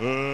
Uh, 0.00 0.27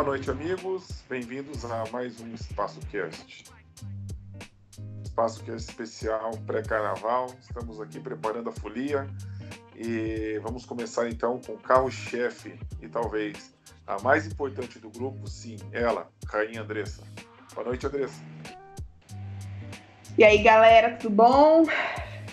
Boa 0.00 0.12
noite, 0.12 0.30
amigos. 0.30 1.04
Bem-vindos 1.10 1.62
a 1.62 1.84
mais 1.92 2.18
um 2.22 2.32
Espaço 2.32 2.80
Cast. 2.90 3.44
Espaço 5.04 5.44
Cast 5.44 5.68
especial 5.68 6.30
pré-carnaval. 6.46 7.26
Estamos 7.38 7.78
aqui 7.82 8.00
preparando 8.00 8.48
a 8.48 8.52
folia 8.52 9.06
e 9.76 10.40
vamos 10.42 10.64
começar 10.64 11.06
então 11.10 11.38
com 11.46 11.52
o 11.52 11.58
carro-chefe 11.58 12.58
e 12.80 12.88
talvez 12.88 13.54
a 13.86 14.00
mais 14.00 14.26
importante 14.26 14.78
do 14.78 14.88
grupo, 14.88 15.26
sim, 15.26 15.56
ela, 15.70 16.08
Rainha 16.26 16.62
Andressa. 16.62 17.02
Boa 17.54 17.66
noite, 17.66 17.86
Andressa. 17.86 18.22
E 20.16 20.24
aí, 20.24 20.42
galera, 20.42 20.96
tudo 20.96 21.14
bom? 21.14 21.66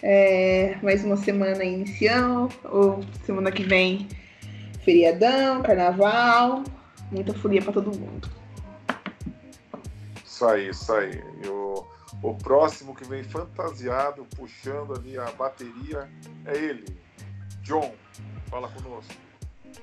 É, 0.01 0.77
mais 0.81 1.03
uma 1.03 1.17
semana 1.17 1.65
iniciando, 1.65 2.49
ou 2.63 3.03
semana 3.25 3.51
que 3.51 3.63
vem, 3.63 4.07
feriadão, 4.85 5.61
carnaval, 5.61 6.63
muita 7.11 7.33
folia 7.33 7.61
para 7.61 7.73
todo 7.73 7.97
mundo. 7.97 8.29
Isso 10.25 10.45
aí, 10.45 10.69
isso 10.69 10.93
aí. 10.93 11.23
E 11.43 11.47
o, 11.47 12.33
próximo 12.35 12.95
que 12.95 13.05
vem 13.05 13.23
fantasiado, 13.23 14.25
puxando 14.35 14.93
ali 14.93 15.17
a 15.17 15.31
bateria, 15.31 16.09
é 16.45 16.55
ele, 16.55 16.85
John. 17.61 17.93
Fala 18.49 18.69
conosco. 18.69 19.13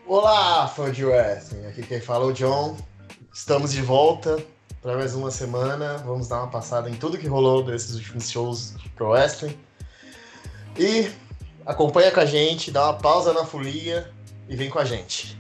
Olá, 0.07 0.69
fã 0.69 0.91
de 0.91 1.05
wrestling. 1.05 1.67
Aqui 1.67 1.83
quem 1.83 2.01
fala 2.01 2.25
é 2.25 2.29
o 2.29 2.33
John. 2.33 2.77
Estamos 3.33 3.73
de 3.73 3.83
volta 3.83 4.43
para 4.81 4.97
mais 4.97 5.15
uma 5.15 5.31
semana. 5.31 5.99
Vamos 5.99 6.29
dar 6.29 6.39
uma 6.39 6.51
passada 6.51 6.89
em 6.89 6.95
tudo 6.95 7.19
que 7.19 7.27
rolou 7.27 7.63
desses 7.65 7.97
últimos 7.97 8.31
shows 8.31 8.77
Pro 8.95 9.09
Wrestling. 9.09 9.59
E 10.79 11.11
acompanha 11.65 12.11
com 12.11 12.21
a 12.21 12.27
gente, 12.27 12.71
dá 12.71 12.85
uma 12.85 12.99
pausa 12.99 13.33
na 13.33 13.45
folia 13.45 14.13
e 14.49 14.57
vem 14.57 14.71
com 14.71 14.79
a 14.79 14.85
gente. 14.85 15.39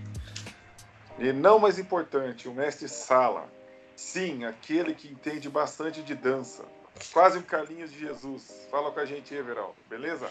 E 1.18 1.32
não 1.32 1.58
mais 1.58 1.78
importante, 1.78 2.48
o 2.48 2.54
mestre 2.54 2.88
Sala. 2.88 3.48
Sim, 3.94 4.44
aquele 4.44 4.94
que 4.94 5.08
entende 5.08 5.48
bastante 5.48 6.02
de 6.02 6.14
dança. 6.14 6.64
Quase 7.12 7.38
um 7.38 7.42
Carlinhos 7.42 7.90
de 7.92 7.98
Jesus. 7.98 8.66
Fala 8.70 8.90
com 8.90 9.00
a 9.00 9.04
gente, 9.04 9.34
Everaldo, 9.34 9.74
beleza? 9.90 10.28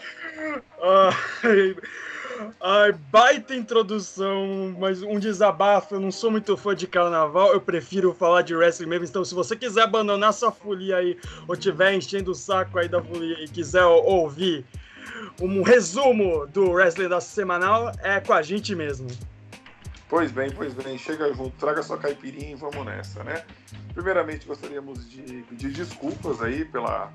Ai, 0.80 1.76
ai, 2.60 2.92
baita 3.10 3.54
introdução, 3.54 4.74
mas 4.78 5.02
um 5.02 5.18
desabafo. 5.18 5.94
Eu 5.94 6.00
não 6.00 6.10
sou 6.10 6.30
muito 6.30 6.56
fã 6.56 6.74
de 6.74 6.86
carnaval, 6.86 7.52
eu 7.52 7.60
prefiro 7.60 8.14
falar 8.14 8.42
de 8.42 8.54
wrestling 8.54 8.88
mesmo. 8.88 9.04
Então, 9.04 9.24
se 9.24 9.34
você 9.34 9.54
quiser 9.56 9.82
abandonar 9.82 10.32
sua 10.32 10.50
folia 10.50 10.96
aí, 10.96 11.18
ou 11.46 11.56
tiver 11.56 11.94
enchendo 11.94 12.30
o 12.30 12.34
saco 12.34 12.78
aí 12.78 12.88
da 12.88 13.02
folia 13.02 13.44
e 13.44 13.48
quiser 13.48 13.84
ouvir 13.84 14.64
um 15.40 15.62
resumo 15.62 16.46
do 16.46 16.70
wrestling 16.70 17.08
da 17.08 17.20
semanal, 17.20 17.92
é 18.02 18.20
com 18.20 18.32
a 18.32 18.42
gente 18.42 18.74
mesmo. 18.74 19.08
Pois 20.08 20.30
bem, 20.30 20.50
pois 20.50 20.74
bem, 20.74 20.98
chega 20.98 21.32
junto, 21.32 21.56
traga 21.56 21.82
sua 21.82 21.98
caipirinha 21.98 22.52
e 22.52 22.54
vamos 22.54 22.84
nessa, 22.84 23.24
né? 23.24 23.44
Primeiramente, 23.94 24.46
gostaríamos 24.46 25.08
de 25.08 25.44
pedir 25.48 25.72
desculpas 25.72 26.42
aí 26.42 26.64
pela 26.64 27.12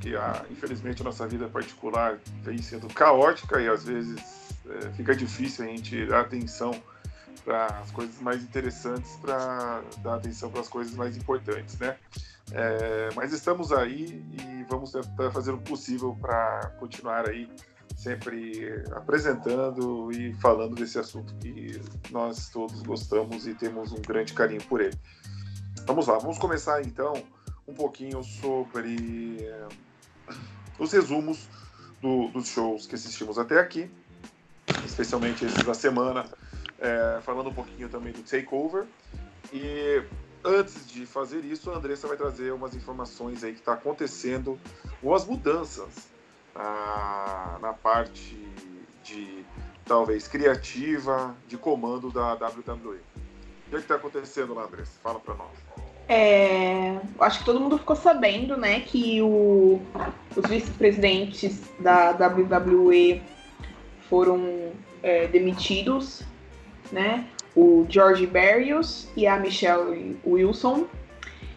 que 0.00 0.16
a, 0.16 0.44
infelizmente 0.50 1.00
a 1.00 1.04
nossa 1.04 1.26
vida 1.26 1.48
particular 1.48 2.18
vem 2.42 2.58
sendo 2.58 2.88
caótica 2.88 3.60
e 3.60 3.68
às 3.68 3.84
vezes 3.84 4.20
é, 4.68 4.90
fica 4.92 5.14
difícil 5.14 5.64
a 5.64 5.68
gente 5.68 6.06
dar 6.06 6.20
atenção 6.20 6.74
para 7.44 7.66
as 7.66 7.90
coisas 7.90 8.20
mais 8.20 8.42
interessantes, 8.42 9.16
para 9.16 9.82
dar 10.02 10.14
atenção 10.14 10.50
para 10.50 10.60
as 10.60 10.68
coisas 10.68 10.94
mais 10.94 11.16
importantes, 11.16 11.78
né? 11.78 11.96
É, 12.52 13.08
mas 13.14 13.32
estamos 13.32 13.72
aí 13.72 14.24
e 14.32 14.64
vamos 14.68 14.92
tentar 14.92 15.30
fazer 15.30 15.52
o 15.52 15.58
possível 15.58 16.16
para 16.20 16.72
continuar 16.78 17.28
aí 17.28 17.48
sempre 18.02 18.82
apresentando 18.92 20.10
e 20.10 20.34
falando 20.34 20.74
desse 20.74 20.98
assunto 20.98 21.32
que 21.36 21.80
nós 22.10 22.48
todos 22.48 22.82
gostamos 22.82 23.46
e 23.46 23.54
temos 23.54 23.92
um 23.92 24.02
grande 24.02 24.32
carinho 24.32 24.62
por 24.64 24.80
ele. 24.80 24.98
Vamos 25.86 26.08
lá, 26.08 26.18
vamos 26.18 26.36
começar 26.36 26.82
então 26.82 27.12
um 27.66 27.72
pouquinho 27.72 28.22
sobre 28.24 29.38
eh, 29.40 29.68
os 30.78 30.92
resumos 30.92 31.48
do, 32.00 32.28
dos 32.28 32.48
shows 32.48 32.86
que 32.86 32.96
assistimos 32.96 33.38
até 33.38 33.60
aqui, 33.60 33.88
especialmente 34.84 35.44
esses 35.44 35.62
da 35.62 35.74
semana, 35.74 36.24
é, 36.80 37.20
falando 37.22 37.50
um 37.50 37.54
pouquinho 37.54 37.88
também 37.88 38.12
do 38.12 38.22
Takeover. 38.22 38.84
E 39.52 40.02
antes 40.44 40.88
de 40.88 41.06
fazer 41.06 41.44
isso, 41.44 41.70
a 41.70 41.76
Andressa 41.76 42.08
vai 42.08 42.16
trazer 42.16 42.52
umas 42.52 42.74
informações 42.74 43.44
aí 43.44 43.52
que 43.52 43.60
está 43.60 43.74
acontecendo, 43.74 44.58
umas 45.00 45.24
mudanças 45.24 46.11
na 46.54 47.72
parte 47.82 48.36
de 49.02 49.44
talvez 49.84 50.28
criativa, 50.28 51.34
de 51.48 51.56
comando 51.56 52.10
da 52.10 52.34
WWE. 52.34 53.00
O 53.66 53.70
que 53.70 53.76
é 53.76 53.78
está 53.78 53.94
acontecendo 53.94 54.54
lá, 54.54 54.64
Andressa? 54.64 54.92
Fala 55.02 55.18
para 55.18 55.34
nós. 55.34 55.50
É, 56.08 56.98
acho 57.20 57.38
que 57.38 57.44
todo 57.44 57.60
mundo 57.60 57.78
ficou 57.78 57.96
sabendo, 57.96 58.56
né, 58.56 58.80
que 58.80 59.22
o, 59.22 59.80
os 60.36 60.46
vice-presidentes 60.48 61.62
da 61.78 62.10
WWE 62.10 63.22
foram 64.10 64.72
é, 65.02 65.26
demitidos, 65.26 66.22
né? 66.90 67.26
O 67.54 67.86
George 67.88 68.26
Barrios 68.26 69.08
e 69.16 69.26
a 69.26 69.38
Michelle 69.38 70.18
Wilson. 70.26 70.86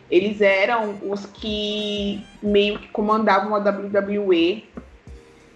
Eles 0.09 0.39
eram 0.39 0.99
os 1.01 1.25
que 1.25 2.25
meio 2.41 2.79
que 2.79 2.87
comandavam 2.89 3.55
a 3.55 3.59
WWE 3.59 4.63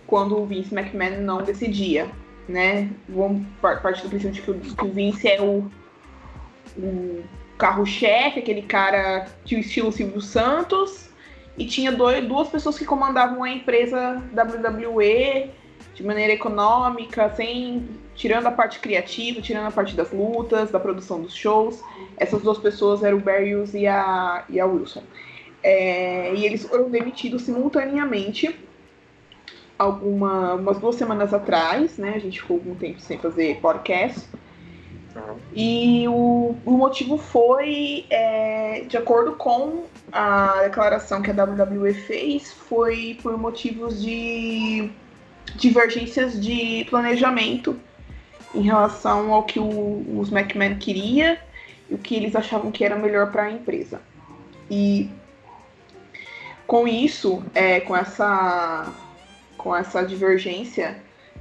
quando 0.09 0.35
o 0.35 0.45
Vince 0.45 0.73
McMahon 0.73 1.21
não 1.21 1.43
decidia, 1.43 2.09
né? 2.47 2.89
Vamos 3.07 3.45
partir 3.61 4.01
do 4.01 4.09
princípio 4.09 4.31
de 4.31 4.41
que 4.41 4.51
o, 4.51 4.75
que 4.75 4.83
o 4.83 4.91
Vince 4.91 5.27
é 5.27 5.39
o, 5.39 5.69
o 6.75 7.23
carro-chefe, 7.57 8.39
aquele 8.39 8.63
cara 8.63 9.27
que 9.45 9.55
o 9.55 9.59
estilo 9.59 9.91
Silvio 9.91 10.19
Santos, 10.19 11.09
e 11.55 11.65
tinha 11.65 11.91
dois, 11.91 12.27
duas 12.27 12.49
pessoas 12.49 12.77
que 12.77 12.85
comandavam 12.85 13.43
a 13.43 13.49
empresa 13.49 14.21
WWE 14.33 15.51
de 15.93 16.03
maneira 16.03 16.33
econômica, 16.33 17.29
sem 17.35 17.87
tirando 18.15 18.47
a 18.47 18.51
parte 18.51 18.79
criativa, 18.79 19.41
tirando 19.41 19.67
a 19.67 19.71
parte 19.71 19.95
das 19.95 20.11
lutas, 20.11 20.71
da 20.71 20.79
produção 20.79 21.21
dos 21.21 21.35
shows. 21.35 21.83
Essas 22.17 22.41
duas 22.41 22.57
pessoas 22.57 23.03
eram 23.03 23.17
o 23.17 23.21
Barrios 23.21 23.75
e 23.75 23.85
a, 23.85 24.43
e 24.49 24.59
a 24.59 24.65
Wilson. 24.65 25.03
É, 25.61 26.33
e 26.33 26.45
eles 26.45 26.65
foram 26.65 26.89
demitidos 26.89 27.43
simultaneamente 27.43 28.57
alguma, 29.79 30.55
umas 30.55 30.77
duas 30.77 30.95
semanas 30.97 31.33
atrás, 31.33 31.97
né? 31.97 32.13
A 32.15 32.19
gente 32.19 32.41
ficou 32.41 32.57
algum 32.57 32.75
tempo 32.75 32.99
sem 32.99 33.17
fazer 33.17 33.59
podcast. 33.61 34.27
E 35.53 36.07
o, 36.07 36.55
o 36.65 36.71
motivo 36.71 37.17
foi, 37.17 38.05
é, 38.09 38.83
de 38.87 38.95
acordo 38.95 39.33
com 39.33 39.85
a 40.11 40.63
declaração 40.63 41.21
que 41.21 41.31
a 41.31 41.43
WWE 41.43 41.93
fez, 41.93 42.53
foi 42.53 43.17
por 43.21 43.37
motivos 43.37 44.01
de 44.01 44.89
divergências 45.55 46.39
de 46.39 46.85
planejamento 46.89 47.77
em 48.53 48.61
relação 48.61 49.33
ao 49.33 49.43
que 49.43 49.59
o, 49.59 50.19
os 50.19 50.31
McMahon 50.31 50.77
queria 50.77 51.39
e 51.89 51.95
o 51.95 51.97
que 51.97 52.15
eles 52.15 52.35
achavam 52.35 52.71
que 52.71 52.85
era 52.85 52.95
melhor 52.95 53.31
para 53.31 53.43
a 53.43 53.51
empresa. 53.51 54.01
E 54.69 55.09
com 56.65 56.87
isso, 56.87 57.43
é, 57.53 57.79
com 57.79 57.95
essa 57.95 58.93
com 59.59 59.75
essa 59.75 60.01
divergência 60.01 60.95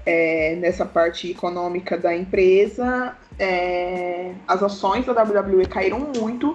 é, 0.05 0.57
nessa 0.57 0.85
parte 0.85 1.31
econômica 1.31 1.97
da 1.97 2.15
empresa, 2.15 3.17
é, 3.39 4.33
as 4.47 4.63
ações 4.63 5.07
da 5.07 5.13
WWE 5.13 5.67
caíram 5.67 6.11
muito. 6.17 6.55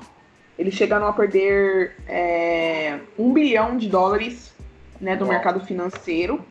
Eles 0.59 0.75
chegaram 0.75 1.07
a 1.07 1.13
perder 1.13 1.95
é, 2.07 2.99
um 3.17 3.33
bilhão 3.33 3.77
de 3.77 3.87
dólares 3.87 4.53
né, 4.99 5.15
do 5.15 5.25
mercado 5.25 5.59
financeiro. 5.61 6.43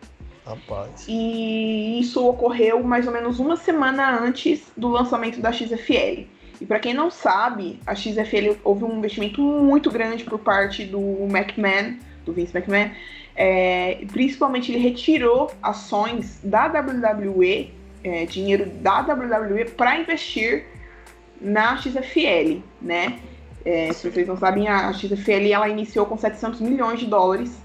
Rapaz. 0.45 1.05
E 1.07 2.01
isso 2.01 2.27
ocorreu 2.27 2.83
mais 2.83 3.07
ou 3.07 3.13
menos 3.13 3.39
uma 3.39 3.57
semana 3.57 4.19
antes 4.19 4.73
do 4.77 4.89
lançamento 4.89 5.41
da 5.41 5.53
XFL. 5.53 6.27
E 6.61 6.67
para 6.67 6.81
quem 6.81 6.95
não 6.95 7.11
sabe, 7.11 7.79
a 7.87 7.95
XFL 7.95 8.57
houve 8.65 8.85
um 8.85 8.99
investimento 8.99 9.41
muito 9.41 9.91
grande 9.91 10.25
por 10.25 10.39
parte 10.39 10.85
do 10.85 11.01
McMahon, 11.29 11.99
do 12.25 12.33
Vince 12.33 12.57
McMahon, 12.57 12.91
é, 13.35 14.05
principalmente 14.13 14.73
ele 14.73 14.83
retirou 14.83 15.51
ações 15.63 16.39
da 16.43 16.67
WWE, 16.67 17.73
é, 18.05 18.27
dinheiro 18.27 18.67
da 18.67 19.01
WWE 19.01 19.67
para 19.77 19.99
investir 19.99 20.67
na 21.41 21.77
XFL, 21.77 22.61
né? 22.81 23.19
É, 23.65 23.93
se 23.93 24.11
vocês 24.11 24.27
não 24.27 24.37
sabem, 24.37 24.69
a 24.69 24.93
XFL 24.93 25.53
ela 25.53 25.69
iniciou 25.69 26.05
com 26.07 26.19
700 26.19 26.61
milhões 26.61 26.99
de 26.99 27.07
dólares 27.07 27.57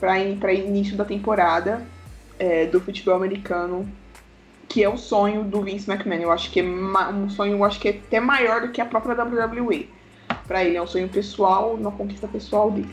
para 0.00 0.52
início 0.52 0.96
da 0.96 1.04
temporada 1.04 1.86
é, 2.38 2.66
do 2.66 2.80
futebol 2.80 3.14
americano, 3.14 3.88
que 4.68 4.82
é 4.82 4.88
o 4.88 4.96
sonho 4.96 5.44
do 5.44 5.62
Vince 5.62 5.90
McMahon. 5.90 6.20
Eu 6.20 6.32
acho 6.32 6.50
que 6.50 6.60
é 6.60 6.64
um 6.64 7.30
sonho, 7.30 7.52
eu 7.52 7.64
acho 7.64 7.78
que 7.80 7.88
é 7.88 7.90
até 7.92 8.20
maior 8.20 8.62
do 8.62 8.68
que 8.68 8.80
a 8.80 8.84
própria 8.84 9.14
WWE. 9.14 9.88
Para 10.46 10.64
ele 10.64 10.76
é 10.76 10.82
um 10.82 10.86
sonho 10.86 11.08
pessoal, 11.08 11.74
uma 11.74 11.92
conquista 11.92 12.26
pessoal 12.26 12.70
dele. 12.70 12.90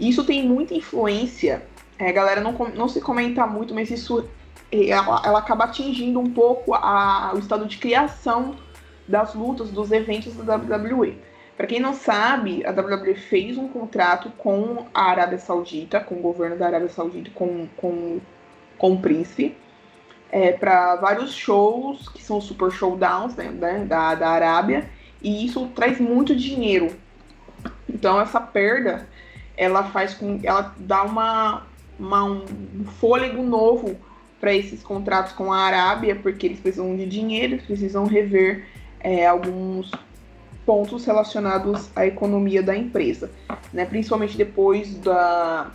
Isso 0.00 0.24
tem 0.24 0.48
muita 0.48 0.74
influência. 0.74 1.62
É, 1.98 2.08
a 2.08 2.12
galera 2.12 2.40
não, 2.40 2.52
não 2.74 2.88
se 2.88 3.00
comenta 3.00 3.46
muito, 3.46 3.74
mas 3.74 3.90
isso 3.90 4.26
ela, 4.72 5.22
ela 5.24 5.38
acaba 5.38 5.64
atingindo 5.64 6.18
um 6.18 6.30
pouco 6.30 6.74
a, 6.74 7.32
o 7.34 7.38
estado 7.38 7.66
de 7.66 7.76
criação 7.76 8.56
das 9.06 9.34
lutas, 9.34 9.70
dos 9.70 9.92
eventos 9.92 10.34
da 10.36 10.56
WWE. 10.56 11.18
Para 11.56 11.66
quem 11.66 11.78
não 11.78 11.92
sabe, 11.92 12.64
a 12.64 12.70
WWE 12.70 13.14
fez 13.14 13.58
um 13.58 13.68
contrato 13.68 14.30
com 14.38 14.86
a 14.94 15.10
Arábia 15.10 15.38
Saudita, 15.38 16.00
com 16.00 16.14
o 16.14 16.22
governo 16.22 16.56
da 16.56 16.66
Arábia 16.66 16.88
Saudita, 16.88 17.30
com, 17.34 17.68
com, 17.76 18.18
com 18.78 18.92
o 18.94 18.98
príncipe, 18.98 19.54
é, 20.32 20.52
para 20.52 20.96
vários 20.96 21.34
shows, 21.34 22.08
que 22.08 22.22
são 22.22 22.40
super 22.40 22.70
showdowns 22.70 23.34
né, 23.34 23.50
da, 23.86 24.14
da 24.14 24.28
Arábia, 24.30 24.88
e 25.20 25.44
isso 25.44 25.66
traz 25.74 26.00
muito 26.00 26.34
dinheiro. 26.34 26.96
Então 27.86 28.18
essa 28.18 28.40
perda, 28.40 29.06
ela 29.60 29.84
faz 29.84 30.14
com, 30.14 30.40
ela 30.42 30.74
dá 30.78 31.02
uma, 31.02 31.66
uma 31.98 32.24
um 32.24 32.84
fôlego 32.98 33.42
novo 33.42 33.94
para 34.40 34.54
esses 34.54 34.82
contratos 34.82 35.32
com 35.32 35.52
a 35.52 35.58
Arábia, 35.58 36.16
porque 36.16 36.46
eles 36.46 36.60
precisam 36.60 36.96
de 36.96 37.04
dinheiro, 37.04 37.52
eles 37.52 37.66
precisam 37.66 38.06
rever 38.06 38.64
é, 39.00 39.26
alguns 39.26 39.90
pontos 40.64 41.04
relacionados 41.04 41.90
à 41.94 42.06
economia 42.06 42.62
da 42.62 42.74
empresa, 42.74 43.30
né? 43.70 43.84
principalmente 43.84 44.34
depois 44.34 44.94
da, 44.94 45.70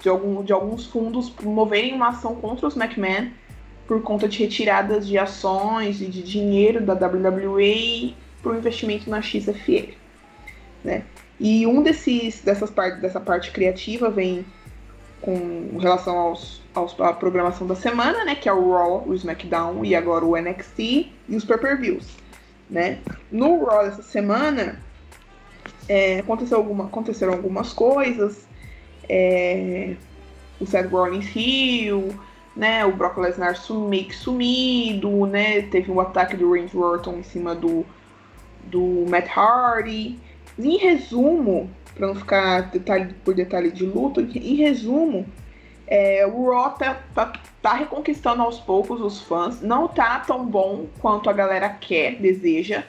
de, 0.00 0.08
algum, 0.08 0.44
de 0.44 0.52
alguns 0.52 0.86
fundos 0.86 1.28
promoverem 1.28 1.94
uma 1.94 2.10
ação 2.10 2.36
contra 2.36 2.68
os 2.68 2.76
McMahon 2.76 3.30
por 3.88 4.00
conta 4.02 4.28
de 4.28 4.38
retiradas 4.38 5.08
de 5.08 5.18
ações 5.18 6.00
e 6.00 6.06
de 6.06 6.22
dinheiro 6.22 6.80
da 6.80 6.92
WWE 6.92 8.14
para 8.40 8.52
o 8.52 8.56
investimento 8.56 9.10
na 9.10 9.20
XFL. 9.20 9.94
Né? 10.84 11.02
E 11.40 11.66
um 11.66 11.82
desses 11.82 12.40
dessas 12.40 12.70
partes 12.70 13.00
dessa 13.00 13.20
parte 13.20 13.50
criativa 13.50 14.10
vem 14.10 14.44
com 15.20 15.78
relação 15.78 16.16
aos, 16.16 16.62
aos 16.74 16.98
à 17.00 17.12
programação 17.12 17.66
da 17.66 17.74
semana, 17.74 18.24
né, 18.24 18.34
que 18.34 18.48
é 18.48 18.52
o 18.52 18.72
Raw, 18.72 19.04
o 19.06 19.14
SmackDown 19.14 19.84
e 19.84 19.94
agora 19.94 20.24
o 20.24 20.36
NXT 20.36 20.78
e 21.28 21.36
os 21.36 21.44
pay-per-views, 21.44 22.06
né? 22.70 22.98
No 23.30 23.64
Raw 23.64 23.84
dessa 23.84 24.02
semana 24.02 24.80
é, 25.88 26.20
aconteceu 26.20 26.58
alguma, 26.58 26.84
aconteceram 26.84 27.32
algumas 27.32 27.72
coisas, 27.72 28.46
é, 29.08 29.96
o 30.60 30.66
Seth 30.66 30.90
Rollins 30.90 31.34
Hill, 31.34 32.14
né, 32.54 32.84
o 32.84 32.92
Brock 32.92 33.16
Lesnar 33.18 33.56
meio 33.88 34.06
que 34.06 34.14
sumido, 34.14 35.26
né, 35.26 35.62
teve 35.62 35.90
um 35.90 36.00
ataque 36.00 36.36
do 36.36 36.52
Randy 36.52 36.76
Orton 36.76 37.14
em 37.18 37.22
cima 37.22 37.54
do, 37.54 37.86
do 38.64 39.06
Matt 39.08 39.28
Hardy. 39.36 40.18
Em 40.58 40.76
resumo, 40.76 41.70
para 41.94 42.08
não 42.08 42.14
ficar 42.14 42.62
detalhe 42.70 43.14
por 43.24 43.34
detalhe 43.34 43.70
de 43.70 43.84
luta, 43.84 44.20
em 44.20 44.54
resumo, 44.56 45.26
é, 45.86 46.26
o 46.26 46.50
Raw 46.50 46.70
tá, 46.72 47.00
tá, 47.14 47.32
tá, 47.62 47.74
reconquistando 47.74 48.42
aos 48.42 48.58
poucos 48.60 49.00
os 49.00 49.20
fãs. 49.20 49.62
Não 49.62 49.88
tá 49.88 50.20
tão 50.20 50.44
bom 50.44 50.86
quanto 51.00 51.30
a 51.30 51.32
galera 51.32 51.68
quer, 51.70 52.16
deseja, 52.16 52.84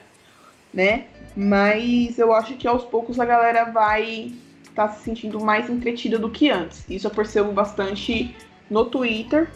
né? 0.73 1.05
Mas 1.35 2.19
eu 2.19 2.33
acho 2.33 2.55
que 2.55 2.67
aos 2.67 2.83
poucos 2.83 3.19
a 3.19 3.25
galera 3.25 3.65
vai 3.65 4.33
tá 4.75 4.89
se 4.89 5.03
sentindo 5.03 5.39
mais 5.39 5.69
entretida 5.69 6.17
do 6.17 6.29
que 6.29 6.49
antes. 6.49 6.85
Isso 6.89 7.07
eu 7.07 7.11
percebo 7.11 7.51
bastante 7.51 8.35
no 8.69 8.85
Twitter. 8.85 9.49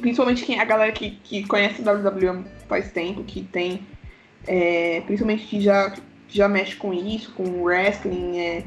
Principalmente 0.00 0.44
quem, 0.44 0.60
a 0.60 0.64
galera 0.64 0.92
que, 0.92 1.12
que 1.22 1.46
conhece 1.46 1.86
a 1.86 1.92
WWE 1.92 2.44
faz 2.68 2.92
tempo, 2.92 3.24
que 3.24 3.42
tem. 3.42 3.86
É, 4.46 5.02
principalmente 5.02 5.44
que 5.44 5.60
já 5.60 5.94
já 6.30 6.48
mexe 6.48 6.76
com 6.76 6.92
isso, 6.92 7.32
com 7.32 7.62
wrestling, 7.62 8.38
é, 8.38 8.64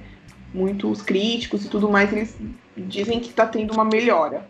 muitos 0.54 1.02
críticos 1.02 1.66
e 1.66 1.70
tudo 1.70 1.90
mais, 1.90 2.12
eles 2.12 2.38
dizem 2.78 3.20
que 3.20 3.30
está 3.30 3.46
tendo 3.46 3.74
uma 3.74 3.86
melhora. 3.86 4.48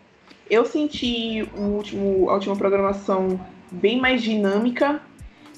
Eu 0.48 0.64
senti 0.64 1.48
o 1.56 1.60
último, 1.60 2.28
a 2.28 2.34
última 2.34 2.56
programação 2.56 3.40
bem 3.70 4.00
mais 4.00 4.22
dinâmica. 4.22 5.00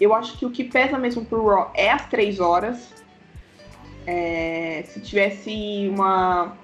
Eu 0.01 0.15
acho 0.15 0.39
que 0.39 0.47
o 0.47 0.51
que 0.51 0.65
pesa 0.65 0.99
mesmo 0.99 1.25
pro 1.25 1.47
Raw 1.47 1.73
é 1.75 1.91
as 1.91 2.07
três 2.07 2.39
horas. 2.39 2.95
É, 4.07 4.85
se 4.87 5.01
tivesse 5.01 5.91
uma. 5.93 6.57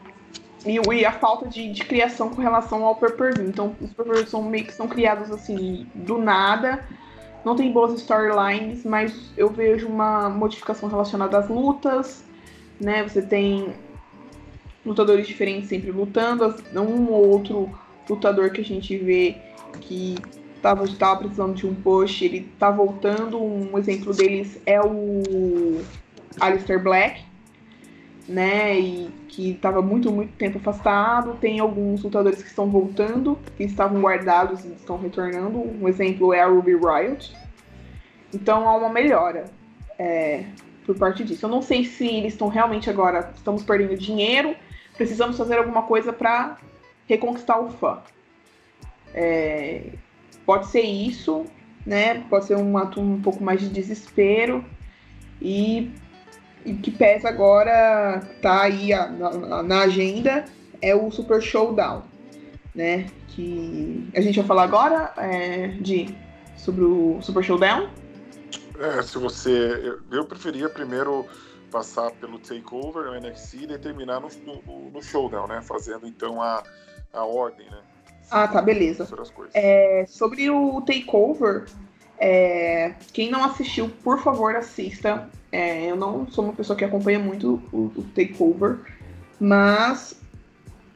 E, 0.65 1.05
a 1.05 1.11
falta 1.11 1.49
de, 1.49 1.73
de, 1.73 1.85
criação 1.85 2.31
com 2.31 2.41
relação 2.41 2.85
ao 2.85 2.95
pay-per-view. 2.95 3.49
Então, 3.49 3.75
os 3.81 3.93
pay 3.93 4.27
são 4.27 4.45
meio 4.45 4.65
que 4.65 4.73
são 4.73 4.87
criados 4.87 5.29
assim, 5.33 5.89
do 5.93 6.19
nada 6.19 6.87
não 7.45 7.57
tem 7.57 7.73
boas 7.73 7.93
storylines, 7.95 8.85
mas 8.85 9.33
eu 9.37 9.49
vejo 9.49 9.89
uma 9.89 10.29
modificação 10.29 10.89
relacionada 10.89 11.39
às 11.39 11.49
lutas, 11.49 12.25
né? 12.81 13.03
Você 13.03 13.23
tem 13.23 13.75
lutadores 14.85 15.27
diferentes 15.27 15.69
sempre 15.69 15.91
lutando, 15.91 16.55
um 16.75 17.11
ou 17.11 17.29
outro 17.29 17.71
lutador 18.09 18.51
que 18.51 18.61
a 18.61 18.65
gente 18.65 18.97
vê 18.97 19.37
que 19.81 20.17
tava, 20.61 20.87
tava 20.97 21.21
precisando 21.21 21.55
de 21.55 21.67
um 21.67 21.75
push, 21.75 22.23
ele 22.23 22.53
tá 22.59 22.71
voltando. 22.71 23.43
Um 23.43 23.77
exemplo 23.79 24.15
deles 24.15 24.61
é 24.65 24.81
o 24.81 25.83
Alistair 26.41 26.83
Black, 26.83 27.23
né? 28.29 28.79
E 28.79 29.11
que 29.29 29.51
estava 29.51 29.83
muito, 29.83 30.13
muito 30.13 30.33
tempo 30.37 30.59
afastado. 30.59 31.37
Tem 31.41 31.61
alguns 31.61 32.03
lutadores 32.03 32.43
que 32.43 32.49
estão 32.49 32.71
voltando, 32.71 33.39
que 33.57 33.65
estavam 33.65 34.01
guardados 34.01 34.65
e 34.65 34.73
estão 34.73 34.99
retornando. 34.99 35.59
Um 35.59 35.89
exemplo 35.89 36.33
é 36.33 36.41
a 36.41 36.47
Ruby 36.47 36.75
Riot. 36.75 37.35
Então 38.33 38.69
há 38.69 38.77
uma 38.77 38.89
melhora 38.89 39.45
é, 39.99 40.45
por 40.85 40.97
parte 40.97 41.25
disso. 41.25 41.47
Eu 41.47 41.51
não 41.51 41.63
sei 41.63 41.85
se 41.85 42.07
eles 42.07 42.33
estão 42.33 42.49
realmente 42.49 42.89
agora, 42.89 43.31
estamos 43.35 43.63
perdendo 43.63 43.97
dinheiro, 43.97 44.57
precisamos 44.97 45.37
fazer 45.37 45.59
alguma 45.59 45.83
coisa 45.83 46.13
para 46.13 46.59
reconquistar 47.07 47.61
o 47.61 47.71
fã. 47.71 48.03
É, 49.15 49.93
pode 50.47 50.67
ser 50.69 50.83
isso, 50.83 51.45
né? 51.85 52.25
Pode 52.31 52.47
ser 52.47 52.57
um 52.57 52.77
ato 52.79 53.01
um 53.01 53.21
pouco 53.21 53.43
mais 53.43 53.61
de 53.61 53.69
desespero 53.69 54.65
e 55.41 55.91
e 56.65 56.75
que 56.75 56.91
pesa 56.91 57.29
agora, 57.29 58.23
tá 58.41 58.63
aí 58.63 58.93
a, 58.93 59.09
na, 59.09 59.63
na, 59.63 59.81
agenda, 59.83 60.45
é 60.81 60.95
o 60.95 61.11
Super 61.11 61.43
Showdown, 61.43 62.03
né? 62.75 63.07
Que 63.29 64.09
a 64.15 64.21
gente 64.21 64.37
vai 64.37 64.47
falar 64.47 64.65
agora 64.65 65.13
é, 65.17 65.69
de 65.81 66.15
sobre 66.57 66.85
o 66.85 67.19
Super 67.21 67.43
Showdown. 67.43 67.89
É, 68.79 69.03
se 69.03 69.19
você. 69.19 70.01
Eu, 70.11 70.25
preferia 70.25 70.69
primeiro 70.69 71.27
passar 71.71 72.11
pelo 72.13 72.39
Takeover 72.39 73.05
no 73.05 73.15
NXT 73.15 73.55
e 73.71 73.79
terminar 73.79 74.21
no, 74.21 74.29
no, 74.45 74.91
no, 74.91 75.03
Showdown, 75.03 75.47
né? 75.47 75.61
Fazendo 75.63 76.07
então 76.07 76.41
a, 76.41 76.63
a 77.13 77.25
ordem, 77.25 77.69
né? 77.71 77.79
Ah, 78.31 78.49
tá, 78.49 78.63
beleza. 78.63 79.07
É, 79.53 80.05
sobre 80.09 80.49
o 80.49 80.81
Takeover, 80.83 81.67
é, 82.25 82.95
quem 83.13 83.29
não 83.29 83.43
assistiu, 83.43 83.91
por 84.05 84.23
favor, 84.23 84.55
assista. 84.55 85.29
É, 85.51 85.91
eu 85.91 85.97
não 85.97 86.25
sou 86.31 86.45
uma 86.45 86.53
pessoa 86.53 86.77
que 86.77 86.85
acompanha 86.85 87.19
muito 87.19 87.61
o, 87.73 87.93
o, 87.97 88.05
Takeover, 88.15 88.79
mas 89.41 90.17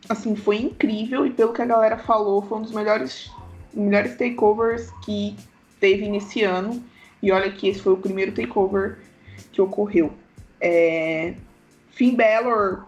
assim 0.09 0.37
foi 0.37 0.59
incrível 0.59 1.27
e 1.27 1.31
pelo 1.31 1.53
que 1.53 1.61
a 1.61 1.67
galera 1.67 1.99
falou, 1.99 2.43
foi 2.43 2.59
um 2.59 2.63
dos 2.63 2.71
melhores, 2.71 3.29
melhores 3.75 4.15
takeovers 4.17 4.89
que 5.05 5.37
teve 5.81 6.09
nesse 6.09 6.45
ano. 6.45 6.81
E 7.21 7.33
olha 7.33 7.51
que 7.51 7.67
esse 7.67 7.81
foi 7.81 7.95
o 7.95 7.97
primeiro 7.97 8.31
takeover 8.31 8.99
que 9.51 9.61
ocorreu. 9.61 10.13
É, 10.61 11.35
Finn 11.91 12.15
Balor 12.15 12.87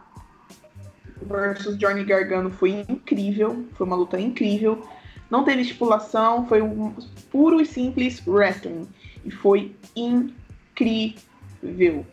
versus 1.23 1.77
Johnny 1.77 2.05
Gargano 2.05 2.51
foi 2.51 2.85
incrível, 2.89 3.65
foi 3.73 3.85
uma 3.85 3.97
luta 3.97 4.21
incrível. 4.21 4.87
Não 5.31 5.45
teve 5.45 5.61
estipulação, 5.61 6.47
foi 6.47 6.63
um 6.63 6.95
puro 7.31 7.61
e 7.61 7.67
simples 7.67 8.27
wrestling. 8.27 8.89
E 9.25 9.31
foi 9.31 9.75
incrível. 9.95 12.07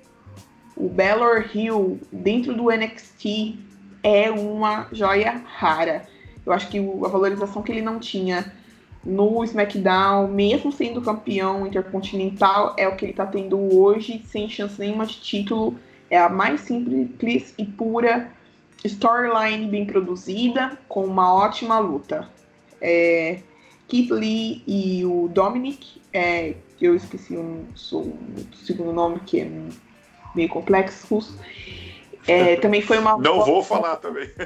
O 0.75 0.89
Balor 0.89 1.49
Hill 1.55 1.99
dentro 2.11 2.53
do 2.53 2.69
NXT 2.69 3.57
é 4.03 4.29
uma 4.29 4.87
joia 4.91 5.41
rara. 5.45 6.05
Eu 6.45 6.51
acho 6.51 6.67
que 6.67 6.77
a 6.77 7.07
valorização 7.07 7.61
que 7.61 7.71
ele 7.71 7.81
não 7.81 7.99
tinha 7.99 8.51
no 9.03 9.43
SmackDown, 9.43 10.27
mesmo 10.27 10.71
sendo 10.71 11.01
campeão 11.01 11.65
intercontinental, 11.65 12.75
é 12.77 12.87
o 12.87 12.95
que 12.95 13.05
ele 13.05 13.13
está 13.13 13.25
tendo 13.25 13.57
hoje, 13.77 14.21
sem 14.25 14.49
chance 14.49 14.77
nenhuma 14.77 15.05
de 15.05 15.21
título. 15.21 15.79
É 16.09 16.19
a 16.19 16.27
mais 16.27 16.61
simples 16.61 17.53
e 17.57 17.65
pura 17.65 18.29
storyline 18.83 19.67
bem 19.67 19.85
produzida, 19.85 20.77
com 20.87 21.05
uma 21.05 21.33
ótima 21.33 21.79
luta 21.79 22.34
é, 22.81 23.39
Keith 23.87 24.11
Lee 24.11 24.63
e 24.67 25.05
o 25.05 25.27
Dominic, 25.27 26.01
é, 26.13 26.55
eu 26.81 26.95
esqueci 26.95 27.35
o, 27.35 27.65
o 27.93 28.55
segundo 28.63 28.91
nome, 28.91 29.19
que 29.25 29.41
é 29.41 29.51
meio 30.35 30.49
complexo. 30.49 31.35
É, 32.27 32.55
também 32.61 32.81
foi 32.81 32.97
uma. 32.97 33.17
Não 33.17 33.45
vou 33.45 33.63
falar 33.63 33.97
também. 33.97 34.29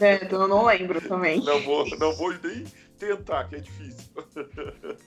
É, 0.00 0.24
então 0.24 0.42
eu 0.42 0.48
não 0.48 0.64
lembro 0.64 1.00
também. 1.00 1.42
Não 1.44 1.60
vou, 1.60 1.84
não 1.98 2.12
vou 2.14 2.32
nem 2.42 2.64
tentar, 2.98 3.44
que 3.44 3.56
é 3.56 3.58
difícil. 3.58 4.08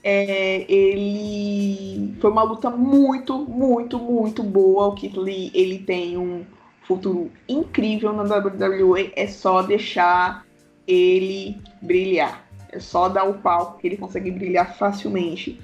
É, 0.02 0.70
ele 0.70 2.14
foi 2.20 2.30
uma 2.30 2.42
luta 2.42 2.70
muito, 2.70 3.38
muito, 3.38 3.98
muito 3.98 4.42
boa. 4.42 4.88
O 4.88 4.94
Kit 4.94 5.18
Lee, 5.18 5.50
ele 5.54 5.78
tem 5.78 6.16
um 6.16 6.44
futuro 6.82 7.30
incrível 7.48 8.12
na 8.12 8.22
WWE. 8.22 9.12
É 9.16 9.26
só 9.26 9.62
deixar 9.62 10.44
ele 10.86 11.56
brilhar. 11.82 12.43
É 12.74 12.80
só 12.80 13.08
dar 13.08 13.22
o 13.22 13.34
palco 13.34 13.78
que 13.78 13.86
ele 13.86 13.96
consegue 13.96 14.32
brilhar 14.32 14.76
facilmente. 14.76 15.60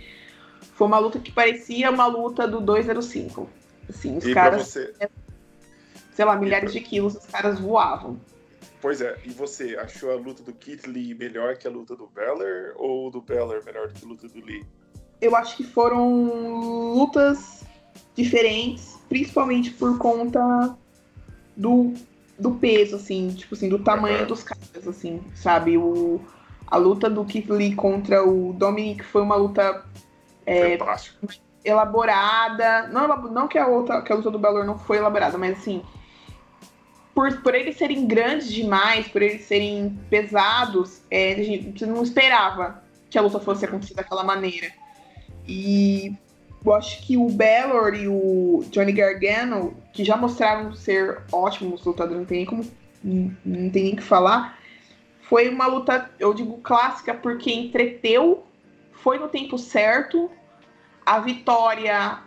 Foi 0.75 0.87
uma 0.87 0.99
luta 0.99 1.19
que 1.19 1.33
parecia 1.33 1.91
uma 1.91 2.07
luta 2.07 2.47
do 2.47 2.61
205. 2.61 3.51
Assim, 3.89 4.17
os 4.17 4.25
e 4.25 4.33
caras, 4.33 4.69
você... 4.69 4.95
sei 6.13 6.25
lá, 6.25 6.37
milhares 6.37 6.73
de 6.73 6.81
quilos, 6.81 7.17
os 7.17 7.27
caras 7.27 7.59
voavam. 7.59 8.21
Pois 8.81 9.01
é, 9.01 9.19
e 9.25 9.31
você 9.31 9.77
achou 9.77 10.13
a 10.13 10.15
luta 10.15 10.45
do 10.45 10.53
Kit 10.53 10.89
Lee 10.89 11.15
melhor 11.15 11.57
que 11.57 11.67
a 11.67 11.71
luta 11.71 11.97
do 11.97 12.07
Beller 12.07 12.73
ou 12.77 13.11
do 13.11 13.21
Beller 13.21 13.63
melhor 13.65 13.93
que 13.93 14.05
a 14.05 14.09
luta 14.09 14.29
do 14.29 14.41
Lee? 14.41 14.65
Eu 15.21 15.35
acho 15.35 15.57
que 15.57 15.65
foram 15.65 16.95
lutas 16.95 17.65
diferentes, 18.15 18.99
principalmente 19.09 19.73
por 19.73 19.99
conta 19.99 20.75
do, 21.57 21.93
do 22.39 22.53
peso, 22.53 22.95
assim, 22.95 23.35
tipo 23.35 23.55
assim, 23.55 23.69
do 23.69 23.81
tamanho 23.81 24.21
uhum. 24.21 24.27
dos 24.27 24.45
caras, 24.45 24.89
assim, 24.89 25.21
sabe? 25.35 25.77
O, 25.77 26.21
a 26.71 26.77
luta 26.77 27.11
do 27.11 27.25
Kit 27.25 27.51
Lee 27.51 27.75
contra 27.75 28.25
o 28.25 28.53
Dominic 28.53 29.05
foi 29.05 29.23
uma 29.23 29.35
luta 29.35 29.85
é, 30.47 30.79
elaborada. 31.65 32.87
Não, 32.89 33.09
não 33.31 33.49
que 33.49 33.59
a 33.59 33.67
outra, 33.67 34.01
que 34.03 34.13
a 34.13 34.17
luta 34.17 34.31
do 34.31 34.39
Balor 34.39 34.65
não 34.65 34.79
foi 34.79 34.99
elaborada, 34.99 35.37
mas 35.37 35.59
assim, 35.59 35.83
por, 37.15 37.43
por 37.43 37.55
eles 37.55 37.77
serem 37.77 38.07
grandes 38.07 38.53
demais, 38.53 39.09
por 39.09 39.21
eles 39.21 39.43
serem 39.45 39.99
pesados, 40.09 41.03
é, 41.11 41.33
a 41.33 41.43
gente 41.43 41.85
não 41.85 42.03
esperava 42.03 42.83
que 43.11 43.19
a 43.19 43.23
luta 43.23 43.41
fosse 43.41 43.65
acontecer 43.65 43.95
daquela 43.95 44.23
maneira. 44.23 44.69
E 45.47 46.15
eu 46.65 46.75
acho 46.75 47.05
que 47.05 47.17
o 47.17 47.29
Balor 47.29 47.95
e 47.95 48.07
o 48.07 48.65
Johnny 48.71 48.93
Gargano, 48.93 49.75
que 49.93 50.05
já 50.05 50.17
mostraram 50.17 50.73
ser 50.75 51.23
ótimos 51.33 51.85
lutadores, 51.85 52.21
não 52.21 52.27
tem 52.27 52.39
nem 52.39 52.47
como. 52.47 52.65
Não 53.03 53.71
tem 53.71 53.85
nem 53.85 53.97
que 53.97 54.03
falar. 54.03 54.60
Foi 55.31 55.49
uma 55.49 55.69
luta, 55.69 56.11
eu 56.19 56.35
digo, 56.35 56.59
clássica, 56.59 57.15
porque 57.15 57.53
entreteu, 57.53 58.45
foi 58.95 59.17
no 59.17 59.29
tempo 59.29 59.57
certo. 59.57 60.29
A 61.07 61.21
vitória 61.21 62.19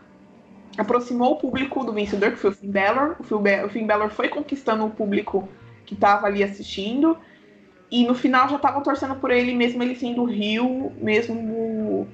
aproximou 0.78 1.34
o 1.34 1.36
público 1.36 1.84
do 1.84 1.92
vencedor, 1.92 2.32
que 2.32 2.38
foi 2.38 2.52
o 2.52 2.54
Finn 2.54 2.72
Balor. 2.72 3.18
O 3.20 3.70
Finn 3.70 3.86
Balor 3.86 4.10
foi 4.10 4.30
conquistando 4.30 4.86
o 4.86 4.90
público 4.90 5.50
que 5.86 5.96
estava 5.96 6.28
ali 6.28 6.42
assistindo. 6.42 7.18
E 7.92 8.08
no 8.08 8.16
final 8.16 8.48
já 8.48 8.56
estavam 8.56 8.82
torcendo 8.82 9.16
por 9.16 9.32
ele, 9.32 9.54
mesmo 9.54 9.84
ele 9.84 9.98
sendo 9.98 10.22
o 10.22 10.26
Rio, 10.26 10.94
mesmo 10.98 11.36
o, 11.36 12.08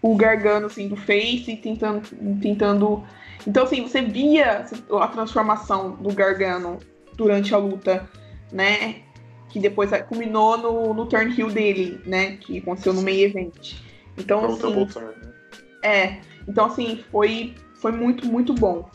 o 0.00 0.14
Gargano 0.14 0.70
sendo 0.70 0.94
face, 0.94 1.56
tentando, 1.56 2.02
tentando. 2.40 3.02
Então, 3.44 3.64
assim, 3.64 3.82
você 3.82 4.02
via 4.02 4.64
a 5.00 5.08
transformação 5.08 5.96
do 5.96 6.14
Gargano 6.14 6.78
durante 7.16 7.52
a 7.52 7.58
luta, 7.58 8.08
né? 8.52 9.02
Que 9.48 9.58
depois 9.58 9.90
culminou 10.08 10.58
no, 10.58 10.94
no 10.94 11.06
turn 11.06 11.34
heel 11.38 11.50
dele, 11.50 12.00
né? 12.04 12.36
Que 12.36 12.58
aconteceu 12.58 12.92
no 12.92 13.02
meio 13.02 13.26
event. 13.26 13.76
Então, 14.16 14.44
assim, 14.44 14.74
né? 14.74 15.14
é. 15.82 16.20
Então, 16.46 16.66
assim, 16.66 17.04
foi, 17.10 17.54
foi 17.76 17.92
muito, 17.92 18.26
muito 18.26 18.52
bom. 18.52 18.88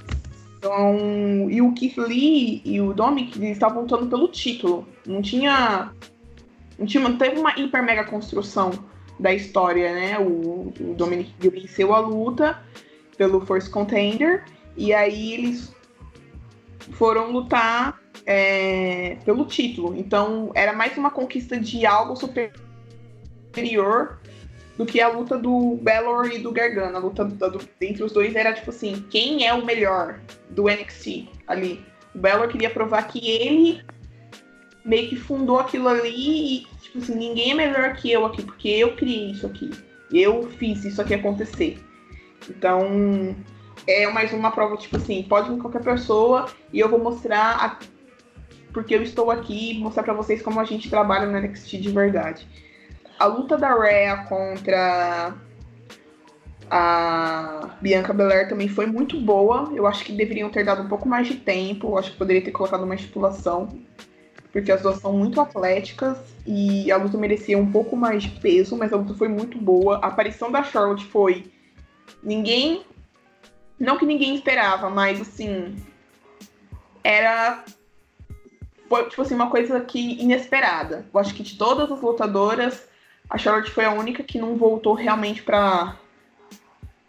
Então, 0.58 1.50
e 1.50 1.62
o 1.62 1.74
Keith 1.74 1.98
Lee 1.98 2.62
e 2.64 2.80
o 2.80 2.94
Dominic 2.94 3.38
eles 3.38 3.52
estavam 3.52 3.82
lutando 3.82 4.08
pelo 4.08 4.30
título. 4.30 4.88
Não 5.06 5.22
tinha. 5.22 5.92
Não 6.80 6.86
tinha. 6.86 7.18
Teve 7.18 7.40
uma 7.40 7.58
hiper 7.60 7.84
mega 7.84 8.06
construção 8.06 8.72
da 9.20 9.34
história, 9.34 9.94
né? 9.94 10.20
O, 10.20 10.74
o 10.80 10.94
Dominic 10.96 11.34
venceu 11.50 11.94
a 11.94 12.00
luta 12.00 12.60
pelo 13.18 13.46
First 13.46 13.72
Contender. 13.72 14.46
E 14.78 14.94
aí 14.94 15.34
eles 15.34 15.74
foram 16.92 17.32
lutar 17.32 18.00
é, 18.26 19.18
pelo 19.26 19.46
título. 19.46 19.96
Então 19.98 20.52
era 20.54 20.74
mais 20.74 20.98
uma 20.98 21.10
conquista 21.10 21.60
de 21.60 21.86
algo 21.86 22.16
superior 22.16 22.60
do 24.78 24.86
que 24.86 25.00
a 25.00 25.08
luta 25.08 25.38
do 25.38 25.78
Balor 25.82 26.32
e 26.32 26.40
do 26.40 26.52
Gargano. 26.52 26.98
A 26.98 27.00
luta 27.00 27.26
do, 27.26 27.52
do, 27.52 27.70
entre 27.82 28.04
os 28.04 28.12
dois 28.12 28.36
era 28.36 28.54
tipo 28.54 28.70
assim, 28.70 29.06
quem 29.10 29.48
é 29.48 29.54
o 29.54 29.66
melhor 29.66 30.20
do 30.50 30.64
NXT 30.64 31.28
ali? 31.48 31.84
O 32.14 32.20
Balor 32.20 32.48
queria 32.48 32.70
provar 32.70 33.04
que 33.04 33.30
ele 33.30 33.84
meio 34.86 35.10
que 35.10 35.16
fundou 35.16 35.60
aquilo 35.60 35.88
ali 35.88 36.58
e, 36.60 36.68
tipo 36.82 36.98
assim, 36.98 37.16
ninguém 37.16 37.52
é 37.52 37.56
melhor 37.56 37.96
que 37.96 38.12
eu 38.12 38.26
aqui, 38.26 38.44
porque 38.44 38.68
eu 38.68 38.96
criei 38.96 39.32
isso 39.32 39.46
aqui. 39.46 39.72
Eu 40.12 40.50
fiz 40.52 40.84
isso 40.84 41.02
aqui 41.02 41.14
acontecer. 41.14 41.80
Então, 42.50 43.36
é 43.88 44.08
mais 44.08 44.34
uma 44.34 44.52
prova, 44.52 44.78
tipo 44.78 44.98
assim, 44.98 45.24
pode 45.24 45.50
vir 45.50 45.60
qualquer 45.60 45.84
pessoa 45.84 46.48
e 46.72 46.80
eu 46.80 46.90
vou 46.90 47.00
mostrar 47.00 47.58
a... 47.64 47.80
porque 48.72 48.96
eu 48.96 49.04
estou 49.04 49.30
aqui, 49.32 49.80
mostrar 49.80 50.04
para 50.04 50.14
vocês 50.14 50.42
como 50.42 50.60
a 50.60 50.64
gente 50.64 50.90
trabalha 50.90 51.26
no 51.26 51.40
NXT 51.40 51.78
de 51.78 51.90
verdade. 51.90 52.48
A 53.20 53.26
luta 53.26 53.58
da 53.58 53.74
Rhea 53.74 54.26
contra 54.28 55.36
a 56.70 57.78
Bianca 57.82 58.14
Belair 58.14 58.50
também 58.50 58.68
foi 58.68 58.86
muito 58.86 59.20
boa. 59.20 59.72
Eu 59.76 59.86
acho 59.86 60.04
que 60.04 60.12
deveriam 60.12 60.50
ter 60.50 60.66
dado 60.66 60.82
um 60.82 60.88
pouco 60.88 61.08
mais 61.08 61.28
de 61.28 61.36
tempo. 61.36 61.90
Eu 61.90 61.98
acho 61.98 62.12
que 62.12 62.18
poderia 62.18 62.44
ter 62.44 62.52
colocado 62.52 62.84
uma 62.84 62.96
estipulação. 62.96 63.68
Porque 64.52 64.72
as 64.72 64.82
duas 64.82 64.98
são 64.98 65.14
muito 65.14 65.40
atléticas 65.42 66.18
e 66.46 66.92
a 66.92 66.98
luta 66.98 67.18
merecia 67.18 67.58
um 67.58 67.72
pouco 67.72 67.96
mais 67.96 68.24
de 68.24 68.30
peso, 68.40 68.78
mas 68.78 68.94
a 68.94 68.98
luta 68.98 69.14
foi 69.14 69.28
muito 69.28 69.58
boa. 69.58 69.98
A 69.98 70.08
aparição 70.08 70.52
da 70.52 70.64
Charlotte 70.64 71.06
foi. 71.06 71.52
Ninguém. 72.22 72.84
Não 73.80 73.98
que 73.98 74.06
ninguém 74.06 74.36
esperava, 74.36 74.90
mas 74.90 75.20
assim. 75.22 75.76
Era. 77.04 77.64
Foi, 78.88 79.10
tipo 79.10 79.22
assim, 79.22 79.36
uma 79.36 79.50
coisa 79.50 79.80
que 79.82 80.22
inesperada. 80.22 81.06
Eu 81.14 81.20
acho 81.20 81.34
que 81.34 81.44
de 81.44 81.58
todas 81.58 81.92
as 81.92 82.02
lutadoras, 82.02 82.88
a 83.30 83.38
Charlotte 83.38 83.72
foi 83.72 83.86
a 83.86 83.92
única 83.92 84.24
que 84.24 84.38
não 84.38 84.56
voltou 84.56 84.94
realmente 84.94 85.42
pra. 85.42 85.98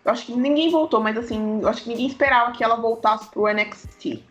Eu 0.04 0.12
acho 0.12 0.26
que 0.26 0.35
ninguém 0.35 0.71
voltou, 0.71 1.00
mas 1.00 1.16
assim, 1.16 1.61
eu 1.62 1.68
acho 1.68 1.83
que 1.83 1.88
ninguém 1.88 2.06
esperava 2.06 2.52
que 2.52 2.62
ela 2.62 2.76
voltasse 2.76 3.30
pro 3.30 3.47
NXT. 3.47 4.23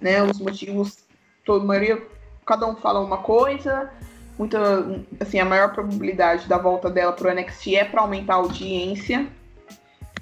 Né? 0.00 0.22
Os 0.22 0.38
motivos, 0.38 1.04
toda 1.44 1.64
maioria, 1.64 2.06
cada 2.44 2.66
um 2.66 2.76
fala 2.76 3.00
uma 3.00 3.18
coisa. 3.18 3.90
Muita, 4.38 4.58
assim, 5.18 5.38
a 5.38 5.44
maior 5.44 5.72
probabilidade 5.72 6.46
da 6.46 6.58
volta 6.58 6.90
dela 6.90 7.12
pro 7.12 7.32
NXT 7.32 7.76
é 7.76 7.84
para 7.84 8.02
aumentar 8.02 8.34
a 8.34 8.36
audiência. 8.36 9.26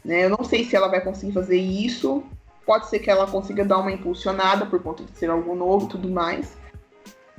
Né? 0.04 0.24
Eu 0.24 0.30
não 0.30 0.44
sei 0.44 0.64
se 0.64 0.76
ela 0.76 0.88
vai 0.88 1.00
conseguir 1.00 1.32
fazer 1.32 1.56
isso. 1.56 2.22
Pode 2.66 2.88
ser 2.88 2.98
que 2.98 3.10
ela 3.10 3.26
consiga 3.26 3.64
dar 3.64 3.78
uma 3.78 3.92
impulsionada 3.92 4.66
por 4.66 4.82
conta 4.82 5.02
de 5.04 5.16
ser 5.16 5.30
algo 5.30 5.54
novo 5.54 5.86
e 5.86 5.88
tudo 5.88 6.08
mais. 6.08 6.56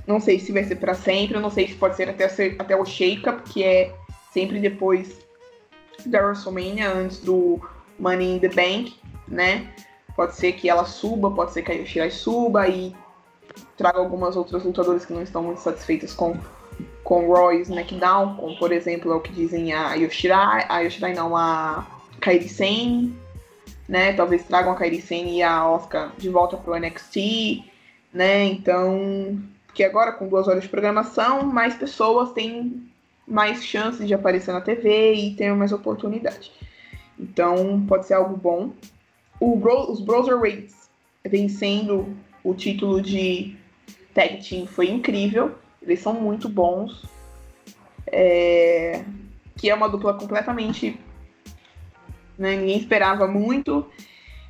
Não 0.08 0.20
sei 0.20 0.40
se 0.40 0.52
vai 0.52 0.64
ser 0.64 0.76
para 0.76 0.94
sempre, 0.94 1.40
não 1.40 1.50
sei 1.50 1.68
se 1.68 1.76
pode 1.76 1.96
ser 1.96 2.10
até, 2.10 2.26
até 2.60 2.76
o 2.76 2.86
Shake-Up, 2.86 3.42
que 3.50 3.64
é 3.64 3.94
sempre 4.32 4.60
depois 4.60 5.20
da 6.06 6.24
WrestleMania, 6.24 6.92
antes 6.92 7.20
do 7.20 7.60
Money 7.98 8.36
in 8.36 8.40
the 8.40 8.50
Bank, 8.50 8.96
né? 9.28 9.68
Pode 10.16 10.36
ser 10.36 10.54
que 10.54 10.70
ela 10.70 10.86
suba, 10.86 11.32
pode 11.32 11.54
ser 11.54 11.64
que 11.64 11.72
a 11.72 11.76
Yoshirai 11.76 12.12
suba 12.12 12.68
e 12.68 12.96
traga 13.78 14.00
algumas 14.00 14.36
outras 14.36 14.64
lutadoras 14.64 15.06
que 15.06 15.14
não 15.14 15.22
estão 15.22 15.44
muito 15.44 15.62
satisfeitas 15.62 16.14
com 16.14 16.38
com 17.04 17.52
e 17.52 17.62
SmackDown, 17.62 18.36
como 18.36 18.58
por 18.58 18.72
exemplo 18.72 19.12
é 19.12 19.16
o 19.16 19.22
que 19.22 19.32
dizem 19.32 19.72
a 19.74 19.94
Yoshirai, 19.94 20.66
a 20.68 20.80
Yoshirai 20.80 21.14
não, 21.14 21.38
a 21.38 21.86
Kairi 22.26 22.50
Sane, 22.50 23.16
né? 23.88 24.14
Talvez 24.14 24.44
tragam 24.44 24.72
a 24.72 24.76
Kairi 24.76 25.00
Sane 25.00 25.38
e 25.38 25.44
a 25.44 25.70
Oscar 25.70 26.12
de 26.18 26.28
volta 26.28 26.58
pro 26.58 26.76
NXT, 26.76 27.64
né? 28.12 28.46
Então 28.46 29.40
que 29.76 29.84
agora, 29.84 30.14
com 30.14 30.28
duas 30.28 30.48
horas 30.48 30.64
de 30.64 30.70
programação, 30.70 31.44
mais 31.44 31.76
pessoas 31.76 32.32
têm 32.32 32.90
mais 33.28 33.64
chances 33.64 34.08
de 34.08 34.14
aparecer 34.14 34.54
na 34.54 34.62
TV 34.62 35.14
e 35.14 35.36
ter 35.36 35.54
mais 35.54 35.74
oportunidade. 35.74 36.52
Então, 37.20 37.86
pode 37.86 38.08
ser 38.08 38.14
algo 38.14 38.38
bom. 38.38 38.72
Bro, 39.40 39.92
os 39.92 40.00
Browserweights 40.00 40.90
vencendo 41.26 42.16
o 42.42 42.54
título 42.54 43.02
de 43.02 43.58
Tag 44.14 44.48
Team 44.48 44.66
foi 44.66 44.90
incrível. 44.90 45.56
Eles 45.82 46.00
são 46.00 46.14
muito 46.14 46.48
bons. 46.48 47.04
É, 48.08 49.04
que 49.58 49.70
é 49.70 49.76
uma 49.76 49.90
dupla 49.90 50.14
completamente. 50.14 50.98
Né, 52.38 52.56
ninguém 52.58 52.78
esperava 52.78 53.28
muito. 53.28 53.86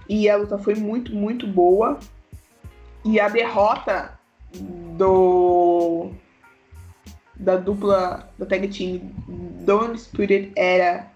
E 0.08 0.30
a 0.30 0.38
luta 0.38 0.58
foi 0.58 0.76
muito, 0.76 1.14
muito 1.16 1.48
boa. 1.48 2.00
E 3.04 3.20
a 3.20 3.30
derrota 3.30 4.18
do 4.98 6.12
da 7.36 7.58
dupla 7.58 8.30
da 8.40 8.46
tag 8.46 8.68
team 8.70 9.02
do 9.28 9.98
Spirit 9.98 10.52
era 10.56 11.12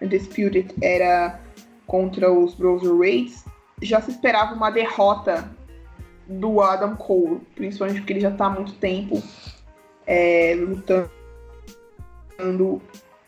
Undisputed 0.00 0.74
era 0.82 1.40
contra 1.86 2.32
os 2.32 2.54
Brotherweights, 2.54 3.44
já 3.82 4.00
se 4.00 4.10
esperava 4.10 4.54
uma 4.54 4.70
derrota 4.70 5.50
do 6.26 6.60
Adam 6.60 6.96
Cole, 6.96 7.40
principalmente 7.54 8.00
porque 8.00 8.14
ele 8.14 8.20
já 8.20 8.30
está 8.30 8.46
há 8.46 8.50
muito 8.50 8.74
tempo 8.74 9.22
é, 10.06 10.54
lutando 10.56 11.10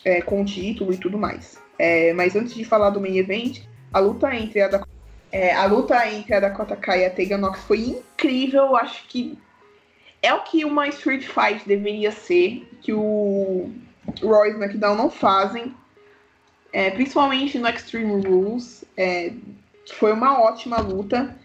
é, 0.04 0.22
com 0.22 0.42
o 0.42 0.44
título 0.44 0.92
e 0.92 0.96
tudo 0.96 1.18
mais. 1.18 1.60
É, 1.78 2.12
mas 2.12 2.34
antes 2.34 2.54
de 2.54 2.64
falar 2.64 2.90
do 2.90 3.00
main 3.00 3.16
event, 3.18 3.60
a 3.92 3.98
luta 3.98 4.34
entre 4.34 4.60
a 4.62 4.68
Dakota, 4.68 4.90
é, 5.30 5.54
a 5.54 5.66
luta 5.66 6.08
entre 6.10 6.34
a 6.34 6.40
Dakota 6.40 6.76
Kai 6.76 7.02
e 7.02 7.06
a 7.06 7.10
Tegan 7.10 7.38
Nox 7.38 7.60
foi 7.60 7.80
incrível. 7.80 8.76
Acho 8.76 9.06
que 9.08 9.38
é 10.22 10.32
o 10.32 10.42
que 10.42 10.64
uma 10.64 10.88
Street 10.88 11.24
Fight 11.24 11.66
deveria 11.66 12.10
ser, 12.10 12.68
que 12.80 12.92
o 12.92 13.70
Roy 14.22 14.48
e 14.48 14.52
SmackDown 14.52 14.96
não 14.96 15.10
fazem, 15.10 15.74
é, 16.72 16.90
principalmente 16.90 17.58
no 17.58 17.68
Extreme 17.68 18.26
Rules. 18.26 18.84
É, 18.96 19.32
foi 19.94 20.12
uma 20.12 20.40
ótima 20.40 20.80
luta 20.80 21.36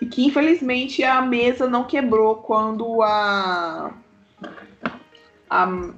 e 0.00 0.06
que 0.06 0.24
infelizmente 0.24 1.02
a 1.02 1.22
mesa 1.22 1.68
não 1.68 1.84
quebrou 1.84 2.36
quando 2.36 3.02
a, 3.02 3.94
a, 5.48 5.90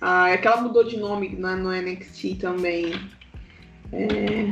a 0.00 0.32
aquela 0.32 0.60
mudou 0.60 0.84
de 0.84 0.96
nome 0.96 1.36
na, 1.36 1.56
no 1.56 1.70
NXT 1.70 2.38
também. 2.40 2.92
É... 3.92 4.48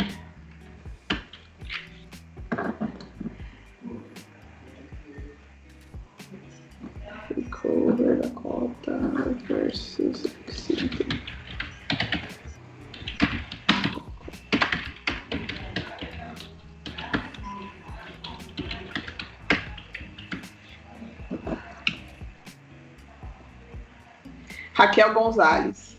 Cover 7.50 8.21
Dakota 8.21 8.99
versus 9.49 10.25
Excited. 10.47 11.16
Raquel 24.76 25.14
Gonzalez. 25.14 25.97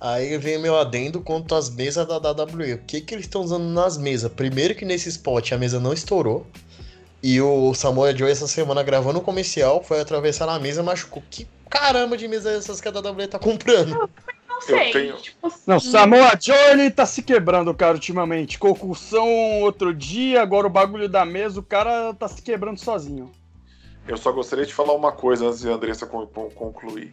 Aí 0.00 0.38
vem 0.38 0.58
meu 0.58 0.78
adendo 0.78 1.20
quanto 1.20 1.54
às 1.54 1.68
mesas 1.68 2.06
da 2.06 2.16
WWE. 2.16 2.72
O 2.72 2.78
que, 2.78 3.02
que 3.02 3.14
eles 3.14 3.26
estão 3.26 3.42
usando 3.42 3.64
nas 3.64 3.98
mesas? 3.98 4.32
Primeiro 4.32 4.74
que 4.74 4.84
nesse 4.84 5.10
spot 5.10 5.52
a 5.52 5.58
mesa 5.58 5.78
não 5.78 5.92
estourou. 5.92 6.46
E 7.22 7.38
o 7.38 7.74
Samoa 7.74 8.16
Joe 8.16 8.30
essa 8.30 8.46
semana 8.46 8.82
gravando 8.82 9.18
o 9.18 9.20
um 9.20 9.24
comercial 9.24 9.84
foi 9.84 10.00
atravessar 10.00 10.48
a 10.48 10.58
mesa 10.58 10.80
e 10.80 10.84
machucou. 10.84 11.22
Que 11.30 11.46
caramba 11.68 12.16
de 12.16 12.26
mesa 12.26 12.50
é 12.50 12.56
essas 12.56 12.80
que 12.80 12.88
a 12.88 12.90
WWE 12.90 13.28
tá 13.28 13.38
comprando? 13.38 14.08
Não 14.48 14.60
sei. 14.62 14.90
tenho- 14.90 15.16
Tipo 15.16 15.46
assim, 15.46 15.60
Não, 15.66 15.78
Samoa 15.78 16.32
Joe 16.40 16.56
ele 16.70 16.90
tá 16.90 17.04
se 17.04 17.22
quebrando, 17.22 17.74
cara, 17.74 17.92
ultimamente. 17.92 18.58
Concussão 18.58 19.60
outro 19.60 19.92
dia, 19.92 20.40
agora 20.40 20.66
o 20.66 20.70
bagulho 20.70 21.10
da 21.10 21.26
mesa, 21.26 21.60
o 21.60 21.62
cara 21.62 22.14
tá 22.14 22.26
se 22.26 22.40
quebrando 22.40 22.78
sozinho. 22.80 23.30
Eu 24.06 24.16
só 24.16 24.30
gostaria 24.32 24.66
de 24.66 24.74
falar 24.74 24.92
uma 24.92 25.12
coisa 25.12 25.46
antes 25.46 25.60
de 25.60 25.68
a 25.68 25.72
Andressa 25.72 26.06
con- 26.06 26.26
con- 26.26 26.50
concluir. 26.50 27.12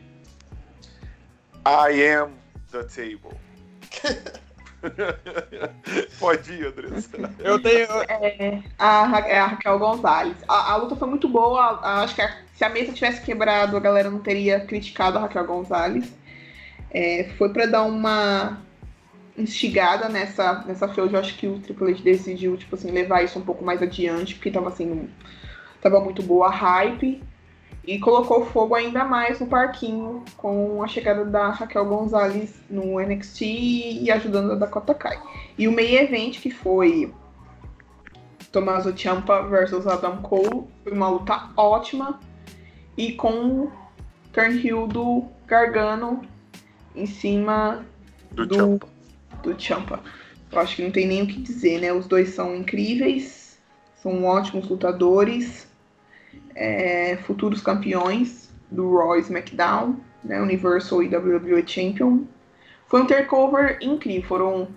I 1.65 2.03
am 2.15 2.31
the 2.71 2.83
table. 2.83 3.37
Pode 6.19 6.53
ir, 6.53 6.67
Andressa. 6.67 7.09
Eu 7.39 7.61
tenho. 7.61 7.87
é, 8.09 8.63
a, 8.77 9.05
Ra- 9.05 9.27
é 9.27 9.39
a 9.39 9.47
Raquel 9.47 9.79
Gonzalez. 9.79 10.35
A, 10.47 10.73
a 10.73 10.75
luta 10.77 10.95
foi 10.95 11.07
muito 11.07 11.27
boa. 11.29 11.79
a- 11.81 12.03
acho 12.03 12.15
que 12.15 12.21
a- 12.21 12.37
se 12.55 12.63
a 12.63 12.69
mesa 12.69 12.91
tivesse 12.93 13.21
quebrado, 13.21 13.77
a 13.77 13.79
galera 13.79 14.09
não 14.09 14.19
teria 14.19 14.59
criticado 14.59 15.17
a 15.17 15.21
Raquel 15.21 15.45
Gonzalez. 15.45 16.11
É, 16.89 17.29
foi 17.37 17.49
pra 17.53 17.65
dar 17.67 17.83
uma 17.83 18.59
instigada 19.37 20.09
nessa, 20.09 20.63
nessa 20.65 20.87
feud. 20.89 21.13
Eu 21.13 21.19
acho 21.19 21.37
que 21.37 21.47
o 21.47 21.59
Triple 21.59 21.91
H 21.93 22.01
decidiu, 22.03 22.57
tipo 22.57 22.75
assim, 22.75 22.91
levar 22.91 23.23
isso 23.23 23.39
um 23.39 23.43
pouco 23.43 23.63
mais 23.63 23.81
adiante, 23.81 24.35
porque 24.35 24.51
tava 24.51 24.69
assim, 24.69 24.91
um- 24.91 25.09
tava 25.81 25.99
muito 25.99 26.21
boa 26.23 26.47
a 26.47 26.51
hype. 26.51 27.21
E 27.83 27.97
colocou 27.97 28.45
fogo 28.45 28.75
ainda 28.75 29.03
mais 29.03 29.39
no 29.39 29.47
parquinho 29.47 30.23
com 30.37 30.83
a 30.83 30.87
chegada 30.87 31.25
da 31.25 31.49
Raquel 31.49 31.83
Gonzalez 31.85 32.53
no 32.69 32.99
NXT 32.99 33.41
e 34.03 34.11
ajudando 34.11 34.51
a 34.51 34.55
Dakota 34.55 34.93
Kai. 34.93 35.19
E 35.57 35.67
o 35.67 35.71
meio 35.71 35.99
evento 35.99 36.39
que 36.39 36.51
foi 36.51 37.11
Tommaso 38.51 38.95
Ciampa 38.95 39.41
versus 39.43 39.87
Adam 39.87 40.17
Cole, 40.21 40.65
foi 40.83 40.91
uma 40.93 41.09
luta 41.09 41.49
ótima 41.57 42.19
e 42.97 43.13
com 43.13 43.31
o 43.63 43.71
turnhill 44.33 44.85
do 44.87 45.25
Gargano 45.47 46.21
em 46.95 47.05
cima 47.07 47.83
Do, 48.31 48.45
Do- 48.45 48.55
Ciampa. 48.55 48.87
do 49.41 49.59
Ciampa. 49.61 49.99
Eu 50.51 50.59
acho 50.59 50.75
que 50.75 50.83
não 50.83 50.91
tem 50.91 51.07
nem 51.07 51.23
o 51.23 51.27
que 51.27 51.41
dizer, 51.41 51.79
né? 51.79 51.91
Os 51.93 52.05
dois 52.07 52.29
são 52.29 52.53
incríveis, 52.55 53.57
são 53.95 54.25
ótimos 54.25 54.67
lutadores, 54.67 55.67
é, 56.55 57.17
futuros 57.17 57.61
campeões 57.61 58.49
do 58.69 58.97
Raw 58.97 59.17
e 59.17 59.21
SmackDown, 59.21 59.95
né? 60.23 60.41
Universal 60.41 61.03
e 61.03 61.15
WWE 61.15 61.63
Champion. 61.65 62.23
Foi 62.87 63.01
um 63.01 63.07
takeover 63.07 63.77
incrível, 63.81 64.27
foram, 64.27 64.67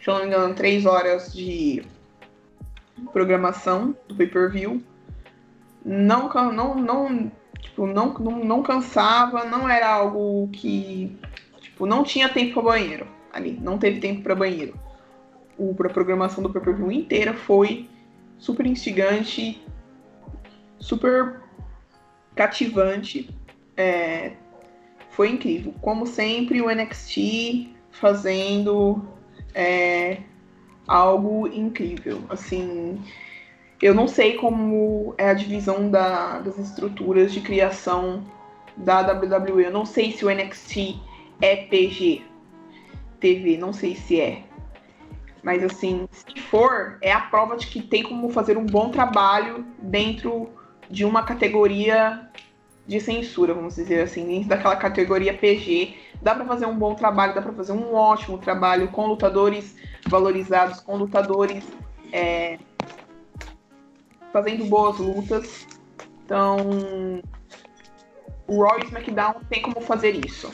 se 0.00 0.08
não 0.08 0.20
me 0.20 0.26
engano, 0.26 0.54
três 0.54 0.86
horas 0.86 1.32
de 1.32 1.82
programação 3.12 3.96
do 4.08 4.14
pay-per-view. 4.14 4.82
Não, 5.84 6.28
não, 6.28 6.74
não, 6.74 7.32
tipo, 7.60 7.86
não, 7.86 8.14
não, 8.14 8.44
não 8.44 8.62
cansava, 8.62 9.44
não 9.44 9.68
era 9.68 9.92
algo 9.92 10.48
que 10.52 11.18
Tipo, 11.74 11.86
não 11.86 12.04
tinha 12.04 12.28
tempo 12.28 12.54
para 12.54 12.62
banheiro 12.62 13.06
ali, 13.32 13.58
não 13.60 13.76
teve 13.76 13.98
tempo 13.98 14.22
para 14.22 14.32
banheiro. 14.36 14.78
O, 15.58 15.74
a 15.84 15.88
programação 15.88 16.40
do 16.40 16.48
pay-per-view 16.48 16.92
inteira 16.92 17.34
foi 17.34 17.88
super 18.38 18.64
instigante, 18.64 19.60
super 20.84 21.40
cativante. 22.36 23.28
é, 23.76 24.32
foi 25.10 25.30
incrível. 25.30 25.74
Como 25.80 26.06
sempre, 26.06 26.60
o 26.60 26.68
NXT 26.70 27.68
fazendo 27.90 29.04
é, 29.54 30.18
algo 30.86 31.48
incrível. 31.48 32.22
Assim, 32.28 33.02
eu 33.82 33.94
não 33.94 34.06
sei 34.06 34.34
como 34.34 35.14
é 35.18 35.30
a 35.30 35.34
divisão 35.34 35.90
da- 35.90 36.38
das 36.38 36.58
estruturas 36.58 37.32
de 37.32 37.40
criação 37.40 38.24
da 38.76 39.02
WWE. 39.02 39.64
Eu 39.64 39.72
não 39.72 39.84
sei 39.84 40.12
se 40.12 40.24
o 40.24 40.30
NXT 40.30 41.00
é 41.40 41.56
PG 41.56 42.22
TV, 43.18 43.56
não 43.56 43.72
sei 43.72 43.96
se 43.96 44.20
é. 44.20 44.44
Mas 45.42 45.62
assim, 45.62 46.08
se 46.10 46.40
for, 46.42 46.98
é 47.00 47.12
a 47.12 47.20
prova 47.20 47.56
de 47.56 47.66
que 47.66 47.82
tem 47.82 48.02
como 48.02 48.30
fazer 48.30 48.56
um 48.56 48.66
bom 48.66 48.90
trabalho 48.90 49.64
dentro 49.80 50.48
de 50.90 51.04
uma 51.04 51.22
categoria 51.22 52.28
de 52.86 53.00
censura, 53.00 53.54
vamos 53.54 53.76
dizer 53.76 54.02
assim, 54.02 54.26
dentro 54.26 54.48
daquela 54.48 54.76
categoria 54.76 55.36
PG. 55.36 55.96
Dá 56.20 56.34
pra 56.34 56.44
fazer 56.44 56.66
um 56.66 56.76
bom 56.76 56.94
trabalho, 56.94 57.34
dá 57.34 57.42
pra 57.42 57.52
fazer 57.52 57.72
um 57.72 57.94
ótimo 57.94 58.38
trabalho 58.38 58.88
com 58.88 59.06
lutadores 59.06 59.76
valorizados, 60.06 60.80
com 60.80 60.96
lutadores 60.96 61.64
é, 62.12 62.58
fazendo 64.32 64.64
boas 64.66 64.98
lutas. 64.98 65.66
Então, 66.24 66.56
o 68.46 68.62
Raw 68.62 68.78
e 68.78 68.84
SmackDown 68.84 69.34
tem 69.48 69.62
como 69.62 69.80
fazer 69.80 70.24
isso. 70.24 70.50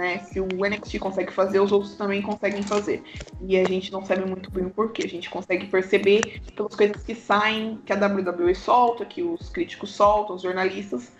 Né? 0.00 0.20
Se 0.20 0.40
o 0.40 0.46
NXT 0.46 0.98
consegue 0.98 1.30
fazer, 1.30 1.60
os 1.60 1.70
outros 1.70 1.94
também 1.94 2.22
conseguem 2.22 2.62
fazer. 2.62 3.04
E 3.38 3.58
a 3.58 3.64
gente 3.64 3.92
não 3.92 4.02
sabe 4.02 4.24
muito 4.24 4.50
bem 4.50 4.64
o 4.64 4.70
porquê. 4.70 5.02
A 5.04 5.08
gente 5.08 5.28
consegue 5.28 5.66
perceber 5.66 6.40
pelas 6.56 6.74
coisas 6.74 7.02
que 7.02 7.14
saem, 7.14 7.78
que 7.84 7.92
a 7.92 7.96
WWE 7.96 8.54
solta, 8.54 9.04
que 9.04 9.22
os 9.22 9.50
críticos 9.50 9.90
soltam, 9.90 10.36
os 10.36 10.40
jornalistas. 10.40 11.12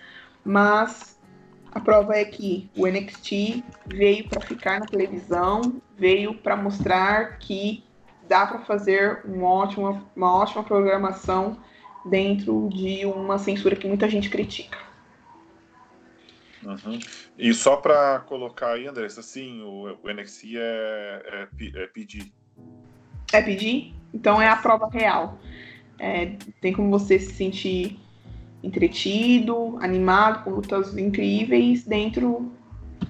Mas 0.43 1.21
a 1.71 1.79
prova 1.79 2.17
é 2.17 2.25
que 2.25 2.71
o 2.75 2.87
NXT 2.87 3.63
veio 3.85 4.27
para 4.27 4.41
ficar 4.41 4.81
na 4.81 4.87
televisão, 4.87 5.61
veio 5.99 6.33
para 6.33 6.57
mostrar 6.57 7.37
que 7.37 7.85
dá 8.27 8.47
para 8.47 8.61
fazer 8.61 9.21
um 9.27 9.45
uma 10.17 10.35
ótima 10.35 10.63
programação 10.65 11.59
dentro 12.07 12.71
de 12.73 13.05
uma 13.05 13.37
censura 13.37 13.77
que 13.77 13.87
muita 13.87 14.09
gente 14.09 14.31
critica. 14.31 14.90
Uhum. 16.65 16.99
E 17.39 17.55
só 17.55 17.77
pra 17.77 18.21
colocar 18.21 18.73
aí, 18.73 18.87
Andressa, 18.87 19.23
sim, 19.23 19.63
o, 19.63 19.99
o 20.03 20.13
NXT 20.13 20.57
é, 20.57 21.49
é, 21.59 21.83
é 21.83 21.87
pedir. 21.87 22.33
É 23.33 23.41
pedir? 23.41 23.95
Então 24.13 24.41
é 24.41 24.49
a 24.49 24.57
prova 24.57 24.89
real. 24.89 25.39
É, 25.99 26.33
tem 26.61 26.73
como 26.73 26.91
você 26.91 27.19
se 27.19 27.33
sentir 27.33 27.99
entretido, 28.63 29.79
animado, 29.81 30.45
com 30.45 30.51
lutas 30.51 30.97
incríveis, 30.97 31.85
dentro 31.85 32.53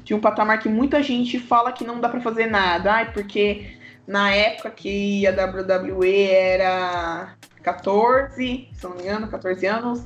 de 0.04 0.14
um 0.14 0.20
patamar 0.20 0.60
que 0.60 0.68
muita 0.68 1.02
gente 1.02 1.38
fala 1.38 1.72
que 1.72 1.84
não 1.84 2.00
dá 2.00 2.08
pra 2.08 2.20
fazer 2.20 2.46
nada. 2.46 2.92
Ai, 2.92 3.12
porque 3.12 3.76
na 4.06 4.30
época 4.32 4.70
que 4.70 5.26
a 5.26 5.30
WWE 5.30 6.24
era 6.26 7.36
14, 7.62 8.68
se 8.72 8.84
não 8.84 8.96
me 8.96 9.02
engano, 9.02 9.28
14 9.28 9.66
anos, 9.66 10.04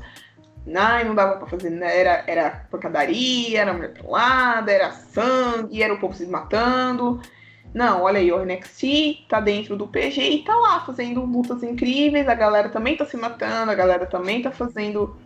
Ai, 0.75 1.05
não 1.05 1.15
dava 1.15 1.37
pra 1.37 1.47
fazer, 1.47 1.71
né? 1.71 2.01
era, 2.01 2.25
era 2.27 2.51
porcadaria, 2.71 3.61
era 3.61 3.73
mulher 3.73 3.93
pelada, 3.93 4.73
era 4.73 4.93
sangue, 4.93 5.83
era 5.83 5.93
o 5.93 5.99
povo 5.99 6.15
se 6.15 6.27
matando. 6.27 7.21
Não, 7.75 8.03
olha 8.03 8.21
aí, 8.21 8.31
o 8.33 8.45
NXT 8.45 9.27
tá 9.29 9.41
dentro 9.41 9.77
do 9.77 9.89
PG 9.89 10.23
e 10.23 10.45
tá 10.45 10.55
lá 10.55 10.81
fazendo 10.81 11.25
lutas 11.25 11.63
incríveis, 11.63 12.29
a 12.29 12.35
galera 12.35 12.69
também 12.69 12.97
tá 12.97 13.05
se 13.05 13.17
matando, 13.17 13.73
a 13.73 13.75
galera 13.75 14.07
também 14.07 14.41
tá 14.41 14.53
fazendo 14.53 15.17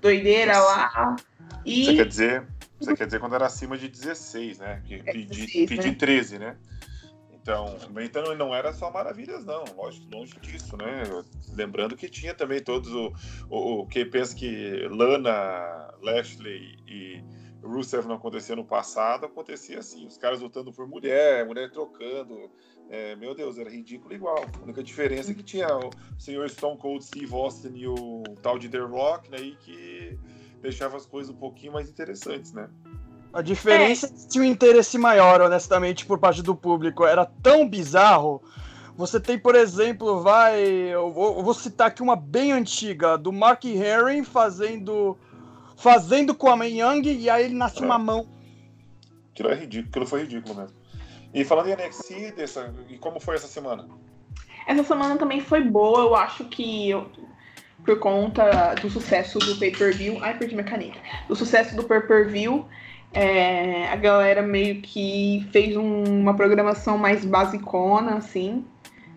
doideira 0.00 0.58
lá. 0.58 1.16
E... 1.64 1.84
Você 1.84 1.94
quer 1.94 2.06
dizer, 2.06 2.42
você 2.80 2.96
quer 2.96 3.06
dizer 3.06 3.20
quando 3.20 3.34
era 3.34 3.46
acima 3.46 3.76
de 3.76 3.88
16, 3.88 4.58
né? 4.58 4.80
Que, 4.84 4.94
É, 5.06 5.12
pedi, 5.12 5.46
16, 5.46 5.68
pedi 5.68 5.88
né? 5.88 5.94
13, 5.94 6.38
né? 6.38 6.56
Então, 7.44 7.76
então 8.02 8.34
não 8.34 8.54
era 8.54 8.72
só 8.72 8.90
maravilhas, 8.90 9.44
não. 9.44 9.64
Lógico, 9.76 10.06
longe 10.10 10.34
disso, 10.40 10.78
né? 10.78 11.02
Lembrando 11.54 11.94
que 11.94 12.08
tinha 12.08 12.32
também 12.34 12.62
todos 12.62 12.90
o, 12.90 13.12
o, 13.50 13.80
o 13.80 13.86
quem 13.86 14.08
pensa 14.08 14.34
que 14.34 14.88
Lana, 14.88 15.92
Lashley 16.00 16.78
e 16.88 17.22
Rusev 17.62 18.06
não 18.06 18.14
acontecia 18.14 18.56
no 18.56 18.64
passado, 18.64 19.26
acontecia 19.26 19.78
assim, 19.78 20.06
os 20.06 20.16
caras 20.16 20.40
lutando 20.40 20.72
por 20.72 20.88
mulher, 20.88 21.44
mulher 21.44 21.70
trocando. 21.70 22.50
É, 22.88 23.14
meu 23.16 23.34
Deus, 23.34 23.58
era 23.58 23.68
ridículo 23.68 24.14
igual. 24.14 24.42
A 24.58 24.62
única 24.62 24.82
diferença 24.82 25.32
é 25.32 25.34
que 25.34 25.42
tinha 25.42 25.68
o 25.68 25.90
senhor 26.18 26.48
Stone 26.48 26.78
Cold 26.78 27.04
Steve 27.04 27.34
Austin 27.34 27.74
e 27.76 27.86
o 27.86 28.22
tal 28.42 28.58
de 28.58 28.70
The 28.70 28.78
Rock, 28.78 29.30
né? 29.30 29.36
E 29.38 29.56
que 29.56 30.18
deixava 30.62 30.96
as 30.96 31.04
coisas 31.04 31.30
um 31.30 31.36
pouquinho 31.36 31.74
mais 31.74 31.90
interessantes, 31.90 32.54
né? 32.54 32.70
A 33.34 33.42
diferença 33.42 34.06
é 34.06 34.08
que 34.10 34.28
tinha 34.28 34.44
um 34.44 34.46
interesse 34.46 34.96
maior, 34.96 35.40
honestamente, 35.40 36.06
por 36.06 36.18
parte 36.18 36.40
do 36.40 36.54
público. 36.54 37.04
Era 37.04 37.26
tão 37.26 37.68
bizarro. 37.68 38.40
Você 38.96 39.18
tem, 39.18 39.36
por 39.36 39.56
exemplo, 39.56 40.22
vai. 40.22 40.62
Eu 40.62 41.12
vou, 41.12 41.38
eu 41.38 41.42
vou 41.42 41.52
citar 41.52 41.88
aqui 41.88 42.00
uma 42.00 42.14
bem 42.14 42.52
antiga, 42.52 43.18
do 43.18 43.32
Mark 43.32 43.64
Herring 43.64 44.22
fazendo. 44.22 45.18
Fazendo 45.76 46.34
com 46.36 46.48
a 46.48 46.56
Man 46.56 46.66
Young 46.68 47.02
e 47.08 47.28
aí 47.28 47.46
ele 47.46 47.54
nasce 47.54 47.82
uma 47.82 47.98
mão. 47.98 48.28
Aquilo 49.32 49.48
é 49.50 49.54
ridículo, 49.56 49.88
aquilo 49.90 50.06
foi 50.06 50.20
ridículo 50.20 50.54
mesmo. 50.54 50.76
E 51.34 51.44
falando 51.44 51.66
em 51.66 51.72
NXT, 51.72 52.30
dessa, 52.36 52.72
e 52.88 52.96
como 52.96 53.18
foi 53.18 53.34
essa 53.34 53.48
semana? 53.48 53.88
Essa 54.68 54.84
semana 54.84 55.16
também 55.16 55.40
foi 55.40 55.62
boa, 55.62 55.98
eu 56.02 56.14
acho 56.14 56.44
que 56.44 56.90
eu- 56.90 57.10
por 57.84 57.98
conta 57.98 58.74
do 58.74 58.88
sucesso 58.88 59.40
do 59.40 59.56
pay-per-view. 59.56 60.22
Ai, 60.22 60.38
perdi 60.38 60.54
minha 60.54 60.64
caneta. 60.66 60.98
Do 61.26 61.34
sucesso 61.34 61.74
do 61.74 61.82
pay-per-view, 61.82 62.66
é, 63.14 63.88
a 63.88 63.96
galera 63.96 64.42
meio 64.42 64.80
que 64.82 65.46
fez 65.52 65.76
um- 65.76 66.02
uma 66.20 66.34
programação 66.34 66.98
mais 66.98 67.24
basicona, 67.24 68.16
assim. 68.16 68.64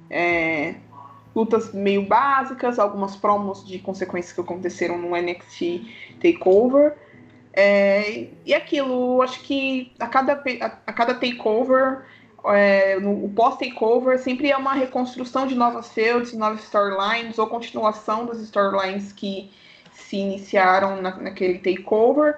É, 0.10 0.76
lutas 1.36 1.74
meio 1.74 2.04
básicas, 2.04 2.80
algumas 2.80 3.16
promos 3.16 3.66
de 3.66 3.80
consequências 3.80 4.34
que 4.34 4.42
aconteceram 4.42 4.98
no 4.98 5.16
NXT 5.16 5.82
Takeover. 6.22 6.94
É, 7.54 8.28
e 8.46 8.54
aquilo, 8.54 9.22
acho 9.22 9.42
que 9.42 9.92
a 10.00 10.08
cada, 10.08 10.34
a, 10.34 10.66
a 10.66 10.94
cada 10.94 11.16
takeover 11.16 12.04
é, 12.46 13.00
no, 13.00 13.26
o 13.26 13.30
pós-takeover 13.30 14.20
sempre 14.20 14.52
é 14.52 14.58
uma 14.58 14.74
reconstrução 14.74 15.48
de 15.48 15.56
novas 15.56 15.92
feuds, 15.92 16.34
novas 16.34 16.64
storylines, 16.64 17.38
ou 17.40 17.48
continuação 17.48 18.26
das 18.26 18.40
storylines 18.42 19.12
que 19.12 19.52
se 19.92 20.18
iniciaram 20.18 21.02
na, 21.02 21.16
naquele 21.18 21.58
takeover. 21.60 22.38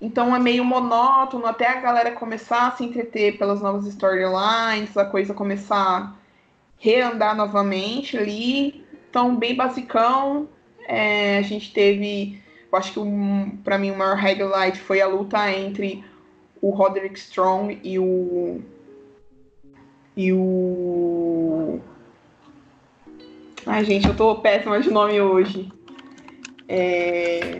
Então 0.00 0.34
é 0.34 0.38
meio 0.38 0.64
monótono 0.64 1.46
até 1.46 1.66
a 1.66 1.80
galera 1.80 2.12
começar 2.12 2.68
a 2.68 2.70
se 2.72 2.84
entreter 2.84 3.36
pelas 3.36 3.60
novas 3.60 3.86
storylines, 3.86 4.96
a 4.96 5.04
coisa 5.04 5.34
começar 5.34 5.76
a 5.76 6.12
reandar 6.78 7.36
novamente 7.36 8.16
ali. 8.16 8.84
Então, 9.10 9.34
bem 9.34 9.56
basicão. 9.56 10.48
É, 10.86 11.38
a 11.38 11.42
gente 11.42 11.72
teve, 11.72 12.40
eu 12.70 12.78
acho 12.78 12.92
que 12.92 13.00
um, 13.00 13.58
para 13.64 13.76
mim 13.76 13.90
o 13.90 13.96
maior 13.98 14.16
highlight 14.16 14.78
foi 14.78 15.00
a 15.00 15.06
luta 15.06 15.50
entre 15.50 16.04
o 16.62 16.70
Roderick 16.70 17.18
Strong 17.18 17.80
e 17.82 17.98
o 17.98 18.62
e 20.18 20.32
o. 20.32 21.78
Ai, 23.64 23.84
gente, 23.84 24.08
eu 24.08 24.16
tô 24.16 24.34
péssima 24.36 24.80
de 24.80 24.90
nome 24.90 25.20
hoje. 25.20 25.70
É... 26.66 27.56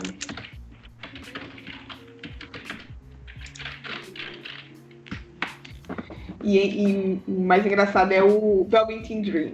E, 6.43 7.21
o 7.27 7.41
mais 7.41 7.67
engraçado 7.67 8.13
é 8.13 8.23
o 8.23 8.67
Velveteen 8.69 9.23
Dream. 9.23 9.53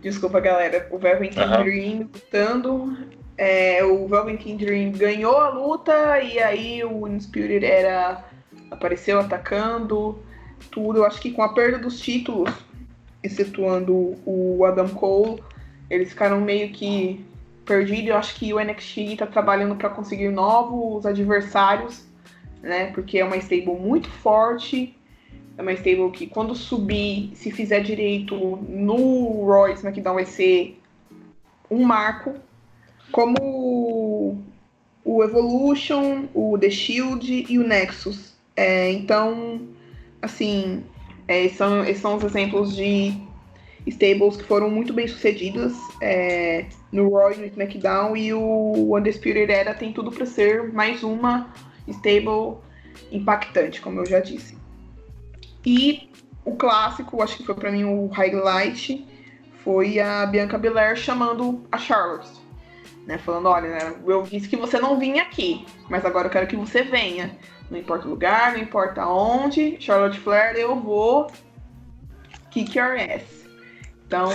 Desculpa, 0.00 0.40
galera. 0.40 0.88
O 0.90 0.98
Velveteen 0.98 1.44
Aham. 1.44 1.62
Dream 1.62 1.98
lutando. 1.98 2.96
É, 3.36 3.84
o 3.84 4.06
Velveteen 4.06 4.56
Dream 4.56 4.92
ganhou 4.92 5.36
a 5.36 5.48
luta 5.48 6.20
e 6.20 6.38
aí 6.38 6.84
o 6.84 7.04
Undisputed 7.04 7.64
era 7.64 8.24
apareceu 8.70 9.18
atacando 9.18 10.18
tudo. 10.70 10.98
Eu 10.98 11.04
acho 11.04 11.20
que 11.20 11.32
com 11.32 11.42
a 11.42 11.52
perda 11.52 11.78
dos 11.78 12.00
títulos, 12.00 12.50
excetuando 13.22 14.14
o 14.24 14.64
Adam 14.64 14.88
Cole, 14.88 15.42
eles 15.88 16.10
ficaram 16.10 16.40
meio 16.40 16.70
que 16.70 17.24
perdidos. 17.64 18.10
Eu 18.10 18.16
acho 18.16 18.34
que 18.36 18.52
o 18.52 18.60
NXT 18.60 19.16
tá 19.18 19.26
trabalhando 19.26 19.74
para 19.74 19.90
conseguir 19.90 20.28
novos 20.30 21.04
adversários, 21.04 22.04
né? 22.62 22.86
Porque 22.92 23.18
é 23.18 23.24
uma 23.24 23.36
stable 23.36 23.74
muito 23.74 24.08
forte. 24.08 24.96
É 25.56 25.62
uma 25.62 25.72
stable 25.72 26.10
que 26.10 26.26
quando 26.26 26.54
subir, 26.54 27.30
se 27.34 27.50
fizer 27.50 27.80
direito 27.80 28.34
no 28.68 29.68
e 29.68 29.74
SmackDown 29.74 30.14
vai 30.14 30.24
ser 30.24 30.78
um 31.70 31.82
marco. 31.84 32.34
Como 33.12 34.42
o 35.04 35.24
Evolution, 35.24 36.28
o 36.34 36.56
The 36.58 36.70
Shield 36.70 37.46
e 37.48 37.58
o 37.58 37.66
Nexus. 37.66 38.34
É, 38.56 38.90
então, 38.92 39.60
assim, 40.22 40.84
é, 41.26 41.48
são, 41.48 41.84
esses 41.84 42.02
são 42.02 42.16
os 42.16 42.24
exemplos 42.24 42.74
de 42.74 43.14
stables 43.86 44.36
que 44.36 44.44
foram 44.44 44.70
muito 44.70 44.92
bem 44.92 45.08
sucedidas 45.08 45.72
é, 46.02 46.66
no 46.92 47.08
e 47.32 47.36
no 47.36 47.46
SmackDown 47.46 48.16
e 48.16 48.32
o 48.34 48.96
Undisputed 48.96 49.50
Era 49.50 49.74
tem 49.74 49.92
tudo 49.92 50.10
para 50.10 50.26
ser 50.26 50.72
mais 50.72 51.02
uma 51.02 51.52
stable 51.88 52.58
impactante, 53.10 53.80
como 53.80 54.00
eu 54.00 54.06
já 54.06 54.20
disse. 54.20 54.59
E 55.64 56.10
o 56.44 56.56
clássico, 56.56 57.22
acho 57.22 57.36
que 57.36 57.44
foi 57.44 57.54
para 57.54 57.70
mim 57.70 57.84
o 57.84 58.06
highlight, 58.06 59.06
foi 59.62 60.00
a 60.00 60.26
Bianca 60.26 60.58
Belair 60.58 60.96
chamando 60.96 61.66
a 61.70 61.78
Charlotte. 61.78 62.40
Né, 63.06 63.18
falando, 63.18 63.48
olha, 63.48 63.68
né, 63.68 63.96
eu 64.06 64.22
disse 64.22 64.48
que 64.48 64.56
você 64.56 64.78
não 64.78 64.98
vinha 64.98 65.22
aqui, 65.22 65.66
mas 65.88 66.04
agora 66.04 66.28
eu 66.28 66.30
quero 66.30 66.46
que 66.46 66.56
você 66.56 66.82
venha. 66.82 67.36
Não 67.70 67.78
importa 67.78 68.06
o 68.06 68.10
lugar, 68.10 68.52
não 68.52 68.60
importa 68.60 69.06
onde, 69.06 69.76
Charlotte 69.80 70.18
Flair, 70.18 70.56
eu 70.56 70.76
vou 70.76 71.30
kick 72.50 72.76
your 72.76 72.96
ass. 72.98 73.46
Então, 74.06 74.28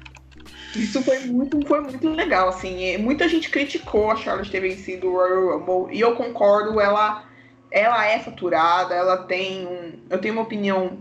isso 0.74 1.02
foi 1.02 1.20
muito, 1.26 1.60
foi 1.66 1.80
muito 1.80 2.08
legal, 2.08 2.48
assim. 2.48 2.96
Muita 2.98 3.28
gente 3.28 3.50
criticou 3.50 4.10
a 4.10 4.16
Charlotte 4.16 4.50
ter 4.50 4.60
vencido 4.60 5.08
o 5.08 5.12
Royal 5.12 5.58
Rumble, 5.58 5.94
e 5.94 6.00
eu 6.00 6.14
concordo, 6.14 6.80
ela, 6.80 7.24
ela 7.72 8.06
é 8.06 8.18
faturada, 8.18 8.94
ela 8.94 9.16
tem 9.16 9.66
um... 9.66 9.92
Eu 10.10 10.20
tenho 10.20 10.34
uma 10.34 10.42
opinião 10.42 10.98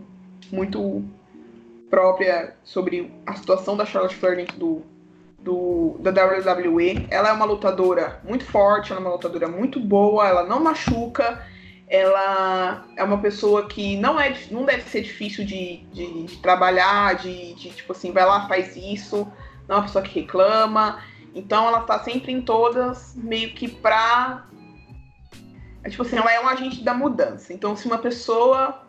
muito 0.51 1.03
própria 1.89 2.55
sobre 2.63 3.13
a 3.25 3.35
situação 3.35 3.75
da 3.75 3.85
Charlotte 3.85 4.15
Flair 4.15 4.37
dentro 4.37 4.57
do, 4.57 4.81
do, 5.37 5.97
da 5.99 6.09
WWE. 6.09 7.07
Ela 7.11 7.29
é 7.29 7.33
uma 7.33 7.45
lutadora 7.45 8.21
muito 8.23 8.45
forte, 8.45 8.91
ela 8.91 9.01
é 9.01 9.03
uma 9.03 9.13
lutadora 9.13 9.47
muito 9.49 9.79
boa, 9.79 10.27
ela 10.27 10.43
não 10.43 10.63
machuca, 10.63 11.45
ela 11.87 12.85
é 12.95 13.03
uma 13.03 13.17
pessoa 13.19 13.67
que 13.67 13.97
não, 13.97 14.17
é, 14.17 14.33
não 14.49 14.63
deve 14.63 14.83
ser 14.83 15.01
difícil 15.01 15.43
de, 15.45 15.83
de, 15.91 16.23
de 16.23 16.37
trabalhar, 16.37 17.15
de, 17.15 17.53
de, 17.55 17.69
tipo 17.71 17.91
assim, 17.91 18.13
vai 18.13 18.25
lá, 18.25 18.47
faz 18.47 18.77
isso, 18.77 19.27
não 19.67 19.75
é 19.75 19.79
uma 19.79 19.85
pessoa 19.85 20.03
que 20.03 20.21
reclama. 20.21 21.03
Então 21.35 21.67
ela 21.67 21.81
tá 21.81 21.99
sempre 21.99 22.31
em 22.31 22.41
todas, 22.41 23.13
meio 23.15 23.53
que 23.53 23.67
pra. 23.67 24.47
É, 25.83 25.89
tipo 25.89 26.03
assim, 26.03 26.17
ela 26.17 26.31
é 26.31 26.39
um 26.39 26.47
agente 26.47 26.83
da 26.83 26.93
mudança. 26.93 27.53
Então, 27.53 27.75
se 27.75 27.87
uma 27.87 27.97
pessoa. 27.97 28.83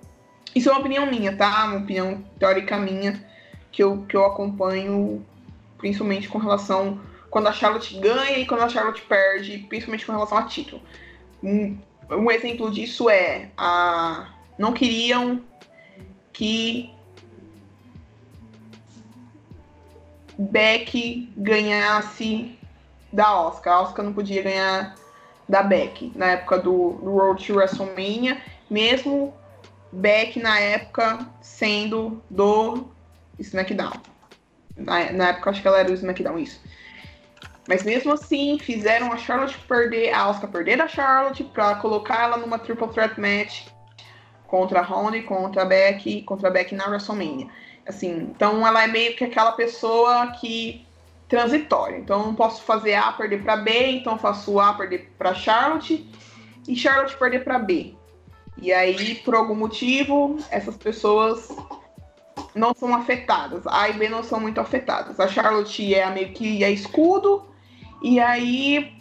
Isso 0.55 0.69
é 0.69 0.73
uma 0.73 0.81
opinião 0.81 1.07
minha, 1.07 1.35
tá? 1.37 1.65
Uma 1.65 1.79
opinião 1.79 2.23
teórica 2.39 2.77
minha, 2.77 3.25
que 3.71 3.83
eu, 3.83 4.03
que 4.03 4.15
eu 4.15 4.25
acompanho 4.27 5.25
principalmente 5.79 6.29
com 6.29 6.39
relação 6.39 7.01
quando 7.31 7.49
a 7.49 7.53
Charlotte 7.53 7.99
ganha 7.99 8.39
e 8.39 8.47
quando 8.47 8.61
a 8.61 8.69
Charlotte 8.69 9.01
perde, 9.03 9.59
principalmente 9.69 10.05
com 10.05 10.13
relação 10.13 10.37
a 10.37 10.43
título. 10.43 10.83
Um, 11.43 11.79
um 12.11 12.31
exemplo 12.31 12.71
disso 12.71 13.09
é 13.09 13.51
a 13.57 14.35
não 14.59 14.73
queriam 14.73 15.43
que 16.33 16.93
Beck 20.39 21.33
ganhasse 21.37 22.59
da 23.13 23.35
Oscar. 23.41 23.75
A 23.75 23.81
Oscar 23.83 24.05
não 24.05 24.13
podia 24.13 24.43
ganhar 24.43 24.95
da 25.53 25.63
Beck 25.63 26.11
na 26.17 26.29
época 26.29 26.59
do, 26.59 26.93
do 26.93 27.15
Road 27.15 27.47
to 27.47 27.55
WrestleMania, 27.55 28.41
mesmo 28.71 29.35
Beck 29.93 30.41
na 30.41 30.59
época 30.59 31.19
sendo 31.43 32.23
do 32.31 32.89
SmackDown. 33.39 33.93
Na, 34.75 35.13
na 35.13 35.29
época 35.29 35.51
acho 35.51 35.61
que 35.61 35.69
ela 35.69 35.81
era 35.81 35.89
do 35.89 35.95
SmackDown, 35.95 36.39
isso. 36.39 36.59
Mas 37.69 37.85
mesmo 37.85 38.15
assim, 38.15 38.59
fizeram 38.59 39.13
a 39.13 39.19
Charlotte 39.19 39.59
perder, 39.69 40.11
a 40.15 40.25
Asuka 40.25 40.49
perder 40.49 40.81
a 40.81 40.89
Charlotte 40.89 41.45
pra 41.45 41.75
colocar 41.75 42.23
ela 42.23 42.39
numa 42.39 42.59
triple 42.59 42.89
threat 42.89 43.21
match 43.21 43.67
contra 44.47 44.81
a 44.81 44.83
Ronda 44.83 45.23
contra 45.23 45.63
a 45.63 45.65
Becky, 45.67 46.23
contra 46.23 46.49
a 46.49 46.51
Becky 46.51 46.75
na 46.75 46.87
WrestleMania. 46.87 47.49
Assim, 47.87 48.31
então 48.35 48.67
ela 48.67 48.85
é 48.85 48.87
meio 48.87 49.15
que 49.17 49.25
aquela 49.25 49.53
pessoa 49.53 50.29
que 50.29 50.87
transitória. 51.33 51.97
Então 51.97 52.27
não 52.27 52.35
posso 52.35 52.63
fazer 52.63 52.93
A 52.93 53.11
perder 53.11 53.43
para 53.43 53.57
B, 53.57 53.71
então 53.93 54.19
faço 54.19 54.61
A 54.61 54.75
perder 54.75 55.11
para 55.17 55.35
Charlotte 55.35 56.07
e 56.69 56.77
Charlotte 56.77 57.17
perder 57.17 57.43
para 57.43 57.59
B. 57.59 57.95
E 58.61 58.71
aí, 58.71 59.15
por 59.25 59.35
algum 59.35 59.55
motivo, 59.55 60.37
essas 60.51 60.77
pessoas 60.77 61.49
não 62.55 62.75
são 62.75 62.95
afetadas. 62.95 63.67
A 63.67 63.89
e 63.89 63.95
B 63.95 64.11
não 64.11 64.23
são 64.23 64.39
muito 64.39 64.61
afetadas. 64.61 65.19
A 65.19 65.27
Charlotte 65.27 65.95
é 65.95 66.09
meio 66.11 66.35
que 66.35 66.63
é 66.63 66.71
escudo, 66.71 67.47
e 68.03 68.21
aí 68.21 68.93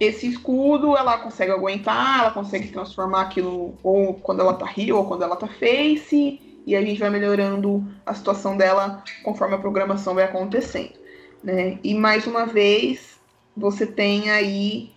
esse 0.00 0.26
escudo 0.26 0.96
ela 0.96 1.18
consegue 1.18 1.52
aguentar, 1.52 2.20
ela 2.20 2.30
consegue 2.30 2.68
transformar 2.68 3.20
aquilo 3.20 3.76
ou 3.82 4.14
quando 4.14 4.40
ela 4.40 4.54
tá 4.54 4.66
heel 4.74 4.96
ou 4.96 5.04
quando 5.04 5.24
ela 5.24 5.36
tá 5.36 5.46
face, 5.46 6.40
e 6.66 6.74
a 6.74 6.80
gente 6.80 6.98
vai 6.98 7.10
melhorando 7.10 7.86
a 8.06 8.14
situação 8.14 8.56
dela 8.56 9.04
conforme 9.22 9.56
a 9.56 9.58
programação 9.58 10.14
vai 10.14 10.24
acontecendo. 10.24 11.03
Né? 11.44 11.78
E 11.84 11.94
mais 11.94 12.26
uma 12.26 12.46
vez, 12.46 13.20
você 13.56 13.86
tem 13.86 14.30
aí 14.30 14.90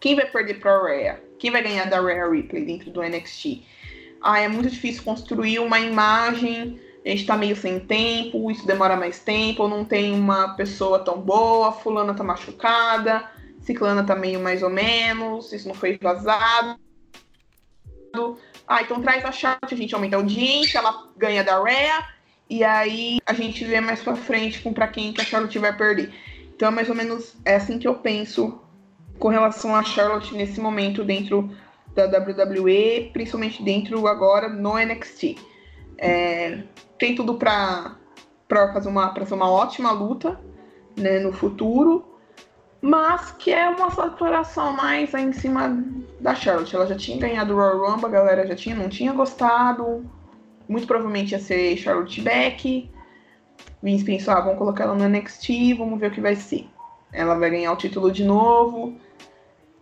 quem 0.00 0.14
vai 0.14 0.24
perder 0.26 0.60
para 0.60 0.72
a 0.72 0.86
Rhea? 0.86 1.24
Quem 1.38 1.50
vai 1.50 1.62
ganhar 1.62 1.84
da 1.90 2.00
Rhea 2.00 2.30
Ripley 2.30 2.64
dentro 2.64 2.90
do 2.90 3.02
NXT? 3.02 3.62
Ah, 4.22 4.40
é 4.40 4.48
muito 4.48 4.70
difícil 4.70 5.02
construir 5.02 5.58
uma 5.58 5.78
imagem 5.78 6.80
a 7.04 7.10
gente 7.10 7.26
tá 7.26 7.36
meio 7.36 7.56
sem 7.56 7.80
tempo, 7.80 8.50
isso 8.50 8.66
demora 8.66 8.96
mais 8.96 9.18
tempo, 9.20 9.68
não 9.68 9.84
tem 9.84 10.12
uma 10.12 10.54
pessoa 10.54 10.98
tão 10.98 11.20
boa, 11.20 11.72
fulana 11.72 12.14
tá 12.14 12.22
machucada, 12.22 13.30
ciclana 13.60 14.04
tá 14.04 14.14
meio 14.14 14.40
mais 14.40 14.62
ou 14.62 14.70
menos, 14.70 15.52
isso 15.52 15.68
não 15.68 15.74
foi 15.74 15.96
vazado. 15.96 16.78
Ah, 18.66 18.82
então 18.82 19.00
traz 19.00 19.24
a 19.24 19.32
chat, 19.32 19.58
a 19.62 19.76
gente 19.76 19.94
aumenta 19.94 20.16
a 20.16 20.18
audiência, 20.18 20.78
ela 20.78 21.08
ganha 21.16 21.42
da 21.42 21.62
Rhea, 21.62 22.04
e 22.48 22.64
aí 22.64 23.18
a 23.26 23.32
gente 23.32 23.64
vê 23.64 23.80
mais 23.80 24.00
pra 24.00 24.16
frente 24.16 24.62
com 24.62 24.72
pra 24.72 24.88
quem 24.88 25.12
que 25.12 25.20
a 25.20 25.24
Charlotte 25.24 25.58
vai 25.58 25.76
perder. 25.76 26.12
Então 26.54 26.68
é 26.68 26.70
mais 26.70 26.88
ou 26.88 26.94
menos 26.94 27.36
é 27.44 27.56
assim 27.56 27.78
que 27.78 27.86
eu 27.86 27.94
penso 27.96 28.60
com 29.18 29.28
relação 29.28 29.74
a 29.74 29.82
Charlotte 29.82 30.34
nesse 30.34 30.60
momento 30.60 31.04
dentro 31.04 31.50
da 31.94 32.04
WWE, 32.04 33.10
principalmente 33.12 33.62
dentro 33.62 34.06
agora 34.06 34.48
no 34.48 34.78
NXT. 34.78 35.36
É, 35.98 36.62
tem 36.98 37.14
tudo 37.14 37.34
para 37.34 37.96
fazer 38.72 38.88
uma, 38.88 39.08
pra 39.08 39.26
ser 39.26 39.34
uma 39.34 39.50
ótima 39.50 39.90
luta 39.90 40.40
né, 40.96 41.18
no 41.18 41.32
futuro, 41.32 42.04
mas 42.80 43.32
que 43.32 43.52
é 43.52 43.68
uma 43.68 43.90
saturação 43.90 44.72
mais 44.72 45.12
em 45.14 45.32
cima 45.32 45.84
da 46.20 46.34
Charlotte. 46.34 46.74
Ela 46.74 46.86
já 46.86 46.96
tinha 46.96 47.18
ganhado 47.18 47.52
o 47.52 47.56
Royal 47.56 47.90
Rumble, 47.90 48.06
a 48.06 48.10
galera 48.10 48.46
já 48.46 48.54
tinha, 48.54 48.76
não 48.76 48.88
tinha 48.88 49.12
gostado. 49.12 50.08
Muito 50.68 50.86
provavelmente 50.86 51.32
ia 51.32 51.40
ser 51.40 51.76
Charlotte 51.76 52.20
Beck. 52.20 52.90
Vince 53.82 54.04
pensou, 54.04 54.34
ah, 54.34 54.40
vamos 54.40 54.58
colocar 54.58 54.84
ela 54.84 54.94
no 54.94 55.08
NXT, 55.08 55.74
vamos 55.76 55.98
ver 55.98 56.10
o 56.10 56.14
que 56.14 56.20
vai 56.20 56.36
ser. 56.36 56.68
Ela 57.12 57.34
vai 57.34 57.50
ganhar 57.50 57.72
o 57.72 57.76
título 57.76 58.12
de 58.12 58.24
novo. 58.24 58.96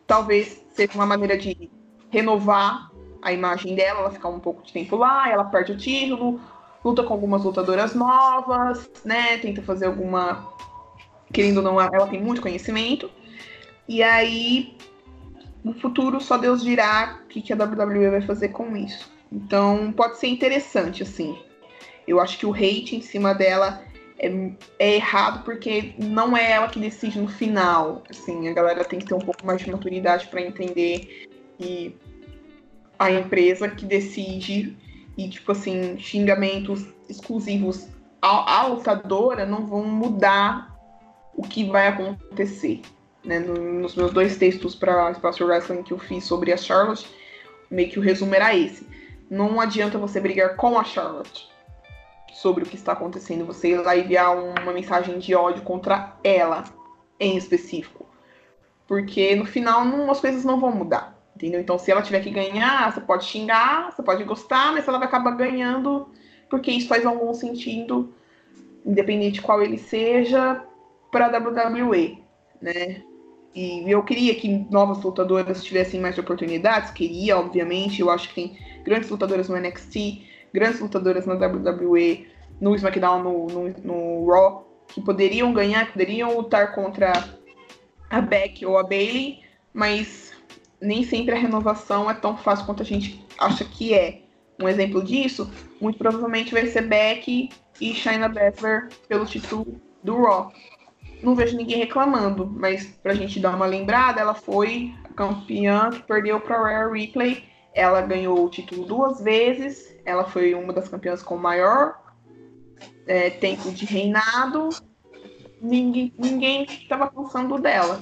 Talvez 0.07 0.65
seja 0.73 0.93
uma 0.95 1.07
maneira 1.07 1.37
de 1.37 1.71
renovar 2.11 2.91
a 3.21 3.33
imagem 3.33 3.75
dela, 3.75 4.01
ela 4.01 4.11
ficar 4.11 4.29
um 4.29 4.39
pouco 4.39 4.63
de 4.63 4.73
tempo 4.73 4.95
lá, 4.97 5.29
ela 5.29 5.45
perde 5.45 5.73
o 5.73 5.77
título, 5.77 6.41
luta 6.85 7.03
com 7.03 7.13
algumas 7.13 7.43
lutadoras 7.43 7.95
novas, 7.95 8.89
né? 9.05 9.39
Tenta 9.39 9.63
fazer 9.63 9.87
alguma. 9.87 10.47
Querendo 11.33 11.57
ou 11.57 11.63
não, 11.65 11.81
ela 11.81 12.07
tem 12.07 12.23
muito 12.23 12.41
conhecimento. 12.41 13.11
E 13.89 14.03
aí, 14.03 14.77
no 15.65 15.75
futuro, 15.75 16.21
só 16.21 16.39
Deus 16.39 16.63
dirá 16.63 17.21
o 17.25 17.27
que, 17.27 17.43
que 17.43 17.53
a 17.53 17.57
WWE 17.57 18.11
vai 18.11 18.21
fazer 18.21 18.51
com 18.51 18.77
isso. 18.77 19.16
Então, 19.31 19.93
pode 19.93 20.19
ser 20.19 20.29
interessante, 20.29 21.03
assim. 21.03 21.39
Eu 22.07 22.21
acho 22.21 22.39
que 22.39 22.47
o 22.47 22.55
hate 22.55 22.97
em 22.97 23.01
cima 23.01 23.35
dela 23.35 23.83
é, 24.19 24.29
é, 24.79 24.97
errado 24.97 25.45
porque 25.45 25.95
não 25.99 26.37
é 26.37 26.53
ela 26.53 26.69
que 26.69 26.79
decide 26.79 27.21
no 27.21 27.29
final. 27.29 28.03
Assim, 28.09 28.49
a 28.49 28.53
galera 28.53 28.85
tem 28.85 28.99
que 28.99 29.07
ter 29.07 29.15
um 29.15 29.21
pouco 29.21 29.45
mais 29.45 29.61
de 29.61 29.71
maturidade 29.71 30.29
para 30.29 30.41
entender 30.41 31.27
que 31.59 31.97
a 32.99 33.11
empresa 33.11 33.69
que 33.69 33.85
decide 33.85 34.77
e, 35.17 35.29
tipo 35.29 35.53
assim, 35.53 35.99
xingamentos 35.99 36.87
exclusivos 37.09 37.89
à, 38.21 38.61
à 38.61 38.67
lutadora 38.67 39.45
não 39.45 39.67
vão 39.67 39.85
mudar 39.85 40.75
o 41.35 41.43
que 41.43 41.65
vai 41.65 41.89
acontecer. 41.89 42.81
Né? 43.25 43.39
No, 43.41 43.55
nos 43.55 43.95
meus 43.95 44.13
dois 44.13 44.37
textos 44.37 44.75
para 44.75 45.11
Espaço 45.11 45.45
Wrestling 45.45 45.83
que 45.83 45.93
eu 45.93 45.99
fiz 45.99 46.25
sobre 46.25 46.53
a 46.53 46.57
Charlotte, 46.57 47.07
meio 47.71 47.91
que 47.91 47.99
o 47.99 48.03
resumo 48.03 48.35
era 48.35 48.57
esse. 48.57 48.87
Não 49.29 49.61
adianta 49.61 49.99
você 49.99 50.21
brigar 50.21 50.57
com 50.57 50.79
a 50.79 50.85
Charlotte 50.85 51.49
sobre 52.33 52.65
o 52.65 52.67
que 52.67 52.77
está 52.77 52.93
acontecendo, 52.93 53.47
você 53.47 53.71
ir 53.71 53.79
lá 53.79 53.97
enviar 53.97 54.37
uma 54.37 54.73
mensagem 54.73 55.19
de 55.19 55.35
ódio 55.35 55.63
contra 55.63 56.17
ela 56.23 56.65
em 57.19 57.37
específico. 57.37 58.07
Porque 58.87 59.35
no 59.35 59.47
final 59.47 59.85
não, 59.85 60.11
as 60.11 60.21
coisas 60.21 60.45
não 60.45 60.61
vão 60.61 60.71
mudar. 60.71 61.17
Entendeu? 61.35 61.61
Então, 61.61 61.79
se 61.79 61.91
ela 61.91 62.01
tiver 62.01 62.21
que 62.21 62.31
ganhar, 62.31 62.93
você 62.93 63.01
pode 63.01 63.25
xingar, 63.25 63.93
você 63.93 64.03
pode 64.03 64.25
gostar, 64.25 64.73
mas 64.73 64.89
ela 64.89 64.99
vai 64.99 65.07
acabar 65.07 65.33
ganhando 65.33 66.09
porque 66.49 66.71
isso 66.71 66.89
faz 66.89 67.05
algum 67.05 67.33
sentido, 67.35 68.13
independente 68.85 69.35
de 69.35 69.43
qual 69.43 69.63
ele 69.63 69.79
seja, 69.79 70.63
para 71.11 71.27
a 71.27 71.39
WWE, 71.39 72.19
né? 72.61 73.03
E 73.55 73.91
eu 73.91 74.03
queria 74.03 74.35
que 74.35 74.49
novas 74.71 75.03
lutadoras 75.03 75.65
tivessem 75.65 75.99
mais 75.99 76.19
oportunidades, 76.19 76.91
queria, 76.91 77.39
obviamente. 77.39 78.01
Eu 78.01 78.11
acho 78.11 78.29
que 78.29 78.35
tem 78.35 78.59
grandes 78.87 79.11
lutadoras 79.11 79.49
no 79.49 79.57
NXT, 79.57 80.23
grandes 80.55 80.81
lutadoras 80.81 81.27
na 81.27 81.35
WWE, 81.35 82.29
no 82.61 82.75
SmackDown, 82.75 83.23
no, 83.23 83.47
no, 83.49 83.69
no 83.83 84.31
Raw, 84.31 84.67
que 84.89 85.01
poderiam 85.01 85.53
ganhar, 85.53 85.93
poderiam 85.93 86.35
lutar 86.37 86.75
contra 86.75 87.13
a 88.09 88.21
Beck 88.21 88.65
ou 88.65 88.79
a 88.79 88.85
Bailey, 88.85 89.41
mas 89.75 90.33
nem 90.81 91.03
sempre 91.03 91.35
a 91.35 91.39
renovação 91.39 92.09
é 92.09 92.15
tão 92.15 92.37
fácil 92.37 92.65
quanto 92.65 92.83
a 92.83 92.87
gente 92.87 93.23
acha 93.39 93.65
que 93.65 93.93
é. 93.93 94.23
Um 94.59 94.69
exemplo 94.69 95.05
disso, 95.05 95.51
muito 95.81 95.99
provavelmente 95.99 96.55
vai 96.55 96.67
ser 96.67 96.83
Beck 96.83 97.51
e 97.79 97.95
Shayna 97.95 98.29
Baszler 98.29 98.89
pelo 99.07 99.27
título 99.27 99.79
do 100.03 100.23
Raw. 100.23 100.51
Não 101.23 101.35
vejo 101.35 101.57
ninguém 101.57 101.79
reclamando, 101.79 102.47
mas 102.47 102.87
pra 103.03 103.15
gente 103.15 103.41
dar 103.41 103.55
uma 103.55 103.67
lembrada, 103.67 104.21
ela 104.21 104.35
foi 104.35 104.95
campeã 105.15 105.91
que 105.91 106.03
perdeu 106.03 106.41
pra 106.41 106.57
Rare 106.57 106.99
Replay. 106.99 107.45
Ela 107.77 108.01
ganhou 108.01 108.43
o 108.43 108.49
título 108.49 108.87
duas 108.87 109.21
vezes. 109.21 109.95
Ela 110.03 110.25
foi 110.25 110.55
uma 110.55 110.73
das 110.73 110.89
campeãs 110.89 111.23
com 111.23 111.37
maior 111.37 112.01
é, 113.07 113.29
tempo 113.29 113.71
de 113.71 113.85
reinado. 113.85 114.71
Ninguém, 115.61 116.11
ninguém 116.19 116.65
estava 116.65 117.07
pensando 117.07 117.59
dela. 117.59 118.01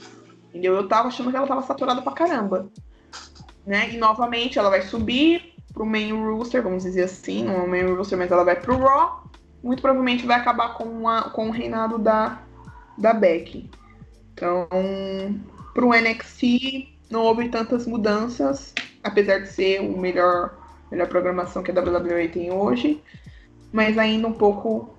Entendeu? 0.49 0.77
Eu 0.77 0.87
tava 0.87 1.09
achando 1.09 1.33
que 1.33 1.37
ela 1.37 1.49
tava 1.49 1.63
saturada 1.63 2.01
pra 2.03 2.13
caramba. 2.13 2.71
Né? 3.67 3.91
E 3.91 3.97
novamente 3.97 4.61
ela 4.61 4.71
vai 4.71 4.83
subir 4.83 5.55
pro 5.73 5.85
main 5.85 6.13
roster, 6.13 6.63
vamos 6.63 6.85
dizer 6.85 7.03
assim, 7.03 7.43
não 7.43 7.55
é 7.55 7.63
o 7.65 7.69
main 7.69 7.97
roster, 7.97 8.17
mas 8.17 8.31
ela 8.31 8.45
vai 8.45 8.55
pro 8.55 8.79
Raw. 8.79 9.25
Muito 9.61 9.83
provavelmente 9.83 10.25
vai 10.25 10.39
acabar 10.39 10.75
com, 10.75 11.09
a, 11.09 11.31
com 11.31 11.49
o 11.49 11.51
reinado 11.51 11.99
da, 11.99 12.41
da 12.97 13.13
Becky. 13.13 13.69
Então, 14.33 14.69
pro 15.73 15.91
NXT 15.91 16.95
não 17.11 17.23
houve 17.23 17.49
tantas 17.49 17.89
mudanças, 17.89 18.73
apesar 19.05 19.41
de 19.41 19.49
ser 19.49 19.81
o 19.81 19.97
melhor, 19.97 20.59
melhor 20.91 21.07
programação 21.09 21.63
que 21.63 21.71
a 21.71 21.75
WWE 21.75 22.29
tem 22.29 22.51
hoje, 22.51 23.01
mas 23.71 23.99
ainda 23.99 24.27
um 24.27 24.33
pouco 24.33 24.95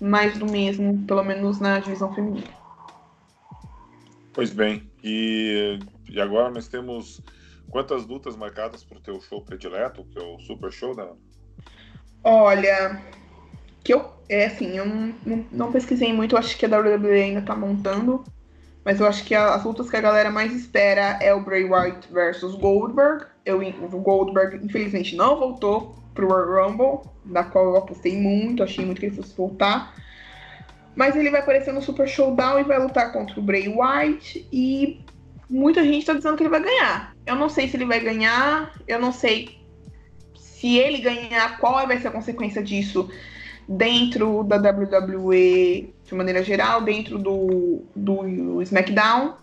mais 0.00 0.38
do 0.38 0.46
mesmo, 0.46 1.04
pelo 1.06 1.24
menos 1.24 1.58
na 1.58 1.80
divisão 1.80 2.14
feminina. 2.14 2.46
Pois 4.32 4.52
bem, 4.52 4.88
e, 5.02 5.78
e 6.10 6.20
agora 6.20 6.50
nós 6.50 6.68
temos 6.68 7.22
quantas 7.70 8.06
lutas 8.06 8.36
marcadas 8.36 8.84
para 8.84 8.98
o 8.98 9.00
teu 9.00 9.20
show 9.22 9.40
predileto, 9.40 10.04
que 10.04 10.18
é 10.18 10.22
o 10.22 10.38
Super 10.40 10.70
Show, 10.70 10.94
né? 10.94 11.08
Olha, 12.22 13.02
que 13.82 13.94
eu, 13.94 14.04
é 14.28 14.46
assim, 14.46 14.76
eu 14.76 14.84
não, 14.84 15.14
não, 15.24 15.46
não 15.50 15.72
pesquisei 15.72 16.12
muito, 16.12 16.34
eu 16.34 16.38
acho 16.38 16.58
que 16.58 16.66
a 16.66 16.78
WWE 16.78 17.22
ainda 17.22 17.40
tá 17.40 17.56
montando, 17.56 18.22
mas 18.84 19.00
eu 19.00 19.06
acho 19.06 19.24
que 19.24 19.34
as 19.34 19.64
lutas 19.64 19.88
que 19.88 19.96
a 19.96 20.00
galera 20.00 20.30
mais 20.30 20.54
espera 20.54 21.18
é 21.22 21.32
o 21.32 21.40
Bray 21.40 21.64
Wyatt 21.64 22.12
versus 22.12 22.54
Goldberg. 22.56 23.24
Eu, 23.46 23.60
o 23.60 24.00
Goldberg, 24.00 24.62
infelizmente, 24.62 25.16
não 25.16 25.38
voltou 25.38 25.94
pro 26.12 26.28
Royal 26.28 26.68
Rumble, 26.68 27.10
da 27.24 27.44
qual 27.44 27.66
eu 27.66 27.76
apostei 27.76 28.16
muito, 28.16 28.62
achei 28.62 28.84
muito 28.84 28.98
que 28.98 29.06
ele 29.06 29.16
fosse 29.16 29.34
voltar. 29.36 29.94
Mas 30.96 31.14
ele 31.14 31.30
vai 31.30 31.40
aparecer 31.40 31.72
no 31.72 31.80
Super 31.80 32.08
Showdown 32.08 32.58
e 32.58 32.64
vai 32.64 32.78
lutar 32.78 33.12
contra 33.12 33.38
o 33.38 33.42
Bray 33.42 33.68
Wyatt. 33.68 34.48
E 34.52 35.00
muita 35.48 35.84
gente 35.84 36.06
tá 36.06 36.14
dizendo 36.14 36.36
que 36.36 36.42
ele 36.42 36.50
vai 36.50 36.62
ganhar. 36.62 37.14
Eu 37.24 37.36
não 37.36 37.48
sei 37.48 37.68
se 37.68 37.76
ele 37.76 37.84
vai 37.84 38.00
ganhar, 38.00 38.72
eu 38.88 38.98
não 38.98 39.12
sei 39.12 39.60
se 40.34 40.78
ele 40.78 40.98
ganhar, 40.98 41.58
qual 41.58 41.86
vai 41.86 41.98
ser 41.98 42.08
a 42.08 42.12
consequência 42.12 42.62
disso 42.62 43.08
dentro 43.68 44.42
da 44.44 44.56
WWE 44.56 45.94
de 46.04 46.14
maneira 46.14 46.42
geral, 46.42 46.82
dentro 46.82 47.18
do, 47.18 47.82
do 47.94 48.62
SmackDown. 48.62 49.34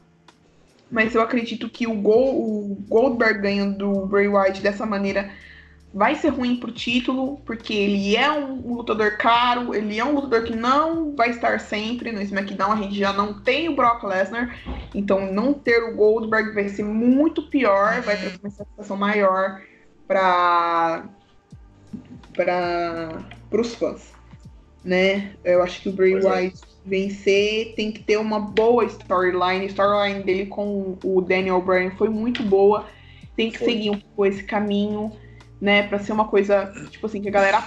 Mas 0.93 1.15
eu 1.15 1.21
acredito 1.21 1.67
que 1.67 1.88
o, 1.88 1.95
Gol, 1.95 2.36
o 2.36 2.75
Goldberg 2.88 3.41
ganhando 3.41 3.79
do 3.79 4.06
Bray 4.06 4.27
Wyatt 4.27 4.62
dessa 4.62 4.86
maneira 4.86 5.32
vai 5.91 6.13
ser 6.13 6.29
ruim 6.29 6.60
pro 6.60 6.71
título, 6.71 7.41
porque 7.45 7.73
ele 7.73 8.15
é 8.15 8.32
um, 8.32 8.75
lutador 8.75 9.17
caro, 9.17 9.73
ele 9.73 9.97
é 9.97 10.06
um 10.06 10.13
lutador 10.13 10.43
que 10.43 10.56
não 10.56 11.15
vai 11.15 11.32
estar 11.32 11.60
sempre 11.60 12.12
no 12.12 12.21
SmackDown, 12.21 12.73
a 12.73 12.75
gente 12.75 12.95
já 12.95 13.12
não 13.12 13.39
tem 13.41 13.69
o 13.69 13.75
Brock 13.75 14.03
Lesnar, 14.03 14.56
então 14.93 15.32
não 15.32 15.51
ter 15.51 15.84
o 15.84 15.95
Goldberg 15.95 16.53
vai 16.53 16.69
ser 16.69 16.84
muito 16.84 17.41
pior, 17.49 18.01
vai 18.01 18.15
ter 18.15 18.39
uma 18.39 18.51
satisfação 18.51 18.95
maior 18.95 19.62
para 20.08 21.06
para 22.36 23.25
os 23.51 23.73
fãs, 23.73 24.12
né? 24.84 25.34
Eu 25.43 25.63
acho 25.63 25.82
que 25.82 25.89
o 25.89 25.93
Bray 25.93 26.13
é. 26.13 26.17
Wyatt. 26.17 26.72
Vencer 26.86 27.74
tem 27.76 27.91
que 27.91 28.02
ter 28.04 28.17
uma 28.17 28.39
boa 28.39 28.86
storyline, 28.86 29.65
a 29.65 29.67
storyline 29.67 30.24
dele 30.24 30.46
com 30.48 30.98
o 31.04 31.22
Daniel 31.22 31.62
Bryan 31.62 31.91
foi 31.91 32.10
muito 32.10 32.43
boa, 32.43 32.86
tem 33.36 33.50
que 33.50 33.58
foi. 33.58 33.67
seguir 33.67 33.89
um 33.89 34.00
pouco 34.00 34.26
esse 34.26 34.43
caminho 34.43 35.12
né, 35.62 35.84
para 35.84 36.00
ser 36.00 36.12
uma 36.12 36.28
coisa, 36.28 36.74
tipo 36.89 37.06
assim, 37.06 37.22
que 37.22 37.30
a 37.30 37.32
galera 37.32 37.63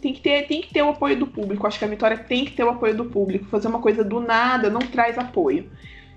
tem 0.00 0.12
que 0.12 0.20
ter, 0.20 0.46
tem 0.46 0.60
que 0.60 0.72
ter 0.72 0.82
o 0.82 0.90
apoio 0.90 1.18
do 1.18 1.26
público. 1.26 1.66
Acho 1.66 1.78
que 1.78 1.84
a 1.84 1.88
vitória 1.88 2.16
tem 2.16 2.44
que 2.44 2.52
ter 2.52 2.62
o 2.62 2.70
apoio 2.70 2.96
do 2.96 3.06
público. 3.06 3.46
Fazer 3.46 3.66
uma 3.66 3.80
coisa 3.80 4.04
do 4.04 4.20
nada 4.20 4.70
não 4.70 4.80
traz 4.80 5.18
apoio. 5.18 5.68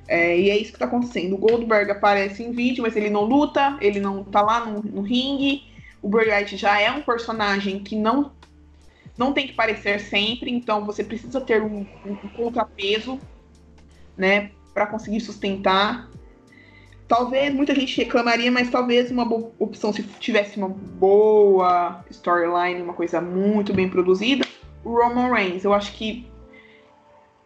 É, 0.08 0.40
e 0.40 0.50
é 0.52 0.58
isso 0.58 0.74
que 0.74 0.80
tá 0.80 0.86
acontecendo. 0.86 1.34
O 1.34 1.38
Goldberg 1.38 1.92
aparece 1.92 2.44
em 2.44 2.52
vídeo, 2.52 2.84
mas 2.84 2.96
ele 2.96 3.10
não 3.10 3.24
luta, 3.24 3.78
ele 3.82 4.00
não 4.00 4.24
tá 4.24 4.42
lá 4.42 4.66
no, 4.66 4.84
no 4.84 5.02
ringue. 5.02 5.64
O 6.02 6.08
Bray 6.08 6.30
Wyatt 6.30 6.58
já 6.58 6.80
é 6.80 6.92
um 6.92 7.02
personagem 7.02 7.80
que 7.80 7.96
não 7.96 8.32
não 9.20 9.34
tem 9.34 9.46
que 9.46 9.54
parecer 9.54 10.00
sempre, 10.00 10.50
então 10.50 10.84
você 10.84 11.04
precisa 11.04 11.40
ter 11.40 11.62
um, 11.62 11.86
um 12.06 12.16
contrapeso, 12.30 13.20
né, 14.18 14.50
para 14.74 14.88
conseguir 14.88 15.20
sustentar 15.20 16.10
talvez 17.10 17.52
muita 17.54 17.74
gente 17.74 17.98
reclamaria, 17.98 18.52
mas 18.52 18.70
talvez 18.70 19.10
uma 19.10 19.28
opção 19.58 19.92
se 19.92 20.04
tivesse 20.04 20.58
uma 20.58 20.70
boa 20.70 22.06
storyline, 22.12 22.82
uma 22.84 22.94
coisa 22.94 23.20
muito 23.20 23.74
bem 23.74 23.90
produzida, 23.90 24.46
o 24.86 24.92
Roman 24.92 25.34
Reigns. 25.34 25.66
Eu 25.66 25.74
acho 25.74 25.92
que 25.94 26.28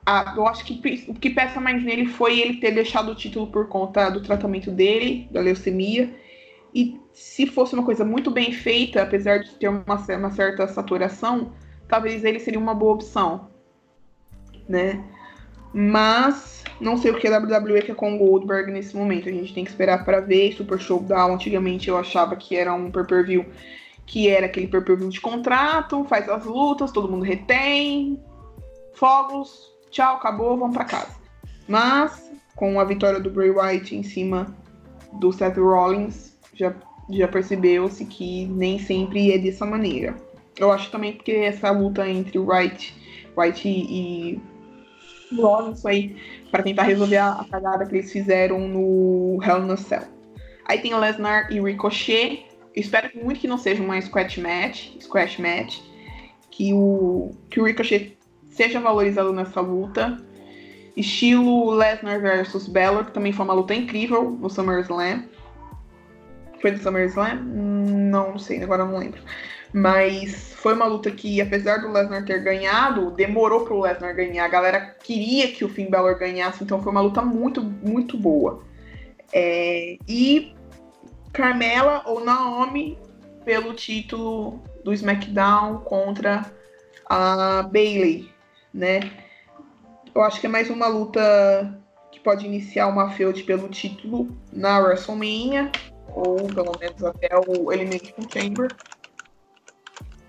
a, 0.05 0.33
eu 0.36 0.45
acho 0.45 0.65
que 0.65 1.05
o 1.07 1.13
que 1.13 1.29
peça 1.29 1.62
mais 1.62 1.81
nele 1.81 2.07
foi 2.07 2.39
ele 2.39 2.57
ter 2.57 2.71
deixado 2.71 3.13
o 3.13 3.15
título 3.15 3.47
por 3.47 3.69
conta 3.69 4.09
do 4.09 4.21
tratamento 4.21 4.69
dele, 4.69 5.29
da 5.31 5.39
leucemia. 5.39 6.13
E 6.75 6.99
se 7.13 7.47
fosse 7.47 7.73
uma 7.73 7.86
coisa 7.86 8.03
muito 8.03 8.29
bem 8.29 8.51
feita, 8.51 9.01
apesar 9.01 9.38
de 9.38 9.51
ter 9.51 9.69
uma, 9.69 9.95
uma 9.95 10.31
certa 10.31 10.67
saturação, 10.67 11.53
talvez 11.88 12.24
ele 12.24 12.39
seria 12.39 12.60
uma 12.60 12.74
boa 12.74 12.93
opção, 12.93 13.48
né? 14.67 15.04
Mas 15.74 16.63
não 16.80 16.98
sei 16.98 17.12
o 17.12 17.19
que 17.19 17.28
a 17.28 17.38
WWE 17.38 17.82
quer 17.82 17.96
com 17.96 18.15
o 18.15 18.17
Goldberg 18.17 18.72
nesse 18.72 18.96
momento. 18.96 19.30
A 19.30 19.32
gente 19.32 19.54
tem 19.54 19.63
que 19.63 19.72
esperar 19.72 20.06
para 20.06 20.19
ver. 20.19 20.54
Super 20.54 20.80
Showdown, 20.80 21.34
antigamente 21.34 21.89
eu 21.89 21.98
achava 21.98 22.36
que 22.36 22.56
era 22.56 22.74
um 22.74 22.91
pay-per-view 22.91 23.46
que 24.06 24.28
era 24.28 24.48
aquele 24.48 24.67
pay-per-view 24.67 25.10
de 25.10 25.22
contrato, 25.22 26.04
faz 26.04 26.28
as 26.28 26.43
lutas, 26.43 26.91
todo 26.91 27.10
mundo 27.10 27.24
retém, 27.24 28.22
fogos, 28.93 29.72
tchau, 29.89 30.17
acabou, 30.17 30.58
vamos 30.58 30.76
para 30.76 30.86
casa. 30.86 31.15
Mas 31.67 32.30
com 32.56 32.80
a 32.80 32.84
vitória 32.84 33.19
do 33.19 33.32
Bray 33.32 33.50
Wyatt 33.50 33.96
em 33.96 34.04
cima 34.04 34.54
do 35.13 35.32
Seth 35.32 35.58
Rollins, 35.58 36.38
já, 36.54 36.74
já 37.10 37.28
percebeu-se 37.28 38.06
que 38.06 38.46
nem 38.48 38.78
sempre 38.78 39.32
é 39.32 39.38
dessa 39.38 39.65
maneira. 39.65 40.15
Eu 40.58 40.72
acho 40.72 40.92
também 40.92 41.13
porque 41.13 41.32
essa 41.32 41.72
luta 41.72 42.08
entre 42.08 42.38
o 42.38 42.46
Wright, 42.46 42.94
Wright 43.36 43.68
e, 43.68 44.34
e 44.34 44.42
Rollins 45.36 45.86
aí 45.86 46.16
para 46.52 46.63
tentar 46.63 46.84
resolver 46.84 47.18
a, 47.18 47.32
a 47.32 47.46
cagada 47.46 47.86
que 47.86 47.96
eles 47.96 48.12
fizeram 48.12 48.68
no 48.68 49.39
Hell 49.44 49.66
in 49.66 49.72
a 49.72 49.78
Cell. 49.78 50.04
Aí 50.66 50.80
tem 50.80 50.94
o 50.94 51.00
Lesnar 51.00 51.52
e 51.52 51.60
Ricochet. 51.60 52.46
espero 52.76 53.10
muito 53.22 53.39
que 53.39 53.48
não 53.48 53.58
seja 53.58 53.82
uma 53.82 54.00
squash 54.00 54.38
match, 54.38 54.92
squash 55.02 55.38
match, 55.39 55.80
que 56.52 56.74
o 56.74 57.32
que 57.50 57.60
o 57.60 57.66
Ricochet 57.66 58.18
seja 58.52 58.80
valorizado 58.80 59.34
nessa 59.34 59.62
luta. 59.62 60.24
Estilo 60.96 61.72
Lesnar 61.72 62.22
versus 62.22 62.68
Balor, 62.68 63.06
que 63.06 63.12
também 63.12 63.34
foi 63.34 63.44
uma 63.44 63.54
luta 63.56 63.74
incrível 63.74 64.30
no 64.30 64.48
SummerSlam. 64.48 65.24
Foi 66.62 66.72
no 66.72 66.78
SummerSlam? 66.78 67.44
Não, 67.44 68.32
não 68.32 68.39
sei, 68.39 68.62
agora 68.62 68.86
não 68.86 69.00
lembro. 69.00 69.20
Mas 69.73 70.53
foi 70.53 70.73
uma 70.73 70.86
luta 70.86 71.09
que, 71.09 71.41
apesar 71.41 71.77
do 71.77 71.91
Lesnar 71.91 72.23
ter 72.25 72.43
ganhado, 72.43 73.09
demorou 73.12 73.65
pro 73.65 73.81
Lesnar 73.81 74.15
ganhar. 74.15 74.45
A 74.45 74.49
galera 74.49 74.95
queria 75.03 75.51
que 75.51 75.65
o 75.65 75.69
Finn 75.69 75.89
Balor 75.89 76.17
ganhasse, 76.17 76.63
então 76.63 76.81
foi 76.81 76.91
uma 76.91 77.01
luta 77.01 77.21
muito, 77.23 77.63
muito 77.63 78.15
boa. 78.15 78.63
É, 79.33 79.97
e 80.07 80.55
Carmela 81.33 82.03
ou 82.05 82.23
Naomi 82.23 82.99
pelo 83.43 83.73
título 83.73 84.62
do 84.83 84.93
SmackDown 84.93 85.79
contra 85.79 86.45
a 87.07 87.63
Bailey, 87.63 88.29
né? 88.71 88.99
Eu 90.13 90.21
acho 90.21 90.39
que 90.39 90.45
é 90.45 90.49
mais 90.49 90.69
uma 90.69 90.88
luta 90.88 91.19
que 92.12 92.19
pode 92.19 92.45
iniciar 92.45 92.88
uma 92.88 93.09
feud 93.09 93.43
pelo 93.43 93.67
título 93.67 94.38
na 94.51 94.77
WrestleMania, 94.77 95.71
ou 96.09 96.47
pelo 96.47 96.77
menos 96.79 97.03
até 97.03 97.29
o 97.47 97.71
Elimination 97.71 98.21
Chamber. 98.31 98.67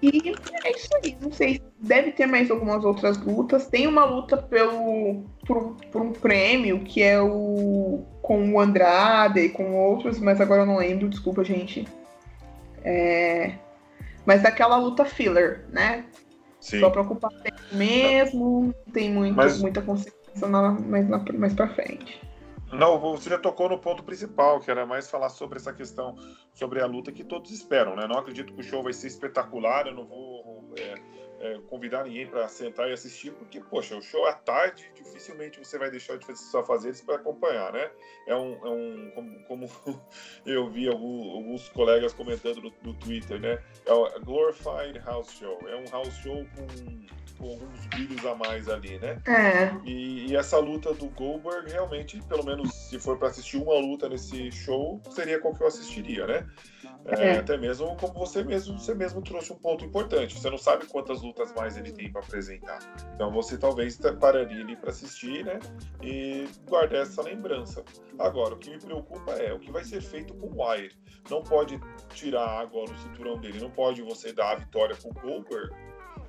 E 0.04 0.34
é 0.64 0.70
isso 0.72 0.88
aí. 1.02 1.16
Não 1.18 1.32
sei, 1.32 1.62
deve 1.80 2.12
ter 2.12 2.26
mais 2.26 2.50
algumas 2.50 2.84
outras 2.84 3.16
lutas. 3.16 3.66
Tem 3.66 3.86
uma 3.86 4.04
luta 4.04 4.36
pelo 4.36 5.24
por, 5.46 5.76
por 5.90 6.02
um 6.02 6.12
prêmio 6.12 6.80
que 6.80 7.02
é 7.02 7.20
o 7.20 8.04
com 8.20 8.52
o 8.52 8.60
Andrade 8.60 9.40
e 9.40 9.48
com 9.48 9.74
outros, 9.74 10.18
mas 10.18 10.40
agora 10.40 10.62
eu 10.62 10.66
não 10.66 10.76
lembro, 10.76 11.08
desculpa, 11.08 11.42
gente. 11.42 11.86
É, 12.82 13.54
mas 14.26 14.42
daquela 14.42 14.76
luta 14.76 15.06
filler, 15.06 15.64
né? 15.70 16.04
Sim. 16.60 16.80
Só 16.80 16.90
pra 16.90 17.02
ocupar 17.02 17.30
tempo 17.42 17.62
mesmo, 17.72 18.74
não 18.86 18.92
tem 18.92 19.10
muito, 19.10 19.34
mas... 19.34 19.60
muita 19.60 19.80
consequência 19.80 20.48
na, 20.48 20.72
mais, 20.72 21.08
na, 21.08 21.22
mais 21.34 21.54
pra 21.54 21.68
frente. 21.68 22.20
Não, 22.72 22.98
você 22.98 23.30
já 23.30 23.38
tocou 23.38 23.68
no 23.68 23.78
ponto 23.78 24.02
principal, 24.02 24.60
que 24.60 24.70
era 24.70 24.84
mais 24.84 25.08
falar 25.10 25.28
sobre 25.28 25.58
essa 25.58 25.72
questão, 25.72 26.16
sobre 26.52 26.80
a 26.80 26.86
luta 26.86 27.12
que 27.12 27.22
todos 27.22 27.50
esperam, 27.50 27.94
né? 27.94 28.06
Não 28.06 28.18
acredito 28.18 28.52
que 28.52 28.60
o 28.60 28.64
show 28.64 28.82
vai 28.82 28.92
ser 28.92 29.06
espetacular, 29.06 29.86
eu 29.86 29.94
não 29.94 30.06
vou 30.06 30.72
é, 30.76 30.94
é, 31.40 31.58
convidar 31.68 32.04
ninguém 32.04 32.26
para 32.26 32.48
sentar 32.48 32.88
e 32.88 32.92
assistir, 32.92 33.32
porque, 33.32 33.60
poxa, 33.60 33.96
o 33.96 34.02
show 34.02 34.26
à 34.26 34.32
tarde, 34.32 34.90
dificilmente 34.94 35.58
você 35.58 35.78
vai 35.78 35.90
deixar 35.90 36.16
de 36.16 36.38
só 36.38 36.62
fazer 36.62 36.90
isso 36.90 37.04
para 37.04 37.16
acompanhar, 37.16 37.72
né? 37.72 37.90
É 38.26 38.34
um, 38.34 38.54
é 38.66 38.70
um 38.70 39.12
como, 39.14 39.44
como 39.44 39.70
eu 40.46 40.68
vi 40.70 40.88
alguns, 40.88 41.68
colegas 41.68 42.12
comentando 42.12 42.62
no, 42.62 42.72
no 42.82 42.94
Twitter, 42.94 43.40
né? 43.40 43.62
É 43.84 43.92
o 43.92 44.08
Glorified 44.20 44.98
House 45.04 45.32
Show, 45.32 45.58
é 45.68 45.76
um 45.76 45.90
house 45.90 46.14
show 46.14 46.44
com 46.56 47.23
alguns 47.40 47.86
brilhos 47.86 48.24
a 48.24 48.34
mais 48.34 48.68
ali, 48.68 48.98
né? 48.98 49.20
É. 49.26 49.74
E, 49.84 50.30
e, 50.30 50.36
essa 50.36 50.58
luta 50.58 50.92
do 50.94 51.06
Goldberg, 51.06 51.70
realmente, 51.70 52.20
pelo 52.22 52.44
menos 52.44 52.72
se 52.72 52.98
for 52.98 53.18
para 53.18 53.28
assistir 53.28 53.56
uma 53.56 53.74
luta 53.74 54.08
nesse 54.08 54.50
show, 54.52 55.00
seria 55.10 55.40
qual 55.40 55.54
que 55.54 55.62
eu 55.62 55.66
assistiria, 55.66 56.26
né? 56.26 56.46
É, 57.06 57.28
é. 57.28 57.38
Até 57.38 57.56
mesmo 57.56 57.96
como 57.96 58.14
você 58.14 58.42
mesmo, 58.42 58.78
você 58.78 58.94
mesmo 58.94 59.20
trouxe 59.20 59.52
um 59.52 59.56
ponto 59.56 59.84
importante. 59.84 60.38
Você 60.38 60.48
não 60.48 60.58
sabe 60.58 60.86
quantas 60.86 61.22
lutas 61.22 61.52
mais 61.54 61.76
ele 61.76 61.92
tem 61.92 62.10
para 62.10 62.22
apresentar. 62.22 62.78
Então 63.14 63.30
você 63.30 63.58
talvez 63.58 63.98
pararia 64.20 64.62
ali 64.62 64.76
para 64.76 64.90
assistir, 64.90 65.44
né? 65.44 65.58
E 66.02 66.46
guardar 66.66 67.02
essa 67.02 67.22
lembrança. 67.22 67.84
Agora, 68.18 68.54
o 68.54 68.58
que 68.58 68.70
me 68.70 68.78
preocupa 68.78 69.32
é 69.32 69.52
o 69.52 69.58
que 69.58 69.70
vai 69.70 69.84
ser 69.84 70.00
feito 70.00 70.34
com 70.34 70.46
o 70.46 70.66
Wire. 70.66 70.94
Não 71.30 71.42
pode 71.42 71.78
tirar 72.14 72.60
água 72.60 72.84
no 72.88 72.98
cinturão 72.98 73.38
dele, 73.38 73.60
não 73.60 73.70
pode 73.70 74.02
você 74.02 74.32
dar 74.32 74.52
a 74.52 74.56
vitória 74.56 74.96
pro 74.96 75.12
Goldberg 75.20 75.74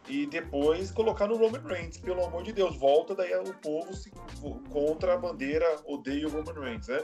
e 0.08 0.26
depois 0.26 0.92
colocar 0.92 1.28
no 1.28 1.36
Roman 1.36 1.62
Reigns, 1.66 1.98
pelo 1.98 2.24
amor 2.24 2.44
de 2.44 2.52
Deus, 2.52 2.76
volta 2.76 3.16
daí 3.16 3.34
o 3.36 3.54
povo 3.56 3.94
se, 3.94 4.12
contra 4.70 5.14
a 5.14 5.18
bandeira 5.18 5.66
odeia 5.86 6.28
o 6.28 6.30
Roman 6.30 6.60
Reigns, 6.60 6.88
né? 6.88 7.02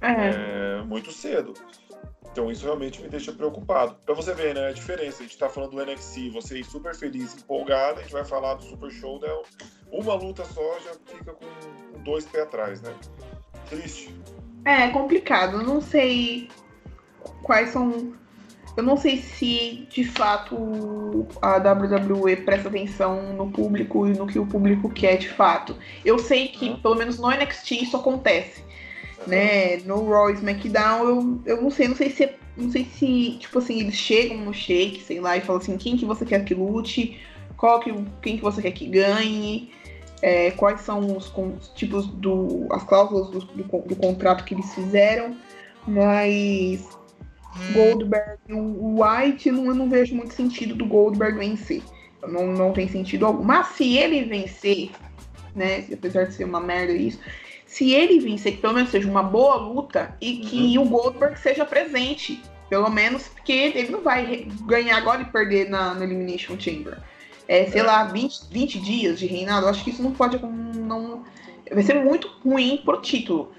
É. 0.00 0.78
é. 0.78 0.82
muito 0.82 1.12
cedo. 1.12 1.54
Então 2.32 2.50
isso 2.50 2.64
realmente 2.64 3.02
me 3.02 3.08
deixa 3.08 3.32
preocupado. 3.32 3.96
Pra 4.04 4.14
você 4.14 4.32
ver, 4.34 4.54
né, 4.54 4.68
a 4.68 4.72
diferença, 4.72 5.22
a 5.22 5.26
gente 5.26 5.36
tá 5.36 5.48
falando 5.48 5.72
do 5.72 5.84
NXT, 5.84 6.30
você 6.30 6.62
super 6.62 6.94
feliz, 6.94 7.36
empolgado, 7.36 7.98
a 7.98 8.02
gente 8.02 8.12
vai 8.12 8.24
falar 8.24 8.54
do 8.54 8.62
Super 8.62 8.90
Showdown, 8.90 9.42
uma 9.90 10.14
luta 10.14 10.44
só 10.44 10.78
já 10.80 10.92
fica 11.06 11.32
com 11.32 12.02
dois 12.02 12.24
pés 12.24 12.44
atrás, 12.44 12.80
né? 12.82 12.94
Triste. 13.68 14.14
É, 14.64 14.88
complicado, 14.88 15.62
não 15.62 15.80
sei 15.80 16.48
quais 17.42 17.70
são 17.70 18.14
eu 18.76 18.82
não 18.82 18.96
sei 18.96 19.18
se 19.18 19.86
de 19.90 20.04
fato 20.04 21.26
a 21.42 21.56
WWE 21.56 22.36
presta 22.36 22.68
atenção 22.68 23.34
no 23.34 23.50
público 23.50 24.06
e 24.06 24.12
no 24.12 24.26
que 24.26 24.38
o 24.38 24.46
público 24.46 24.88
quer 24.88 25.16
de 25.16 25.28
fato. 25.28 25.76
Eu 26.04 26.18
sei 26.18 26.48
que, 26.48 26.76
pelo 26.80 26.94
menos 26.94 27.18
no 27.18 27.30
NXT, 27.30 27.82
isso 27.82 27.96
acontece. 27.96 28.64
Né? 29.26 29.78
No 29.78 30.08
Raw 30.08 30.30
SmackDown, 30.30 31.04
eu, 31.04 31.42
eu 31.44 31.62
não 31.62 31.70
sei, 31.70 31.88
não 31.88 31.96
sei 31.96 32.10
se 32.10 32.30
não 32.56 32.70
sei 32.70 32.84
se, 32.84 33.38
tipo 33.38 33.58
assim, 33.58 33.80
eles 33.80 33.94
chegam 33.94 34.38
no 34.38 34.52
shake, 34.52 35.02
sei 35.02 35.20
lá, 35.20 35.36
e 35.36 35.40
falam 35.40 35.62
assim, 35.62 35.76
quem 35.76 35.96
que 35.96 36.04
você 36.04 36.26
quer 36.26 36.44
que 36.44 36.54
lute, 36.54 37.18
qual 37.56 37.80
que, 37.80 37.92
quem 38.20 38.36
que 38.36 38.42
você 38.42 38.60
quer 38.60 38.72
que 38.72 38.86
ganhe, 38.86 39.72
é, 40.22 40.50
quais 40.52 40.80
são 40.82 41.16
os, 41.16 41.32
os, 41.34 41.68
tipos 41.74 42.06
do. 42.06 42.66
as 42.70 42.82
cláusulas 42.82 43.28
do, 43.30 43.40
do, 43.40 43.62
do, 43.62 43.96
contrato 43.96 44.44
que 44.44 44.54
eles 44.54 44.74
fizeram, 44.74 45.36
mas 45.86 46.88
Goldberg 47.72 48.38
e 48.48 48.52
o 48.52 49.00
White 49.00 49.50
não, 49.50 49.66
eu 49.66 49.74
não 49.74 49.88
vejo 49.88 50.14
muito 50.14 50.34
sentido 50.34 50.74
do 50.74 50.86
Goldberg 50.86 51.38
vencer. 51.38 51.82
Não, 52.26 52.46
não 52.46 52.72
tem 52.72 52.88
sentido 52.88 53.26
algum. 53.26 53.42
Mas 53.42 53.68
se 53.68 53.96
ele 53.96 54.24
vencer, 54.24 54.90
né? 55.54 55.84
Apesar 55.92 56.24
de 56.24 56.34
ser 56.34 56.44
uma 56.44 56.60
merda 56.60 56.92
isso, 56.92 57.18
se 57.66 57.92
ele 57.92 58.18
vencer, 58.18 58.52
que 58.52 58.58
pelo 58.58 58.74
menos 58.74 58.90
seja 58.90 59.08
uma 59.08 59.22
boa 59.22 59.56
luta 59.56 60.16
e 60.20 60.38
que 60.38 60.76
uhum. 60.76 60.84
o 60.84 60.88
Goldberg 60.88 61.38
seja 61.38 61.64
presente. 61.64 62.42
Pelo 62.68 62.88
menos, 62.88 63.26
porque 63.26 63.52
ele 63.52 63.90
não 63.90 64.00
vai 64.00 64.46
ganhar 64.62 64.96
agora 64.96 65.22
e 65.22 65.24
perder 65.24 65.68
na, 65.68 65.96
Elimination 66.00 66.58
Chamber. 66.58 66.98
É, 67.48 67.66
sei 67.66 67.80
é. 67.80 67.84
lá, 67.84 68.04
20, 68.04 68.42
20 68.48 68.78
dias 68.78 69.18
de 69.18 69.26
reinado. 69.26 69.66
Acho 69.66 69.82
que 69.82 69.90
isso 69.90 70.02
não 70.02 70.12
pode. 70.12 70.40
Não, 70.40 71.24
vai 71.72 71.82
ser 71.82 71.94
muito 71.94 72.28
ruim 72.44 72.80
pro 72.84 73.00
título. 73.00 73.52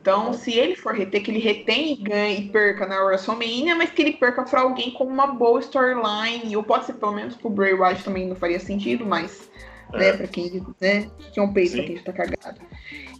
Então, 0.00 0.32
se 0.32 0.52
ele 0.52 0.76
for 0.76 0.94
reter, 0.94 1.22
que 1.22 1.30
ele 1.30 1.40
retém 1.40 1.92
e 1.92 1.96
ganhe 1.96 2.40
e 2.40 2.48
perca 2.48 2.86
na 2.86 3.02
WrestleMania, 3.02 3.74
mas 3.74 3.90
que 3.90 4.00
ele 4.00 4.12
perca 4.12 4.42
para 4.44 4.60
alguém 4.60 4.92
com 4.92 5.04
uma 5.04 5.26
boa 5.26 5.60
storyline, 5.60 6.56
ou 6.56 6.62
pode 6.62 6.86
ser 6.86 6.94
pelo 6.94 7.12
menos 7.12 7.34
pro 7.36 7.50
Bray 7.50 7.74
Wyatt 7.74 8.04
também 8.04 8.26
não 8.26 8.36
faria 8.36 8.60
sentido, 8.60 9.04
mas, 9.04 9.50
né, 9.92 10.08
é. 10.08 10.12
né, 10.12 10.16
pra 10.16 10.26
quem, 10.26 10.66
né, 10.80 11.10
que 11.32 11.40
é 11.40 11.42
um 11.42 11.52
peito 11.52 11.76
pra 11.76 11.84
quem 11.84 11.96
já 11.96 12.02
tá 12.04 12.12
cagado. 12.12 12.60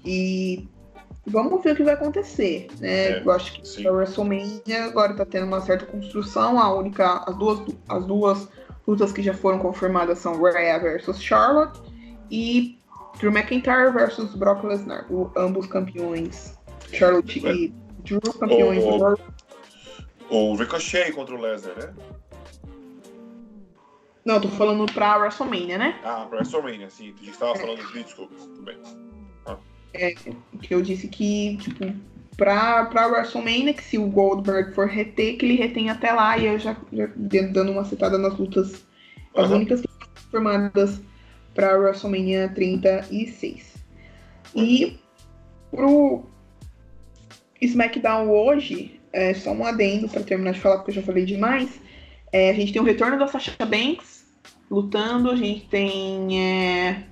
E 0.05 0.68
vamos 1.26 1.62
ver 1.62 1.72
o 1.72 1.76
que 1.76 1.83
vai 1.83 1.95
acontecer, 1.95 2.68
né, 2.81 3.11
é, 3.11 3.22
eu 3.22 3.31
acho 3.33 3.53
que 3.55 3.68
sim. 3.68 3.87
a 3.87 3.93
WrestleMania 3.93 4.85
agora 4.85 5.14
tá 5.14 5.26
tendo 5.26 5.47
uma 5.47 5.61
certa 5.61 5.85
construção, 5.85 6.61
a 6.61 6.72
única, 6.72 7.24
as 7.26 7.37
duas, 7.37 7.61
as 7.89 8.07
duas 8.07 8.49
lutas 8.87 9.12
que 9.12 9.20
já 9.20 9.35
foram 9.35 9.59
confirmadas 9.59 10.20
são 10.20 10.41
Rhea 10.41 10.79
versus 10.79 11.20
Charlotte 11.20 11.79
e 12.31 12.79
Drew 13.18 13.33
McIntyre 13.33 13.93
versus 13.93 14.35
Brock 14.37 14.64
Lesnar, 14.64 15.07
ambos 15.37 15.66
campeões 15.66 16.58
Charlotte 16.93 17.39
e 17.39 17.74
Drew 18.05 18.20
campeões 18.20 18.84
o, 18.84 19.16
o, 20.30 20.53
o 20.53 20.57
Ricochet 20.57 21.12
contra 21.12 21.34
o 21.34 21.41
Lesnar, 21.41 21.76
né? 21.76 21.95
Não, 24.24 24.39
tô 24.39 24.49
falando 24.49 24.84
pra 24.93 25.16
WrestleMania, 25.16 25.78
né? 25.78 25.99
Ah, 26.05 26.26
pra 26.28 26.39
WrestleMania, 26.39 26.91
sim. 26.91 27.14
A 27.18 27.24
gente 27.24 27.39
tava 27.39 27.53
é. 27.53 27.59
falando 27.59 27.86
de 27.86 28.05
desculpa, 28.05 28.34
tudo 28.36 28.62
bem. 28.62 28.76
Ah. 29.47 29.57
É, 29.95 30.12
que 30.12 30.74
eu 30.74 30.82
disse 30.82 31.09
que, 31.09 31.57
tipo, 31.57 31.95
pra, 32.36 32.84
pra 32.86 33.07
WrestleMania, 33.07 33.72
que 33.72 33.82
se 33.82 33.97
o 33.97 34.07
Goldberg 34.07 34.74
for 34.74 34.86
reter, 34.86 35.39
que 35.39 35.47
ele 35.47 35.57
retém 35.57 35.89
até 35.89 36.12
lá, 36.12 36.36
e 36.36 36.45
eu 36.45 36.59
já, 36.59 36.76
já 36.93 37.09
dando 37.16 37.72
uma 37.72 37.86
citada 37.86 38.18
nas 38.18 38.36
lutas, 38.36 38.86
as 39.34 39.49
uhum. 39.49 39.57
únicas 39.57 39.80
que 39.80 39.89
foram 39.89 40.30
formadas 40.30 41.01
pra 41.55 41.78
WrestleMania 41.78 42.51
36. 42.51 43.74
E 44.55 44.99
pro, 45.70 46.26
SmackDown 47.61 48.31
hoje, 48.31 49.01
é, 49.13 49.35
só 49.35 49.53
um 49.53 49.65
adendo 49.65 50.09
para 50.09 50.23
terminar 50.23 50.53
de 50.53 50.61
falar, 50.61 50.77
porque 50.79 50.91
eu 50.91 50.97
já 50.97 51.03
falei 51.03 51.25
demais. 51.25 51.81
É, 52.33 52.51
a 52.51 52.55
gente 52.55 52.73
tem 52.73 52.83
o 52.83 52.85
retorno 52.85 53.19
da 53.19 53.27
Sasha 53.27 53.53
Banks 53.59 54.27
lutando, 54.71 55.31
a 55.31 55.37
gente 55.37 55.67
tem 55.67 56.43
é, 56.43 57.05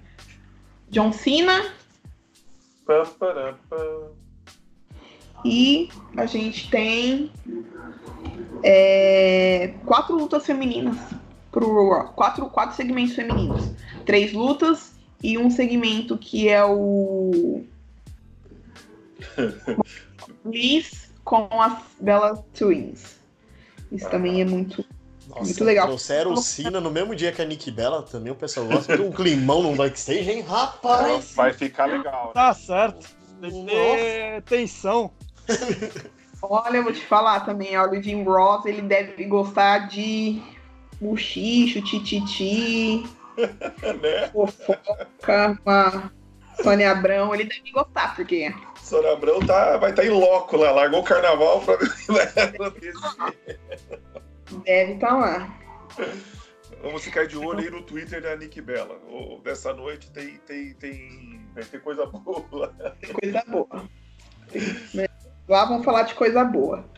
John 0.91 1.13
Cena. 1.13 1.75
E 5.45 5.89
a 6.17 6.27
gente 6.27 6.71
tem 6.71 7.31
é, 8.63 9.75
quatro 9.85 10.17
lutas 10.17 10.45
femininas 10.45 10.97
pro 11.51 11.91
Raw. 11.91 12.13
Quatro, 12.13 12.47
quatro 12.51 12.77
segmentos 12.77 13.15
femininos. 13.15 13.71
Três 14.05 14.33
lutas 14.33 14.95
e 15.23 15.39
um 15.39 15.51
segmento 15.51 16.19
que 16.19 16.49
é 16.49 16.65
o. 16.65 17.65
Liz 20.51 21.13
com 21.25 21.49
as 21.61 21.79
Bella 22.01 22.45
Twins. 22.55 23.17
Isso 23.91 24.09
também 24.11 24.41
é 24.41 24.45
muito, 24.45 24.85
Nossa, 25.29 25.43
muito 25.43 25.65
legal. 25.65 25.87
Trouxeram 25.87 26.33
o 26.33 26.37
Cena 26.37 26.81
no 26.81 26.91
mesmo 26.91 27.15
dia 27.15 27.33
que 27.33 27.43
a 27.43 27.45
Nick 27.45 27.71
Bella 27.71 28.03
também, 28.03 28.33
o 28.33 28.37
pessoal 28.37 28.67
gosta 28.67 28.97
de 28.97 29.03
um 29.03 29.11
climão 29.13 29.63
no 29.63 29.75
backstage, 29.75 30.31
hein? 30.31 30.41
Rapaz! 30.41 31.35
Vai 31.35 31.53
ficar 31.53 31.87
legal. 31.87 32.29
Né? 32.29 32.33
Tá 32.35 32.55
certo. 32.55 33.09
Tem 33.41 33.51
que 33.51 33.71
ter 33.71 34.43
tensão. 34.43 35.11
Olha, 36.43 36.77
eu 36.79 36.85
vou 36.85 36.93
te 36.93 37.05
falar 37.05 37.41
também, 37.41 37.77
olha, 37.77 37.99
o 37.99 38.03
Jim 38.03 38.23
Ross, 38.23 38.67
ele 38.67 38.83
deve 38.83 39.25
gostar 39.25 39.89
de 39.89 40.41
buchicho, 41.01 41.83
tititi, 41.83 43.05
né? 43.37 44.29
fofoca, 44.33 45.59
uma 45.65 46.13
Sônia 46.63 46.93
Abrão, 46.93 47.35
ele 47.35 47.45
deve 47.45 47.71
gostar, 47.73 48.15
porque 48.15 48.55
Sônia 48.87 49.13
Abrão 49.15 49.41
tá, 49.41 49.77
vai 49.79 49.91
estar 49.91 50.03
tá 50.03 50.09
em 50.09 50.13
loco 50.13 50.57
lá, 50.57 50.71
largou 50.71 51.01
o 51.01 51.05
carnaval 51.05 51.61
pra 51.61 51.77
Deve 54.65 54.93
estar 54.93 55.09
tá 55.09 55.17
lá. 55.17 55.59
Vamos 56.81 57.03
ficar 57.03 57.27
de 57.27 57.37
olho 57.37 57.59
aí 57.59 57.69
no 57.69 57.83
Twitter 57.83 58.23
da 58.23 58.37
Nick 58.37 58.61
Bella. 58.61 58.97
dessa 59.43 59.73
noite 59.73 60.09
tem, 60.13 60.37
tem, 60.47 60.73
tem, 60.75 61.45
vai 61.53 61.65
ter 61.65 61.83
coisa 61.83 62.07
boa. 62.07 62.73
Tem 63.01 63.13
coisa 63.13 63.43
boa. 63.49 63.89
Lá 65.49 65.65
vamos 65.65 65.85
falar 65.85 66.03
de 66.03 66.15
coisa 66.15 66.45
boa. 66.45 66.89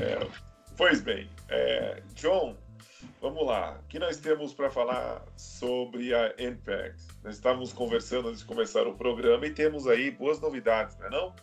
É, 0.00 0.26
pois 0.76 1.00
bem, 1.00 1.30
é, 1.48 2.02
John, 2.14 2.56
vamos 3.20 3.46
lá. 3.46 3.78
O 3.84 3.88
que 3.88 3.98
nós 3.98 4.16
temos 4.16 4.52
para 4.52 4.70
falar 4.70 5.24
sobre 5.36 6.14
a 6.14 6.34
Impact? 6.38 7.02
Nós 7.24 7.36
estávamos 7.36 7.72
conversando 7.72 8.28
antes 8.28 8.40
de 8.40 8.46
começar 8.46 8.86
o 8.86 8.94
programa 8.94 9.46
e 9.46 9.50
temos 9.50 9.86
aí 9.86 10.10
boas 10.10 10.40
novidades, 10.40 10.96
não 10.98 11.06
é 11.06 11.10
não? 11.10 11.34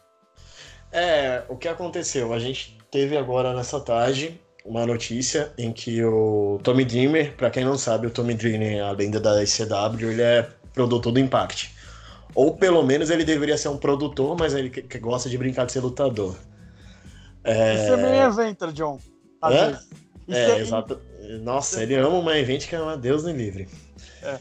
É, 0.91 1.43
o 1.49 1.57
que 1.57 1.67
aconteceu? 1.67 2.33
A 2.33 2.39
gente 2.39 2.77
teve 2.91 3.17
agora 3.17 3.53
nessa 3.53 3.79
tarde 3.79 4.39
uma 4.63 4.85
notícia 4.85 5.51
em 5.57 5.73
que 5.73 6.03
o 6.03 6.59
Tommy 6.63 6.85
Dreamer, 6.85 7.35
para 7.35 7.49
quem 7.49 7.65
não 7.65 7.77
sabe, 7.77 8.07
o 8.07 8.11
Tommy 8.11 8.33
Dreamer, 8.33 8.83
além 8.83 9.11
da 9.11 9.43
ICW, 9.43 10.11
ele 10.11 10.21
é 10.21 10.49
produtor 10.73 11.11
do 11.11 11.19
Impact. 11.19 11.73
Ou 12.35 12.55
pelo 12.55 12.83
menos 12.83 13.09
ele 13.09 13.23
deveria 13.23 13.57
ser 13.57 13.67
um 13.67 13.77
produtor, 13.77 14.37
mas 14.39 14.53
ele 14.53 14.69
que, 14.69 14.81
que 14.81 14.99
gosta 14.99 15.29
de 15.29 15.37
brincar 15.37 15.65
de 15.65 15.71
ser 15.71 15.81
lutador. 15.81 16.35
É... 17.43 17.75
Isso 17.75 17.93
é 17.93 17.97
meio 17.97 18.23
evento, 18.23 18.71
John. 18.71 18.99
Às 19.41 19.53
é, 19.53 19.71
é, 19.71 19.79
é 20.27 20.59
exato. 20.59 20.99
Nossa, 21.41 21.81
ele 21.81 21.95
ama 21.95 22.17
uma 22.17 22.37
evento 22.37 22.67
que 22.67 22.75
é 22.75 22.81
uma 22.81 22.97
Deus 22.97 23.23
me 23.23 23.33
livre. 23.33 23.67
É 24.21 24.37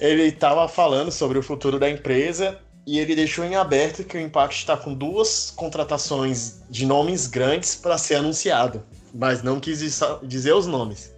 ele 0.00 0.24
estava 0.24 0.66
falando 0.68 1.10
sobre 1.10 1.38
o 1.38 1.42
futuro 1.42 1.78
da 1.78 1.88
empresa 1.90 2.58
e 2.86 2.98
ele 2.98 3.14
deixou 3.14 3.44
em 3.44 3.56
aberto 3.56 4.04
que 4.04 4.16
o 4.16 4.20
Impact 4.20 4.58
está 4.58 4.76
com 4.76 4.94
duas 4.94 5.50
contratações 5.50 6.62
de 6.68 6.86
nomes 6.86 7.26
grandes 7.26 7.74
para 7.74 7.96
ser 7.96 8.16
anunciado, 8.16 8.84
mas 9.14 9.42
não 9.42 9.58
quis 9.58 9.80
dizer 10.22 10.52
os 10.52 10.66
nomes. 10.66 11.14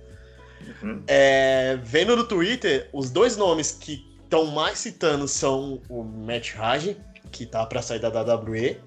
Uhum. 0.82 1.02
É, 1.06 1.78
vendo 1.82 2.16
no 2.16 2.24
Twitter, 2.24 2.88
os 2.92 3.10
dois 3.10 3.36
nomes 3.36 3.72
que 3.72 4.04
estão 4.22 4.46
mais 4.46 4.78
citando 4.78 5.26
são 5.28 5.80
o 5.88 6.02
Matt 6.02 6.54
Raj, 6.54 6.96
que 7.30 7.46
tá 7.46 7.66
para 7.66 7.82
sair 7.82 8.00
da 8.00 8.08
WWE, 8.08 8.80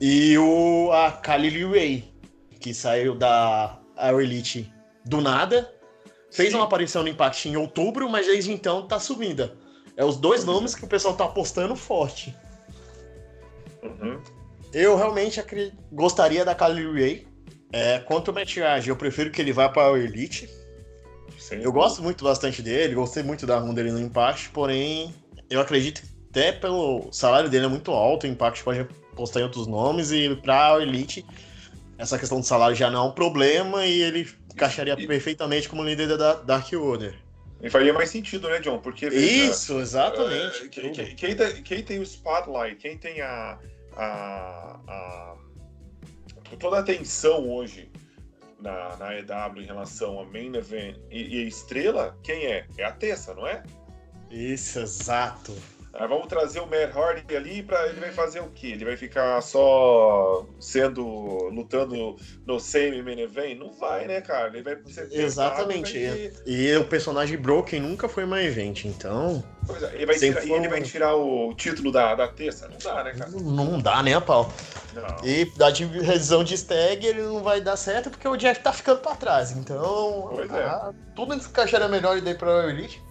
e 0.00 0.36
o 0.38 0.90
a 0.92 1.10
Kali 1.10 1.64
Ray, 1.64 2.04
que 2.60 2.74
saiu 2.74 3.14
da 3.14 3.78
Air 3.96 4.20
Elite 4.20 4.72
do 5.04 5.20
nada 5.20 5.72
Fez 6.30 6.50
Sim. 6.50 6.56
uma 6.56 6.64
aparição 6.64 7.02
no 7.02 7.08
Impact 7.08 7.48
em 7.48 7.56
outubro, 7.56 8.08
mas 8.10 8.26
desde 8.26 8.52
então 8.52 8.86
tá 8.86 8.98
subindo. 8.98 9.50
É 9.96 10.04
os 10.04 10.16
dois 10.16 10.44
nomes 10.44 10.74
que 10.74 10.84
o 10.84 10.86
pessoal 10.86 11.16
tá 11.16 11.24
apostando 11.24 11.74
forte. 11.74 12.36
Uhum. 13.82 14.20
Eu 14.72 14.96
realmente 14.96 15.42
gostaria 15.90 16.44
da 16.44 16.54
Kylie 16.54 16.92
Ray. 16.92 17.28
É, 17.72 18.00
quanto 18.00 18.30
ao 18.30 18.34
Matt 18.34 18.56
Raj, 18.58 18.86
eu 18.86 18.96
prefiro 18.96 19.30
que 19.30 19.40
ele 19.40 19.52
vá 19.52 19.68
para 19.68 19.92
o 19.92 19.96
Elite. 19.96 20.48
Sim. 21.38 21.60
Eu 21.62 21.72
gosto 21.72 22.02
muito 22.02 22.22
bastante 22.22 22.60
dele, 22.60 22.94
gostei 22.94 23.22
muito 23.22 23.46
da 23.46 23.58
run 23.58 23.72
dele 23.72 23.90
no 23.90 24.00
Impact, 24.00 24.50
porém, 24.50 25.14
eu 25.48 25.60
acredito 25.60 26.02
que 26.02 26.08
até 26.30 26.52
pelo 26.52 27.08
salário 27.12 27.48
dele 27.48 27.66
é 27.66 27.68
muito 27.68 27.90
alto, 27.92 28.24
o 28.24 28.26
Impact 28.26 28.62
pode 28.62 28.80
apostar 29.12 29.40
em 29.40 29.44
outros 29.44 29.66
nomes, 29.66 30.12
e 30.12 30.34
para 30.36 30.74
a 30.74 30.82
Elite, 30.82 31.24
essa 31.98 32.18
questão 32.18 32.40
de 32.40 32.46
salário 32.46 32.76
já 32.76 32.90
não 32.90 33.06
é 33.06 33.08
um 33.08 33.12
problema, 33.12 33.86
e 33.86 34.02
ele 34.02 34.28
encaixaria 34.52 34.94
e... 34.98 35.06
perfeitamente 35.06 35.68
como 35.68 35.82
líder 35.82 36.16
da 36.16 36.34
Dark 36.34 36.72
Order. 36.72 37.16
E 37.62 37.70
faria 37.70 37.92
mais 37.92 38.10
sentido, 38.10 38.48
né, 38.48 38.60
John? 38.60 38.78
Porque 38.78 39.08
veja, 39.08 39.50
Isso, 39.50 39.78
exatamente. 39.80 40.64
Uh, 40.64 40.68
quem, 40.68 40.92
quem, 40.92 41.62
quem, 41.62 41.82
tem, 41.82 41.98
o 41.98 42.02
spotlight, 42.02 42.76
quem 42.76 42.98
tem 42.98 43.22
a, 43.22 43.58
a, 43.96 44.78
a 44.86 45.36
toda 46.58 46.76
a 46.76 46.80
atenção 46.80 47.48
hoje 47.48 47.90
na, 48.60 48.96
na 48.96 49.18
EW 49.18 49.62
em 49.62 49.66
relação 49.66 50.20
a 50.20 50.24
main 50.24 50.54
event 50.54 50.96
e, 51.10 51.36
e 51.36 51.44
a 51.44 51.48
estrela, 51.48 52.18
quem 52.22 52.44
é? 52.46 52.66
É 52.76 52.84
a 52.84 52.92
Tessa, 52.92 53.34
não 53.34 53.46
é? 53.46 53.62
Isso, 54.30 54.78
exato. 54.80 55.56
Ah, 55.98 56.06
vamos 56.06 56.26
trazer 56.26 56.60
o 56.60 56.66
Matt 56.66 56.94
Hardy 56.94 57.34
ali 57.34 57.62
para 57.62 57.86
ele 57.88 58.00
vai 58.00 58.12
fazer 58.12 58.40
o 58.40 58.50
quê? 58.50 58.68
Ele 58.68 58.84
vai 58.84 58.96
ficar 58.96 59.40
só 59.40 60.46
sendo 60.60 61.04
lutando 61.50 62.16
no 62.46 62.60
semi 62.60 63.02
main 63.02 63.20
event? 63.20 63.58
Não 63.58 63.72
vai, 63.72 64.06
né, 64.06 64.20
cara? 64.20 64.48
Ele 64.48 64.62
vai 64.62 64.76
ser 64.86 65.08
Exatamente. 65.10 65.92
pesado, 65.94 66.16
vai- 66.16 66.42
E 66.46 66.76
o 66.76 66.84
personagem 66.84 67.38
Broken 67.38 67.80
nunca 67.80 68.08
foi 68.08 68.26
main 68.26 68.44
event, 68.46 68.84
então 68.84 69.42
Pois 69.66 69.82
é, 69.82 69.94
ele 69.94 70.06
vai 70.06 70.16
tirar, 70.18 70.44
e 70.46 70.52
ele 70.52 70.58
foi 70.60 70.68
vai 70.68 70.82
tirar 70.82 71.16
o 71.16 71.54
título 71.54 71.90
da, 71.90 72.14
da 72.14 72.28
terça? 72.28 72.68
Não 72.68 72.78
dá, 72.78 73.02
né, 73.02 73.14
cara? 73.14 73.30
não 73.30 73.78
dá 73.80 74.02
nem 74.02 74.14
a 74.14 74.20
pau. 74.20 74.52
Não. 74.92 75.24
E 75.28 75.44
da 75.56 75.70
divisão 75.70 76.44
de 76.44 76.54
stag 76.56 77.06
ele 77.06 77.22
não 77.22 77.42
vai 77.42 77.60
dar 77.60 77.76
certo 77.76 78.10
porque 78.10 78.28
o 78.28 78.36
Jeff 78.36 78.60
tá 78.60 78.72
ficando 78.72 79.00
pra 79.00 79.14
trás. 79.14 79.50
Então, 79.52 80.28
Pois 80.34 80.50
é. 80.52 80.62
ah, 80.64 80.92
tudo 81.14 81.34
encaixaria 81.34 81.88
melhor 81.88 82.16
ideia 82.18 82.36
pra 82.36 82.66
o 82.66 82.70
Elite. 82.70 83.02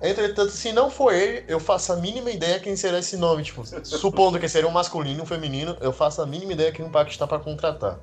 Entretanto, 0.00 0.50
se 0.52 0.72
não 0.72 0.90
for 0.90 1.12
ele, 1.12 1.44
eu 1.48 1.58
faço 1.58 1.92
a 1.92 1.96
mínima 1.96 2.30
ideia 2.30 2.60
quem 2.60 2.76
será 2.76 3.00
esse 3.00 3.16
nome. 3.16 3.42
Tipo, 3.42 3.64
supondo 3.84 4.38
que 4.38 4.48
seria 4.48 4.68
um 4.68 4.72
masculino, 4.72 5.24
um 5.24 5.26
feminino, 5.26 5.76
eu 5.80 5.92
faço 5.92 6.22
a 6.22 6.26
mínima 6.26 6.52
ideia 6.52 6.70
que 6.70 6.80
o 6.82 6.86
Impact 6.86 7.12
está 7.12 7.26
pra 7.26 7.38
contratar. 7.40 7.98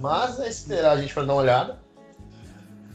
Mas 0.00 0.40
é 0.40 0.48
esperar 0.48 0.92
a 0.92 1.00
gente 1.00 1.14
pra 1.14 1.22
dar 1.22 1.32
uma 1.32 1.42
olhada. 1.42 1.78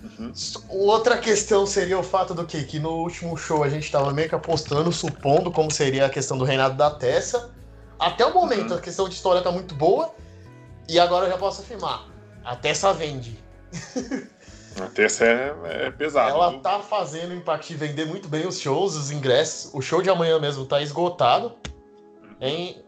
Uhum. 0.03 0.33
Outra 0.67 1.17
questão 1.17 1.65
seria 1.65 1.97
o 1.97 2.03
fato 2.03 2.33
do 2.33 2.45
quê? 2.45 2.63
Que 2.63 2.79
no 2.79 2.89
último 2.91 3.37
show 3.37 3.63
a 3.63 3.69
gente 3.69 3.89
tava 3.89 4.11
meio 4.11 4.27
que 4.27 4.35
apostando, 4.35 4.91
supondo 4.91 5.49
como 5.49 5.71
seria 5.71 6.05
a 6.05 6.09
questão 6.09 6.37
do 6.37 6.43
reinado 6.43 6.75
da 6.75 6.91
Tessa. 6.91 7.51
Até 7.97 8.25
o 8.25 8.33
momento 8.33 8.71
Uhum. 8.71 8.77
a 8.77 8.81
questão 8.81 9.07
de 9.07 9.15
história 9.15 9.41
tá 9.41 9.51
muito 9.51 9.73
boa. 9.73 10.13
E 10.89 10.99
agora 10.99 11.27
eu 11.27 11.31
já 11.31 11.37
posso 11.37 11.61
afirmar. 11.61 12.09
A 12.43 12.57
Tessa 12.57 12.91
vende. 12.93 13.41
A 14.81 14.87
terça 14.87 15.25
é, 15.25 15.87
é 15.87 15.91
pesado. 15.91 16.29
Ela 16.29 16.51
viu? 16.51 16.59
tá 16.59 16.79
fazendo 16.79 17.31
o 17.31 17.35
Impact 17.35 17.75
vender 17.75 18.05
muito 18.05 18.27
bem 18.27 18.47
os 18.47 18.59
shows, 18.59 18.95
os 18.95 19.11
ingressos. 19.11 19.73
O 19.73 19.81
show 19.81 20.01
de 20.01 20.09
amanhã 20.09 20.39
mesmo 20.39 20.65
tá 20.65 20.81
esgotado. 20.81 21.53
Hein? 22.41 22.83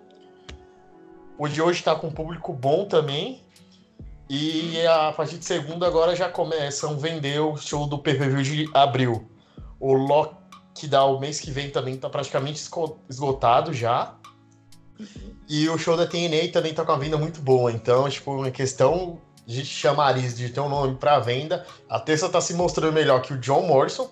O 1.38 1.48
de 1.48 1.62
hoje 1.62 1.84
tá 1.84 1.96
com 1.96 2.10
público 2.10 2.54
bom 2.54 2.86
também. 2.86 3.44
E 4.28 4.86
a 4.88 5.12
partir 5.12 5.38
de 5.38 5.46
segunda 5.46 5.86
agora 5.86 6.16
já 6.16 6.28
começam 6.30 6.92
a 6.92 6.98
vender 6.98 7.40
o 7.40 7.56
show 7.58 7.86
do 7.86 8.00
PPV 8.00 8.42
de 8.42 8.70
abril. 8.74 9.30
O 9.80 9.94
Lockdown 9.94 11.20
mês 11.20 11.40
que 11.40 11.52
vem 11.52 11.70
também 11.70 11.98
tá 11.98 12.10
praticamente 12.10 12.68
esgotado 13.08 13.72
já. 13.72 14.16
E 15.48 15.70
o 15.70 15.78
show 15.78 15.96
da 15.96 16.08
TNA 16.08 16.52
também 16.52 16.74
tá 16.74 16.84
com 16.84 16.92
a 16.92 16.98
venda 16.98 17.18
muito 17.18 17.40
boa. 17.40 17.72
Então, 17.72 18.10
tipo, 18.10 18.32
uma 18.32 18.50
questão 18.50 19.22
de 19.46 19.64
chamariz 19.66 20.36
de 20.36 20.50
ter 20.50 20.60
um 20.60 20.70
nome 20.70 20.96
pra 20.96 21.20
venda. 21.20 21.66
A 21.90 22.00
terça 22.00 22.28
tá 22.30 22.42
se 22.42 22.54
mostrando 22.54 22.94
melhor 22.94 23.22
que 23.22 23.34
o 23.34 23.38
John 23.38 23.62
Morrison, 23.64 24.12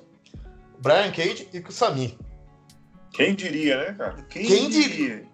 o 0.78 0.82
Brian 0.82 1.12
Cage 1.12 1.48
e 1.54 1.60
que 1.62 1.70
o 1.70 1.74
Sami. 1.74 2.18
Quem 3.14 3.36
diria, 3.36 3.78
né, 3.78 3.94
cara? 3.94 4.24
Quem, 4.24 4.46
Quem 4.46 4.70
diria? 4.70 5.26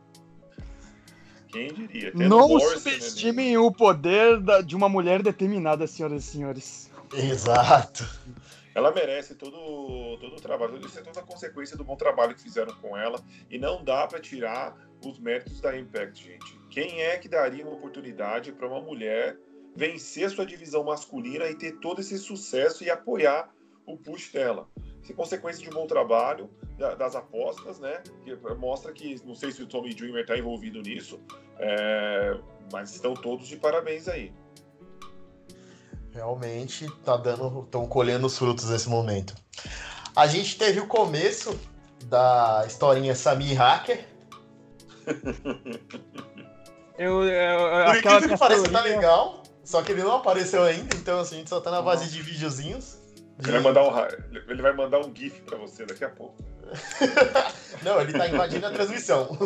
Quem 1.48 1.74
diria? 1.74 2.12
Tendo 2.12 2.28
Não 2.30 2.48
Morrison, 2.50 2.70
né, 2.76 2.80
subestimem 2.80 3.58
o 3.58 3.72
poder 3.72 4.40
da- 4.40 4.62
de 4.62 4.76
uma 4.76 4.88
mulher 4.88 5.24
determinada, 5.24 5.88
senhoras 5.88 6.24
e 6.24 6.28
senhores. 6.28 6.92
Exato. 7.14 8.08
Ela 8.76 8.92
merece 8.92 9.34
todo, 9.34 9.52
todo 10.22 10.36
o 10.36 10.40
trabalho, 10.42 10.78
isso 10.86 11.00
é 11.00 11.02
toda 11.02 11.20
a 11.20 11.24
consequência 11.24 11.76
do 11.76 11.84
bom 11.84 11.96
trabalho 11.96 12.36
que 12.36 12.42
fizeram 12.44 12.74
com 12.76 12.96
ela. 12.96 13.20
E 13.50 13.58
não 13.58 13.84
dá 13.84 14.06
pra 14.06 14.20
tirar 14.20 14.78
os 15.04 15.18
méritos 15.20 15.60
da 15.60 15.76
Impact, 15.78 16.24
gente. 16.24 16.60
Quem 16.70 17.02
é 17.02 17.18
que 17.18 17.28
daria 17.28 17.66
uma 17.66 17.74
oportunidade 17.74 18.52
pra 18.52 18.68
uma 18.68 18.80
mulher 18.80 19.36
vencer 19.76 20.30
sua 20.30 20.46
divisão 20.46 20.84
masculina 20.84 21.46
e 21.46 21.56
ter 21.56 21.74
todo 21.80 22.02
esse 22.02 22.18
sucesso 22.18 22.84
e 22.84 22.90
apoiar 22.90 23.50
o 23.86 23.98
push 23.98 24.32
dela? 24.32 24.68
Isso 25.02 25.12
é 25.12 25.16
consequência 25.16 25.62
de 25.64 25.70
um 25.70 25.74
bom 25.74 25.88
trabalho 25.88 26.50
da- 26.78 26.96
das 26.96 27.16
apostas, 27.16 27.80
né? 27.80 28.02
Que 28.24 28.36
mostra 28.58 28.92
que, 28.92 29.16
não 29.26 29.36
sei 29.36 29.52
se 29.52 29.64
o 29.64 29.68
Tommy 29.68 29.94
Dreamer 29.94 30.22
está 30.22 30.38
envolvido 30.38 30.82
nisso, 30.82 31.20
é, 31.58 32.38
mas 32.72 32.94
estão 32.94 33.14
todos 33.14 33.48
de 33.48 33.56
parabéns 33.58 34.08
aí. 34.08 34.32
Realmente 36.14 36.88
tá 37.06 37.16
dando. 37.16 37.62
estão 37.64 37.88
colhendo 37.88 38.28
os 38.28 38.38
frutos 38.38 38.70
nesse 38.70 38.90
momento. 38.90 39.36
A 40.16 40.28
gente 40.28 40.58
teve 40.58 40.80
o 40.80 40.88
começo 40.88 41.58
da 42.06 42.64
historinha 42.68 43.16
Sami 43.16 43.54
Hacker. 43.54 44.06
Eu, 46.98 47.24
eu, 47.24 47.60
Por 47.60 47.98
aquela 47.98 47.98
incrível 47.98 48.30
que 48.30 48.38
pareça, 48.38 48.70
tá 48.70 48.82
legal. 48.82 49.44
Só 49.70 49.84
que 49.84 49.92
ele 49.92 50.02
não 50.02 50.16
apareceu 50.16 50.64
ainda, 50.64 50.96
então 50.96 51.20
assim, 51.20 51.36
a 51.36 51.38
gente 51.38 51.50
só 51.52 51.62
tá 51.62 51.70
na 51.70 51.80
base 51.80 52.10
de 52.10 52.20
videozinhos. 52.24 52.98
Ele 53.38 53.52
vai 53.52 53.62
mandar 53.62 53.84
um, 53.84 53.92
ele 54.50 54.62
vai 54.64 54.74
mandar 54.74 54.98
um 55.00 55.16
GIF 55.16 55.42
para 55.42 55.58
você 55.60 55.86
daqui 55.86 56.04
a 56.04 56.10
pouco. 56.10 56.34
Não, 57.84 58.02
ele 58.02 58.12
tá 58.14 58.28
invadindo 58.28 58.66
a 58.66 58.72
transmissão. 58.72 59.38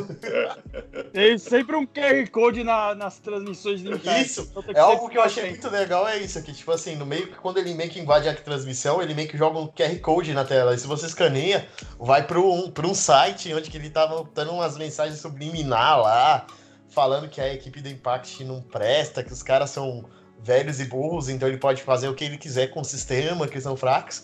Tem 1.11 1.37
sempre 1.37 1.75
um 1.75 1.85
QR 1.85 2.25
Code 2.31 2.63
na- 2.63 2.95
nas 2.95 3.19
transmissões 3.19 3.81
de 3.81 3.87
Impact. 3.89 4.21
Isso, 4.21 4.47
Então 4.49 4.63
tem 4.63 4.73
que 4.73 4.79
É 4.79 4.81
algo 4.81 5.09
que 5.09 5.17
eu 5.17 5.21
achei 5.21 5.43
atento. 5.43 5.61
muito 5.61 5.73
legal, 5.77 6.07
é 6.07 6.17
isso, 6.17 6.41
que 6.41 6.53
tipo 6.53 6.71
assim, 6.71 6.95
no 6.95 7.05
meio 7.05 7.27
que 7.27 7.35
quando 7.35 7.57
ele 7.57 7.73
meio 7.73 7.89
que 7.89 7.99
invade 7.99 8.27
a 8.29 8.33
transmissão, 8.33 9.01
ele 9.01 9.13
meio 9.13 9.27
que 9.27 9.37
joga 9.37 9.59
um 9.59 9.67
QR 9.67 9.99
Code 9.99 10.33
na 10.33 10.45
tela. 10.45 10.73
E 10.73 10.77
se 10.79 10.87
você 10.87 11.05
escaneia, 11.05 11.67
vai 11.99 12.25
para 12.25 12.39
um, 12.39 12.71
pra 12.71 12.87
um 12.87 12.93
site 12.95 13.53
onde 13.53 13.69
que 13.69 13.77
ele 13.77 13.89
tava 13.89 14.25
dando 14.33 14.51
umas 14.53 14.77
mensagens 14.77 15.19
subliminar 15.19 15.99
lá, 15.99 16.47
falando 16.93 17.27
que 17.27 17.41
a 17.41 17.53
equipe 17.53 17.81
do 17.81 17.89
Impact 17.89 18.43
não 18.43 18.61
presta, 18.61 19.23
que 19.23 19.33
os 19.33 19.41
caras 19.41 19.71
são 19.71 20.05
velhos 20.39 20.79
e 20.79 20.85
burros, 20.85 21.29
então 21.29 21.47
ele 21.47 21.57
pode 21.57 21.81
fazer 21.81 22.07
o 22.07 22.13
que 22.13 22.23
ele 22.23 22.37
quiser 22.37 22.67
com 22.67 22.81
o 22.81 22.85
sistema, 22.85 23.47
que 23.47 23.53
eles 23.53 23.63
são 23.63 23.75
fracos. 23.75 24.23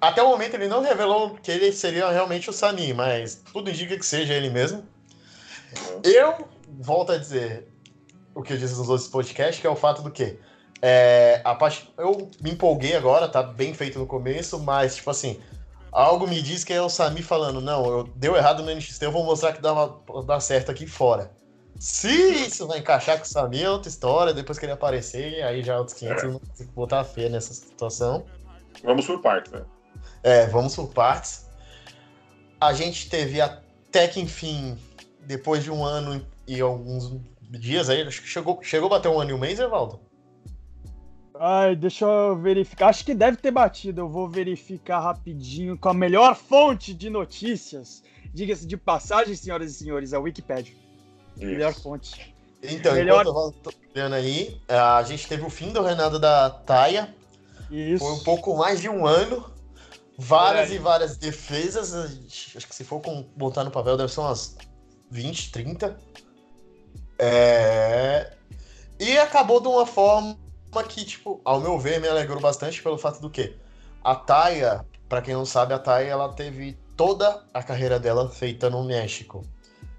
Até 0.00 0.22
o 0.22 0.28
momento 0.28 0.54
ele 0.54 0.68
não 0.68 0.82
revelou 0.82 1.34
que 1.36 1.50
ele 1.50 1.72
seria 1.72 2.10
realmente 2.10 2.50
o 2.50 2.52
Sami, 2.52 2.92
mas 2.92 3.42
tudo 3.52 3.70
indica 3.70 3.96
que 3.96 4.04
seja 4.04 4.34
ele 4.34 4.50
mesmo. 4.50 4.86
Eu 6.02 6.46
volto 6.80 7.12
a 7.12 7.16
dizer 7.18 7.68
o 8.34 8.42
que 8.42 8.52
eu 8.52 8.58
disse 8.58 8.76
nos 8.76 8.88
outros 8.88 9.08
podcasts, 9.08 9.60
que 9.60 9.66
é 9.66 9.70
o 9.70 9.76
fato 9.76 10.02
do 10.02 10.10
quê? 10.10 10.38
É, 10.82 11.40
a 11.42 11.54
parte, 11.54 11.90
eu 11.96 12.30
me 12.42 12.50
empolguei 12.50 12.94
agora, 12.94 13.28
tá 13.28 13.42
bem 13.42 13.72
feito 13.72 13.98
no 13.98 14.06
começo, 14.06 14.58
mas, 14.58 14.96
tipo 14.96 15.08
assim, 15.10 15.40
algo 15.90 16.26
me 16.26 16.42
diz 16.42 16.64
que 16.64 16.72
é 16.72 16.82
o 16.82 16.90
Sami 16.90 17.22
falando, 17.22 17.60
não, 17.60 17.86
eu, 17.86 18.04
deu 18.14 18.36
errado 18.36 18.62
no 18.62 18.70
NXT, 18.70 19.02
eu 19.04 19.12
vou 19.12 19.24
mostrar 19.24 19.54
que 19.54 19.62
dá, 19.62 19.72
uma- 19.72 20.22
dá 20.26 20.38
certo 20.40 20.70
aqui 20.70 20.86
fora. 20.86 21.30
Se 21.78 22.08
isso 22.08 22.66
vai 22.66 22.78
encaixar 22.78 23.18
com 23.18 23.24
o 23.24 23.26
Sami, 23.26 23.62
é 23.62 23.70
outra 23.70 23.88
história, 23.88 24.32
depois 24.32 24.58
que 24.58 24.64
ele 24.64 24.72
aparecer, 24.72 25.42
aí 25.42 25.62
já 25.62 25.74
é 25.74 25.78
outros 25.78 25.96
500, 25.98 26.22
eu 26.24 26.30
não 26.32 26.40
botar 26.74 27.00
a 27.00 27.04
fé 27.04 27.28
nessa 27.28 27.52
situação. 27.52 28.24
Vamos 28.82 29.06
por 29.06 29.20
partes, 29.20 29.52
né? 29.52 29.64
É, 30.22 30.46
vamos 30.46 30.74
por 30.74 30.88
partes. 30.92 31.46
A 32.60 32.72
gente 32.72 33.10
teve 33.10 33.40
até 33.40 34.08
que 34.08 34.20
enfim, 34.20 34.78
depois 35.20 35.62
de 35.62 35.70
um 35.70 35.84
ano 35.84 36.24
e 36.46 36.60
alguns 36.60 37.20
dias 37.50 37.88
aí, 37.88 38.02
acho 38.02 38.22
que 38.22 38.28
chegou, 38.28 38.58
chegou 38.62 38.86
a 38.86 38.90
bater 38.90 39.08
um 39.08 39.20
ano 39.20 39.30
e 39.30 39.34
um 39.34 39.38
mês, 39.38 39.58
Evaldo? 39.58 40.00
Ai, 41.38 41.74
deixa 41.74 42.04
eu 42.04 42.36
verificar. 42.36 42.88
Acho 42.88 43.04
que 43.04 43.12
deve 43.12 43.36
ter 43.36 43.50
batido. 43.50 44.02
Eu 44.02 44.08
vou 44.08 44.28
verificar 44.28 45.00
rapidinho 45.00 45.76
com 45.76 45.88
a 45.88 45.94
melhor 45.94 46.36
fonte 46.36 46.94
de 46.94 47.10
notícias. 47.10 48.02
Diga-se 48.32 48.66
de 48.66 48.76
passagem, 48.76 49.34
senhoras 49.34 49.72
e 49.72 49.74
senhores, 49.74 50.12
a 50.12 50.20
Wikipedia. 50.20 50.83
Melhor 51.36 51.72
fonte. 51.74 52.34
Então, 52.62 52.94
Melhor- 52.94 53.26
enquanto 53.26 53.54
eu 53.56 53.72
tô 53.72 53.72
olhando 53.94 54.14
aí, 54.14 54.60
a 54.68 55.02
gente 55.02 55.26
teve 55.28 55.44
o 55.44 55.50
fim 55.50 55.72
do 55.72 55.82
reinado 55.82 56.18
da 56.18 56.48
Taia. 56.50 57.14
Isso. 57.70 58.04
Foi 58.04 58.12
um 58.14 58.20
pouco 58.24 58.56
mais 58.56 58.80
de 58.80 58.88
um 58.88 59.06
ano. 59.06 59.52
Várias 60.16 60.70
aí. 60.70 60.76
e 60.76 60.78
várias 60.78 61.16
defesas. 61.16 61.94
Acho 62.56 62.66
que 62.68 62.74
se 62.74 62.84
for 62.84 63.00
com- 63.00 63.26
botar 63.36 63.64
no 63.64 63.70
papel, 63.70 63.96
deve 63.96 64.12
ser 64.12 64.20
umas 64.20 64.56
20, 65.10 65.50
30. 65.50 65.96
É... 67.18 68.32
E 68.98 69.18
acabou 69.18 69.60
de 69.60 69.68
uma 69.68 69.86
forma 69.86 70.36
que, 70.88 71.04
tipo, 71.04 71.40
ao 71.44 71.60
meu 71.60 71.78
ver, 71.78 72.00
me 72.00 72.08
alegrou 72.08 72.40
bastante 72.40 72.82
pelo 72.82 72.96
fato 72.98 73.20
do 73.20 73.28
quê? 73.30 73.56
A 74.02 74.14
Taia, 74.14 74.84
pra 75.08 75.20
quem 75.22 75.34
não 75.34 75.44
sabe, 75.44 75.74
a 75.74 75.78
Taia 75.78 76.08
ela 76.10 76.32
teve 76.32 76.78
toda 76.96 77.42
a 77.52 77.62
carreira 77.62 77.98
dela 77.98 78.28
feita 78.30 78.70
no 78.70 78.84
México. 78.84 79.44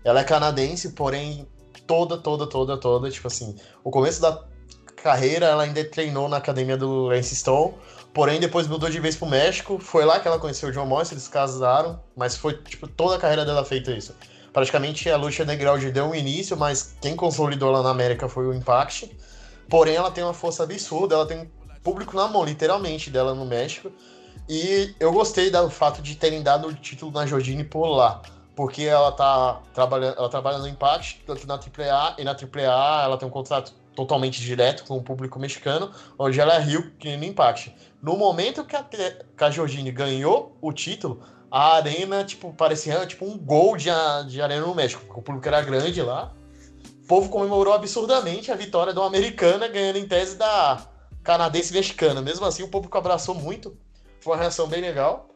Ela 0.05 0.21
é 0.21 0.23
canadense, 0.23 0.91
porém, 0.91 1.47
toda, 1.85 2.17
toda, 2.17 2.47
toda, 2.47 2.77
toda, 2.77 3.09
tipo 3.09 3.27
assim, 3.27 3.55
o 3.83 3.91
começo 3.91 4.21
da 4.21 4.41
carreira 4.95 5.47
ela 5.47 5.63
ainda 5.63 5.83
treinou 5.83 6.29
na 6.29 6.37
academia 6.37 6.77
do 6.77 7.07
Lance 7.07 7.35
Stone, 7.35 7.73
porém 8.13 8.39
depois 8.39 8.67
mudou 8.67 8.89
de 8.89 8.99
vez 8.99 9.15
pro 9.15 9.27
México, 9.27 9.79
foi 9.79 10.05
lá 10.05 10.19
que 10.19 10.27
ela 10.27 10.39
conheceu 10.39 10.69
o 10.69 10.71
John 10.71 10.85
Morris, 10.85 11.11
eles 11.11 11.27
casaram, 11.27 11.99
mas 12.15 12.37
foi, 12.37 12.53
tipo, 12.57 12.87
toda 12.87 13.15
a 13.15 13.19
carreira 13.19 13.43
dela 13.43 13.65
feita 13.65 13.91
isso. 13.91 14.15
Praticamente 14.53 15.09
a 15.09 15.17
luta 15.17 15.43
underground 15.43 15.83
deu 15.83 16.05
um 16.05 16.15
início, 16.15 16.55
mas 16.55 16.95
quem 17.01 17.15
consolidou 17.15 17.71
lá 17.71 17.83
na 17.83 17.89
América 17.89 18.29
foi 18.29 18.47
o 18.47 18.53
Impact. 18.53 19.11
Porém, 19.69 19.95
ela 19.95 20.09
tem 20.09 20.23
uma 20.23 20.33
força 20.33 20.63
absurda, 20.63 21.15
ela 21.15 21.25
tem 21.25 21.51
público 21.83 22.15
na 22.15 22.27
mão, 22.27 22.45
literalmente, 22.45 23.09
dela 23.09 23.35
no 23.35 23.43
México. 23.43 23.91
E 24.47 24.95
eu 24.99 25.11
gostei 25.11 25.49
do 25.49 25.69
fato 25.69 26.01
de 26.01 26.15
terem 26.15 26.41
dado 26.41 26.67
o 26.67 26.73
título 26.73 27.11
na 27.11 27.25
Jordine 27.25 27.63
por 27.63 27.87
lá. 27.87 28.21
Porque 28.55 28.83
ela 28.83 29.11
tá 29.11 29.61
trabalhando, 29.73 30.17
ela 30.17 30.29
trabalha 30.29 30.57
no 30.57 30.67
Impact, 30.67 31.23
tanto 31.25 31.45
na 31.45 31.55
AAA, 31.55 32.15
e 32.19 32.23
na 32.23 32.31
AAA 32.31 33.03
ela 33.03 33.17
tem 33.17 33.27
um 33.27 33.31
contrato 33.31 33.73
totalmente 33.95 34.41
direto 34.41 34.83
com 34.85 34.97
o 34.97 35.03
público 35.03 35.39
mexicano, 35.39 35.91
onde 36.17 36.39
ela 36.39 36.55
é 36.55 36.59
Rio 36.59 36.91
que 36.97 37.15
no 37.17 37.23
Impact. 37.23 37.75
No 38.01 38.15
momento 38.15 38.63
que 38.63 38.75
a, 38.75 38.83
que 38.83 39.43
a 39.43 39.49
Jordine 39.49 39.91
ganhou 39.91 40.55
o 40.61 40.71
título, 40.71 41.21
a 41.49 41.75
arena, 41.75 42.23
tipo, 42.23 42.53
parecia 42.53 43.05
tipo 43.05 43.25
um 43.25 43.37
gol 43.37 43.77
de, 43.77 43.89
de 44.27 44.41
arena 44.41 44.65
no 44.65 44.75
México, 44.75 45.01
porque 45.05 45.19
o 45.19 45.23
público 45.23 45.47
era 45.47 45.61
grande 45.61 46.01
lá. 46.01 46.33
O 47.03 47.07
povo 47.07 47.29
comemorou 47.29 47.73
absurdamente 47.73 48.51
a 48.51 48.55
vitória 48.55 48.91
de 48.91 48.99
uma 48.99 49.07
americana 49.07 49.67
ganhando 49.67 49.97
em 49.97 50.07
tese 50.07 50.37
da 50.37 50.85
canadense 51.23 51.73
mexicana. 51.73 52.21
Mesmo 52.21 52.45
assim, 52.45 52.63
o 52.63 52.67
público 52.67 52.97
abraçou 52.97 53.35
muito. 53.35 53.77
Foi 54.19 54.33
uma 54.33 54.39
reação 54.39 54.67
bem 54.67 54.81
legal. 54.81 55.29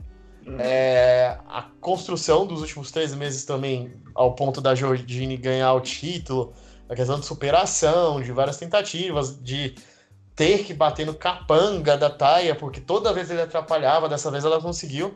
É, 0.58 1.38
a 1.48 1.64
construção 1.80 2.46
dos 2.46 2.62
últimos 2.62 2.92
três 2.92 3.14
meses 3.14 3.46
também, 3.46 3.94
ao 4.16 4.34
ponto 4.34 4.62
da 4.62 4.74
Jordine 4.74 5.38
ganhar 5.38 5.74
o 5.74 5.82
título, 5.82 6.54
a 6.88 6.96
questão 6.96 7.20
de 7.20 7.26
superação, 7.26 8.22
de 8.22 8.32
várias 8.32 8.58
tentativas, 8.58 9.38
de 9.42 9.76
ter 10.36 10.64
que 10.64 10.74
bater 10.74 11.06
no 11.06 11.14
capanga 11.14 11.98
da 11.98 12.10
Taia, 12.10 12.56
porque 12.56 12.80
toda 12.80 13.14
vez 13.14 13.30
ele 13.30 13.42
atrapalhava, 13.42 14.08
dessa 14.08 14.32
vez 14.32 14.46
ela 14.46 14.62
conseguiu. 14.62 15.14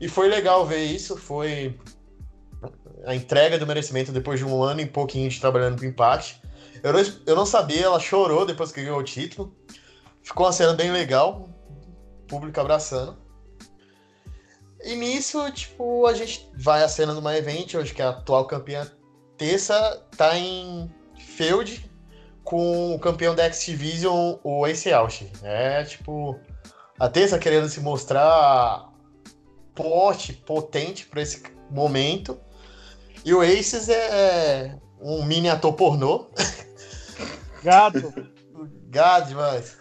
E 0.00 0.08
foi 0.08 0.28
legal 0.28 0.66
ver 0.66 0.84
isso, 0.84 1.16
foi 1.16 1.78
a 3.06 3.14
entrega 3.14 3.58
do 3.58 3.66
merecimento 3.66 4.10
depois 4.10 4.40
de 4.40 4.44
um 4.44 4.62
ano 4.62 4.80
e 4.80 4.86
pouquinho 4.86 5.28
de 5.28 5.40
trabalhando 5.40 5.76
pro 5.76 5.86
empate. 5.86 6.42
Eu 6.82 6.92
não, 6.92 7.00
eu 7.26 7.36
não 7.36 7.46
sabia, 7.46 7.84
ela 7.84 8.00
chorou 8.00 8.44
depois 8.44 8.72
que 8.72 8.82
ganhou 8.82 8.98
o 8.98 9.04
título. 9.04 9.54
Ficou 10.22 10.46
uma 10.46 10.52
cena 10.52 10.74
bem 10.74 10.90
legal, 10.90 11.48
público 12.26 12.60
abraçando. 12.60 13.25
E 14.86 14.94
nisso, 14.94 15.50
tipo, 15.50 16.06
a 16.06 16.14
gente 16.14 16.48
vai 16.54 16.84
à 16.84 16.88
cena 16.88 17.12
do 17.12 17.20
My 17.20 17.36
Event, 17.36 17.74
hoje 17.74 17.92
que 17.92 18.00
é 18.00 18.04
a 18.04 18.10
atual 18.10 18.46
campeã 18.46 18.88
Tessa 19.36 20.00
tá 20.16 20.38
em 20.38 20.88
feud 21.18 21.90
com 22.44 22.94
o 22.94 22.98
campeão 23.00 23.34
da 23.34 23.46
X-Division, 23.46 24.36
o 24.44 24.64
Ace 24.64 24.92
Out. 24.92 25.28
É, 25.42 25.82
tipo, 25.82 26.38
a 27.00 27.08
Tessa 27.08 27.36
querendo 27.36 27.68
se 27.68 27.80
mostrar 27.80 28.92
forte, 29.74 30.32
potente 30.32 31.04
para 31.06 31.20
esse 31.20 31.42
momento. 31.68 32.40
E 33.24 33.34
o 33.34 33.40
Aces 33.40 33.88
é 33.88 34.78
um 35.00 35.24
mini 35.24 35.50
ator 35.50 35.72
pornô. 35.72 36.30
Gado. 37.60 38.14
Gado 38.88 39.30
demais. 39.30 39.76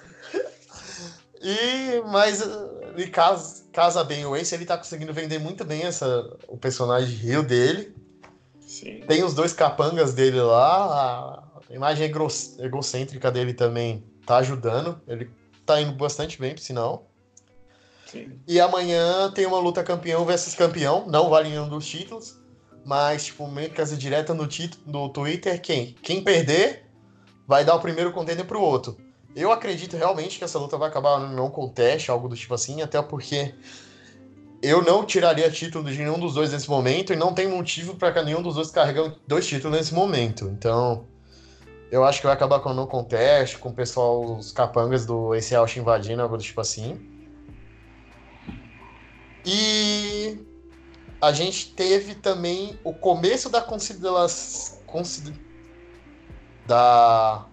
E, 1.39 2.01
mas 2.07 2.41
ele 2.41 3.07
casa, 3.07 3.64
casa 3.75 4.05
bem 4.05 4.25
o 4.25 4.33
Ace, 4.37 4.55
ele 4.55 4.65
tá 4.65 4.77
conseguindo 4.77 5.13
vender 5.13 5.37
muito 5.37 5.65
bem 5.65 5.83
essa, 5.83 6.07
o 6.47 6.57
personagem 6.57 7.13
Rio 7.13 7.43
dele. 7.43 7.93
Sim. 8.61 9.01
Tem 9.01 9.21
os 9.21 9.33
dois 9.33 9.51
capangas 9.51 10.13
dele 10.13 10.39
lá, 10.39 11.43
a 11.69 11.73
imagem 11.73 12.09
egocêntrica 12.59 13.29
dele 13.29 13.53
também 13.53 14.01
tá 14.25 14.37
ajudando. 14.37 14.99
Ele 15.05 15.29
tá 15.65 15.81
indo 15.81 15.91
bastante 15.91 16.39
bem, 16.39 16.53
por 16.55 16.61
sinal. 16.61 17.11
Sim. 18.05 18.39
E 18.47 18.61
amanhã 18.61 19.29
tem 19.31 19.45
uma 19.45 19.59
luta 19.59 19.83
campeão 19.83 20.23
versus 20.23 20.55
campeão, 20.55 21.05
não 21.07 21.29
vale 21.29 21.49
nenhum 21.49 21.67
dos 21.67 21.85
títulos, 21.85 22.39
mas 22.85 23.25
tipo, 23.25 23.45
meio 23.45 23.69
que 23.69 23.81
essa 23.81 23.97
direta 23.97 24.33
no, 24.33 24.47
no 24.85 25.09
Twitter, 25.09 25.61
quem? 25.61 25.93
Quem 26.01 26.23
perder 26.23 26.85
vai 27.45 27.65
dar 27.65 27.75
o 27.75 27.81
primeiro 27.81 28.13
contender 28.13 28.45
pro 28.45 28.61
outro. 28.61 28.95
Eu 29.35 29.51
acredito 29.51 29.97
realmente 29.97 30.37
que 30.37 30.43
essa 30.45 30.57
luta 30.57 30.77
vai 30.77 30.87
acabar 30.87 31.19
não 31.19 31.49
conteste, 31.49 32.09
algo 32.09 32.29
do 32.29 32.35
tipo 32.35 32.53
assim, 32.53 32.81
até 32.81 33.01
porque 33.01 33.53
eu 34.61 34.81
não 34.81 35.05
tiraria 35.05 35.51
título 35.51 35.91
de 35.91 35.97
nenhum 35.97 36.17
dos 36.17 36.35
dois 36.35 36.53
nesse 36.53 36.69
momento 36.69 37.11
e 37.11 37.15
não 37.15 37.33
tem 37.33 37.47
motivo 37.47 37.95
para 37.95 38.23
nenhum 38.23 38.41
dos 38.41 38.55
dois 38.55 38.71
carregue 38.71 39.13
dois 39.27 39.45
títulos 39.45 39.77
nesse 39.77 39.93
momento. 39.93 40.45
Então, 40.47 41.05
eu 41.91 42.03
acho 42.03 42.19
que 42.21 42.27
vai 42.27 42.35
acabar 42.35 42.61
com 42.61 42.73
não 42.73 42.87
conteste, 42.87 43.57
com 43.57 43.69
o 43.69 43.73
pessoal, 43.73 44.37
os 44.37 44.51
capangas 44.51 45.05
do 45.05 45.35
Ace 45.35 45.53
Out 45.53 45.79
invadindo, 45.79 46.21
algo 46.21 46.37
do 46.37 46.43
tipo 46.43 46.61
assim. 46.61 46.97
E 49.45 50.39
a 51.21 51.31
gente 51.31 51.73
teve 51.73 52.15
também 52.15 52.79
o 52.83 52.93
começo 52.93 53.49
da 53.49 53.61
consideração 53.61 54.79
consider, 54.87 55.35
da 56.65 57.45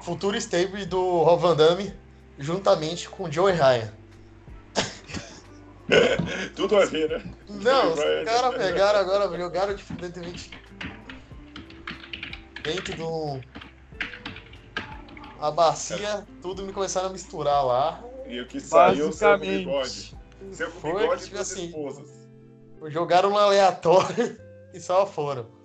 futura 0.00 0.36
stable 0.38 0.84
do 0.86 1.22
Rob 1.22 1.42
Van 1.42 1.56
Damme 1.56 1.94
juntamente 2.38 3.08
com 3.08 3.30
Joey 3.30 3.54
Ryan. 3.54 3.92
Tudo 6.56 6.76
a 6.76 6.84
ver, 6.86 7.10
né? 7.10 7.34
Não, 7.48 7.92
os 7.92 8.00
caras 8.24 8.54
pegaram 8.56 9.00
agora, 9.00 9.38
jogaram 9.38 9.74
diferentemente 9.74 10.50
dentro 12.62 12.94
de 12.94 13.02
um. 13.02 13.40
A 15.40 15.50
bacia, 15.50 16.26
tudo 16.42 16.62
me 16.64 16.72
começaram 16.72 17.08
a 17.08 17.12
misturar 17.12 17.64
lá. 17.64 18.04
E 18.26 18.40
o 18.40 18.46
que 18.46 18.60
saiu 18.60 19.10
seu 19.10 19.38
bigode. 19.38 20.14
Seu 20.52 20.70
Foi, 20.70 21.00
bigode 21.00 21.24
tipo 21.24 21.38
assim, 21.38 21.66
esposas. 21.66 22.10
Jogaram 22.88 23.32
um 23.32 23.38
aleatório 23.38 24.38
e 24.72 24.80
só 24.80 25.06
foram. 25.06 25.59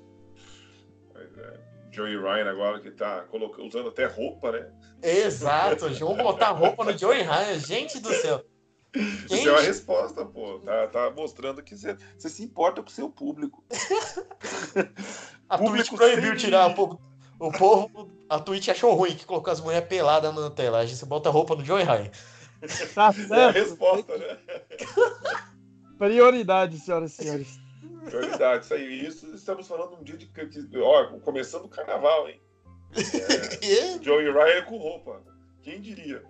Joey 1.96 2.18
Ryan 2.18 2.50
agora 2.50 2.80
que 2.82 2.92
tá 2.92 3.26
usando 3.60 3.90
até 3.90 4.06
roupa, 4.06 4.52
né? 4.52 4.70
Exato, 5.02 5.88
vamos 6.00 6.18
botar 6.18 6.50
roupa 6.50 6.84
no 6.84 6.98
Joey 6.98 7.22
Ryan, 7.22 7.60
gente 7.60 8.00
do 8.00 8.14
céu. 8.14 8.44
Quem... 8.92 9.04
Isso 9.32 9.50
é 9.50 9.52
uma 9.52 9.62
resposta, 9.62 10.26
pô. 10.26 10.60
Tá, 10.60 10.88
tá 10.88 11.12
mostrando 11.12 11.64
que 11.64 11.76
você, 11.76 11.96
você 12.18 12.30
se 12.30 12.44
importa 12.44 12.82
com 12.82 12.90
o 12.90 12.92
seu 12.92 13.10
público. 13.10 13.64
a 15.50 15.58
Twitch 15.58 15.92
proibiu 15.92 16.32
sem... 16.32 16.38
tirar 16.38 16.68
o 16.68 16.76
povo. 16.76 17.02
O 17.40 17.52
povo, 17.52 18.10
a 18.30 18.40
Twitch 18.40 18.70
achou 18.70 18.94
ruim 18.94 19.16
que 19.16 19.26
colocou 19.26 19.52
as 19.52 19.60
mulheres 19.60 19.88
peladas 19.88 20.34
na 20.34 20.50
tela. 20.50 20.80
A 20.80 20.86
gente 20.86 21.06
bota 21.06 21.30
a 21.30 21.32
roupa 21.32 21.56
no 21.56 21.64
Joey 21.64 21.84
Ryan. 21.84 22.12
Tá 22.94 23.12
certo. 23.12 23.34
É 23.34 23.46
a 23.46 23.52
resposta, 23.52 24.18
né? 24.18 24.38
Prioridade, 25.98 26.80
senhoras 26.80 27.12
e 27.12 27.24
senhores. 27.24 27.65
Prioridade, 28.06 28.66
isso 28.66 28.74
aí. 28.74 29.06
Isso 29.06 29.36
estamos 29.36 29.68
falando 29.68 29.98
um 30.00 30.04
dia 30.04 30.18
de. 30.18 30.30
Ó, 30.78 31.20
começando 31.20 31.66
o 31.66 31.70
carnaval, 31.70 32.30
hein? 32.30 32.40
É, 33.62 34.02
Joey 34.02 34.32
Ryan 34.32 34.64
com 34.64 34.78
roupa. 34.78 35.22
Quem 35.62 35.82
diria? 35.82 36.24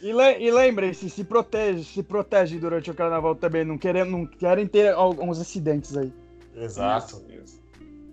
E, 0.00 0.12
le 0.12 0.38
e 0.38 0.50
lembrem-se, 0.50 1.10
se 1.10 1.24
protege, 1.24 1.84
se 1.84 2.02
protege 2.02 2.58
durante 2.58 2.90
o 2.90 2.94
carnaval 2.94 3.34
também. 3.34 3.64
Não 3.64 3.76
querem, 3.76 4.04
não 4.04 4.24
querem 4.26 4.66
ter 4.66 4.94
alguns 4.94 5.40
acidentes 5.40 5.96
aí. 5.96 6.12
Exato. 6.54 7.16
Isso, 7.28 7.42
isso. 7.42 7.60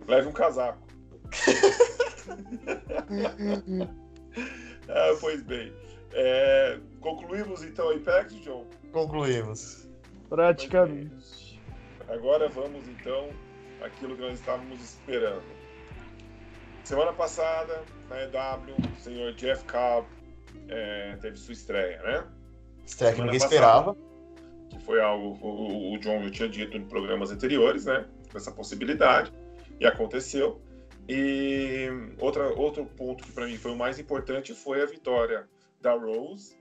Leve 0.07 0.27
um 0.27 0.31
casaco. 0.31 0.79
ah, 4.89 5.17
pois 5.19 5.43
bem. 5.43 5.71
É, 6.13 6.79
concluímos 7.01 7.63
então 7.63 7.89
a 7.89 7.95
Impact, 7.95 8.39
John? 8.41 8.65
Concluímos. 8.91 9.87
Praticamente. 10.29 11.44
Agora 12.07 12.47
vamos 12.49 12.87
então 12.87 13.29
aquilo 13.81 14.15
que 14.15 14.21
nós 14.21 14.39
estávamos 14.39 14.81
esperando. 14.81 15.43
Semana 16.83 17.13
passada, 17.13 17.83
na 18.09 18.21
EW, 18.23 18.75
o 18.75 19.01
senhor 19.01 19.33
Jeff 19.33 19.65
Cobb 19.65 20.07
é, 20.69 21.17
teve 21.19 21.37
sua 21.37 21.53
estreia, 21.53 22.01
né? 22.03 22.27
Estreia 22.85 23.13
que 23.13 23.21
ninguém 23.21 23.39
passada, 23.39 23.55
esperava. 23.55 23.97
Que 24.69 24.79
foi 24.83 25.01
algo 25.01 25.37
o, 25.41 25.93
o 25.93 25.97
John 25.97 26.23
já 26.23 26.29
tinha 26.29 26.49
dito 26.49 26.77
em 26.77 26.85
programas 26.85 27.31
anteriores, 27.31 27.85
né? 27.85 28.05
Essa 28.35 28.51
possibilidade. 28.51 29.33
E 29.79 29.85
aconteceu. 29.85 30.61
E 31.09 31.87
outra, 32.19 32.49
outro 32.53 32.85
ponto 32.85 33.23
que 33.23 33.31
para 33.31 33.47
mim 33.47 33.57
foi 33.57 33.71
o 33.71 33.75
mais 33.75 33.97
importante 33.99 34.53
foi 34.53 34.81
a 34.81 34.85
vitória 34.85 35.47
da 35.81 35.93
Rose, 35.93 36.55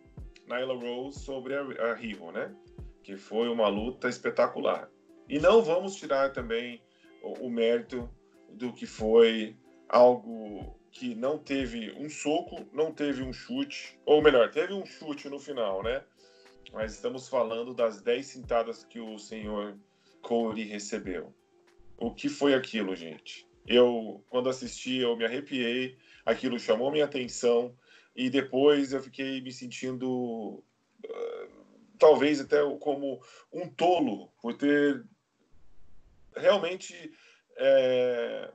Nyla 0.47 0.75
Rose, 0.75 1.19
sobre 1.21 1.55
a, 1.55 1.61
a 1.61 2.33
né? 2.33 2.55
Que 3.03 3.17
foi 3.17 3.49
uma 3.49 3.69
luta 3.69 4.09
espetacular. 4.09 4.89
E 5.29 5.39
não 5.39 5.63
vamos 5.63 5.97
tirar 5.97 6.33
também 6.33 6.83
o, 7.23 7.47
o 7.47 7.51
mérito 7.51 8.09
do 8.51 8.73
que 8.73 8.87
foi 8.87 9.57
algo 9.89 10.79
que 10.91 11.15
não 11.15 11.39
teve 11.39 11.93
um 11.93 12.09
soco, 12.09 12.67
não 12.73 12.93
teve 12.93 13.23
um 13.23 13.33
chute, 13.33 13.99
ou 14.07 14.23
melhor, 14.23 14.51
teve 14.51 14.73
um 14.73 14.87
chute 14.87 15.29
no 15.29 15.41
final, 15.41 15.83
né? 15.83 16.05
Mas 16.73 16.95
estamos 16.95 17.29
falando 17.29 17.75
das 17.75 18.01
10 18.01 18.27
cintadas 18.27 18.85
que 18.85 19.01
o 19.01 19.19
senhor 19.19 19.77
Corey 20.23 20.65
recebeu. 20.65 21.35
O 21.97 22.13
que 22.15 22.29
foi 22.29 22.55
aquilo, 22.55 22.95
gente? 22.95 23.47
Eu, 23.67 24.25
quando 24.29 24.49
assisti, 24.49 24.99
eu 24.99 25.17
me 25.17 25.25
arrepiei, 25.25 25.97
aquilo 26.25 26.59
chamou 26.59 26.91
minha 26.91 27.05
atenção, 27.05 27.75
e 28.15 28.31
depois 28.31 28.93
eu 28.93 29.03
fiquei 29.03 29.41
me 29.41 29.51
sentindo 29.51 30.63
uh, 31.05 31.65
talvez 31.99 32.41
até 32.41 32.59
como 32.79 33.21
um 33.53 33.69
tolo 33.69 34.29
por 34.41 34.55
ter 34.55 35.05
realmente 36.37 37.13
é, 37.57 38.51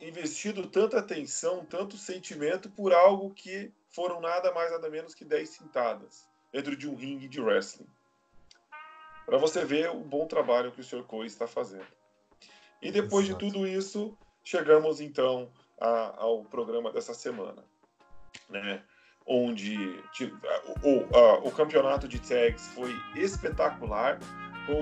investido 0.00 0.66
tanta 0.66 0.98
atenção, 0.98 1.64
tanto 1.64 1.96
sentimento 1.96 2.70
por 2.70 2.92
algo 2.92 3.32
que 3.32 3.72
foram 3.90 4.20
nada 4.20 4.52
mais 4.52 4.70
nada 4.70 4.88
menos 4.90 5.14
que 5.14 5.24
10 5.24 5.48
cintadas 5.48 6.28
dentro 6.52 6.76
de 6.76 6.88
um 6.88 6.94
ringue 6.94 7.28
de 7.28 7.40
wrestling. 7.40 7.88
Para 9.24 9.38
você 9.38 9.64
ver 9.64 9.90
o 9.90 10.00
bom 10.00 10.26
trabalho 10.26 10.70
que 10.70 10.80
o 10.80 10.84
Sr. 10.84 11.02
Cole 11.02 11.26
está 11.26 11.46
fazendo. 11.46 11.86
E 12.80 12.92
depois 12.92 13.26
Exato. 13.26 13.44
de 13.44 13.52
tudo 13.52 13.66
isso, 13.66 14.16
chegamos 14.44 15.00
então 15.00 15.50
a, 15.80 16.22
ao 16.22 16.44
programa 16.44 16.92
dessa 16.92 17.12
semana. 17.12 17.64
Né? 18.48 18.84
onde 19.26 20.00
tipo, 20.12 20.38
o, 20.84 21.00
o, 21.00 21.48
o, 21.48 21.50
campeonato 21.50 22.06
de 22.06 22.20
tags 22.20 22.68
foi 22.68 22.94
espetacular. 23.16 24.20
O, 24.68 24.80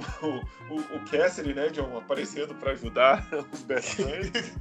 o, 0.74 0.76
o 0.76 1.00
Cassidy, 1.10 1.54
né, 1.54 1.68
John, 1.68 1.96
aparecendo 1.98 2.54
para 2.54 2.72
ajudar 2.72 3.26
os 3.52 3.62
best 3.62 3.96
friends. 3.96 4.56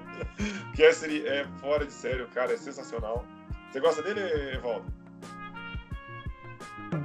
Cassidy 0.76 1.26
é 1.26 1.46
fora 1.60 1.84
de 1.84 1.92
sério, 1.92 2.28
cara, 2.34 2.52
é 2.52 2.56
sensacional. 2.56 3.24
Você 3.70 3.80
gosta 3.80 4.02
dele, 4.02 4.20
Evaldo? 4.54 4.86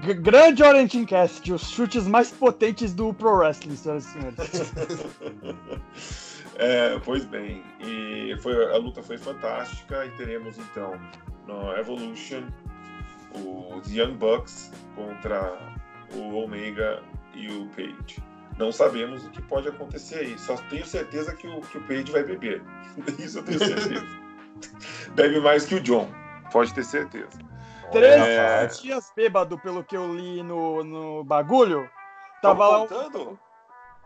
G 0.04 0.14
grande 0.14 0.64
Orientin 0.64 1.06
Cassidy, 1.06 1.54
os 1.54 1.70
chutes 1.70 2.08
mais 2.08 2.32
potentes 2.32 2.94
do 2.94 3.14
Pro 3.14 3.38
Wrestling, 3.38 3.76
senhoras 3.76 4.06
e 4.06 4.10
senhores. 4.10 4.74
é, 6.56 7.00
pois 7.00 7.26
bem, 7.26 7.64
e 7.80 8.38
foi, 8.40 8.72
a 8.72 8.78
luta 8.78 9.02
foi 9.02 9.18
fantástica 9.18 10.06
e 10.06 10.12
teremos 10.12 10.58
então 10.58 11.00
no 11.48 11.76
Evolution 11.76 12.44
os 13.34 13.92
Young 13.92 14.16
Bucks 14.16 14.72
contra 14.96 15.58
o 16.14 16.44
Omega 16.44 17.02
e 17.34 17.48
o 17.48 17.68
Page. 17.70 18.22
Não 18.58 18.72
sabemos 18.72 19.26
o 19.26 19.30
que 19.30 19.42
pode 19.42 19.70
acontecer 19.70 20.20
aí. 20.20 20.38
Só 20.38 20.56
tenho 20.70 20.86
certeza 20.86 21.34
que 21.34 21.48
o, 21.48 21.62
que 21.62 21.78
o 21.78 21.82
Page 21.82 22.12
vai 22.12 22.24
beber. 22.24 22.62
Isso 23.18 23.40
eu 23.40 23.44
tenho 23.44 23.60
certeza. 23.60 24.06
Bebe 25.16 25.40
mais 25.40 25.66
que 25.66 25.76
o 25.76 25.80
John. 25.80 26.10
Pode 26.52 26.74
ter 26.74 26.84
certeza. 26.84 27.40
13 27.92 28.22
é... 28.22 28.66
dias 28.68 29.12
bêbado, 29.16 29.58
pelo 29.58 29.84
que 29.84 29.96
eu 29.96 30.14
li 30.14 30.44
no, 30.44 30.84
no 30.84 31.24
bagulho. 31.24 31.90
Tava 32.42 32.68
lá. 32.68 32.88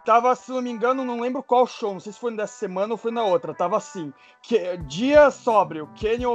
Tava, 0.05 0.35
se 0.35 0.51
não 0.51 0.61
me 0.61 0.69
engano, 0.69 1.05
não 1.05 1.21
lembro 1.21 1.41
qual 1.41 1.65
show, 1.65 1.93
não 1.93 1.99
sei 1.99 2.11
se 2.11 2.19
foi 2.19 2.35
dessa 2.35 2.53
semana 2.53 2.93
ou 2.93 2.97
foi 2.97 3.11
na 3.11 3.23
outra. 3.23 3.53
Tava 3.53 3.77
assim: 3.77 4.13
que, 4.41 4.77
dia 4.79 5.31
sóbrio, 5.31 5.89
Kenny, 5.95 6.25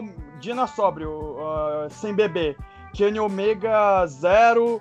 dia 0.40 0.54
na 0.54 0.66
sóbrio, 0.66 1.10
uh, 1.10 1.90
sem 1.90 2.14
beber. 2.14 2.56
Kenny 2.94 3.20
Omega 3.20 4.06
zero. 4.06 4.80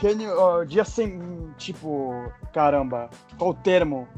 Kenny, 0.00 0.26
uh, 0.26 0.64
dia 0.66 0.84
sem. 0.84 1.52
Tipo, 1.58 2.32
caramba, 2.52 3.10
qual 3.38 3.50
o 3.50 3.54
termo? 3.54 4.08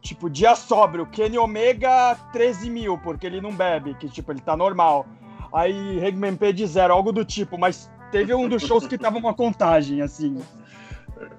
Tipo, 0.00 0.30
dia 0.30 0.54
sóbrio, 0.54 1.04
Kenny 1.06 1.36
Omega 1.36 2.16
13 2.32 2.70
mil, 2.70 2.96
porque 2.98 3.26
ele 3.26 3.40
não 3.40 3.52
bebe, 3.52 3.94
que 3.94 4.08
tipo, 4.08 4.30
ele 4.30 4.40
tá 4.40 4.56
normal. 4.56 5.04
Aí 5.52 5.98
Hangman 5.98 6.36
Page 6.36 6.64
zero, 6.68 6.94
algo 6.94 7.12
do 7.12 7.24
tipo, 7.24 7.58
mas 7.58 7.90
teve 8.12 8.32
um 8.32 8.48
dos 8.48 8.62
shows 8.62 8.86
que 8.86 8.96
tava 8.96 9.18
uma 9.18 9.34
contagem, 9.34 10.00
assim. 10.00 10.40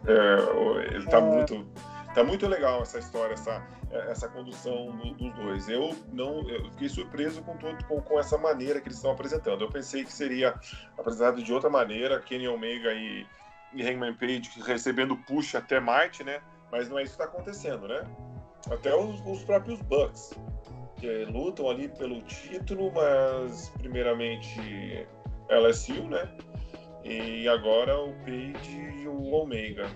É, 0.06 0.94
ele 0.94 1.06
tá 1.06 1.20
é... 1.20 1.22
muito. 1.22 1.66
Tá 2.14 2.24
muito 2.24 2.48
legal 2.48 2.82
essa 2.82 3.00
história, 3.00 3.34
essa, 3.34 3.62
essa 3.92 4.28
condução 4.28 4.96
do, 4.98 5.14
dos 5.14 5.34
dois. 5.34 5.70
Eu 5.70 5.96
não 6.12 6.48
eu 6.50 6.70
fiquei 6.72 6.90
surpreso 6.90 7.42
com, 7.42 7.58
todo, 7.58 7.84
com, 7.86 8.02
com, 8.02 8.20
essa 8.20 8.38
maneira 8.38 8.80
que 8.80 8.88
eles 8.88 8.98
estão 8.98 9.12
apresentando. 9.12 9.62
Eu 9.62 9.70
pensei 9.70 10.04
que 10.04 10.12
seria 10.12 10.54
apresentado 10.98 11.42
de 11.42 11.54
outra 11.54 11.70
maneira, 11.70 12.20
Kenny 12.20 12.48
Omega 12.48 12.94
e, 12.94 13.26
e 13.74 13.84
Hangman 13.84 14.14
Page 14.14 14.50
recebendo 14.66 15.16
push 15.16 15.56
até 15.56 15.80
Marte, 15.80 16.24
né? 16.24 16.42
Mas 16.72 16.90
não 16.90 17.00
é 17.00 17.04
isso 17.04 17.16
que 17.18 17.24
está 17.24 17.34
acontecendo, 17.34 17.88
né? 17.88 18.04
Até 18.70 18.94
os, 18.96 19.22
os 19.26 19.44
próprios 19.44 19.82
Bucks, 19.84 20.34
que 20.98 21.26
lutam 21.26 21.70
ali 21.70 21.88
pelo 21.88 22.22
título, 22.24 22.92
mas 22.94 23.70
primeiramente 23.78 25.08
LSU, 25.50 26.04
né? 26.10 26.30
E 27.04 27.48
agora 27.48 27.98
o 27.98 28.14
Page 28.26 28.78
e 29.02 29.08
o 29.08 29.32
Omega. 29.32 29.90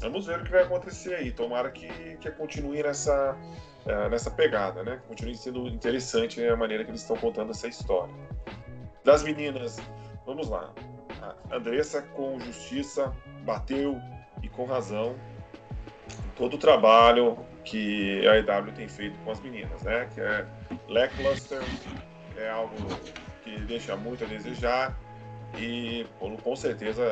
Vamos 0.00 0.26
ver 0.26 0.40
o 0.40 0.44
que 0.44 0.50
vai 0.50 0.62
acontecer 0.62 1.14
aí. 1.14 1.30
Tomara 1.30 1.70
que, 1.70 1.88
que 2.16 2.30
continue 2.32 2.82
nessa, 2.82 3.36
uh, 3.86 4.08
nessa 4.10 4.30
pegada, 4.30 4.82
né? 4.82 5.00
Continue 5.06 5.36
sendo 5.36 5.66
interessante 5.68 6.42
a 6.44 6.56
maneira 6.56 6.84
que 6.84 6.90
eles 6.90 7.02
estão 7.02 7.16
contando 7.16 7.50
essa 7.50 7.68
história. 7.68 8.12
Das 9.04 9.22
meninas, 9.22 9.78
vamos 10.24 10.48
lá. 10.48 10.72
A 11.50 11.56
Andressa, 11.56 12.02
com 12.14 12.40
justiça, 12.40 13.14
bateu 13.44 14.00
e 14.42 14.48
com 14.48 14.64
razão 14.64 15.16
todo 16.40 16.54
o 16.54 16.58
trabalho 16.58 17.38
que 17.64 18.26
a 18.26 18.38
EW 18.38 18.72
tem 18.72 18.88
feito 18.88 19.18
com 19.20 19.30
as 19.30 19.40
meninas, 19.40 19.82
né? 19.82 20.08
Que 20.14 20.22
é 20.22 20.46
lackluster, 20.88 21.60
é 22.36 22.48
algo 22.48 22.74
que 23.44 23.60
deixa 23.60 23.94
muito 23.94 24.24
a 24.24 24.26
desejar 24.26 24.98
e 25.58 26.06
com 26.42 26.56
certeza 26.56 27.02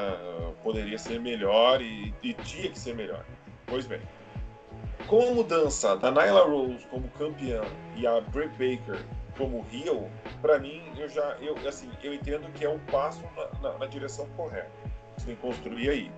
poderia 0.62 0.98
ser 0.98 1.20
melhor 1.20 1.80
e, 1.80 2.14
e 2.22 2.34
tinha 2.34 2.70
que 2.70 2.78
ser 2.78 2.94
melhor. 2.94 3.24
Pois 3.66 3.86
bem, 3.86 4.00
com 5.06 5.20
a 5.28 5.30
mudança 5.32 5.96
da 5.96 6.10
Nyla 6.10 6.44
Rose 6.44 6.86
como 6.90 7.08
campeã 7.10 7.62
e 7.96 8.06
a 8.06 8.20
Britt 8.20 8.52
Baker 8.52 9.02
como 9.36 9.64
heel, 9.72 10.10
para 10.42 10.58
mim 10.58 10.82
eu 10.96 11.08
já 11.08 11.36
eu 11.40 11.56
assim 11.68 11.88
eu 12.02 12.12
entendo 12.12 12.50
que 12.52 12.64
é 12.64 12.68
um 12.68 12.78
passo 12.90 13.22
na, 13.36 13.70
na, 13.70 13.78
na 13.78 13.86
direção 13.86 14.26
correta. 14.36 14.70
Você 15.16 15.26
tem 15.26 15.34
que 15.36 15.40
construir 15.40 15.90
aí. 15.90 16.12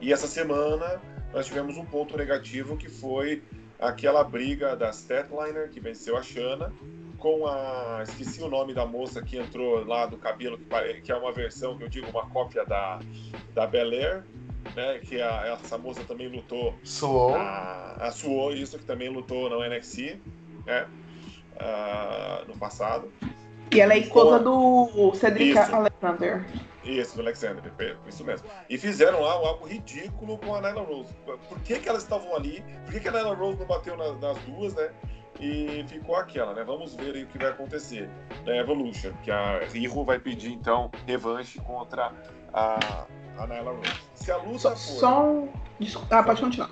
E 0.00 0.12
essa 0.12 0.26
semana 0.26 1.00
nós 1.32 1.46
tivemos 1.46 1.76
um 1.76 1.84
ponto 1.84 2.16
negativo 2.16 2.76
que 2.76 2.88
foi 2.88 3.42
aquela 3.78 4.24
briga 4.24 4.74
da 4.76 4.90
Statliner, 4.90 5.70
que 5.70 5.80
venceu 5.80 6.16
a 6.16 6.22
Shana, 6.22 6.72
com 7.26 7.44
a. 7.48 8.04
Esqueci 8.04 8.40
o 8.40 8.48
nome 8.48 8.72
da 8.72 8.86
moça 8.86 9.20
que 9.20 9.36
entrou 9.36 9.84
lá 9.84 10.06
do 10.06 10.16
cabelo, 10.16 10.56
que, 10.56 11.00
que 11.00 11.10
é 11.10 11.16
uma 11.16 11.32
versão, 11.32 11.76
que 11.76 11.82
eu 11.82 11.88
digo, 11.88 12.08
uma 12.10 12.24
cópia 12.30 12.64
da, 12.64 13.00
da 13.52 13.66
Bel 13.66 13.90
Air, 13.90 14.22
né? 14.76 15.00
Que 15.00 15.20
a, 15.20 15.58
essa 15.60 15.76
moça 15.76 16.04
também 16.04 16.28
lutou. 16.28 16.72
Suou. 16.84 17.34
A, 17.34 17.96
a 17.98 18.12
Suou, 18.12 18.52
isso, 18.52 18.78
que 18.78 18.84
também 18.84 19.08
lutou 19.08 19.50
no 19.50 19.58
NXT, 19.68 20.20
né? 20.64 20.86
Uh, 21.56 22.46
no 22.46 22.56
passado. 22.58 23.10
E 23.72 23.80
ela 23.80 23.94
é 23.94 23.98
esposa 23.98 24.38
do 24.38 25.12
Cedric 25.16 25.58
isso. 25.58 25.74
Alexander. 25.74 26.46
Isso, 26.84 27.16
do 27.16 27.22
Alexander, 27.22 27.64
isso 28.06 28.24
mesmo. 28.24 28.48
E 28.70 28.78
fizeram 28.78 29.20
lá 29.20 29.32
algo 29.32 29.66
ridículo 29.66 30.38
com 30.38 30.54
a 30.54 30.60
Nyla 30.60 30.82
Rose. 30.82 31.12
Por 31.24 31.58
que, 31.64 31.80
que 31.80 31.88
elas 31.88 32.04
estavam 32.04 32.36
ali? 32.36 32.64
Por 32.84 32.92
que, 32.92 33.00
que 33.00 33.08
a 33.08 33.10
Nyla 33.10 33.34
Rose 33.34 33.58
não 33.58 33.66
bateu 33.66 33.96
nas, 33.96 34.20
nas 34.20 34.38
duas, 34.44 34.72
né? 34.74 34.90
E 35.40 35.84
ficou 35.88 36.16
aquela, 36.16 36.54
né? 36.54 36.64
Vamos 36.64 36.94
ver 36.94 37.14
aí 37.14 37.24
o 37.24 37.26
que 37.26 37.38
vai 37.38 37.48
acontecer 37.48 38.08
na 38.44 38.56
Evolution, 38.56 39.12
que 39.22 39.30
a 39.30 39.60
Riho 39.66 40.04
vai 40.04 40.18
pedir, 40.18 40.52
então, 40.52 40.90
revanche 41.06 41.58
contra 41.60 42.12
a, 42.52 43.06
a 43.38 43.46
Nyla 43.46 43.72
Rose. 43.72 44.02
Se 44.14 44.30
a 44.30 44.36
luta 44.38 44.58
só, 44.58 44.70
for... 44.70 45.00
Só 45.00 45.24
um... 45.24 45.48
Ah, 46.10 46.22
pode 46.22 46.40
continuar. 46.40 46.70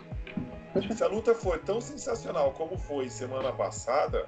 Se 0.90 1.04
a 1.04 1.08
luta 1.08 1.34
for 1.34 1.58
tão 1.58 1.80
sensacional 1.80 2.52
como 2.52 2.76
foi 2.76 3.08
semana 3.08 3.52
passada, 3.52 4.26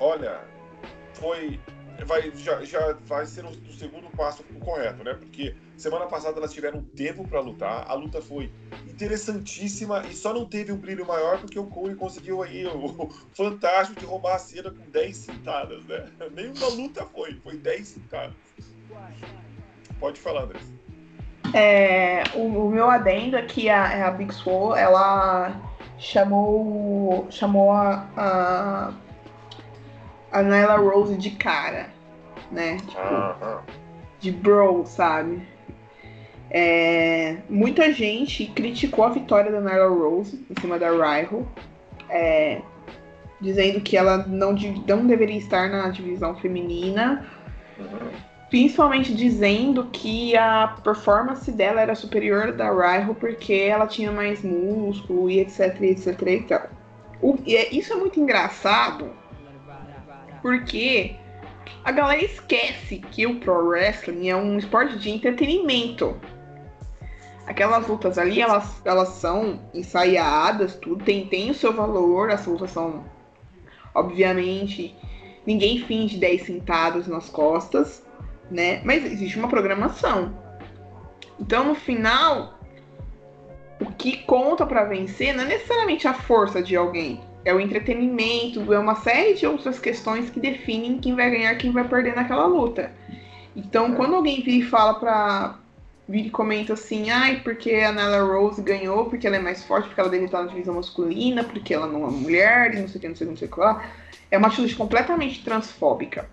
olha, 0.00 0.40
foi 1.12 1.60
vai, 2.02 2.30
já, 2.36 2.64
já 2.64 2.92
vai 3.06 3.26
ser 3.26 3.44
o, 3.44 3.48
o, 3.48 3.72
segundo 3.72 4.08
passo 4.16 4.42
correto, 4.60 5.04
né? 5.04 5.14
Porque 5.14 5.54
semana 5.76 6.06
passada 6.06 6.38
elas 6.38 6.52
tiveram 6.52 6.82
tempo 6.82 7.26
para 7.26 7.40
lutar, 7.40 7.84
a 7.88 7.94
luta 7.94 8.20
foi 8.20 8.50
interessantíssima 8.88 10.04
e 10.06 10.14
só 10.14 10.32
não 10.32 10.44
teve 10.46 10.72
um 10.72 10.76
brilho 10.76 11.06
maior 11.06 11.38
porque 11.38 11.58
o 11.58 11.66
Corey 11.66 11.94
conseguiu 11.94 12.42
aí 12.42 12.66
o, 12.66 13.08
fantástico 13.32 14.00
de 14.00 14.06
roubar 14.06 14.36
a 14.36 14.38
cena 14.38 14.70
com 14.70 14.90
10 14.90 15.16
cintadas, 15.16 15.84
né? 15.84 16.06
Nenhuma 16.34 16.68
luta 16.68 17.06
foi, 17.06 17.34
foi 17.34 17.56
10 17.56 17.86
cintadas. 17.86 18.34
Pode 20.00 20.20
falar, 20.20 20.42
André. 20.42 20.60
É, 21.52 22.24
o, 22.34 22.66
o, 22.66 22.70
meu 22.70 22.90
adendo 22.90 23.36
é 23.36 23.42
que 23.42 23.68
a, 23.68 24.08
a 24.08 24.10
Big 24.10 24.34
Swole, 24.34 24.78
ela 24.78 25.54
chamou, 25.98 27.28
chamou 27.30 27.72
a 27.72 28.92
a 30.34 30.42
Nyla 30.42 30.76
Rose 30.76 31.16
de 31.16 31.30
cara, 31.30 31.90
né? 32.50 32.78
Tipo, 32.78 33.00
uh 33.00 33.34
-huh. 33.40 33.60
de 34.18 34.32
bro, 34.32 34.84
sabe? 34.84 35.46
É, 36.50 37.36
muita 37.48 37.92
gente 37.92 38.46
criticou 38.46 39.04
a 39.04 39.10
vitória 39.10 39.50
da 39.52 39.60
Nyla 39.60 39.88
Rose 39.88 40.44
em 40.50 40.60
cima 40.60 40.76
da 40.76 40.90
Rival, 40.90 41.46
é, 42.10 42.60
dizendo 43.40 43.80
que 43.80 43.96
ela 43.96 44.18
não, 44.26 44.52
não 44.52 45.06
deveria 45.06 45.38
estar 45.38 45.68
na 45.70 45.88
divisão 45.88 46.34
feminina, 46.34 47.24
principalmente 48.50 49.14
dizendo 49.14 49.84
que 49.92 50.36
a 50.36 50.76
performance 50.82 51.50
dela 51.52 51.80
era 51.80 51.94
superior 51.94 52.52
da 52.52 52.70
Rival 52.70 53.14
porque 53.14 53.52
ela 53.52 53.86
tinha 53.86 54.10
mais 54.10 54.42
músculo 54.42 55.30
e 55.30 55.38
etc, 55.38 55.80
etc 55.80 56.22
e 56.22 56.40
tal. 56.42 56.68
O, 57.22 57.38
e 57.46 57.56
é, 57.56 57.72
isso 57.72 57.92
é 57.92 57.96
muito 57.96 58.18
engraçado 58.18 59.23
porque 60.44 61.16
a 61.82 61.90
galera 61.90 62.22
esquece 62.22 62.98
que 62.98 63.26
o 63.26 63.40
pro 63.40 63.66
wrestling 63.66 64.28
é 64.28 64.36
um 64.36 64.58
esporte 64.58 64.98
de 64.98 65.08
entretenimento. 65.08 66.20
Aquelas 67.46 67.88
lutas 67.88 68.18
ali, 68.18 68.42
elas, 68.42 68.82
elas 68.84 69.08
são 69.08 69.58
ensaiadas, 69.72 70.74
tudo 70.74 71.02
tem, 71.02 71.26
tem 71.28 71.50
o 71.50 71.54
seu 71.54 71.72
valor, 71.72 72.30
as 72.30 72.44
lutas 72.44 72.72
são, 72.72 73.06
obviamente, 73.94 74.94
ninguém 75.46 75.78
finge 75.78 76.18
10 76.18 76.42
sentados 76.42 77.06
nas 77.06 77.30
costas, 77.30 78.04
né? 78.50 78.82
Mas 78.84 79.02
existe 79.02 79.38
uma 79.38 79.48
programação. 79.48 80.38
Então, 81.40 81.64
no 81.64 81.74
final, 81.74 82.58
o 83.80 83.90
que 83.92 84.18
conta 84.18 84.66
para 84.66 84.84
vencer 84.84 85.34
não 85.34 85.44
é 85.44 85.46
necessariamente 85.46 86.06
a 86.06 86.12
força 86.12 86.62
de 86.62 86.76
alguém, 86.76 87.18
é 87.44 87.52
o 87.52 87.60
entretenimento, 87.60 88.72
é 88.72 88.78
uma 88.78 88.94
série 88.94 89.34
de 89.34 89.46
outras 89.46 89.78
questões 89.78 90.30
que 90.30 90.40
definem 90.40 90.98
quem 90.98 91.14
vai 91.14 91.30
ganhar 91.30 91.54
quem 91.56 91.70
vai 91.70 91.86
perder 91.86 92.14
naquela 92.16 92.46
luta. 92.46 92.90
Então, 93.54 93.94
quando 93.94 94.14
alguém 94.14 94.42
vira 94.42 94.64
e 94.64 94.68
fala 94.68 94.94
pra. 94.94 95.58
Vira 96.06 96.28
e 96.28 96.30
comenta 96.30 96.74
assim, 96.74 97.10
ai, 97.10 97.40
porque 97.42 97.76
a 97.76 97.90
Nella 97.90 98.20
Rose 98.20 98.60
ganhou, 98.60 99.06
porque 99.06 99.26
ela 99.26 99.36
é 99.36 99.38
mais 99.38 99.64
forte, 99.64 99.86
porque 99.86 100.00
ela 100.00 100.10
deve 100.10 100.26
estar 100.26 100.42
na 100.42 100.48
divisão 100.48 100.74
masculina, 100.74 101.42
porque 101.42 101.72
ela 101.72 101.86
não 101.86 102.06
é 102.06 102.10
mulher, 102.10 102.74
e 102.74 102.80
não 102.80 102.88
sei 102.88 102.98
o 102.98 103.00
que, 103.00 103.08
não 103.08 103.16
sei 103.16 103.26
o 103.26 103.28
que, 103.28 103.30
não 103.30 103.38
sei 103.38 103.48
o 103.48 103.50
que 103.50 103.60
lá. 103.60 103.90
É 104.30 104.36
uma 104.36 104.48
atitude 104.48 104.74
completamente 104.76 105.42
transfóbica, 105.42 106.28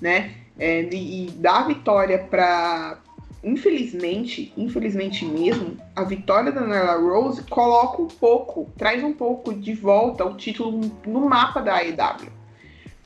né? 0.00 0.34
É, 0.56 0.82
e, 0.82 1.26
e 1.26 1.30
dar 1.32 1.62
a 1.62 1.66
vitória 1.66 2.18
pra. 2.18 2.98
Infelizmente, 3.42 4.52
infelizmente 4.56 5.24
mesmo, 5.24 5.76
a 5.96 6.04
vitória 6.04 6.52
da 6.52 6.60
Nella 6.60 6.96
Rose 6.96 7.42
coloca 7.44 8.02
um 8.02 8.08
pouco, 8.08 8.70
traz 8.76 9.02
um 9.02 9.14
pouco 9.14 9.54
de 9.54 9.72
volta 9.72 10.24
o 10.24 10.36
título 10.36 10.80
no 11.06 11.20
mapa 11.28 11.60
da 11.60 11.76
AEW 11.76 12.40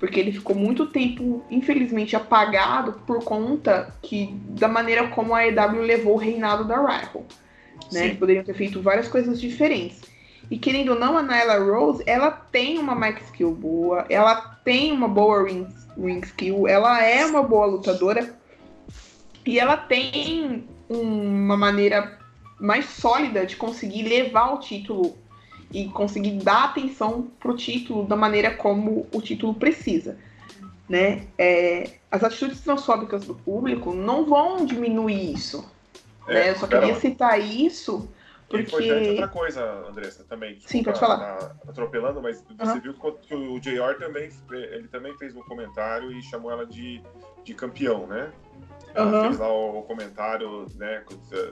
porque 0.05 0.21
ele 0.21 0.33
ficou 0.33 0.55
muito 0.55 0.87
tempo, 0.87 1.43
infelizmente, 1.51 2.15
apagado 2.15 2.93
por 3.07 3.25
conta 3.25 3.95
que 4.03 4.35
da 4.51 4.69
maneira 4.69 5.09
como 5.09 5.35
a 5.35 5.47
EW 5.47 5.81
levou 5.81 6.15
o 6.15 6.19
reinado 6.19 6.65
da 6.65 6.77
Rival. 6.77 7.25
Né? 7.91 8.07
Eles 8.07 8.19
poderiam 8.19 8.45
ter 8.45 8.53
feito 8.53 8.83
várias 8.83 9.09
coisas 9.09 9.41
diferentes. 9.41 10.03
E 10.51 10.59
querendo 10.59 10.91
ou 10.91 10.99
não, 10.99 11.17
a 11.17 11.23
Nyla 11.23 11.59
Rose, 11.59 12.03
ela 12.07 12.31
tem 12.31 12.79
uma 12.79 12.95
mic 12.95 13.23
skill 13.23 13.53
boa, 13.53 14.05
ela 14.11 14.35
tem 14.63 14.93
uma 14.93 15.09
boa 15.09 15.43
ring, 15.43 15.67
ring 15.97 16.21
skill, 16.21 16.69
ela 16.69 17.03
é 17.03 17.25
uma 17.25 17.43
boa 17.43 17.65
lutadora 17.65 18.35
e 19.47 19.59
ela 19.59 19.77
tem 19.77 20.65
uma 20.89 21.57
maneira 21.57 22.19
mais 22.59 22.87
sólida 22.87 23.45
de 23.45 23.57
conseguir 23.57 24.03
levar 24.03 24.55
o 24.55 24.59
título 24.59 25.17
e 25.73 25.87
conseguir 25.89 26.33
dar 26.39 26.65
atenção 26.65 27.29
pro 27.41 27.57
título 27.57 28.07
da 28.07 28.17
maneira 28.17 28.55
como 28.55 29.07
o 29.13 29.21
título 29.21 29.55
precisa. 29.55 30.17
Né? 30.89 31.25
É, 31.37 31.95
as 32.11 32.23
atitudes 32.23 32.61
transfóbicas 32.61 33.25
do 33.25 33.35
público 33.35 33.93
não 33.93 34.25
vão 34.25 34.65
diminuir 34.65 35.35
isso. 35.35 35.69
É, 36.29 36.35
né? 36.35 36.51
Eu 36.51 36.57
só 36.57 36.67
queria 36.67 36.95
citar 36.95 37.41
isso 37.41 38.09
porque... 38.63 38.85
importante 38.85 39.09
outra 39.11 39.29
coisa, 39.29 39.65
Andressa, 39.89 40.25
também. 40.25 40.59
Sim, 40.61 40.83
pode 40.83 41.01
falar. 41.01 41.37
Tá 41.37 41.57
atropelando, 41.69 42.23
mas 42.23 42.45
você 42.59 42.81
viu 42.81 42.95
que 42.95 43.35
o 43.35 43.59
JR 43.59 43.99
também, 43.99 44.31
ele 44.51 44.89
também 44.89 45.17
fez 45.19 45.35
um 45.35 45.43
comentário 45.43 46.13
e 46.13 46.23
chamou 46.23 46.51
ela 46.51 46.67
de, 46.67 47.03
de 47.43 47.55
campeão, 47.55 48.07
né? 48.07 48.33
Ela 48.95 49.13
uhum. 49.13 49.23
fez 49.25 49.39
lá 49.39 49.53
o 49.53 49.83
comentário, 49.83 50.67
né, 50.77 51.05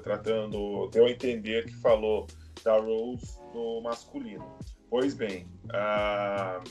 tratando, 0.04 0.88
deu 0.92 1.06
a 1.06 1.10
entender 1.10 1.64
que 1.64 1.74
falou 1.74 2.26
da 2.64 2.78
Rose 2.78 3.38
no 3.52 3.80
masculino. 3.82 4.46
Pois 4.88 5.14
bem, 5.14 5.48
uh, 5.64 6.62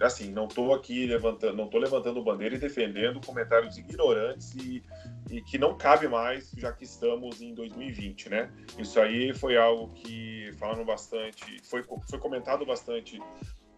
assim, 0.00 0.30
não 0.30 0.46
estou 0.46 0.74
aqui 0.74 1.06
levantando, 1.06 1.56
não 1.56 1.64
estou 1.64 1.80
levantando 1.80 2.22
bandeira 2.22 2.54
e 2.54 2.58
defendendo 2.58 3.20
comentários 3.24 3.76
ignorantes 3.78 4.54
e, 4.54 4.82
e, 5.30 5.42
que 5.42 5.58
não 5.58 5.76
cabe 5.76 6.08
mais, 6.08 6.52
já 6.56 6.72
que 6.72 6.84
estamos 6.84 7.40
em 7.40 7.54
2020, 7.54 8.28
né? 8.28 8.50
Isso 8.78 9.00
aí 9.00 9.32
foi 9.34 9.56
algo 9.56 9.92
que 9.94 10.52
falaram 10.58 10.84
bastante, 10.84 11.60
foi, 11.64 11.84
foi 12.08 12.18
comentado 12.18 12.64
bastante 12.64 13.20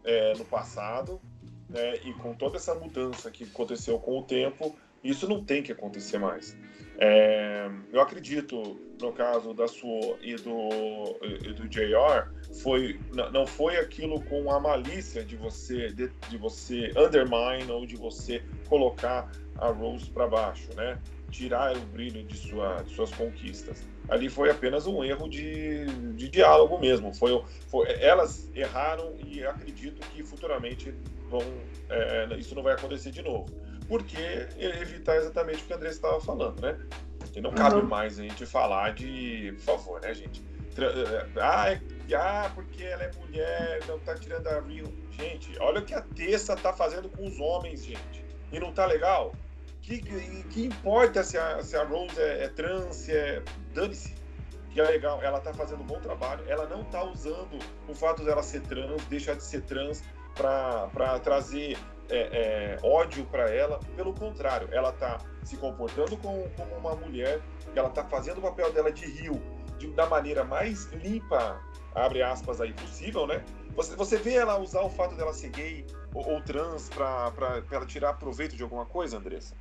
é, 0.05 0.35
no 0.37 0.45
passado, 0.45 1.21
né? 1.69 1.97
E 2.05 2.13
com 2.15 2.35
toda 2.35 2.57
essa 2.57 2.75
mudança 2.75 3.31
que 3.31 3.45
aconteceu 3.45 3.99
com 3.99 4.19
o 4.19 4.23
tempo, 4.23 4.77
isso 5.03 5.29
não 5.29 5.45
tem 5.45 5.63
que 5.63 5.73
acontecer 5.73 6.19
mais. 6.19 6.57
É, 6.99 7.71
eu 7.93 8.01
acredito, 8.01 8.79
no 9.01 9.13
caso 9.13 9.55
da 9.55 9.67
sua 9.67 10.17
e 10.21 10.37
do, 10.37 11.17
e 11.23 11.53
do 11.53 11.69
JR, 11.69 12.29
foi, 12.63 13.01
não 13.33 13.47
foi 13.47 13.77
aquilo 13.77 14.21
com 14.23 14.51
a 14.53 14.61
malícia 14.61 15.25
de 15.25 15.37
você, 15.37 15.89
de, 15.89 16.11
de 16.29 16.37
você 16.37 16.93
undermine 16.97 17.71
ou 17.71 17.87
de 17.87 17.97
você 17.97 18.43
colocar 18.69 19.31
a 19.59 19.69
Rose 19.69 20.11
para 20.11 20.27
baixo, 20.27 20.69
né? 20.77 20.99
Tirar 21.31 21.75
o 21.75 21.81
brilho 21.81 22.23
de, 22.25 22.37
sua, 22.37 22.83
de 22.83 22.95
suas 22.95 23.11
conquistas. 23.15 23.87
Ali 24.09 24.29
foi 24.29 24.51
apenas 24.51 24.87
um 24.87 25.03
erro 25.03 25.29
de, 25.29 25.87
de 26.15 26.29
diálogo 26.29 26.79
mesmo. 26.79 27.15
Foi, 27.15 27.43
foi, 27.69 27.91
elas 28.01 28.51
erraram 28.55 29.15
e 29.27 29.43
acredito 29.45 30.07
que 30.09 30.23
futuramente 30.23 30.95
vão, 31.31 31.43
é, 31.89 32.29
isso 32.37 32.55
não 32.55 32.63
vai 32.63 32.75
acontecer 32.75 33.11
de 33.11 33.23
novo 33.23 33.47
porque 33.93 34.49
evitar 34.57 35.17
exatamente 35.17 35.63
o 35.63 35.67
que 35.67 35.73
o 35.75 35.77
André 35.77 35.91
estava 35.91 36.19
falando, 36.19 36.63
né? 36.63 36.79
Que 37.31 37.43
não 37.43 37.53
cabe 37.53 37.77
uhum. 37.77 37.87
mais 37.87 38.19
a 38.19 38.23
gente 38.23 38.47
falar 38.47 38.95
de, 38.95 39.53
por 39.59 39.77
favor, 39.77 40.01
né, 40.01 40.15
gente? 40.15 40.43
Eh, 40.79 41.27
ah, 41.39 41.71
é, 41.71 41.81
ah, 42.15 42.51
porque 42.55 42.85
ela 42.85 43.03
é 43.03 43.11
mulher, 43.21 43.81
não 43.87 43.99
tá 43.99 44.15
tirando 44.15 44.47
a 44.47 44.61
Rio. 44.61 44.87
Gente, 45.11 45.59
olha 45.61 45.81
o 45.81 45.85
que 45.85 45.93
a 45.93 46.01
Tessa 46.01 46.57
tá 46.57 46.73
fazendo 46.73 47.11
com 47.11 47.27
os 47.27 47.39
homens, 47.39 47.85
gente. 47.85 48.25
E 48.51 48.59
não 48.59 48.73
tá 48.73 48.87
legal? 48.87 49.35
Que, 49.83 50.01
que 50.01 50.65
importa 50.65 51.23
se 51.23 51.37
a, 51.37 51.63
se 51.63 51.77
a 51.77 51.85
Rose 51.85 52.19
é, 52.19 52.45
é 52.45 52.49
trans, 52.49 52.97
se 52.97 53.13
é. 53.13 53.43
Dane-se. 53.75 54.15
Que 54.71 54.81
é 54.81 54.85
legal, 54.85 55.23
ela 55.23 55.39
tá 55.39 55.53
fazendo 55.53 55.83
um 55.83 55.87
bom 55.87 56.01
trabalho, 56.01 56.43
ela 56.49 56.67
não 56.67 56.83
tá 56.85 57.05
usando 57.05 57.59
o 57.87 57.95
fato 57.95 58.25
dela 58.25 58.43
ser 58.43 58.63
trans, 58.63 59.05
deixar 59.05 59.35
de 59.35 59.45
ser 59.45 59.61
trans, 59.65 60.03
para 60.35 61.19
trazer 61.21 61.77
é, 62.11 62.19
é, 62.19 62.79
ódio 62.83 63.25
para 63.27 63.51
ela. 63.51 63.81
Pelo 63.97 64.13
contrário, 64.15 64.69
ela 64.73 64.91
está 64.91 65.19
se 65.45 65.57
comportando 65.57 66.17
como, 66.17 66.49
como, 66.51 66.77
uma 66.77 66.95
mulher, 66.95 67.41
ela 67.75 67.89
está 67.89 68.05
fazendo 68.05 68.39
o 68.39 68.43
papel 68.43 68.73
dela 68.73 68.93
de 68.93 69.07
rio 69.07 69.41
de, 69.79 69.89
da 69.89 70.07
maneira 70.07 70.45
mais 70.45 70.87
limpa, 70.93 71.61
abre 71.95 72.23
aspas 72.23 72.61
aí, 72.61 72.73
possível, 72.73 73.27
né? 73.27 73.45
Você, 73.75 73.97
você 73.97 74.17
vê 74.17 74.35
ela 74.35 74.59
usar 74.59 74.83
o 74.83 74.91
fato 74.91 75.15
dela 75.15 75.33
ser 75.33 75.49
gay 75.51 75.87
ou, 76.15 76.29
ou 76.29 76.43
trans 76.43 76.91
para 76.91 77.63
ela 77.71 77.87
tirar 77.87 78.15
proveito 78.15 78.55
de 78.55 78.63
alguma 78.63 78.85
coisa, 78.85 79.17
Andressa? 79.17 79.55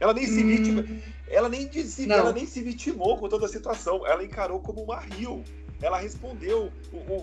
Ela 0.00 0.12
nem 0.12 0.26
se 0.26 0.42
vitima, 0.42 0.82
hum. 0.82 1.00
ela 1.28 1.48
nem, 1.48 1.70
se, 1.72 2.10
ela 2.10 2.32
nem 2.32 2.46
se 2.46 2.60
vitimou 2.62 3.16
com 3.16 3.28
toda 3.28 3.46
a 3.46 3.48
situação. 3.48 4.06
Ela 4.06 4.24
encarou 4.24 4.60
como 4.60 4.82
uma 4.82 4.98
rio 4.98 5.44
ela 5.84 5.98
respondeu 5.98 6.72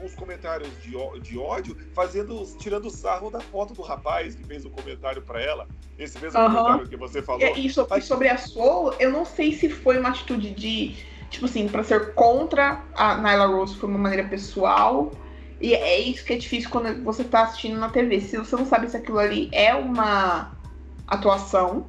os 0.05 0.13
comentários 0.13 0.69
de, 0.83 0.91
de 1.21 1.35
ódio, 1.35 1.75
fazendo, 1.95 2.45
tirando 2.59 2.91
sarro 2.91 3.31
da 3.31 3.39
foto 3.39 3.73
do 3.73 3.81
rapaz 3.81 4.35
que 4.35 4.43
fez 4.43 4.63
o 4.63 4.69
comentário 4.69 5.19
para 5.23 5.41
ela. 5.41 5.67
Esse 5.97 6.19
mesmo 6.19 6.39
uhum. 6.39 6.45
comentário 6.45 6.87
que 6.87 6.95
você 6.95 7.23
falou. 7.23 7.41
E, 7.41 7.65
e 7.65 7.69
sobre, 7.71 7.99
sobre 8.01 8.29
a 8.29 8.37
Soul, 8.37 8.93
eu 8.99 9.11
não 9.11 9.25
sei 9.25 9.51
se 9.53 9.67
foi 9.67 9.97
uma 9.97 10.09
atitude 10.09 10.51
de, 10.51 10.95
tipo 11.31 11.45
assim, 11.45 11.67
para 11.67 11.83
ser 11.83 12.13
contra 12.13 12.83
a 12.93 13.17
Nyla 13.17 13.47
Rose 13.47 13.75
foi 13.77 13.89
uma 13.89 13.97
maneira 13.97 14.29
pessoal. 14.29 15.11
E 15.59 15.73
é 15.73 15.99
isso 15.99 16.23
que 16.23 16.33
é 16.33 16.37
difícil 16.37 16.69
quando 16.69 17.03
você 17.03 17.23
tá 17.23 17.41
assistindo 17.41 17.79
na 17.79 17.89
TV. 17.89 18.21
Se 18.21 18.37
você 18.37 18.55
não 18.55 18.67
sabe 18.67 18.87
se 18.87 18.95
aquilo 18.95 19.17
ali 19.17 19.49
é 19.51 19.73
uma 19.73 20.51
atuação 21.07 21.87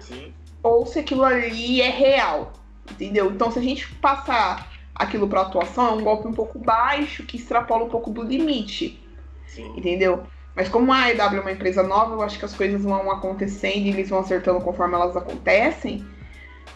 Sim. 0.00 0.34
ou 0.64 0.84
se 0.84 0.98
aquilo 0.98 1.22
ali 1.22 1.80
é 1.80 1.90
real. 1.90 2.54
Entendeu? 2.90 3.30
Então, 3.30 3.52
se 3.52 3.60
a 3.60 3.62
gente 3.62 3.88
passar 3.94 4.71
aquilo 4.94 5.28
para 5.28 5.42
atuação, 5.42 5.88
é 5.88 5.92
um 5.92 6.02
golpe 6.02 6.28
um 6.28 6.32
pouco 6.32 6.58
baixo 6.58 7.24
que 7.24 7.36
extrapola 7.36 7.84
um 7.84 7.88
pouco 7.88 8.10
do 8.10 8.22
limite. 8.22 9.02
Sim. 9.46 9.72
Entendeu? 9.76 10.24
Mas 10.54 10.68
como 10.68 10.92
a 10.92 11.10
EW 11.10 11.38
é 11.38 11.40
uma 11.40 11.52
empresa 11.52 11.82
nova, 11.82 12.14
eu 12.14 12.22
acho 12.22 12.38
que 12.38 12.44
as 12.44 12.54
coisas 12.54 12.82
vão 12.82 13.10
acontecendo 13.10 13.86
e 13.86 13.88
eles 13.88 14.10
vão 14.10 14.20
acertando 14.20 14.60
conforme 14.60 14.94
elas 14.94 15.16
acontecem. 15.16 16.04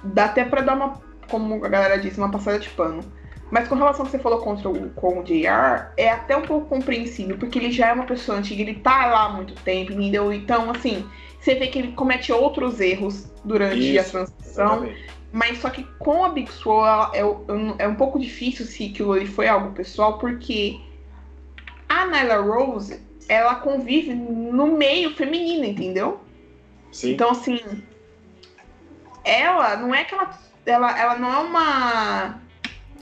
Dá 0.03 0.27
até 0.27 0.45
para 0.45 0.63
dar 0.63 0.75
uma, 0.75 1.01
como 1.29 1.65
a 1.65 1.69
galera 1.69 1.99
disse, 1.99 2.19
uma 2.19 2.31
passada 2.31 2.59
de 2.59 2.69
pano. 2.71 3.05
Mas 3.51 3.69
com 3.69 3.77
relação 3.77 4.01
ao 4.01 4.07
que 4.07 4.17
você 4.17 4.23
falou 4.23 4.41
contra 4.41 4.69
o, 4.69 4.91
com 4.91 5.21
o 5.21 5.23
JR, 5.23 5.93
é 5.97 6.11
até 6.11 6.37
um 6.37 6.43
pouco 6.43 6.67
compreensível, 6.67 7.39
porque 7.39 7.59
ele 7.59 7.71
já 7.71 7.89
é 7.89 7.93
uma 7.93 8.05
pessoa 8.05 8.39
antiga, 8.39 8.63
ele 8.63 8.75
tá 8.75 9.07
lá 9.07 9.27
há 9.27 9.29
muito 9.29 9.55
tempo, 9.63 9.93
entendeu? 9.93 10.33
Então, 10.33 10.71
assim, 10.71 11.07
você 11.41 11.55
vê 11.55 11.69
que 11.69 11.79
ele 11.79 11.93
comete 11.93 12.33
outros 12.33 12.81
erros 12.81 13.31
durante 13.45 13.97
Isso, 13.97 14.01
a 14.01 14.11
transição. 14.11 14.67
Exatamente. 14.67 15.16
Mas 15.37 15.59
só 15.59 15.69
que 15.69 15.85
com 15.99 16.25
a 16.25 16.31
Big 16.31 16.51
Swole 16.51 17.11
é, 17.13 17.21
é 17.85 17.87
um 17.87 17.95
pouco 17.95 18.19
difícil 18.19 18.65
se 18.65 18.87
aquilo 18.87 19.13
ali 19.13 19.27
foi 19.27 19.47
algo 19.47 19.75
pessoal, 19.75 20.17
porque 20.17 20.81
a 21.87 22.07
Nyla 22.07 22.37
Rose, 22.37 23.03
ela 23.29 23.57
convive 23.57 24.15
no 24.15 24.67
meio 24.69 25.15
feminino, 25.15 25.67
entendeu? 25.67 26.23
Sim. 26.91 27.13
Então, 27.13 27.33
assim, 27.33 27.61
ela 29.23 29.77
não 29.77 29.95
é 29.95 30.05
que 30.05 30.15
ela, 30.15 30.39
ela, 30.65 30.99
ela 30.99 31.19
não 31.19 31.31
é 31.31 31.39
uma 31.41 32.41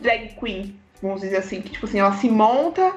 drag 0.00 0.34
queen, 0.34 0.76
vamos 1.00 1.20
dizer 1.20 1.36
assim, 1.36 1.62
que 1.62 1.70
tipo 1.70 1.86
assim, 1.86 2.00
ela 2.00 2.16
se 2.16 2.28
monta, 2.28 2.96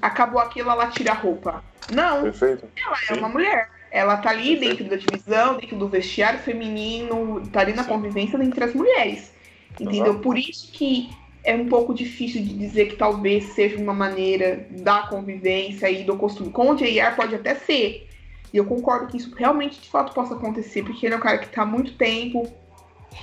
acabou 0.00 0.40
aquilo, 0.40 0.68
ela 0.68 0.88
tira 0.88 1.12
a 1.12 1.14
roupa. 1.14 1.62
Não. 1.94 2.22
Perfeito. 2.22 2.68
Ela 2.84 2.96
é 2.96 3.14
Sim. 3.14 3.20
uma 3.20 3.28
mulher. 3.28 3.70
Ela 3.92 4.16
tá 4.16 4.30
ali 4.30 4.56
dentro 4.56 4.84
da 4.84 4.96
divisão, 4.96 5.58
dentro 5.58 5.76
do 5.76 5.86
vestiário 5.86 6.40
feminino, 6.40 7.46
tá 7.52 7.60
ali 7.60 7.74
na 7.74 7.84
convivência 7.84 8.42
entre 8.42 8.64
as 8.64 8.74
mulheres. 8.74 9.34
Entendeu? 9.78 10.14
Uhum. 10.14 10.20
Por 10.20 10.38
isso 10.38 10.72
que 10.72 11.10
é 11.44 11.54
um 11.54 11.68
pouco 11.68 11.92
difícil 11.92 12.42
de 12.42 12.54
dizer 12.54 12.86
que 12.86 12.96
talvez 12.96 13.44
seja 13.52 13.76
uma 13.76 13.92
maneira 13.92 14.66
da 14.70 15.02
convivência 15.02 15.90
e 15.90 16.04
do 16.04 16.16
costume. 16.16 16.50
Com 16.50 16.70
o 16.70 16.74
JR 16.74 17.14
pode 17.14 17.34
até 17.34 17.54
ser. 17.54 18.08
E 18.52 18.56
eu 18.56 18.64
concordo 18.64 19.08
que 19.08 19.16
isso 19.16 19.34
realmente 19.34 19.80
de 19.80 19.88
fato 19.90 20.14
possa 20.14 20.34
acontecer, 20.34 20.82
porque 20.82 21.06
ele 21.06 21.14
é 21.14 21.18
um 21.18 21.20
cara 21.20 21.38
que 21.38 21.48
tá 21.48 21.62
há 21.62 21.66
muito 21.66 21.94
tempo, 21.94 22.50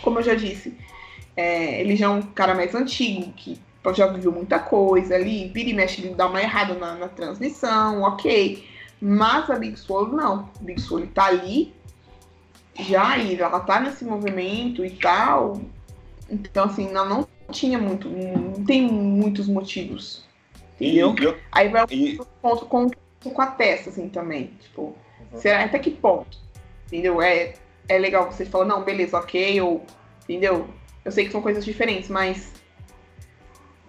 como 0.01 0.19
eu 0.19 0.23
já 0.23 0.35
disse, 0.35 0.75
é, 1.35 1.81
ele 1.81 1.95
já 1.95 2.07
é 2.07 2.09
um 2.09 2.21
cara 2.21 2.53
mais 2.53 2.73
antigo, 2.73 3.31
que 3.33 3.59
já 3.95 4.07
viveu 4.07 4.31
muita 4.31 4.59
coisa 4.59 5.15
ali, 5.15 5.47
vira 5.47 5.69
e 5.69 5.73
mexe, 5.73 6.01
ele 6.01 6.13
dá 6.13 6.27
uma 6.27 6.41
errada 6.41 6.73
na, 6.73 6.95
na 6.95 7.07
transmissão, 7.07 8.01
ok. 8.01 8.63
Mas 9.01 9.49
a 9.49 9.55
Big 9.57 9.77
Swole 9.77 10.15
não. 10.15 10.49
A 10.59 10.63
Big 10.63 10.81
Swole 10.81 11.07
tá 11.07 11.25
ali 11.25 11.73
já 12.79 13.17
e 13.17 13.35
ela 13.39 13.59
tá 13.59 13.79
nesse 13.79 14.03
movimento 14.05 14.83
e 14.85 14.91
tal. 14.91 15.61
Então, 16.29 16.65
assim, 16.65 16.89
ela 16.89 17.05
não 17.05 17.27
tinha 17.51 17.77
muito, 17.77 18.09
não 18.09 18.63
tem 18.65 18.81
muitos 18.81 19.47
motivos. 19.47 20.25
Entendeu? 20.75 21.15
E, 21.19 21.23
eu, 21.23 21.37
Aí 21.51 21.69
vai 21.69 21.83
um 21.83 21.87
e, 21.89 22.19
ponto 22.41 22.65
com, 22.65 22.89
com 23.23 23.41
a 23.41 23.47
testa, 23.47 23.89
assim, 23.89 24.09
também. 24.09 24.53
Tipo, 24.61 24.95
Uhum. 25.31 25.39
será 25.39 25.63
até 25.63 25.79
que 25.79 25.91
ponto? 25.91 26.37
Entendeu? 26.87 27.21
É, 27.21 27.53
é 27.87 27.97
legal 27.97 28.31
você 28.31 28.45
falar, 28.45 28.65
não, 28.65 28.83
beleza, 28.83 29.17
ok, 29.17 29.61
ou. 29.61 29.83
Entendeu? 30.23 30.67
Eu 31.03 31.11
sei 31.11 31.25
que 31.25 31.31
são 31.31 31.41
coisas 31.41 31.65
diferentes, 31.65 32.09
mas. 32.09 32.53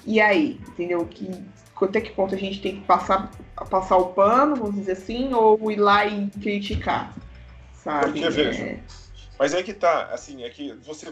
E 0.07 0.21
aí? 0.21 0.61
Entendeu? 0.69 1.07
Que, 1.07 1.31
até 1.81 2.01
que 2.01 2.11
ponto 2.11 2.35
a 2.35 2.39
gente 2.39 2.61
tem 2.61 2.77
que 2.77 2.87
passar, 2.87 3.31
passar 3.65 3.97
o 3.97 4.13
pano, 4.13 4.57
vamos 4.57 4.77
dizer 4.77 4.93
assim, 4.93 5.33
ou 5.35 5.71
ir 5.71 5.77
lá 5.77 6.07
e 6.07 6.29
criticar? 6.31 7.15
Sabe? 7.75 8.21
Porque, 8.21 8.31
veja, 8.31 8.63
É, 8.63 8.81
Mas 9.39 9.55
é 9.55 9.63
que 9.63 9.75
tá, 9.75 10.07
assim, 10.07 10.45
é 10.45 10.51
que 10.51 10.75
você, 10.85 11.07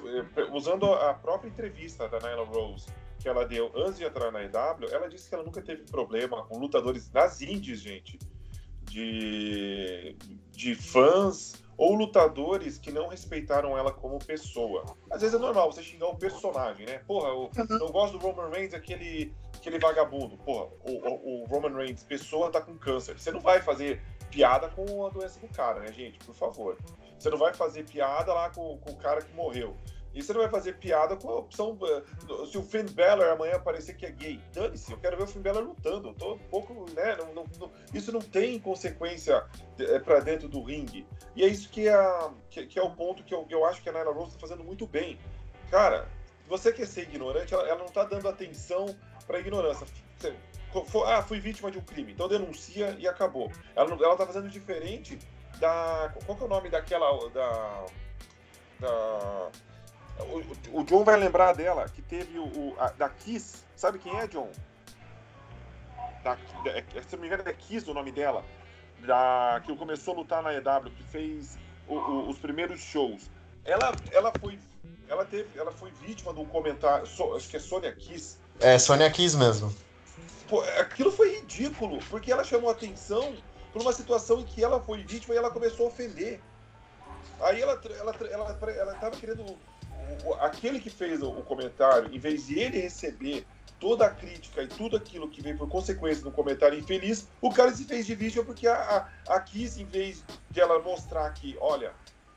usando 0.53 0.92
a 0.92 1.14
própria 1.14 1.49
entrevista 1.49 2.09
da 2.09 2.18
Nyla 2.18 2.44
Rose 2.44 2.86
que 3.18 3.28
ela 3.28 3.44
deu 3.44 3.70
antes 3.74 3.99
de 3.99 4.05
entrar 4.05 4.30
na 4.30 4.42
EW, 4.44 4.88
ela 4.90 5.09
disse 5.09 5.28
que 5.28 5.34
ela 5.34 5.44
nunca 5.44 5.61
teve 5.61 5.82
problema 5.82 6.44
com 6.44 6.59
lutadores 6.59 7.09
das 7.09 7.40
indies, 7.40 7.80
gente, 7.80 8.18
de, 8.84 10.16
de 10.53 10.74
fãs 10.74 11.55
ou 11.76 11.94
lutadores 11.94 12.78
que 12.78 12.90
não 12.90 13.09
respeitaram 13.09 13.76
ela 13.76 13.92
como 13.92 14.18
pessoa. 14.18 14.84
Às 15.11 15.20
vezes 15.20 15.36
é 15.36 15.38
normal 15.38 15.70
você 15.72 15.82
xingar 15.82 16.09
o 16.09 16.16
personagem, 16.16 16.86
né? 16.86 16.99
Porra, 17.07 17.28
eu 17.28 17.51
não 17.78 17.88
gosto 17.88 18.18
do 18.18 18.26
Roman 18.26 18.51
Reigns, 18.51 18.74
aquele, 18.74 19.32
aquele 19.59 19.78
vagabundo. 19.78 20.36
Porra, 20.38 20.68
o, 20.84 20.92
o, 20.92 21.42
o 21.42 21.44
Roman 21.46 21.74
Reigns, 21.76 22.02
pessoa, 22.02 22.50
tá 22.50 22.61
com 22.61 22.76
câncer. 22.78 23.18
Você 23.18 23.30
não 23.30 23.40
vai 23.40 23.61
fazer 23.61 24.00
piada 24.30 24.68
com 24.68 25.06
a 25.06 25.11
doença 25.11 25.38
do 25.40 25.48
cara, 25.48 25.80
né, 25.80 25.92
gente? 25.92 26.18
Por 26.20 26.34
favor. 26.34 26.76
Você 27.18 27.30
não 27.30 27.38
vai 27.38 27.52
fazer 27.54 27.84
piada 27.84 28.32
lá 28.32 28.50
com, 28.50 28.78
com 28.78 28.92
o 28.92 28.96
cara 28.96 29.20
que 29.22 29.32
morreu. 29.34 29.76
E 30.14 30.22
você 30.22 30.32
não 30.32 30.40
vai 30.40 30.50
fazer 30.50 30.78
piada 30.78 31.16
com 31.16 31.28
a 31.28 31.36
opção. 31.36 31.78
uh, 32.30 32.46
Se 32.46 32.56
o 32.56 32.62
Finn 32.62 32.86
Balor 32.92 33.28
amanhã 33.28 33.56
aparecer 33.56 33.94
que 33.94 34.06
é 34.06 34.11
gay, 34.11 34.40
dane-se, 34.52 34.90
eu 34.90 34.98
quero 34.98 35.16
ver 35.16 35.24
o 35.24 35.26
Finn 35.26 35.42
Balor 35.42 35.62
lutando. 35.62 36.09
Eu 36.09 36.14
tô 36.14 36.34
um 36.34 36.38
pouco, 36.38 36.86
né? 36.94 37.14
não- 37.16 37.34
não- 37.34 37.44
não- 37.61 37.70
isso 37.92 38.11
não 38.11 38.20
tem 38.20 38.59
consequência 38.59 39.44
é, 39.78 39.98
para 40.00 40.20
dentro 40.20 40.48
do 40.48 40.62
ringue. 40.62 41.06
E 41.36 41.44
é 41.44 41.46
isso 41.46 41.68
que 41.68 41.88
é, 41.88 42.30
que, 42.50 42.66
que 42.66 42.78
é 42.78 42.82
o 42.82 42.90
ponto 42.90 43.22
que 43.22 43.34
eu, 43.34 43.46
eu 43.50 43.64
acho 43.66 43.82
que 43.82 43.88
a 43.88 43.92
Nyla 43.92 44.12
Rose 44.12 44.32
tá 44.32 44.38
fazendo 44.40 44.64
muito 44.64 44.86
bem. 44.86 45.18
Cara, 45.70 46.09
você 46.49 46.72
quer 46.72 46.86
ser 46.86 47.03
ignorante, 47.03 47.53
ela, 47.55 47.68
ela 47.68 47.78
não 47.78 47.88
tá 47.88 48.05
dando 48.05 48.28
atenção 48.28 48.94
pra 49.26 49.38
ignorância. 49.38 49.86
Você- 50.18 50.34
for- 50.86 51.07
ah, 51.07 51.22
fui 51.22 51.38
vítima 51.40 51.70
de 51.70 51.78
um 51.78 51.82
crime, 51.82 52.12
então 52.12 52.28
denuncia 52.28 52.94
e 52.99 53.07
acabou. 53.07 53.51
Ela, 53.76 53.90
ela 53.94 54.16
tá 54.16 54.26
fazendo 54.26 54.49
diferente 54.49 55.18
da. 55.59 56.12
Qual 56.26 56.36
que 56.36 56.42
é 56.42 56.46
o 56.46 56.51
nome 56.51 56.68
daquela. 56.70 57.07
Da. 57.30 57.86
da 58.80 59.51
o, 60.72 60.80
o 60.80 60.84
John 60.84 61.05
vai 61.05 61.16
lembrar 61.16 61.53
dela, 61.55 61.88
que 61.88 62.03
teve 62.03 62.38
o, 62.38 62.44
o- 62.46 62.76
a- 62.78 62.90
da 62.90 63.09
Kiss. 63.09 63.62
Sabe 63.76 63.99
quem 64.01 64.18
é, 64.18 64.26
John? 64.26 64.51
Da, 66.24 66.34
da- 66.64 66.70
é- 66.78 66.84
se 67.03 67.14
não 67.14 67.20
me 67.20 67.26
engano, 67.28 67.44
é 67.46 67.53
Kiss 67.53 67.88
o 67.88 67.94
nome 67.94 68.11
dela. 68.11 68.44
Da, 69.01 69.62
que 69.64 69.74
começou 69.76 70.14
a 70.14 70.16
lutar 70.16 70.42
na 70.42 70.53
EW, 70.53 70.90
que 70.90 71.05
fez 71.05 71.57
o- 71.86 71.94
o- 71.94 72.28
os 72.28 72.38
primeiros 72.38 72.80
shows. 72.80 73.30
Ela, 73.64 73.92
ela 74.11 74.32
foi. 74.40 74.59
Ela 75.09 75.24
teve. 75.24 75.59
Ela 75.59 75.72
foi 75.72 75.90
vítima 75.90 76.32
de 76.32 76.40
um 76.40 76.44
comentário. 76.44 77.06
so- 77.06 77.34
acho 77.34 77.48
que 77.48 77.56
é 77.56 77.61
Sonia 77.61 77.92
Kiss. 77.92 78.38
É, 78.61 78.78
Sônia 78.78 79.11
Kiss 79.11 79.36
mesmo. 79.36 79.74
Pô, 80.48 80.61
aquilo 80.78 81.12
foi 81.12 81.36
ridículo, 81.36 81.98
porque 82.09 82.32
ela 82.32 82.42
chamou 82.42 82.70
atenção 82.70 83.36
por 83.72 83.82
uma 83.82 83.92
situação 83.92 84.40
em 84.40 84.44
que 84.44 84.64
ela 84.64 84.80
foi 84.80 85.02
vítima 85.04 85.34
e 85.34 85.36
ela 85.36 85.50
começou 85.50 85.86
a 85.86 85.88
ofender. 85.90 86.40
Aí 87.40 87.61
ela, 87.61 87.80
ela, 87.98 88.16
ela, 88.30 88.70
ela 88.70 88.94
tava 88.94 89.16
querendo. 89.16 89.56
Aquele 90.40 90.80
que 90.80 90.88
fez 90.88 91.22
o, 91.22 91.30
comentário, 91.42 92.12
em 92.12 92.18
vez 92.18 92.46
de 92.46 92.59
ele 92.59 92.80
receber 92.80 93.46
toda 93.78 94.06
a 94.06 94.11
crítica 94.11 94.62
e 94.62 94.66
tudo 94.66 94.96
aquilo 94.96 95.28
que 95.28 95.40
veio 95.42 95.56
por 95.56 95.68
consequência 95.68 96.26
um 96.26 96.32
comentário 96.32 96.78
infeliz, 96.78 97.28
o 97.40 97.52
cara 97.52 97.72
se 97.72 97.84
fez 97.84 98.06
de 98.06 98.14
vítima 98.14 98.42
porque 98.42 98.66
a, 98.66 99.09
a, 99.28 99.34
a 99.34 99.40
Kiss, 99.40 99.80
em 99.80 99.84
vez 99.84 100.24
de 100.50 100.61
ela 100.61 100.80
mostrar 100.80 101.30
que, 101.32 101.56
olha, 101.61 101.92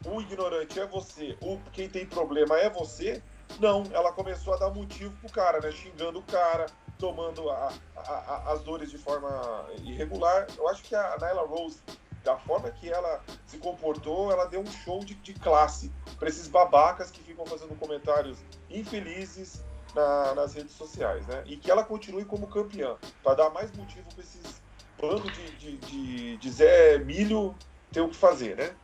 o 0.05 0.21
ignorante 0.21 0.79
é 0.79 0.85
você, 0.87 1.37
o, 1.41 1.57
quem 1.71 1.89
tem 1.89 2.05
problema 2.05 2.57
é 2.57 2.69
você, 2.69 3.21
não, 3.59 3.83
ela 3.93 4.11
começou 4.11 4.53
a 4.53 4.57
dar 4.57 4.69
motivo 4.71 5.15
pro 5.17 5.31
cara, 5.31 5.59
né? 5.59 5.71
Xingando 5.71 6.19
o 6.19 6.23
cara, 6.23 6.65
tomando 6.97 7.49
a- 7.49 7.73
a- 7.95 8.01
a- 8.01 8.51
as 8.53 8.61
dores 8.63 8.89
de 8.89 8.97
forma 8.97 9.67
irregular. 9.83 10.47
Eu 10.57 10.67
acho 10.69 10.83
que 10.83 10.95
a 10.95 11.17
Nyla 11.19 11.45
Rose, 11.45 11.81
da 12.23 12.37
forma 12.37 12.69
que 12.71 12.89
ela 12.91 13.23
se 13.45 13.57
comportou, 13.57 14.31
ela 14.31 14.45
deu 14.45 14.61
um 14.61 14.71
show 14.71 14.99
de, 15.03 15.15
de 15.15 15.33
classe 15.33 15.91
para 16.19 16.29
esses 16.29 16.47
babacas 16.47 17.09
que 17.11 17.21
ficam 17.23 17.45
fazendo 17.45 17.75
comentários 17.75 18.39
infelizes 18.69 19.63
na- 19.95 20.33
nas 20.35 20.53
redes 20.53 20.73
sociais, 20.73 21.25
né? 21.27 21.43
E 21.45 21.57
que 21.57 21.69
ela 21.69 21.83
continue 21.83 22.25
como 22.25 22.47
campeã, 22.47 22.97
para 23.23 23.35
dar 23.35 23.49
mais 23.49 23.71
motivo 23.71 24.07
para 24.13 24.23
esses 24.23 24.61
bando 24.99 25.29
de, 25.31 25.51
de, 25.57 25.77
de, 25.77 26.37
de 26.37 26.49
Zé 26.51 26.99
Milho 26.99 27.55
ter 27.91 28.01
o 28.01 28.09
que 28.09 28.15
fazer, 28.15 28.55
né? 28.55 28.75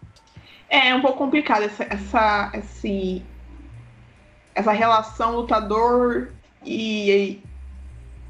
É 0.69 0.93
um 0.93 1.01
pouco 1.01 1.17
complicado 1.17 1.63
essa, 1.63 1.83
essa, 1.89 2.51
esse, 2.53 3.23
essa 4.53 4.71
relação 4.71 5.35
lutador 5.35 6.29
e 6.65 7.41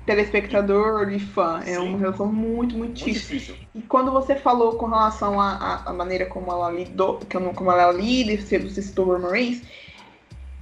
telespectador 0.06 1.12
e 1.12 1.20
fã. 1.20 1.60
É 1.62 1.74
Sim. 1.74 1.78
uma 1.80 1.98
relação 1.98 2.28
muito, 2.28 2.78
muito 2.78 2.78
Muito 2.78 2.94
difícil. 2.94 3.38
difícil. 3.40 3.56
E 3.76 3.82
quando 3.82 4.12
você 4.12 4.36
falou 4.36 4.76
com 4.76 4.86
relação 4.86 5.40
à 5.40 5.92
maneira 5.94 6.26
como 6.26 6.52
ela 6.52 6.72
lidou, 6.72 7.20
como 7.56 7.72
ela 7.72 7.92
lida, 7.92 8.32
e 8.32 8.38
você 8.42 8.82
citou 8.82 9.08
o 9.08 9.14
Roman 9.14 9.32
Reigns, 9.32 9.64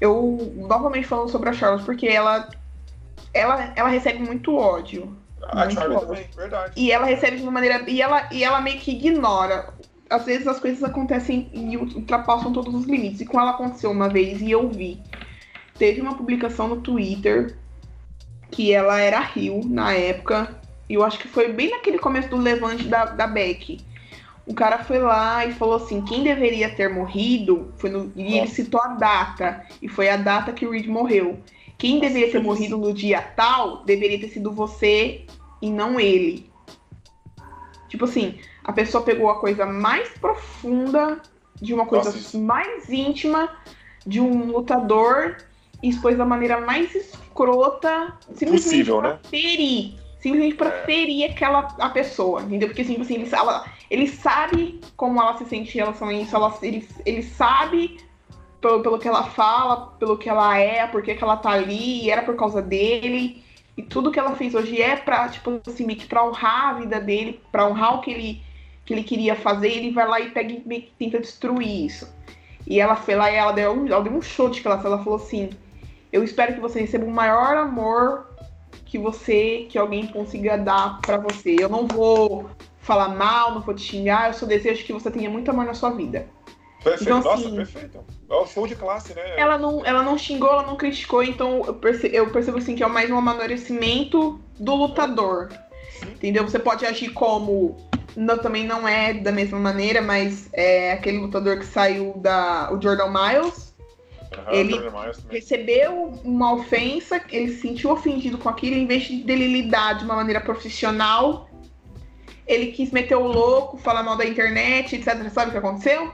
eu 0.01 0.51
novamente 0.55 1.07
falando 1.07 1.29
sobre 1.29 1.49
a 1.49 1.53
Charlotte, 1.53 1.85
porque 1.85 2.07
ela, 2.07 2.49
ela, 3.33 3.71
ela 3.75 3.89
recebe 3.89 4.19
muito 4.19 4.55
ódio. 4.55 5.15
A 5.47 5.65
Muito 5.65 5.79
bom. 5.89 5.99
também, 5.99 6.27
verdade. 6.35 6.73
E 6.75 6.91
ela 6.91 7.05
recebe 7.05 7.37
de 7.37 7.43
uma 7.43 7.51
maneira. 7.51 7.87
E 7.87 8.01
ela, 8.01 8.27
e 8.31 8.43
ela 8.43 8.59
meio 8.61 8.79
que 8.79 8.91
ignora. 8.91 9.71
Às 10.09 10.25
vezes 10.25 10.47
as 10.47 10.59
coisas 10.59 10.83
acontecem 10.83 11.49
e 11.53 11.77
ultrapassam 11.77 12.53
todos 12.53 12.73
os 12.73 12.85
limites. 12.85 13.21
E 13.21 13.25
com 13.25 13.39
ela 13.39 13.51
aconteceu 13.51 13.91
uma 13.91 14.09
vez 14.09 14.41
e 14.41 14.51
eu 14.51 14.69
vi. 14.69 15.01
Teve 15.77 16.01
uma 16.01 16.15
publicação 16.15 16.67
no 16.67 16.81
Twitter 16.81 17.57
que 18.51 18.71
ela 18.71 18.99
era 18.99 19.19
Rio 19.19 19.61
na 19.65 19.93
época. 19.93 20.59
E 20.87 20.93
eu 20.93 21.03
acho 21.03 21.17
que 21.17 21.27
foi 21.27 21.51
bem 21.51 21.71
naquele 21.71 21.97
começo 21.97 22.29
do 22.29 22.37
levante 22.37 22.87
da, 22.87 23.05
da 23.05 23.27
Beck. 23.27 23.79
O 24.45 24.53
cara 24.53 24.83
foi 24.83 24.99
lá 24.99 25.45
e 25.45 25.53
falou 25.53 25.75
assim: 25.75 26.01
quem 26.01 26.23
deveria 26.23 26.69
ter 26.69 26.87
morrido 26.87 27.73
foi 27.77 27.89
no. 27.89 28.11
E 28.15 28.37
ele 28.37 28.47
citou 28.47 28.79
a 28.81 28.89
data. 28.89 29.65
E 29.81 29.87
foi 29.87 30.09
a 30.09 30.17
data 30.17 30.53
que 30.53 30.65
o 30.65 30.71
Reed 30.71 30.85
morreu. 30.87 31.39
Quem 31.77 31.95
Nossa, 31.95 32.07
deveria 32.07 32.31
ter 32.31 32.41
morrido 32.41 32.77
no 32.77 32.93
dia 32.93 33.21
tal 33.21 33.83
deveria 33.83 34.19
ter 34.19 34.29
sido 34.29 34.51
você 34.51 35.25
e 35.61 35.69
não 35.69 35.99
ele. 35.99 36.49
Tipo 37.89 38.05
assim, 38.05 38.35
a 38.65 38.73
pessoa 38.73 39.03
pegou 39.03 39.29
a 39.29 39.39
coisa 39.39 39.65
mais 39.65 40.09
profunda, 40.09 41.21
de 41.61 41.73
uma 41.73 41.85
coisa 41.85 42.11
Nossa, 42.11 42.37
mais 42.37 42.89
íntima 42.89 43.49
de 44.05 44.19
um 44.19 44.51
lutador 44.51 45.37
e 45.81 45.89
expôs 45.89 46.17
da 46.17 46.25
maneira 46.25 46.59
mais 46.59 46.93
escrota, 46.93 48.13
simplesmente 48.33 48.63
Possível, 48.63 48.99
pra 48.99 49.09
né? 49.13 49.19
ferir. 49.29 49.93
Simplesmente 50.19 50.55
pra 50.55 50.69
É. 50.69 50.85
ferir 50.85 51.31
aquela 51.31 51.59
a 51.79 51.89
pessoa, 51.89 52.41
entendeu? 52.41 52.67
Porque 52.67 52.81
assim, 52.81 52.99
assim 52.99 53.15
ele, 53.15 53.29
ela, 53.31 53.65
ele 53.89 54.07
sabe 54.07 54.81
como 54.97 55.21
ela 55.21 55.37
se 55.37 55.45
sente 55.45 55.77
em 55.77 55.81
relação 55.81 56.07
a 56.09 56.13
isso, 56.13 56.35
ela, 56.35 56.57
ele, 56.61 56.87
ele 57.05 57.21
sabe 57.21 57.97
pelo, 58.59 58.81
pelo 58.81 58.97
que 58.97 59.07
ela 59.07 59.23
fala, 59.23 59.93
pelo 59.99 60.17
que 60.17 60.27
ela 60.27 60.57
é, 60.57 60.87
por 60.87 61.03
que 61.03 61.11
ela 61.11 61.37
tá 61.37 61.51
ali, 61.51 62.09
era 62.09 62.23
por 62.23 62.35
causa 62.35 62.61
dele. 62.61 63.43
E 63.77 63.83
tudo 63.83 64.11
que 64.11 64.17
ela 64.17 64.35
fez 64.35 64.55
hoje 64.55 64.81
é 64.81 64.95
pra, 64.95 65.29
tipo 65.29 65.61
assim, 65.67 65.85
meio 65.85 65.99
que 65.99 66.07
pra 66.07 66.25
honrar 66.25 66.69
a 66.69 66.73
vida 66.79 66.99
dele, 66.99 67.41
pra 67.51 67.67
honrar 67.67 67.95
o 67.95 68.01
que 68.01 68.09
ele, 68.09 68.41
que 68.85 68.93
ele 68.93 69.03
queria 69.03 69.35
fazer, 69.35 69.69
ele 69.69 69.91
vai 69.91 70.07
lá 70.07 70.19
e 70.19 70.29
pega 70.29 70.51
e 70.53 70.81
tenta 70.99 71.19
destruir 71.19 71.85
isso. 71.85 72.07
E 72.67 72.79
ela 72.79 72.95
foi 72.95 73.15
lá 73.15 73.31
e 73.31 73.35
ela 73.35 73.51
deu, 73.51 73.71
um- 73.73 73.87
ela 73.87 74.03
deu 74.03 74.13
um 74.13 74.21
show 74.21 74.49
de 74.49 74.61
classe. 74.61 74.85
Ela 74.85 74.97
falou 75.03 75.15
assim: 75.17 75.49
Eu 76.11 76.23
espero 76.23 76.53
que 76.53 76.59
você 76.61 76.79
receba 76.79 77.05
o 77.05 77.11
maior 77.11 77.57
amor 77.57 78.27
que 78.85 78.97
você, 78.97 79.65
que 79.69 79.77
alguém 79.77 80.07
consiga 80.07 80.57
dar 80.57 80.99
pra 81.01 81.17
você. 81.17 81.55
Eu 81.59 81.67
não 81.69 81.87
vou 81.87 82.49
falar 82.79 83.09
mal, 83.09 83.53
não 83.55 83.61
vou 83.61 83.73
te 83.73 83.81
xingar, 83.81 84.27
eu 84.29 84.33
só 84.33 84.45
desejo 84.45 84.83
que 84.85 84.93
você 84.93 85.09
tenha 85.11 85.29
muito 85.29 85.49
amor 85.49 85.65
na 85.65 85.73
sua 85.73 85.89
vida. 85.89 86.27
Perfeito. 86.83 87.03
Então, 87.03 87.17
Nossa, 87.17 87.33
assim, 87.47 87.55
perfeito. 87.55 87.99
É 88.29 88.33
o 88.35 88.45
show 88.45 88.67
de 88.67 88.75
classe, 88.75 89.13
né? 89.15 89.21
Ela 89.37 89.57
não, 89.57 89.83
ela 89.83 90.03
não 90.03 90.17
xingou, 90.17 90.51
ela 90.51 90.61
não 90.63 90.75
criticou, 90.75 91.23
então 91.23 91.63
eu, 91.65 91.73
perce- 91.73 92.11
eu 92.13 92.29
percebo 92.29 92.59
assim 92.59 92.75
que 92.75 92.83
é 92.83 92.87
mais 92.87 93.09
um 93.09 93.17
amadurecimento 93.17 94.39
do 94.59 94.75
lutador. 94.75 95.49
Sim. 95.99 96.11
Entendeu? 96.11 96.43
Você 96.43 96.59
pode 96.59 96.85
agir 96.85 97.09
como. 97.09 97.75
Não, 98.15 98.37
também 98.37 98.65
não 98.65 98.87
é 98.87 99.13
da 99.13 99.31
mesma 99.31 99.59
maneira, 99.59 100.01
mas 100.01 100.49
é 100.53 100.93
aquele 100.93 101.17
lutador 101.17 101.59
que 101.59 101.65
saiu 101.65 102.13
da. 102.17 102.71
O 102.71 102.81
Jordan 102.81 103.09
Miles. 103.09 103.73
Aham, 104.33 104.53
ele-. 104.53 104.79
Recebeu 105.29 106.19
uma 106.23 106.53
ofensa, 106.53 107.21
ele 107.31 107.53
se 107.53 107.61
sentiu 107.61 107.91
ofendido 107.91 108.37
com 108.37 108.49
aquilo, 108.49 108.75
em 108.75 108.85
vez 108.87 109.03
de 109.03 109.23
dele 109.23 109.47
lidar 109.47 109.93
de 109.93 110.05
uma 110.05 110.15
maneira 110.15 110.41
profissional, 110.41 111.49
ele 112.47 112.67
quis 112.67 112.91
meter 112.91 113.15
o 113.15 113.25
louco, 113.25 113.77
falar 113.77 114.03
mal 114.03 114.15
da 114.15 114.25
internet, 114.25 114.95
etc. 114.95 115.29
Sabe 115.29 115.49
o 115.49 115.51
que 115.51 115.57
aconteceu? 115.57 116.11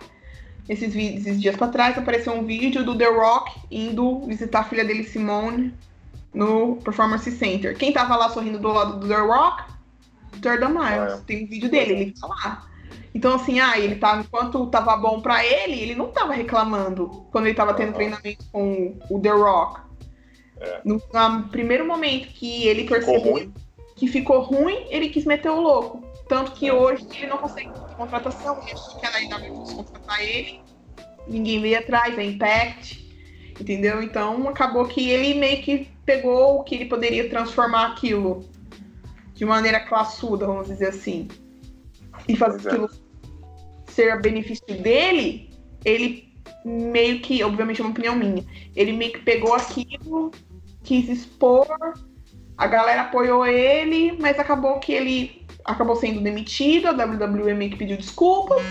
esses, 0.67 0.93
vídeos, 0.93 1.25
esses 1.25 1.41
dias 1.41 1.55
pra 1.55 1.67
trás, 1.67 1.97
apareceu 1.97 2.33
um 2.33 2.45
vídeo 2.45 2.83
do 2.83 2.97
The 2.97 3.07
Rock 3.07 3.59
indo 3.69 4.21
visitar 4.25 4.61
a 4.61 4.63
filha 4.63 4.85
dele, 4.85 5.03
Simone, 5.03 5.73
no 6.33 6.77
Performance 6.77 7.29
Center. 7.31 7.75
Quem 7.75 7.91
tava 7.91 8.15
lá 8.15 8.29
sorrindo 8.29 8.59
do 8.59 8.69
lado 8.69 8.99
do 8.99 9.07
The 9.07 9.19
Rock? 9.19 9.63
Jordan 10.43 10.69
Miles. 10.69 11.13
É. 11.13 11.21
Tem 11.25 11.43
um 11.43 11.47
vídeo 11.47 11.69
dele, 11.69 11.93
ele 11.93 12.13
tá 12.19 12.27
lá. 12.27 12.67
Então, 13.13 13.35
assim, 13.35 13.59
ah, 13.59 13.77
ele 13.77 13.95
tava, 13.95 14.21
enquanto 14.21 14.65
tava 14.67 14.95
bom 14.95 15.19
pra 15.19 15.45
ele, 15.45 15.79
ele 15.79 15.95
não 15.95 16.07
tava 16.07 16.33
reclamando 16.33 17.25
quando 17.31 17.47
ele 17.47 17.55
tava 17.55 17.73
tendo 17.73 17.93
treinamento 17.93 18.45
com 18.51 18.97
o 19.09 19.19
The 19.19 19.31
Rock. 19.31 19.81
É. 20.59 20.81
No, 20.85 21.01
no 21.13 21.49
primeiro 21.49 21.85
momento 21.85 22.27
que 22.29 22.67
ele 22.67 22.85
percebeu 22.85 23.51
que 23.95 24.07
ficou 24.07 24.41
ruim, 24.41 24.85
ele 24.89 25.09
quis 25.09 25.25
meter 25.25 25.49
o 25.49 25.59
louco. 25.59 26.03
Tanto 26.27 26.53
que 26.53 26.67
É. 26.67 26.73
hoje 26.73 27.05
ele 27.13 27.27
não 27.27 27.37
consegue 27.37 27.69
contratação. 27.97 28.59
Ele 28.61 28.71
achou 28.71 28.99
que 28.99 29.05
a 29.05 29.09
AEW 29.17 29.55
fosse 29.55 29.75
contratar 29.75 30.21
ele. 30.21 30.61
Ninguém 31.27 31.61
veio 31.61 31.79
atrás, 31.79 32.17
é 32.17 32.23
Impact. 32.23 33.01
Entendeu? 33.59 34.01
Então 34.01 34.47
acabou 34.47 34.85
que 34.85 35.09
ele 35.09 35.35
meio 35.35 35.61
que 35.61 35.89
pegou 36.05 36.59
o 36.59 36.63
que 36.63 36.75
ele 36.75 36.85
poderia 36.85 37.29
transformar 37.29 37.87
aquilo 37.87 38.45
de 39.41 39.45
maneira 39.45 39.79
classuda, 39.79 40.45
vamos 40.45 40.67
dizer 40.67 40.89
assim. 40.89 41.27
E 42.27 42.35
fazer 42.35 42.69
é. 42.69 42.71
aquilo 42.73 42.89
ser 43.87 44.11
a 44.11 44.17
benefício 44.17 44.63
dele, 44.67 45.49
ele 45.83 46.31
meio 46.63 47.19
que, 47.21 47.43
obviamente 47.43 47.81
é 47.81 47.83
uma 47.83 47.89
opinião 47.89 48.15
minha, 48.15 48.45
ele 48.75 48.93
meio 48.93 49.13
que 49.13 49.21
pegou 49.21 49.55
aquilo, 49.55 50.29
quis 50.83 51.09
expor, 51.09 51.65
a 52.55 52.67
galera 52.67 53.01
apoiou 53.01 53.43
ele, 53.47 54.15
mas 54.21 54.37
acabou 54.37 54.79
que 54.79 54.93
ele 54.93 55.43
acabou 55.65 55.95
sendo 55.95 56.21
demitido, 56.21 56.89
a 56.89 56.91
WWE 56.91 57.55
meio 57.55 57.71
que 57.71 57.77
pediu 57.77 57.97
desculpas, 57.97 58.61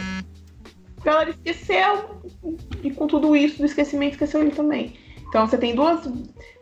a 1.01 1.05
galera 1.05 1.31
esqueceu, 1.31 2.23
e 2.85 2.93
com 2.93 3.09
tudo 3.09 3.35
isso 3.35 3.59
do 3.59 3.67
esquecimento 3.67 4.13
esqueceu 4.13 4.41
ele 4.41 4.53
também. 4.53 4.95
Então 5.31 5.47
você 5.47 5.57
tem 5.57 5.75
duas. 5.77 6.01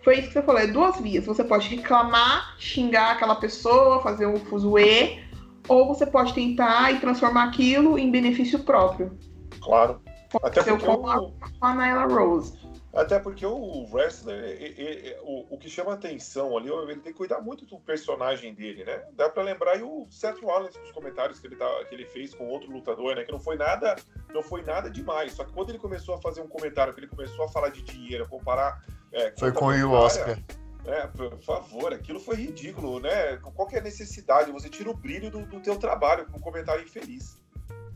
Foi 0.05 0.19
isso 0.19 0.29
que 0.29 0.35
você 0.35 0.43
falou, 0.43 0.61
é 0.61 0.67
duas 0.67 1.01
vias. 1.01 1.25
Você 1.27 1.43
pode 1.43 1.69
reclamar, 1.75 2.55
xingar 2.59 3.13
aquela 3.13 3.35
pessoa, 3.35 4.03
fazer 4.03 4.27
um 4.27 4.37
fuzuê, 4.37 5.21
ou 5.67 5.89
você 5.89 6.07
pode 6.07 6.35
tentar 6.35 6.93
e 6.93 7.01
transformar 7.01 7.45
aquilo 7.45 7.99
em 7.99 8.11
benefício 8.11 8.61
próprio. 8.61 9.19
Claro. 9.61 10.01
Até 10.43 10.61
Aconteceu 10.61 10.77
porque, 10.77 10.97
com 10.97 11.09
a, 11.09 11.17
com 11.19 11.67
a 11.67 11.75
Nyla 11.75 12.07
Rose. 12.07 12.53
Até 12.99 13.19
porque 13.19 13.45
o 13.47 13.87
wrestler, 13.93 14.61
e- 14.61 14.67
e- 14.81 15.09
e- 15.11 15.17
o, 15.23 15.55
o 15.55 15.59
que 15.59 15.69
chama 15.69 15.93
atenção 15.95 16.57
ali, 16.57 16.69
ele 16.71 16.97
tem 17.01 17.13
que 17.13 17.19
cuidar 17.19 17.41
muito 17.41 17.65
do 17.67 17.79
personagem 17.81 18.55
dele, 18.55 18.85
né? 18.85 19.05
Dá 19.13 19.29
pra 19.29 19.43
lembrar 19.43 19.73
aí 19.73 19.83
o 19.83 20.07
Seth 20.11 20.41
Rollins 20.43 20.77
com 20.77 20.83
os 20.85 20.93
comentários 20.93 21.39
que 21.39 21.47
ele, 21.47 21.57
tá, 21.57 21.69
que 21.89 21.95
ele 21.95 22.05
fez 22.07 22.35
com 22.35 22.49
outro 22.49 22.71
lutador, 22.71 23.15
né? 23.17 23.25
Que 23.25 23.33
não 23.33 23.41
foi 23.41 23.57
nada, 23.57 23.97
não 24.33 24.43
foi 24.43 24.63
nada 24.63 24.91
demais. 24.91 25.33
Só 25.33 25.45
que 25.45 25.53
quando 25.53 25.71
ele 25.71 25.79
começou 25.79 26.15
a 26.15 26.21
fazer 26.21 26.41
um 26.41 26.49
comentário, 26.49 26.93
que 26.93 27.01
ele 27.01 27.09
começou 27.09 27.45
a 27.45 27.49
falar 27.49 27.69
de 27.71 27.83
dinheiro, 27.83 28.25
a 28.25 28.29
comparar. 28.29 28.85
é, 29.13 29.33
Foi 29.39 29.53
com 29.53 29.67
o 29.67 29.93
Oscar. 29.93 30.39
É, 30.87 31.07
por 31.07 31.37
favor, 31.41 31.93
aquilo 31.93 32.19
foi 32.19 32.37
ridículo, 32.37 32.99
né? 32.99 33.37
Qual 33.39 33.69
que 33.69 33.77
é 33.77 33.79
a 33.79 33.83
necessidade? 33.83 34.51
Você 34.53 34.71
tira 34.71 34.89
o 34.91 34.95
brilho 34.95 35.31
do, 35.31 35.45
do 35.45 35.61
teu 35.61 35.77
trabalho 35.77 36.25
com 36.27 36.39
um 36.39 36.41
comentário 36.41 36.83
infeliz. 36.83 37.37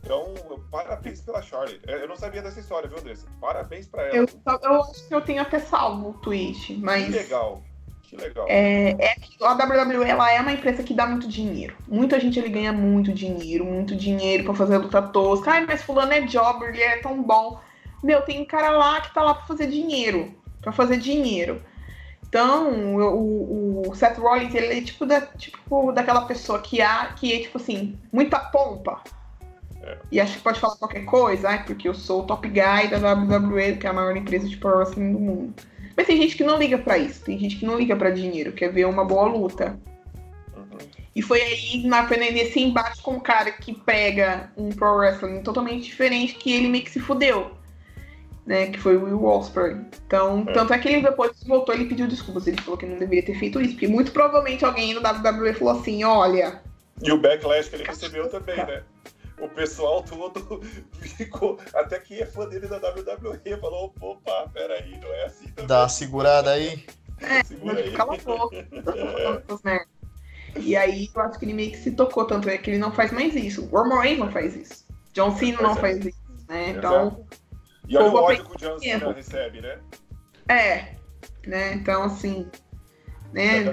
Então, 0.04 0.34
parabéns 0.70 1.20
pela 1.20 1.40
Charlotte. 1.42 1.80
É, 1.86 2.02
Eu 2.02 2.08
não 2.08 2.16
sabia 2.16 2.42
dessa 2.42 2.58
história, 2.58 2.88
viu, 2.88 2.98
Andressa? 2.98 3.26
Parabéns 3.40 3.86
pra 3.86 4.02
ela. 4.02 4.16
Eu, 4.16 4.26
eu 4.62 4.82
acho 4.82 5.08
que 5.08 5.14
eu 5.14 5.20
tenho 5.20 5.40
até 5.40 5.58
salvo 5.60 6.10
o 6.10 6.14
tweet, 6.14 6.74
mas. 6.82 7.06
Que 7.06 7.12
legal. 7.12 7.62
Que 8.02 8.16
legal. 8.16 8.46
É, 8.48 8.90
é 8.90 9.16
a 9.40 9.52
WWE 9.54 10.06
ela 10.06 10.30
é 10.30 10.40
uma 10.40 10.52
empresa 10.52 10.82
que 10.82 10.92
dá 10.92 11.06
muito 11.06 11.26
dinheiro. 11.28 11.74
Muita 11.88 12.20
gente 12.20 12.38
ele 12.38 12.50
ganha 12.50 12.72
muito 12.72 13.12
dinheiro, 13.12 13.64
muito 13.64 13.96
dinheiro 13.96 14.44
pra 14.44 14.54
fazer 14.54 14.76
luta 14.76 15.00
tosca. 15.00 15.52
Ai, 15.52 15.64
mas 15.64 15.82
fulano 15.82 16.12
é 16.12 16.20
jobber, 16.22 16.70
ele 16.70 16.82
é 16.82 16.98
tão 16.98 17.22
bom. 17.22 17.58
Meu, 18.02 18.20
tem 18.22 18.42
um 18.42 18.44
cara 18.44 18.70
lá 18.70 19.00
que 19.00 19.14
tá 19.14 19.22
lá 19.22 19.34
pra 19.34 19.46
fazer 19.46 19.68
dinheiro. 19.68 20.34
Pra 20.60 20.72
fazer 20.72 20.98
dinheiro. 20.98 21.62
Então, 22.28 22.96
o, 22.96 23.88
o 23.88 23.94
Seth 23.94 24.18
Rollins, 24.18 24.54
ele 24.54 24.78
é 24.78 24.82
tipo, 24.82 25.06
da, 25.06 25.20
tipo 25.20 25.92
daquela 25.92 26.26
pessoa 26.26 26.58
que, 26.60 26.80
há, 26.80 27.12
que 27.14 27.32
é, 27.32 27.40
tipo 27.40 27.58
assim, 27.58 27.98
muita 28.12 28.38
pompa. 28.38 29.02
É. 29.82 29.98
E 30.12 30.20
acha 30.20 30.36
que 30.36 30.42
pode 30.42 30.60
falar 30.60 30.76
qualquer 30.76 31.04
coisa, 31.04 31.48
ai, 31.48 31.64
porque 31.64 31.88
eu 31.88 31.94
sou 31.94 32.22
o 32.22 32.26
top 32.26 32.48
guy 32.48 32.88
da 32.88 33.12
WWE, 33.12 33.76
que 33.76 33.86
é 33.86 33.90
a 33.90 33.92
maior 33.92 34.16
empresa 34.16 34.48
de 34.48 34.56
pro 34.56 34.78
wrestling 34.78 35.12
do 35.12 35.18
mundo. 35.18 35.54
Mas 35.96 36.06
tem 36.06 36.16
gente 36.16 36.36
que 36.36 36.44
não 36.44 36.58
liga 36.58 36.78
pra 36.78 36.96
isso, 36.96 37.24
tem 37.24 37.38
gente 37.38 37.56
que 37.56 37.66
não 37.66 37.76
liga 37.76 37.96
pra 37.96 38.10
dinheiro, 38.10 38.52
quer 38.52 38.72
ver 38.72 38.86
uma 38.86 39.04
boa 39.04 39.26
luta. 39.26 39.78
Uhum. 40.56 40.78
E 41.14 41.20
foi 41.20 41.42
aí, 41.42 41.86
na, 41.86 42.06
foi 42.06 42.16
nesse 42.16 42.60
embate 42.60 43.02
com 43.02 43.16
o 43.16 43.20
cara 43.20 43.50
que 43.50 43.74
pega 43.74 44.50
um 44.56 44.70
pro 44.70 44.96
wrestling 44.96 45.42
totalmente 45.42 45.84
diferente 45.84 46.34
que 46.34 46.52
ele 46.52 46.68
meio 46.68 46.84
que 46.84 46.90
se 46.90 47.00
fudeu. 47.00 47.50
Né, 48.44 48.66
que 48.66 48.80
foi 48.80 48.96
o 48.96 49.04
Will 49.04 49.24
Ospreay. 49.24 49.76
Então, 50.04 50.44
É. 50.48 50.52
tanto 50.52 50.72
é 50.72 50.78
que 50.78 50.88
ele 50.88 51.00
depois 51.00 51.30
voltou 51.46 51.72
ele 51.72 51.84
pediu 51.84 52.08
desculpas. 52.08 52.44
Ele 52.48 52.60
falou 52.60 52.76
que 52.76 52.84
não 52.84 52.98
deveria 52.98 53.24
ter 53.24 53.38
feito 53.38 53.60
isso. 53.60 53.74
Porque 53.74 53.86
muito 53.86 54.10
provavelmente 54.10 54.64
alguém 54.64 54.92
no 54.94 55.00
WWE 55.00 55.52
falou 55.52 55.78
assim: 55.78 56.02
olha, 56.02 56.60
E 57.00 57.12
o 57.12 57.18
backlash 57.18 57.68
que 57.68 57.76
ele 57.76 57.84
recebeu 57.84 58.28
também, 58.28 58.56
né? 58.56 58.82
O 59.40 59.48
pessoal 59.48 60.02
todo 60.02 60.60
ficou. 61.00 61.58
Até 61.74 61.98
quem 61.98 62.20
é 62.20 62.26
fã 62.26 62.48
dele 62.48 62.66
da 62.68 62.76
WWE 62.76 63.56
falou: 63.60 63.94
opa, 64.00 64.48
peraí, 64.52 64.98
não 65.00 65.12
é 65.12 65.24
assim 65.24 65.48
também. 65.48 65.66
Dá 65.66 65.80
uma 65.82 65.88
segurada 65.88 66.50
aí. 66.50 66.84
Segura 67.44 67.78
aí. 67.78 67.92
cala 67.92 68.14
a 68.14 68.18
boca. 68.18 68.56
E 70.56 70.76
aí 70.76 71.08
eu 71.14 71.22
acho 71.22 71.38
que 71.38 71.44
ele 71.46 71.54
meio 71.54 71.70
que 71.70 71.78
se 71.78 71.92
tocou, 71.92 72.26
tanto 72.26 72.48
é 72.48 72.58
que 72.58 72.70
ele 72.70 72.78
não 72.78 72.92
faz 72.92 73.10
mais 73.10 73.34
isso. 73.34 73.64
O 73.64 73.66
Roman 73.68 74.00
Reigns 74.00 74.18
não 74.18 74.30
faz 74.30 74.54
isso. 74.54 74.86
John 75.12 75.36
Cena 75.36 75.62
não 75.62 75.72
é. 75.72 75.76
faz 75.76 76.04
isso, 76.04 76.22
né? 76.48 76.70
Então. 76.70 77.26
E 77.88 77.96
olha 77.96 78.10
o 78.10 78.14
ódio 78.14 78.44
que 78.44 78.56
o 78.56 78.58
John 78.58 78.78
Cena 78.78 79.12
recebe, 79.12 79.60
né? 79.60 79.78
é. 80.48 80.94
Né? 81.46 81.74
Então, 81.74 82.02
assim. 82.02 82.46
Né? 83.32 83.64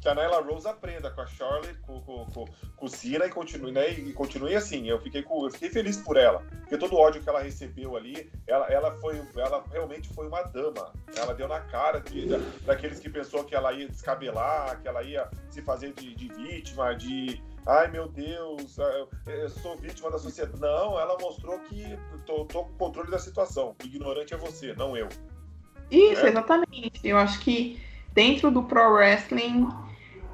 Que 0.00 0.08
a 0.08 0.14
Nyla 0.14 0.40
Rose 0.40 0.66
aprenda 0.66 1.10
com 1.10 1.20
a 1.20 1.26
Charlotte, 1.26 1.74
com, 1.82 2.00
com, 2.00 2.24
com, 2.26 2.44
com 2.76 2.86
o 2.86 2.88
Cena 2.88 3.26
e 3.26 3.30
continue, 3.30 3.70
né? 3.70 3.90
E 3.90 4.12
continue 4.14 4.54
assim. 4.56 4.88
Eu 4.88 4.98
fiquei, 5.00 5.22
com, 5.22 5.44
eu 5.44 5.50
fiquei 5.50 5.68
feliz 5.68 5.98
por 5.98 6.16
ela. 6.16 6.42
Porque 6.60 6.78
todo 6.78 6.94
o 6.94 6.98
ódio 6.98 7.22
que 7.22 7.28
ela 7.28 7.40
recebeu 7.42 7.96
ali, 7.96 8.32
ela, 8.46 8.66
ela, 8.68 8.92
foi, 8.92 9.20
ela 9.36 9.62
realmente 9.70 10.08
foi 10.14 10.26
uma 10.26 10.40
dama. 10.42 10.90
Ela 11.14 11.34
deu 11.34 11.46
na 11.46 11.60
cara 11.60 12.00
de, 12.00 12.26
da- 12.26 12.38
daqueles 12.64 12.98
que 12.98 13.10
pensou 13.10 13.44
que 13.44 13.54
ela 13.54 13.72
ia 13.74 13.86
descabelar, 13.88 14.80
que 14.80 14.88
ela 14.88 15.02
ia 15.02 15.28
se 15.50 15.60
fazer 15.60 15.92
de, 15.92 16.14
de 16.14 16.28
vítima, 16.32 16.94
de. 16.94 17.42
Ai 17.66 17.88
meu 17.90 18.08
Deus, 18.08 18.78
eu 18.78 19.08
eu 19.26 19.50
sou 19.50 19.76
vítima 19.76 20.10
da 20.10 20.18
sociedade. 20.18 20.58
Não, 20.58 20.98
ela 20.98 21.18
mostrou 21.20 21.58
que 21.60 21.84
tô, 22.24 22.46
tô 22.46 22.64
com 22.64 22.72
controle 22.78 23.10
da 23.10 23.18
situação. 23.18 23.76
O 23.82 23.86
ignorante 23.86 24.32
é 24.32 24.36
você, 24.38 24.72
não 24.72 24.96
eu. 24.96 25.10
Isso, 25.90 26.24
É. 26.24 26.30
exatamente. 26.30 27.00
Eu 27.04 27.18
acho 27.18 27.38
que 27.40 27.78
dentro 28.14 28.50
do 28.50 28.62
pro 28.62 28.94
wrestling 28.94 29.68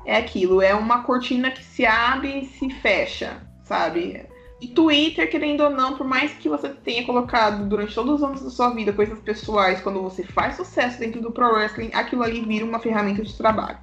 é 0.06 0.16
aquilo, 0.16 0.62
é 0.62 0.74
uma 0.74 1.02
cortina 1.02 1.50
que 1.50 1.62
se 1.62 1.84
abre 1.84 2.40
e 2.40 2.46
se 2.46 2.70
fecha, 2.70 3.42
sabe? 3.64 4.24
E 4.60 4.68
Twitter, 4.68 5.28
querendo 5.28 5.62
ou 5.62 5.70
não, 5.70 5.96
por 5.96 6.06
mais 6.06 6.32
que 6.32 6.48
você 6.48 6.68
tenha 6.70 7.04
colocado 7.04 7.68
durante 7.68 7.94
todos 7.94 8.14
os 8.14 8.22
anos 8.22 8.40
da 8.40 8.48
sua 8.48 8.70
vida 8.70 8.92
coisas 8.92 9.18
pessoais, 9.18 9.80
quando 9.80 10.00
você 10.00 10.22
faz 10.22 10.56
sucesso 10.56 10.98
dentro 10.98 11.20
do 11.20 11.30
pro 11.30 11.52
wrestling, 11.52 11.90
aquilo 11.92 12.22
ali 12.22 12.40
vira 12.40 12.64
uma 12.64 12.78
ferramenta 12.78 13.22
de 13.22 13.36
trabalho. 13.36 13.78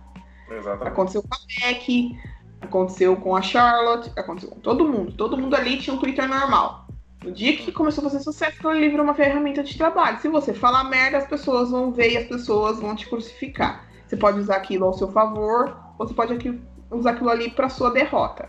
Exatamente. 0.49 0.87
Aconteceu 0.87 1.21
com 1.21 1.35
a 1.35 1.67
Becky, 1.67 2.17
aconteceu 2.61 3.15
com 3.17 3.35
a 3.35 3.41
Charlotte, 3.41 4.11
aconteceu 4.15 4.49
com 4.49 4.59
todo 4.61 4.87
mundo. 4.87 5.11
Todo 5.11 5.37
mundo 5.37 5.55
ali 5.55 5.77
tinha 5.77 5.95
um 5.95 5.99
Twitter 5.99 6.27
normal. 6.27 6.87
No 7.23 7.31
dia 7.31 7.55
que 7.55 7.71
começou 7.71 8.05
a 8.05 8.09
fazer 8.09 8.23
sucesso, 8.23 8.53
aquilo 8.57 8.71
ali 8.71 8.89
virou 8.89 9.03
uma 9.03 9.13
ferramenta 9.13 9.61
de 9.61 9.77
trabalho. 9.77 10.19
Se 10.19 10.27
você 10.27 10.53
falar 10.53 10.85
merda, 10.85 11.17
as 11.17 11.27
pessoas 11.27 11.69
vão 11.69 11.91
ver 11.91 12.13
e 12.13 12.17
as 12.17 12.27
pessoas 12.27 12.79
vão 12.79 12.95
te 12.95 13.07
crucificar. 13.07 13.85
Você 14.07 14.17
pode 14.17 14.39
usar 14.39 14.57
aquilo 14.57 14.85
ao 14.85 14.93
seu 14.93 15.11
favor, 15.11 15.82
você 16.07 16.13
pode 16.13 16.33
aqui- 16.33 16.59
usar 16.91 17.11
aquilo 17.11 17.29
ali 17.29 17.49
para 17.49 17.69
sua 17.69 17.91
derrota. 17.91 18.47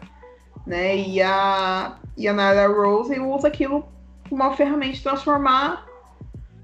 Né? 0.67 0.97
E 0.97 1.23
a, 1.23 1.97
e 2.17 2.27
a 2.27 2.33
Nyla 2.33 2.67
Rose 2.69 3.19
usa 3.19 3.49
aquilo 3.49 3.87
como 4.29 4.43
uma 4.43 4.57
ferramenta 4.57 4.95
de 4.95 5.03
transformar 5.03 5.87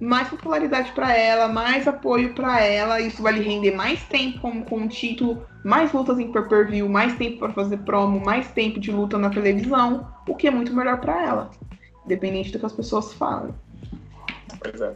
mais 0.00 0.28
popularidade 0.28 0.92
para 0.92 1.14
ela, 1.14 1.48
mais 1.48 1.86
apoio 1.86 2.34
para 2.34 2.60
ela. 2.64 3.00
Isso 3.00 3.22
vai 3.22 3.34
lhe 3.34 3.42
render 3.42 3.72
mais 3.72 4.02
tempo 4.04 4.40
com, 4.40 4.64
com 4.64 4.84
o 4.84 4.88
título, 4.88 5.46
mais 5.62 5.92
lutas 5.92 6.18
em 6.18 6.32
pay-per-view, 6.32 6.88
mais 6.88 7.14
tempo 7.18 7.38
para 7.38 7.52
fazer 7.52 7.76
promo, 7.78 8.18
mais 8.24 8.50
tempo 8.52 8.80
de 8.80 8.90
luta 8.90 9.18
na 9.18 9.28
televisão, 9.28 10.10
o 10.26 10.34
que 10.34 10.46
é 10.46 10.50
muito 10.50 10.74
melhor 10.74 10.98
para 11.00 11.22
ela, 11.22 11.50
independente 12.06 12.50
do 12.50 12.58
que 12.58 12.66
as 12.66 12.72
pessoas 12.72 13.12
falam. 13.12 13.54
Pois 14.58 14.80
é. 14.80 14.94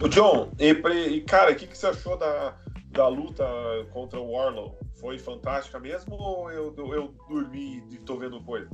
O 0.00 0.08
John, 0.08 0.48
e, 0.58 0.70
e, 0.70 1.20
cara, 1.20 1.52
o 1.52 1.54
que, 1.54 1.68
que 1.68 1.78
você 1.78 1.86
achou 1.86 2.16
da, 2.16 2.54
da 2.94 3.08
luta 3.08 3.44
contra 3.92 4.18
o 4.20 4.30
Warlow? 4.32 4.78
Foi 5.00 5.18
fantástica 5.18 5.78
mesmo 5.78 6.14
ou 6.14 6.50
eu, 6.50 6.74
eu 6.76 7.14
dormi 7.28 7.82
e 7.90 7.98
tô 7.98 8.16
vendo 8.16 8.40
coisas? 8.42 8.70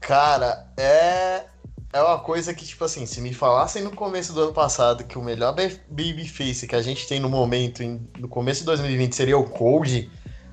Cara, 0.00 0.68
é. 0.76 1.46
É 1.92 2.02
uma 2.02 2.18
coisa 2.18 2.52
que, 2.52 2.64
tipo 2.66 2.84
assim, 2.84 3.06
se 3.06 3.20
me 3.20 3.32
falassem 3.32 3.80
no 3.80 3.92
começo 3.94 4.32
do 4.32 4.42
ano 4.42 4.52
passado 4.52 5.04
que 5.04 5.16
o 5.16 5.22
melhor 5.22 5.54
ba- 5.54 5.62
babyface 5.88 6.66
que 6.66 6.74
a 6.74 6.82
gente 6.82 7.06
tem 7.06 7.20
no 7.20 7.28
momento, 7.28 7.84
no 8.18 8.28
começo 8.28 8.60
de 8.60 8.66
2020, 8.66 9.14
seria 9.14 9.38
o 9.38 9.48
Cold, 9.48 10.10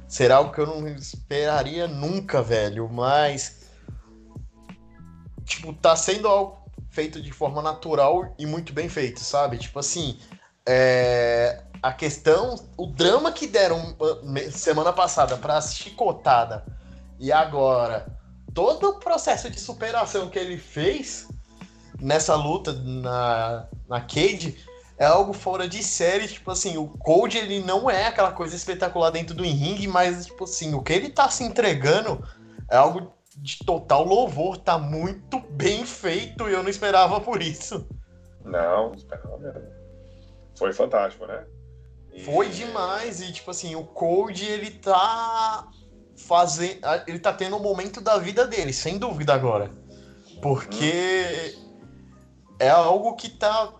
será 0.07 0.35
algo 0.35 0.53
que 0.53 0.61
eu 0.61 0.67
não 0.67 0.87
esperaria 0.87 1.87
nunca, 1.87 2.43
velho. 2.43 2.87
Mas. 2.87 3.61
tipo, 5.43 5.73
tá 5.73 5.95
sendo 5.95 6.27
algo 6.27 6.61
feito 6.91 7.19
de 7.19 7.31
forma 7.31 7.61
natural 7.61 8.35
e 8.37 8.45
muito 8.45 8.71
bem 8.71 8.87
feito, 8.87 9.19
sabe? 9.21 9.57
Tipo 9.57 9.79
assim, 9.79 10.19
é, 10.67 11.63
a 11.81 11.91
questão, 11.91 12.55
o 12.77 12.85
drama 12.85 13.31
que 13.31 13.47
deram 13.47 13.95
uh, 13.99 14.51
semana 14.51 14.93
passada 14.93 15.37
pra 15.37 15.59
chicotada 15.61 16.63
e 17.19 17.31
agora 17.31 18.05
todo 18.53 18.89
o 18.89 18.99
processo 18.99 19.49
de 19.49 19.59
superação 19.59 20.29
que 20.29 20.37
ele 20.37 20.57
fez 20.57 21.27
nessa 21.99 22.35
luta 22.35 22.73
na, 22.73 23.67
na 23.87 24.01
Cage 24.01 24.57
é 24.97 25.05
algo 25.05 25.33
fora 25.33 25.67
de 25.67 25.81
série, 25.81 26.27
tipo 26.27 26.51
assim, 26.51 26.77
o 26.77 26.87
Cold 26.87 27.35
ele 27.35 27.59
não 27.59 27.89
é 27.89 28.05
aquela 28.05 28.31
coisa 28.31 28.55
espetacular 28.55 29.09
dentro 29.09 29.33
do 29.33 29.43
ring, 29.43 29.87
mas 29.87 30.27
tipo 30.27 30.43
assim, 30.43 30.75
o 30.75 30.83
que 30.83 30.93
ele 30.93 31.09
tá 31.09 31.27
se 31.29 31.43
entregando 31.43 32.23
é 32.69 32.77
algo 32.77 33.11
de 33.37 33.57
total 33.65 34.05
louvor, 34.05 34.57
tá 34.57 34.77
muito 34.77 35.39
bem 35.39 35.85
feito 35.85 36.47
e 36.47 36.53
eu 36.53 36.61
não 36.61 36.69
esperava 36.69 37.19
por 37.19 37.41
isso. 37.41 37.87
Não, 38.45 38.89
não 38.89 38.93
esperava 38.93 39.37
mesmo. 39.39 39.80
Foi 40.57 40.73
fantástico, 40.73 41.25
né? 41.25 41.45
E... 42.13 42.23
Foi 42.23 42.49
demais 42.49 43.21
e 43.21 43.31
tipo 43.31 43.51
assim, 43.51 43.75
o 43.75 43.83
Cold 43.83 44.43
ele 44.43 44.71
tá 44.71 45.67
fazendo, 46.15 46.79
ele 47.07 47.19
tá 47.19 47.33
tendo 47.33 47.55
o 47.55 47.59
um 47.59 47.63
momento 47.63 48.01
da 48.01 48.17
vida 48.17 48.45
dele, 48.45 48.73
sem 48.73 48.97
dúvida 48.97 49.33
agora. 49.33 49.71
Porque 50.41 51.55
hum. 51.57 51.77
é 52.59 52.69
algo 52.69 53.15
que 53.15 53.29
tá 53.29 53.73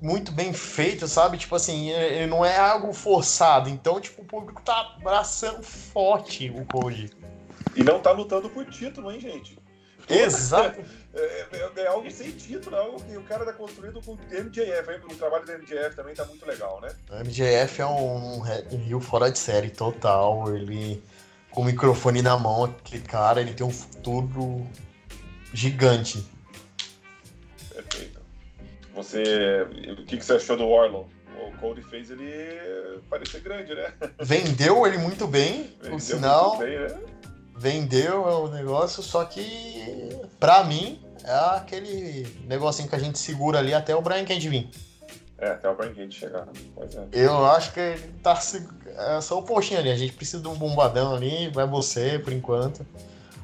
muito 0.00 0.32
bem 0.32 0.52
feito, 0.52 1.08
sabe? 1.08 1.38
Tipo 1.38 1.56
assim, 1.56 1.90
é, 1.90 2.26
não 2.26 2.44
é 2.44 2.58
algo 2.58 2.92
forçado. 2.92 3.70
Então, 3.70 4.00
tipo, 4.00 4.22
o 4.22 4.24
público 4.24 4.60
tá 4.62 4.96
abraçando 4.98 5.62
forte 5.62 6.50
o 6.50 6.64
Code. 6.66 7.10
E 7.74 7.82
não 7.82 8.00
tá 8.00 8.12
lutando 8.12 8.50
por 8.50 8.66
título, 8.66 9.10
hein, 9.10 9.18
gente? 9.18 9.58
Exato. 10.08 10.80
É, 11.14 11.46
é, 11.52 11.70
é, 11.82 11.86
algo 11.86 12.10
sem 12.10 12.32
título, 12.32 12.74
é 12.74 12.78
algo 12.80 13.00
que 13.02 13.16
o 13.16 13.22
cara 13.22 13.44
tá 13.44 13.52
construindo 13.52 14.02
com 14.02 14.12
o 14.12 14.18
MJF. 14.30 15.04
O 15.04 15.16
trabalho 15.16 15.46
do 15.46 15.52
MJF 15.52 15.94
também 15.94 16.14
tá 16.14 16.24
muito 16.24 16.44
legal, 16.44 16.80
né? 16.80 16.88
O 17.10 17.24
MJF 17.24 17.80
é 17.80 17.86
um, 17.86 18.40
um 18.40 18.76
Rio 18.76 19.00
fora 19.00 19.30
de 19.30 19.38
série 19.38 19.70
total. 19.70 20.54
Ele, 20.54 21.02
com 21.50 21.62
o 21.62 21.64
microfone 21.64 22.20
na 22.20 22.36
mão, 22.36 22.64
aquele 22.64 23.02
cara, 23.02 23.40
ele 23.40 23.54
tem 23.54 23.66
um 23.66 23.70
futuro 23.70 24.66
gigante. 25.52 26.26
Perfeito. 27.72 28.20
Você. 28.94 29.66
O 29.92 30.04
que, 30.04 30.16
que 30.16 30.24
você 30.24 30.34
achou 30.34 30.56
do 30.56 30.68
Warlow? 30.68 31.08
O 31.46 31.52
Cody 31.58 31.82
fez 31.82 32.10
ele 32.10 33.00
parecer 33.08 33.40
grande, 33.40 33.74
né? 33.74 33.92
Vendeu 34.20 34.86
ele 34.86 34.98
muito 34.98 35.26
bem, 35.26 35.64
por 35.88 36.00
sinal. 36.00 36.58
Bem, 36.58 36.78
né? 36.78 36.98
Vendeu 37.56 38.22
o 38.22 38.48
negócio, 38.48 39.02
só 39.02 39.24
que 39.24 40.10
pra 40.40 40.64
mim 40.64 41.00
é 41.24 41.56
aquele 41.56 42.26
negocinho 42.46 42.88
que 42.88 42.94
a 42.94 42.98
gente 42.98 43.18
segura 43.18 43.58
ali 43.58 43.72
até 43.72 43.94
o 43.94 44.02
Brian 44.02 44.24
Cage 44.24 44.48
vir. 44.48 44.70
É, 45.38 45.50
até 45.50 45.68
o 45.68 45.74
Brian 45.74 45.94
Cage 45.94 46.12
chegar. 46.12 46.46
Pois 46.74 46.94
é. 46.94 47.06
Eu 47.12 47.44
acho 47.46 47.72
que 47.72 47.80
ele 47.80 48.14
tá. 48.22 48.38
É 48.96 49.20
só 49.20 49.38
o 49.38 49.42
postinho 49.42 49.80
ali. 49.80 49.90
A 49.90 49.96
gente 49.96 50.12
precisa 50.12 50.42
de 50.42 50.48
um 50.48 50.54
bombadão 50.54 51.14
ali, 51.14 51.48
vai 51.48 51.66
você 51.66 52.18
por 52.18 52.32
enquanto. 52.32 52.84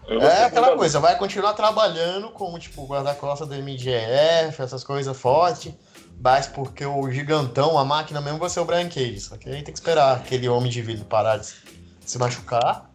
É 0.09 0.45
aquela 0.45 0.77
coisa, 0.77 0.99
vai 0.99 1.17
continuar 1.17 1.53
trabalhando 1.53 2.31
com 2.31 2.59
tipo 2.59 2.85
guarda-costas 2.85 3.47
do 3.47 3.55
MGF, 3.55 4.61
essas 4.61 4.83
coisas 4.83 5.17
fortes, 5.17 5.73
mas 6.21 6.49
porque 6.49 6.85
o 6.85 7.09
gigantão, 7.13 7.79
a 7.79 7.85
máquina 7.85 8.21
mesmo, 8.21 8.39
vai 8.39 8.51
ser 8.51 8.59
o 8.59 8.65
Brian 8.65 8.89
Cage. 8.89 9.21
Só 9.21 9.37
que 9.37 9.49
aí 9.49 9.63
tem 9.63 9.73
que 9.73 9.79
esperar 9.79 10.17
aquele 10.17 10.49
homem 10.49 10.69
de 10.69 10.83
vidro 10.83 11.05
parar 11.05 11.37
de 11.37 11.47
se 12.05 12.19
machucar. 12.19 12.90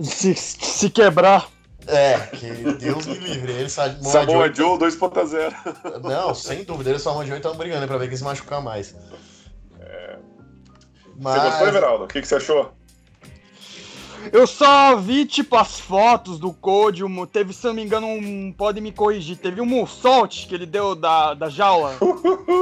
Se, 0.00 0.34
se 0.34 0.90
quebrar. 0.90 1.48
É, 1.86 2.18
que 2.18 2.46
Deus 2.74 3.06
me 3.06 3.14
livre. 3.14 3.52
Ele 3.52 3.68
Samoa, 3.68 4.04
Samoa 4.04 4.54
Joe 4.54 4.78
2.0. 4.78 6.02
Não, 6.02 6.34
sem 6.34 6.62
dúvida. 6.64 6.90
Ele 6.90 6.98
e 6.98 7.00
Samoa 7.00 7.24
Joe 7.24 7.36
estão 7.36 7.56
brigando 7.56 7.86
pra 7.86 7.96
ver 7.96 8.08
quem 8.08 8.16
se 8.16 8.24
machucar 8.24 8.62
mais. 8.62 8.94
É... 9.80 10.18
Mas... 11.18 11.34
Você 11.34 11.48
gostou, 11.48 11.68
Everaldo? 11.68 12.04
O 12.04 12.08
que, 12.08 12.20
que 12.20 12.28
você 12.28 12.36
achou? 12.36 12.72
Eu 14.32 14.46
só 14.46 14.96
vi, 14.96 15.24
tipo, 15.24 15.56
as 15.56 15.78
fotos 15.80 16.38
do 16.38 16.52
Code, 16.52 17.04
um, 17.04 17.26
teve, 17.26 17.52
se 17.52 17.64
não 17.66 17.74
me 17.74 17.82
engano, 17.82 18.06
um. 18.06 18.52
Pode 18.52 18.80
me 18.80 18.92
corrigir, 18.92 19.36
teve 19.36 19.60
um 19.60 19.66
Mussault 19.66 20.46
que 20.46 20.54
ele 20.54 20.66
deu 20.66 20.94
da, 20.94 21.34
da 21.34 21.48
jaula. 21.48 21.96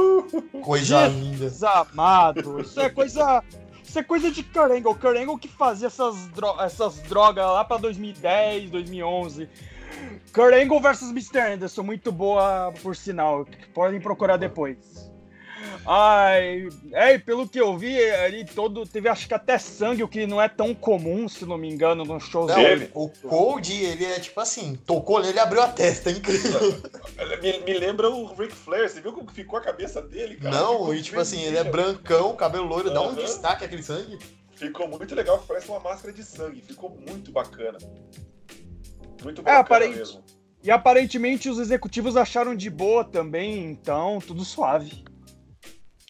coisa 0.63 1.07
linda. 1.07 1.51
Amado. 1.91 2.61
Isso 2.61 2.79
é 2.79 2.89
coisa. 2.89 3.43
Isso 3.87 3.99
é 3.99 4.03
coisa 4.03 4.29
de. 4.29 4.45
O 4.85 4.95
Carengo 4.95 5.39
que 5.39 5.47
fazia 5.47 5.87
essas, 5.87 6.27
dro 6.27 6.59
essas 6.59 6.99
drogas 7.03 7.45
lá 7.45 7.63
pra 7.63 7.77
2010, 7.77 8.69
2011. 8.69 9.49
Kurt 10.33 10.81
versus 10.81 11.09
Mr. 11.09 11.53
Anderson, 11.53 11.83
muito 11.83 12.11
boa, 12.11 12.73
por 12.83 12.95
sinal. 12.95 13.47
Podem 13.73 14.01
procurar 14.01 14.35
depois. 14.35 15.06
Ai, 15.85 16.67
é, 16.91 17.17
pelo 17.17 17.47
que 17.47 17.59
eu 17.59 17.77
vi, 17.77 17.99
ali 18.11 18.45
todo. 18.45 18.85
Teve 18.85 19.07
acho 19.07 19.27
que 19.27 19.33
até 19.33 19.57
sangue, 19.57 20.03
o 20.03 20.07
que 20.07 20.27
não 20.27 20.41
é 20.41 20.49
tão 20.49 20.73
comum, 20.75 21.27
se 21.29 21.45
não 21.45 21.57
me 21.57 21.69
engano, 21.69 22.03
nos 22.03 22.23
shows 22.23 22.47
não, 22.47 22.55
dele. 22.55 22.91
O 22.93 23.09
Cold, 23.09 23.73
ele 23.73 24.05
é 24.05 24.19
tipo 24.19 24.39
assim, 24.39 24.75
tocou 24.85 25.23
ele 25.23 25.39
abriu 25.39 25.61
a 25.61 25.67
testa, 25.67 26.09
é 26.09 26.13
incrível. 26.13 26.59
me, 27.41 27.59
me 27.59 27.73
lembra 27.79 28.09
o 28.09 28.33
Ric 28.35 28.53
Flair, 28.53 28.89
você 28.89 29.01
viu 29.01 29.13
como 29.13 29.31
ficou 29.31 29.57
a 29.57 29.61
cabeça 29.61 30.01
dele, 30.01 30.35
cara? 30.35 30.55
Não, 30.55 30.93
e 30.93 31.01
tipo 31.01 31.19
assim, 31.19 31.41
ele 31.41 31.57
é 31.57 31.63
brancão, 31.63 32.35
cabelo 32.35 32.65
loiro, 32.65 32.93
dá 32.93 33.01
um 33.01 33.15
destaque 33.15 33.65
aquele 33.65 33.83
sangue. 33.83 34.19
Ficou 34.55 34.87
muito 34.87 35.13
legal, 35.13 35.43
parece 35.47 35.69
uma 35.69 35.79
máscara 35.79 36.11
de 36.11 36.23
sangue, 36.23 36.61
ficou 36.61 36.89
muito 37.07 37.31
bacana. 37.31 37.77
Muito 39.23 39.41
é, 39.41 39.43
bacana 39.43 39.57
é, 39.57 39.61
aparente... 39.61 39.97
mesmo. 39.97 40.23
E 40.63 40.71
aparentemente 40.71 41.49
os 41.49 41.59
executivos 41.59 42.17
acharam 42.17 42.55
de 42.55 42.69
boa 42.69 43.03
também, 43.03 43.63
então 43.65 44.19
tudo 44.19 44.43
suave. 44.43 45.05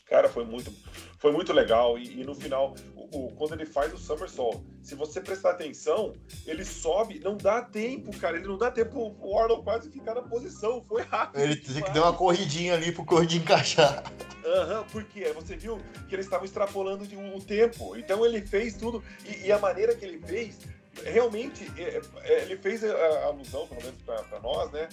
Cara, 0.09 0.29
foi 0.29 0.45
muito, 0.45 0.71
foi 1.19 1.31
muito 1.31 1.51
legal. 1.51 1.97
E, 1.97 2.21
e 2.21 2.23
no 2.23 2.33
final, 2.33 2.75
o, 2.95 3.25
o, 3.25 3.35
quando 3.35 3.53
ele 3.53 3.65
faz 3.65 3.93
o 3.93 3.97
somersault, 3.97 4.63
se 4.81 4.95
você 4.95 5.19
prestar 5.19 5.51
atenção, 5.51 6.13
ele 6.45 6.63
sobe, 6.63 7.19
não 7.19 7.35
dá 7.35 7.61
tempo, 7.61 8.17
cara. 8.17 8.37
Ele 8.37 8.47
não 8.47 8.57
dá 8.57 8.71
tempo 8.71 9.15
o 9.19 9.37
Arnold 9.37 9.63
quase 9.63 9.91
ficar 9.91 10.15
na 10.15 10.21
posição. 10.21 10.81
Foi 10.87 11.01
rápido. 11.01 11.41
Ele 11.41 11.55
tem 11.57 11.83
que 11.83 11.91
dar 11.91 12.03
uma 12.03 12.13
corridinha 12.13 12.73
ali 12.73 12.91
pro 12.91 13.03
corridinho 13.03 13.41
encaixar. 13.41 14.03
Aham, 14.45 14.79
uhum, 14.79 14.85
porque 14.85 15.25
você 15.33 15.57
viu 15.57 15.77
que 16.07 16.15
eles 16.15 16.25
estavam 16.25 16.45
extrapolando 16.45 17.05
de 17.05 17.17
um, 17.17 17.35
o 17.35 17.41
tempo. 17.41 17.97
Então 17.97 18.25
ele 18.25 18.41
fez 18.45 18.75
tudo. 18.75 19.03
E, 19.25 19.47
e 19.47 19.51
a 19.51 19.59
maneira 19.59 19.93
que 19.93 20.05
ele 20.05 20.19
fez 20.25 20.57
realmente, 21.03 21.71
é, 21.77 22.01
é, 22.23 22.41
ele 22.43 22.57
fez 22.57 22.83
a 22.83 23.25
alusão, 23.25 23.67
pelo 23.67 23.81
menos 23.81 24.01
para 24.01 24.39
nós, 24.39 24.71
né? 24.71 24.89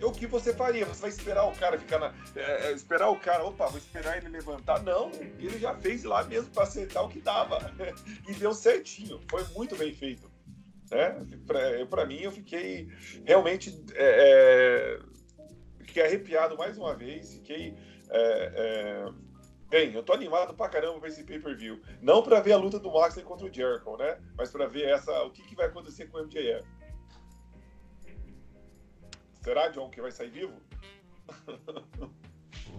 É 0.00 0.04
o 0.04 0.12
que 0.12 0.26
você 0.26 0.54
faria? 0.54 0.84
Você 0.86 1.00
vai 1.00 1.10
esperar 1.10 1.44
o 1.44 1.52
cara 1.52 1.78
ficar 1.78 1.98
na. 1.98 2.14
É, 2.36 2.68
é, 2.68 2.72
esperar 2.72 3.10
o 3.10 3.18
cara, 3.18 3.44
opa, 3.44 3.66
vou 3.66 3.78
esperar 3.78 4.18
ele 4.18 4.28
levantar. 4.28 4.82
Não, 4.82 5.10
ele 5.12 5.58
já 5.58 5.74
fez 5.74 6.04
lá 6.04 6.24
mesmo 6.24 6.50
para 6.50 6.64
acertar 6.64 7.04
o 7.04 7.08
que 7.08 7.20
dava. 7.20 7.58
e 8.28 8.34
deu 8.34 8.52
certinho. 8.52 9.20
Foi 9.28 9.44
muito 9.54 9.76
bem 9.76 9.94
feito. 9.94 10.30
Né? 10.90 11.26
Para 11.88 12.06
mim, 12.06 12.20
eu 12.20 12.32
fiquei 12.32 12.88
realmente. 13.24 13.82
É, 13.94 14.98
fiquei 15.80 16.04
arrepiado 16.04 16.56
mais 16.56 16.78
uma 16.78 16.94
vez. 16.94 17.34
Fiquei. 17.34 17.74
Bem, 19.68 19.92
eu 19.92 20.02
tô 20.02 20.14
animado 20.14 20.54
pra 20.54 20.68
caramba 20.68 20.98
pra 20.98 21.08
esse 21.08 21.24
pay-per-view. 21.24 21.82
Não 22.00 22.22
pra 22.22 22.40
ver 22.40 22.52
a 22.52 22.56
luta 22.56 22.78
do 22.78 22.90
Moxley 22.90 23.24
contra 23.24 23.46
o 23.46 23.52
Jericho, 23.52 23.96
né? 23.98 24.18
Mas 24.36 24.50
pra 24.50 24.66
ver 24.66 24.88
essa, 24.88 25.12
o 25.24 25.30
que, 25.30 25.42
que 25.42 25.54
vai 25.54 25.66
acontecer 25.66 26.06
com 26.06 26.18
o 26.18 26.22
MJF. 26.22 26.66
Será, 29.42 29.68
John, 29.68 29.90
que 29.90 30.00
vai 30.00 30.10
sair 30.10 30.30
vivo? 30.30 30.54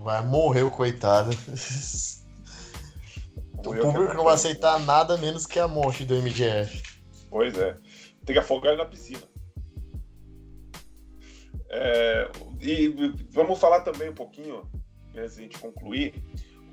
Vai 0.01 0.25
morrer 0.25 0.63
o 0.63 0.71
coitado. 0.71 1.31
o 3.57 3.61
público 3.61 4.13
não 4.13 4.23
vai 4.23 4.35
aceitar 4.35 4.79
nada 4.79 5.17
menos 5.17 5.45
que 5.45 5.59
a 5.59 5.67
morte 5.67 6.05
do 6.05 6.15
MJF. 6.15 6.81
Pois 7.29 7.57
é. 7.57 7.77
Tem 8.25 8.33
que 8.33 8.39
afogar 8.39 8.71
ele 8.71 8.81
na 8.81 8.87
piscina. 8.87 9.21
É, 11.69 12.31
e 12.61 12.87
vamos 13.29 13.59
falar 13.59 13.81
também 13.81 14.09
um 14.09 14.15
pouquinho, 14.15 14.69
antes 15.15 15.35
de 15.35 15.41
a 15.41 15.43
gente 15.43 15.59
concluir, 15.59 16.23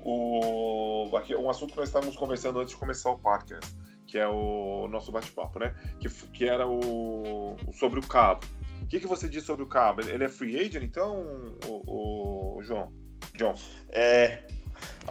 o, 0.09 1.17
aqui, 1.17 1.35
um 1.35 1.49
assunto 1.49 1.71
que 1.71 1.77
nós 1.79 1.89
estávamos 1.89 2.15
conversando 2.15 2.59
antes 2.59 2.73
de 2.73 2.79
começar 2.79 3.09
o 3.09 3.19
podcast, 3.19 3.75
que 4.05 4.17
é 4.17 4.27
o 4.27 4.87
nosso 4.87 5.11
bate-papo, 5.11 5.59
né? 5.59 5.75
Que, 5.99 6.09
que 6.09 6.45
era 6.47 6.65
o, 6.65 7.57
sobre 7.73 7.99
o 7.99 8.07
Cabo. 8.07 8.45
O 8.81 8.87
que, 8.87 9.01
que 9.01 9.07
você 9.07 9.27
disse 9.27 9.47
sobre 9.47 9.63
o 9.63 9.67
Cabo? 9.67 10.01
Ele 10.01 10.23
é 10.23 10.29
free 10.29 10.57
agent, 10.57 10.83
então, 10.83 11.57
o, 11.65 12.57
o 12.57 12.63
João? 12.63 12.93
John? 13.35 13.53
É, 13.89 14.43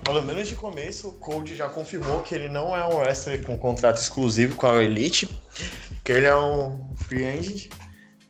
pelo 0.03 0.23
menos 0.23 0.49
de 0.49 0.55
começo, 0.55 1.09
o 1.09 1.13
Cold 1.13 1.55
já 1.55 1.69
confirmou 1.69 2.23
que 2.23 2.35
ele 2.35 2.49
não 2.49 2.75
é 2.75 2.83
um 2.87 2.97
wrestler 2.97 3.45
com 3.45 3.59
contrato 3.59 3.99
exclusivo 3.99 4.57
com 4.57 4.67
a 4.67 4.83
Elite, 4.83 5.29
que 6.03 6.13
ele 6.13 6.25
é 6.27 6.37
um 6.37 6.95
free 6.97 7.27
agent. 7.27 7.71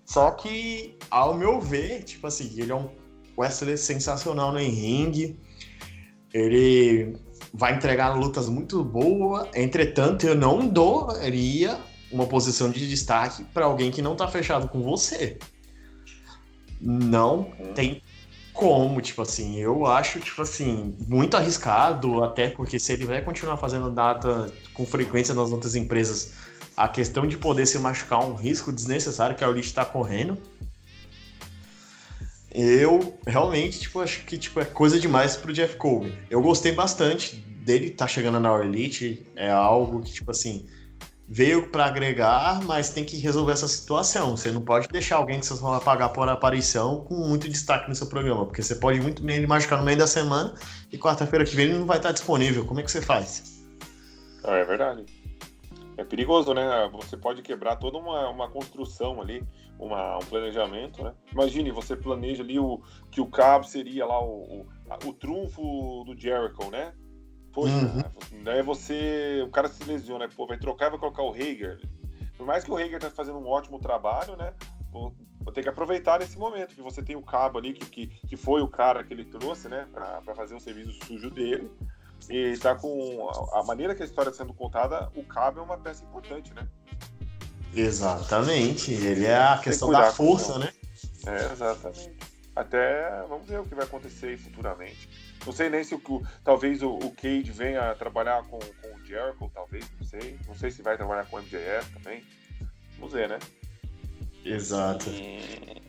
Só 0.04 0.32
que, 0.32 0.98
ao 1.10 1.34
meu 1.34 1.60
ver, 1.60 2.02
tipo 2.02 2.26
assim, 2.26 2.52
ele 2.60 2.72
é 2.72 2.74
um 2.74 2.90
wrestler 3.38 3.78
sensacional 3.78 4.52
no 4.52 4.58
ringue. 4.58 5.38
Ele 6.36 7.16
vai 7.54 7.74
entregar 7.74 8.10
lutas 8.14 8.48
muito 8.48 8.84
boas, 8.84 9.48
entretanto, 9.54 10.26
eu 10.26 10.34
não 10.34 10.68
daria 10.68 11.78
uma 12.12 12.26
posição 12.26 12.70
de 12.70 12.86
destaque 12.86 13.42
para 13.44 13.64
alguém 13.64 13.90
que 13.90 14.02
não 14.02 14.14
tá 14.14 14.28
fechado 14.28 14.68
com 14.68 14.82
você. 14.82 15.38
não 16.78 17.50
tem 17.74 18.02
como, 18.52 19.00
tipo 19.00 19.22
assim, 19.22 19.56
eu 19.58 19.86
acho, 19.86 20.20
tipo 20.20 20.42
assim, 20.42 20.94
muito 21.08 21.36
arriscado, 21.36 22.22
até 22.22 22.50
porque 22.50 22.78
se 22.78 22.92
ele 22.92 23.06
vai 23.06 23.22
continuar 23.22 23.56
fazendo 23.56 23.90
data 23.90 24.52
com 24.74 24.84
frequência 24.84 25.34
nas 25.34 25.50
outras 25.50 25.74
empresas, 25.74 26.32
a 26.76 26.86
questão 26.86 27.26
de 27.26 27.38
poder 27.38 27.64
se 27.64 27.78
machucar 27.78 28.22
é 28.22 28.26
um 28.26 28.34
risco 28.34 28.70
desnecessário 28.70 29.34
que 29.34 29.42
a 29.42 29.48
Elite 29.48 29.68
está 29.68 29.84
correndo. 29.84 30.36
Eu 32.58 33.18
realmente, 33.26 33.80
tipo, 33.80 34.00
acho 34.00 34.24
que 34.24 34.38
tipo, 34.38 34.58
é 34.58 34.64
coisa 34.64 34.98
demais 34.98 35.36
pro 35.36 35.52
Jeff 35.52 35.76
Colby. 35.76 36.18
Eu 36.30 36.40
gostei 36.40 36.72
bastante 36.72 37.36
dele 37.36 37.90
tá 37.90 38.06
chegando 38.06 38.40
na 38.40 38.64
Elite, 38.64 39.26
é 39.36 39.50
algo 39.50 40.00
que, 40.00 40.10
tipo 40.10 40.30
assim, 40.30 40.66
veio 41.28 41.68
para 41.68 41.84
agregar, 41.84 42.62
mas 42.62 42.88
tem 42.88 43.04
que 43.04 43.18
resolver 43.18 43.52
essa 43.52 43.68
situação. 43.68 44.36
Você 44.36 44.50
não 44.50 44.62
pode 44.62 44.88
deixar 44.88 45.16
alguém 45.16 45.38
que 45.40 45.44
você 45.44 45.60
vai 45.60 45.80
pagar 45.80 46.08
por 46.10 46.26
aparição 46.30 47.04
com 47.04 47.16
muito 47.16 47.46
destaque 47.46 47.90
no 47.90 47.94
seu 47.94 48.06
programa, 48.06 48.46
porque 48.46 48.62
você 48.62 48.76
pode 48.76 49.00
muito 49.00 49.22
bem 49.22 49.36
ele 49.36 49.46
machucar 49.46 49.78
no 49.78 49.84
meio 49.84 49.98
da 49.98 50.06
semana 50.06 50.54
e 50.90 50.96
quarta-feira 50.96 51.44
que 51.44 51.54
vem 51.54 51.66
ele 51.66 51.78
não 51.78 51.86
vai 51.86 51.98
estar 51.98 52.12
disponível. 52.12 52.64
Como 52.64 52.80
é 52.80 52.82
que 52.82 52.90
você 52.90 53.02
faz? 53.02 53.66
É 54.44 54.64
verdade. 54.64 55.04
É 55.98 56.04
perigoso, 56.04 56.54
né? 56.54 56.88
Você 56.92 57.16
pode 57.16 57.42
quebrar 57.42 57.76
toda 57.76 57.98
uma, 57.98 58.30
uma 58.30 58.48
construção 58.48 59.20
ali, 59.20 59.42
uma, 59.78 60.16
um 60.16 60.24
planejamento, 60.24 61.02
né? 61.02 61.14
Imagine, 61.32 61.70
você 61.70 61.96
planeja 61.96 62.42
ali 62.42 62.58
o, 62.58 62.80
que 63.10 63.20
o 63.20 63.26
cabo 63.26 63.64
seria 63.64 64.06
lá 64.06 64.20
o, 64.22 64.60
o, 64.60 64.66
o 65.08 65.12
trunfo 65.12 66.04
do 66.04 66.18
Jericho, 66.18 66.70
né? 66.70 66.92
Poxa, 67.52 67.74
uhum. 67.74 68.44
daí 68.44 68.62
você. 68.62 69.42
O 69.46 69.50
cara 69.50 69.68
se 69.68 69.82
lesiona, 69.84 70.28
pô, 70.28 70.46
vai 70.46 70.58
trocar 70.58 70.88
e 70.88 70.90
vai 70.90 70.98
colocar 70.98 71.22
o 71.22 71.32
Hager. 71.32 71.80
Por 72.36 72.46
mais 72.46 72.64
que 72.64 72.70
o 72.70 72.76
Hager 72.76 73.00
tá 73.00 73.10
fazendo 73.10 73.38
um 73.38 73.46
ótimo 73.46 73.78
trabalho, 73.78 74.36
né? 74.36 74.52
Vou, 74.92 75.14
vou 75.40 75.52
ter 75.52 75.62
que 75.62 75.68
aproveitar 75.68 76.18
nesse 76.18 76.38
momento 76.38 76.74
que 76.74 76.82
você 76.82 77.02
tem 77.02 77.16
o 77.16 77.22
cabo 77.22 77.58
ali, 77.58 77.72
que, 77.72 77.86
que, 77.86 78.06
que 78.06 78.36
foi 78.36 78.60
o 78.60 78.68
cara 78.68 79.02
que 79.02 79.14
ele 79.14 79.24
trouxe, 79.24 79.68
né? 79.68 79.88
Pra, 79.90 80.20
pra 80.20 80.34
fazer 80.34 80.54
o 80.54 80.60
serviço 80.60 81.02
sujo 81.06 81.30
dele. 81.30 81.70
E 82.28 82.58
tá 82.58 82.74
com. 82.74 83.28
A, 83.54 83.60
a 83.60 83.62
maneira 83.62 83.94
que 83.94 84.02
a 84.02 84.06
história 84.06 84.28
está 84.28 84.42
sendo 84.42 84.52
contada, 84.52 85.10
o 85.16 85.24
cabo 85.24 85.60
é 85.60 85.62
uma 85.62 85.78
peça 85.78 86.04
importante, 86.04 86.52
né? 86.52 86.68
Exatamente. 87.76 88.92
Ele 88.92 89.26
é 89.26 89.36
a 89.36 89.58
questão 89.58 89.90
da 89.90 90.10
força, 90.12 90.58
né? 90.58 90.72
É, 91.26 91.52
exatamente. 91.52 92.12
Até 92.54 93.22
vamos 93.28 93.46
ver 93.46 93.60
o 93.60 93.64
que 93.64 93.74
vai 93.74 93.84
acontecer 93.84 94.38
futuramente. 94.38 95.08
Não 95.44 95.52
sei 95.52 95.68
nem 95.68 95.84
se 95.84 95.94
o, 95.94 96.22
talvez 96.42 96.82
o, 96.82 96.94
o 96.94 97.10
Cade 97.10 97.52
venha 97.52 97.94
trabalhar 97.94 98.42
com, 98.44 98.58
com 98.58 98.96
o 98.96 99.04
Jericho, 99.04 99.50
talvez, 99.52 99.84
não 100.00 100.06
sei. 100.06 100.38
Não 100.46 100.56
sei 100.56 100.70
se 100.70 100.82
vai 100.82 100.96
trabalhar 100.96 101.26
com 101.26 101.36
o 101.36 101.40
MJF 101.40 101.92
também. 101.92 102.24
Vamos 102.98 103.12
ver, 103.12 103.28
né? 103.28 103.38
Exato. 104.44 105.10
E... 105.10 105.82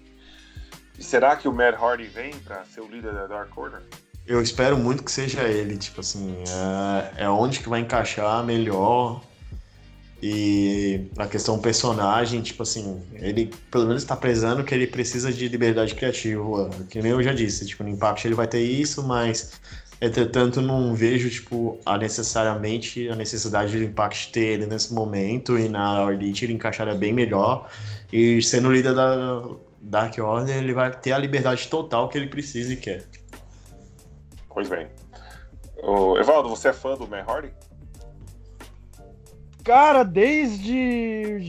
e 0.97 1.03
será 1.03 1.35
que 1.37 1.47
o 1.47 1.53
Matt 1.53 1.75
Hardy 1.81 2.07
vem 2.07 2.37
para 2.39 2.65
ser 2.65 2.81
o 2.81 2.87
líder 2.87 3.13
da 3.13 3.27
Dark 3.27 3.57
Order? 3.57 3.81
Eu 4.25 4.41
espero 4.41 4.77
muito 4.77 5.03
que 5.03 5.11
seja 5.11 5.43
ele, 5.43 5.77
tipo 5.77 6.01
assim, 6.01 6.43
é, 7.15 7.23
é 7.23 7.29
onde 7.29 7.61
que 7.61 7.69
vai 7.69 7.79
encaixar 7.79 8.43
melhor 8.43 9.23
e 10.21 11.07
a 11.17 11.27
questão 11.27 11.59
personagem, 11.59 12.41
tipo 12.41 12.63
assim, 12.63 13.01
ele 13.13 13.51
pelo 13.69 13.85
menos 13.85 14.01
está 14.01 14.15
prezando 14.15 14.63
que 14.63 14.73
ele 14.73 14.87
precisa 14.87 15.31
de 15.31 15.47
liberdade 15.47 15.93
criativa. 15.93 16.69
Que 16.89 17.01
nem 17.01 17.11
eu 17.11 17.21
já 17.21 17.33
disse, 17.33 17.65
tipo, 17.65 17.83
no 17.83 17.89
Impact 17.89 18.27
ele 18.27 18.33
vai 18.35 18.47
ter 18.47 18.61
isso, 18.61 19.03
mas 19.03 19.59
entretanto 20.01 20.59
não 20.61 20.95
vejo, 20.95 21.29
tipo, 21.29 21.79
a 21.85 21.97
necessariamente 21.97 23.07
a 23.09 23.15
necessidade 23.15 23.77
do 23.77 23.83
Impact 23.83 24.31
ter 24.31 24.45
ele 24.45 24.65
nesse 24.65 24.91
momento 24.93 25.57
e 25.57 25.69
na 25.69 26.11
Elite 26.11 26.45
ele 26.45 26.53
encaixaria 26.53 26.95
bem 26.95 27.13
melhor. 27.13 27.69
E 28.11 28.41
sendo 28.41 28.71
líder 28.71 28.95
da 28.95 29.43
Dark 29.79 30.17
Order, 30.17 30.57
ele 30.57 30.73
vai 30.73 30.91
ter 30.91 31.11
a 31.11 31.17
liberdade 31.19 31.67
total 31.67 32.09
que 32.09 32.17
ele 32.17 32.27
precisa 32.27 32.73
e 32.73 32.75
quer. 32.75 33.05
Pois 34.49 34.67
bem. 34.67 34.87
Ô, 35.83 36.17
Evaldo, 36.17 36.49
você 36.49 36.69
é 36.69 36.73
fã 36.73 36.95
do 36.95 37.07
Matt 37.07 37.27
Hardy? 37.27 37.51
Cara, 39.67 40.03
desde. 40.05 41.41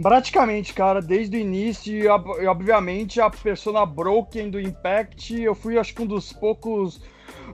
praticamente, 0.00 0.72
cara, 0.72 1.02
desde 1.02 1.36
o 1.36 1.40
início, 1.40 1.94
e 1.94 2.08
obviamente 2.08 3.20
a 3.20 3.28
persona 3.28 3.84
Broken 3.84 4.48
do 4.48 4.58
Impact, 4.58 5.38
eu 5.38 5.54
fui 5.54 5.78
acho 5.78 5.94
que 5.94 6.00
um 6.00 6.06
dos 6.06 6.32
poucos 6.32 7.02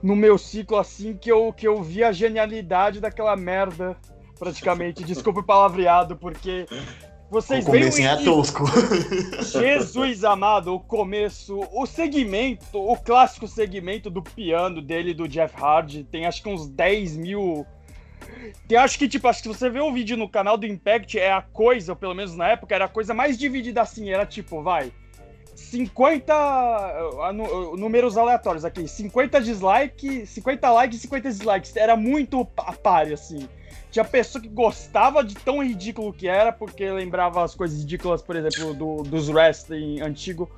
no 0.01 0.15
meu 0.15 0.37
ciclo 0.37 0.77
assim 0.77 1.13
que 1.13 1.29
eu, 1.29 1.51
que 1.51 1.67
eu 1.67 1.83
vi 1.83 2.05
a 2.05 2.13
genialidade 2.13 3.01
daquela 3.01 3.35
merda, 3.35 3.97
praticamente. 4.39 5.03
Desculpa 5.05 5.41
o 5.41 5.43
palavreado, 5.43 6.15
porque 6.15 6.65
vocês 7.29 7.67
veem 7.67 7.89
o 7.89 7.99
é 7.99 8.23
tosco. 8.23 8.63
Jesus 9.41 10.23
amado, 10.23 10.73
o 10.73 10.79
começo, 10.79 11.67
o 11.73 11.85
segmento, 11.85 12.79
o 12.79 12.95
clássico 12.95 13.45
segmento 13.45 14.09
do 14.09 14.23
piano 14.23 14.81
dele 14.81 15.13
do 15.13 15.27
Jeff 15.27 15.53
Hardy, 15.61 16.05
tem 16.05 16.25
acho 16.25 16.41
que 16.41 16.47
uns 16.47 16.65
10 16.69 17.17
mil 17.17 17.67
tem, 18.67 18.77
acho 18.77 18.97
que, 18.97 19.07
tipo, 19.07 19.27
acho 19.27 19.41
que 19.41 19.47
você 19.47 19.69
vê 19.69 19.79
o 19.79 19.93
vídeo 19.93 20.17
no 20.17 20.29
canal 20.29 20.57
do 20.57 20.65
Impact, 20.65 21.19
é 21.19 21.31
a 21.31 21.41
coisa, 21.41 21.91
ou 21.91 21.95
pelo 21.95 22.13
menos 22.13 22.35
na 22.35 22.49
época, 22.49 22.73
era 22.73 22.85
a 22.85 22.89
coisa 22.89 23.13
mais 23.13 23.37
dividida 23.37 23.81
assim. 23.81 24.09
Era 24.09 24.25
tipo, 24.25 24.61
vai. 24.61 24.91
50 25.55 26.33
uh, 26.33 27.77
números 27.77 28.17
aleatórios 28.17 28.65
aqui. 28.65 28.87
50 28.87 29.41
dislikes, 29.41 30.29
50 30.29 30.71
likes 30.71 30.99
e 30.99 31.01
50 31.01 31.29
dislikes. 31.29 31.75
Era 31.75 31.95
muito 31.95 32.47
a 32.57 32.73
pare, 32.73 33.13
assim. 33.13 33.47
Tinha 33.89 34.03
pessoa 34.03 34.41
que 34.41 34.49
gostava 34.49 35.23
de 35.23 35.35
tão 35.35 35.63
ridículo 35.63 36.11
que 36.11 36.27
era, 36.27 36.51
porque 36.51 36.89
lembrava 36.91 37.43
as 37.43 37.55
coisas 37.55 37.79
ridículas, 37.79 38.21
por 38.21 38.35
exemplo, 38.35 38.73
do, 38.73 39.03
dos 39.03 39.29
wrestling 39.29 40.01
antigo 40.01 40.49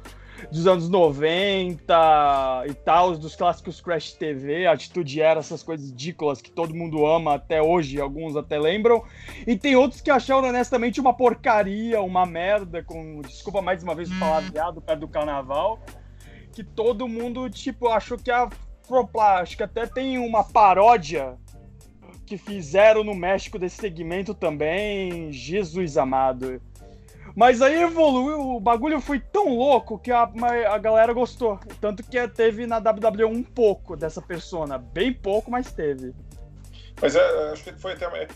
dos 0.51 0.67
anos 0.67 0.89
90 0.89 2.63
e 2.67 2.73
tal, 2.73 3.17
dos 3.17 3.35
clássicos 3.35 3.81
Crash 3.81 4.13
TV, 4.13 4.67
Atitude 4.67 5.21
Era, 5.21 5.39
essas 5.39 5.63
coisas 5.63 5.89
ridículas 5.89 6.41
que 6.41 6.51
todo 6.51 6.73
mundo 6.73 7.05
ama 7.05 7.35
até 7.35 7.61
hoje, 7.61 7.99
alguns 7.99 8.35
até 8.35 8.59
lembram. 8.59 9.03
E 9.45 9.57
tem 9.57 9.75
outros 9.75 10.01
que 10.01 10.11
acharam 10.11 10.47
honestamente 10.47 10.99
uma 10.99 11.13
porcaria, 11.13 12.01
uma 12.01 12.25
merda, 12.25 12.83
com 12.83 13.21
desculpa 13.21 13.61
mais 13.61 13.83
uma 13.83 13.95
vez 13.95 14.11
o 14.11 14.19
palavreado 14.19 14.81
perto 14.81 14.99
do 15.01 15.07
carnaval, 15.07 15.79
que 16.51 16.63
todo 16.63 17.07
mundo 17.07 17.49
tipo 17.49 17.87
achou 17.87 18.17
que 18.17 18.31
a 18.31 18.49
acho 19.41 19.57
que 19.57 19.63
até 19.63 19.85
tem 19.85 20.17
uma 20.17 20.45
paródia 20.45 21.37
que 22.25 22.37
fizeram 22.37 23.03
no 23.03 23.13
México 23.13 23.57
desse 23.57 23.77
segmento 23.77 24.33
também, 24.33 25.31
Jesus 25.31 25.97
amado. 25.97 26.61
Mas 27.37 27.61
aí 27.61 27.83
evoluiu, 27.83 28.55
o 28.55 28.59
bagulho 28.59 28.99
foi 28.99 29.19
tão 29.19 29.55
louco 29.55 29.99
que 29.99 30.11
a, 30.11 30.23
a 30.71 30.77
galera 30.79 31.13
gostou. 31.13 31.59
Tanto 31.79 32.01
que 32.01 32.27
teve 32.29 32.65
na 32.65 32.79
WWE 32.79 33.25
um 33.25 33.43
pouco 33.43 33.95
dessa 33.95 34.19
persona. 34.19 34.79
Bem 34.79 35.13
pouco, 35.13 35.51
mas 35.51 35.71
teve. 35.71 36.15
Mas 36.99 37.15
é, 37.15 37.51
acho 37.51 37.63
que 37.63 37.73
foi 37.73 37.93
até. 37.93 38.05
É, 38.07 38.27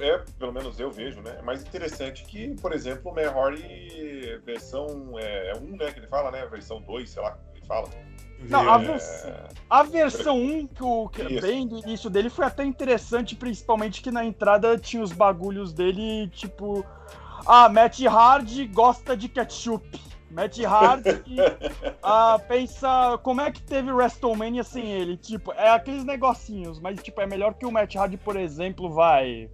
é, 0.00 0.24
pelo 0.38 0.52
menos 0.52 0.78
eu 0.78 0.90
vejo, 0.90 1.22
né? 1.22 1.36
É 1.38 1.42
mais 1.42 1.62
interessante 1.62 2.26
que, 2.26 2.54
por 2.60 2.74
exemplo, 2.74 3.10
o 3.10 3.18
Hardy 3.18 4.38
versão 4.44 5.18
é, 5.18 5.52
é 5.52 5.56
1, 5.56 5.76
né? 5.78 5.90
Que 5.90 6.00
ele 6.00 6.06
fala, 6.06 6.30
né? 6.30 6.44
Versão 6.44 6.82
2, 6.82 7.08
sei 7.08 7.22
lá, 7.22 7.38
ele 7.54 7.64
fala. 7.64 7.88
Não, 8.50 8.70
a, 8.70 8.76
vers 8.76 9.26
a 9.70 9.82
versão 9.82 10.36
1, 10.36 10.66
que, 10.66 10.82
o, 10.82 11.08
que 11.08 11.40
bem 11.40 11.66
do 11.66 11.78
início 11.78 12.10
dele, 12.10 12.28
foi 12.28 12.44
até 12.44 12.62
interessante, 12.64 13.34
principalmente 13.34 14.02
que 14.02 14.10
na 14.10 14.26
entrada 14.26 14.76
tinha 14.76 15.02
os 15.02 15.10
bagulhos 15.10 15.72
dele, 15.72 16.28
tipo, 16.28 16.84
ah, 17.46 17.68
Matt 17.68 18.00
Hardy 18.04 18.66
gosta 18.66 19.16
de 19.16 19.28
ketchup. 19.28 19.86
Matt 20.30 20.58
Hardy 20.58 21.36
ah, 22.02 22.38
pensa 22.46 23.18
como 23.22 23.40
é 23.40 23.50
que 23.50 23.62
teve 23.62 23.92
WrestleMania 23.92 24.64
sem 24.64 24.92
ele. 24.92 25.16
Tipo, 25.16 25.52
é 25.52 25.70
aqueles 25.70 26.04
negocinhos, 26.04 26.80
mas 26.80 27.02
tipo, 27.02 27.20
é 27.20 27.26
melhor 27.26 27.54
que 27.54 27.64
o 27.64 27.70
Matt 27.70 27.94
Hardy, 27.94 28.16
por 28.16 28.36
exemplo, 28.36 28.90
vai. 28.92 29.50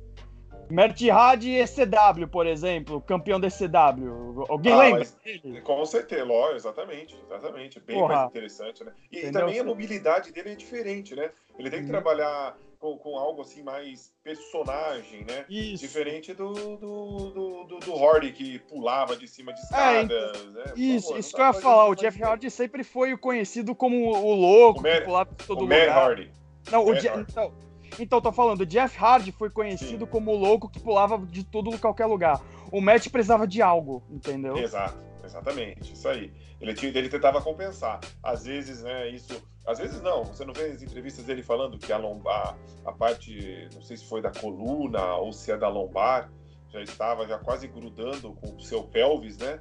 Matt 0.70 1.02
Hardy 1.02 1.54
ECW, 1.54 2.26
por 2.30 2.46
exemplo, 2.46 3.00
campeão 3.02 3.38
da 3.38 3.48
ECW. 3.48 4.46
Alguém 4.48 4.72
ah, 4.72 4.78
lembra? 4.78 4.98
Mas, 5.00 5.62
com 5.62 5.84
certeza, 5.84 6.24
lógico, 6.24 6.56
exatamente, 6.56 7.16
exatamente. 7.26 7.80
Bem 7.80 7.98
Porra. 7.98 8.16
mais 8.16 8.30
interessante, 8.30 8.82
né? 8.82 8.92
E, 9.10 9.18
e, 9.18 9.30
também 9.30 9.60
a 9.60 9.64
mobilidade 9.64 10.32
dele 10.32 10.52
é 10.52 10.54
diferente, 10.54 11.14
né? 11.14 11.30
Ele 11.58 11.68
tem 11.68 11.80
que 11.80 11.86
hum. 11.86 11.90
trabalhar 11.90 12.56
com, 12.82 12.98
com, 12.98 13.16
algo 13.16 13.42
assim 13.42 13.62
mais 13.62 14.12
personagem, 14.24 15.24
né? 15.24 15.44
Isso. 15.48 15.84
Diferente 15.84 16.34
do, 16.34 16.52
do, 16.52 16.76
do, 16.76 17.64
do, 17.64 17.78
do 17.78 17.94
Hardy 17.94 18.32
que 18.32 18.58
pulava 18.58 19.14
de 19.16 19.28
cima 19.28 19.52
de 19.54 19.60
é, 19.60 19.62
escadas. 19.62 20.42
É, 20.42 20.46
né? 20.50 20.64
Isso, 20.74 21.06
favor, 21.06 21.20
isso 21.20 21.32
que 21.32 21.40
eu 21.40 21.46
ia 21.46 21.52
falar. 21.52 21.88
O 21.88 21.94
Jeff 21.94 22.20
Hardy 22.20 22.50
sempre 22.50 22.82
foi 22.82 23.16
conhecido 23.16 23.72
como 23.72 24.10
o 24.10 24.34
louco 24.34 24.80
o 24.80 24.82
que 24.82 25.00
pulava 25.02 25.30
de 25.30 25.46
todo 25.46 25.58
o 25.58 25.62
lugar. 25.62 25.88
Hardy. 25.90 26.32
Não, 26.72 26.84
o, 26.84 26.88
o 26.88 26.92
Hardy. 26.92 27.06
Então, 27.06 27.54
então, 28.00 28.20
tô 28.20 28.32
falando, 28.32 28.62
o 28.62 28.66
Jeff 28.66 28.98
Hardy 28.98 29.30
foi 29.30 29.48
conhecido 29.48 30.04
Sim. 30.04 30.10
como 30.10 30.32
o 30.32 30.36
louco 30.36 30.68
que 30.68 30.80
pulava 30.80 31.18
de 31.18 31.44
todo 31.44 31.78
qualquer 31.78 32.06
lugar. 32.06 32.40
O 32.72 32.80
Matt 32.80 33.08
precisava 33.10 33.46
de 33.46 33.62
algo, 33.62 34.02
entendeu? 34.10 34.56
Exato, 34.56 34.98
exatamente, 35.24 35.92
isso 35.92 36.08
aí. 36.08 36.32
Ele, 36.60 36.74
tinha, 36.74 36.90
ele 36.90 37.08
tentava 37.08 37.40
compensar. 37.40 38.00
Às 38.20 38.44
vezes, 38.44 38.82
né, 38.82 39.08
isso 39.10 39.40
às 39.66 39.78
vezes 39.78 40.00
não, 40.02 40.24
você 40.24 40.44
não 40.44 40.52
vê 40.52 40.64
as 40.66 40.82
entrevistas 40.82 41.24
dele 41.24 41.42
falando 41.42 41.78
que 41.78 41.92
a 41.92 41.96
lombar, 41.98 42.56
a 42.84 42.92
parte, 42.92 43.68
não 43.74 43.82
sei 43.82 43.96
se 43.96 44.04
foi 44.06 44.20
da 44.20 44.30
coluna 44.30 45.14
ou 45.16 45.32
se 45.32 45.50
é 45.52 45.56
da 45.56 45.68
lombar, 45.68 46.30
já 46.70 46.80
estava 46.80 47.26
já 47.26 47.38
quase 47.38 47.68
grudando 47.68 48.32
com 48.34 48.56
o 48.56 48.60
seu 48.60 48.82
pelvis, 48.84 49.38
né? 49.38 49.60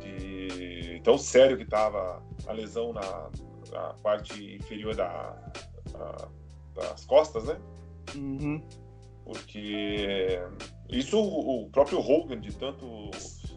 de 0.00 1.00
tão 1.04 1.16
sério 1.16 1.56
que 1.56 1.62
estava 1.62 2.20
a 2.46 2.52
lesão 2.52 2.92
na, 2.92 3.30
na 3.70 3.94
parte 4.02 4.56
inferior 4.56 4.96
da, 4.96 5.30
da- 5.92 6.28
das 6.74 7.04
costas, 7.04 7.44
né? 7.44 7.56
Uhum. 8.14 8.60
Porque 9.24 10.40
isso 10.90 11.18
o 11.18 11.68
próprio 11.70 12.00
Hogan, 12.00 12.40
de 12.40 12.54
tanto 12.56 13.10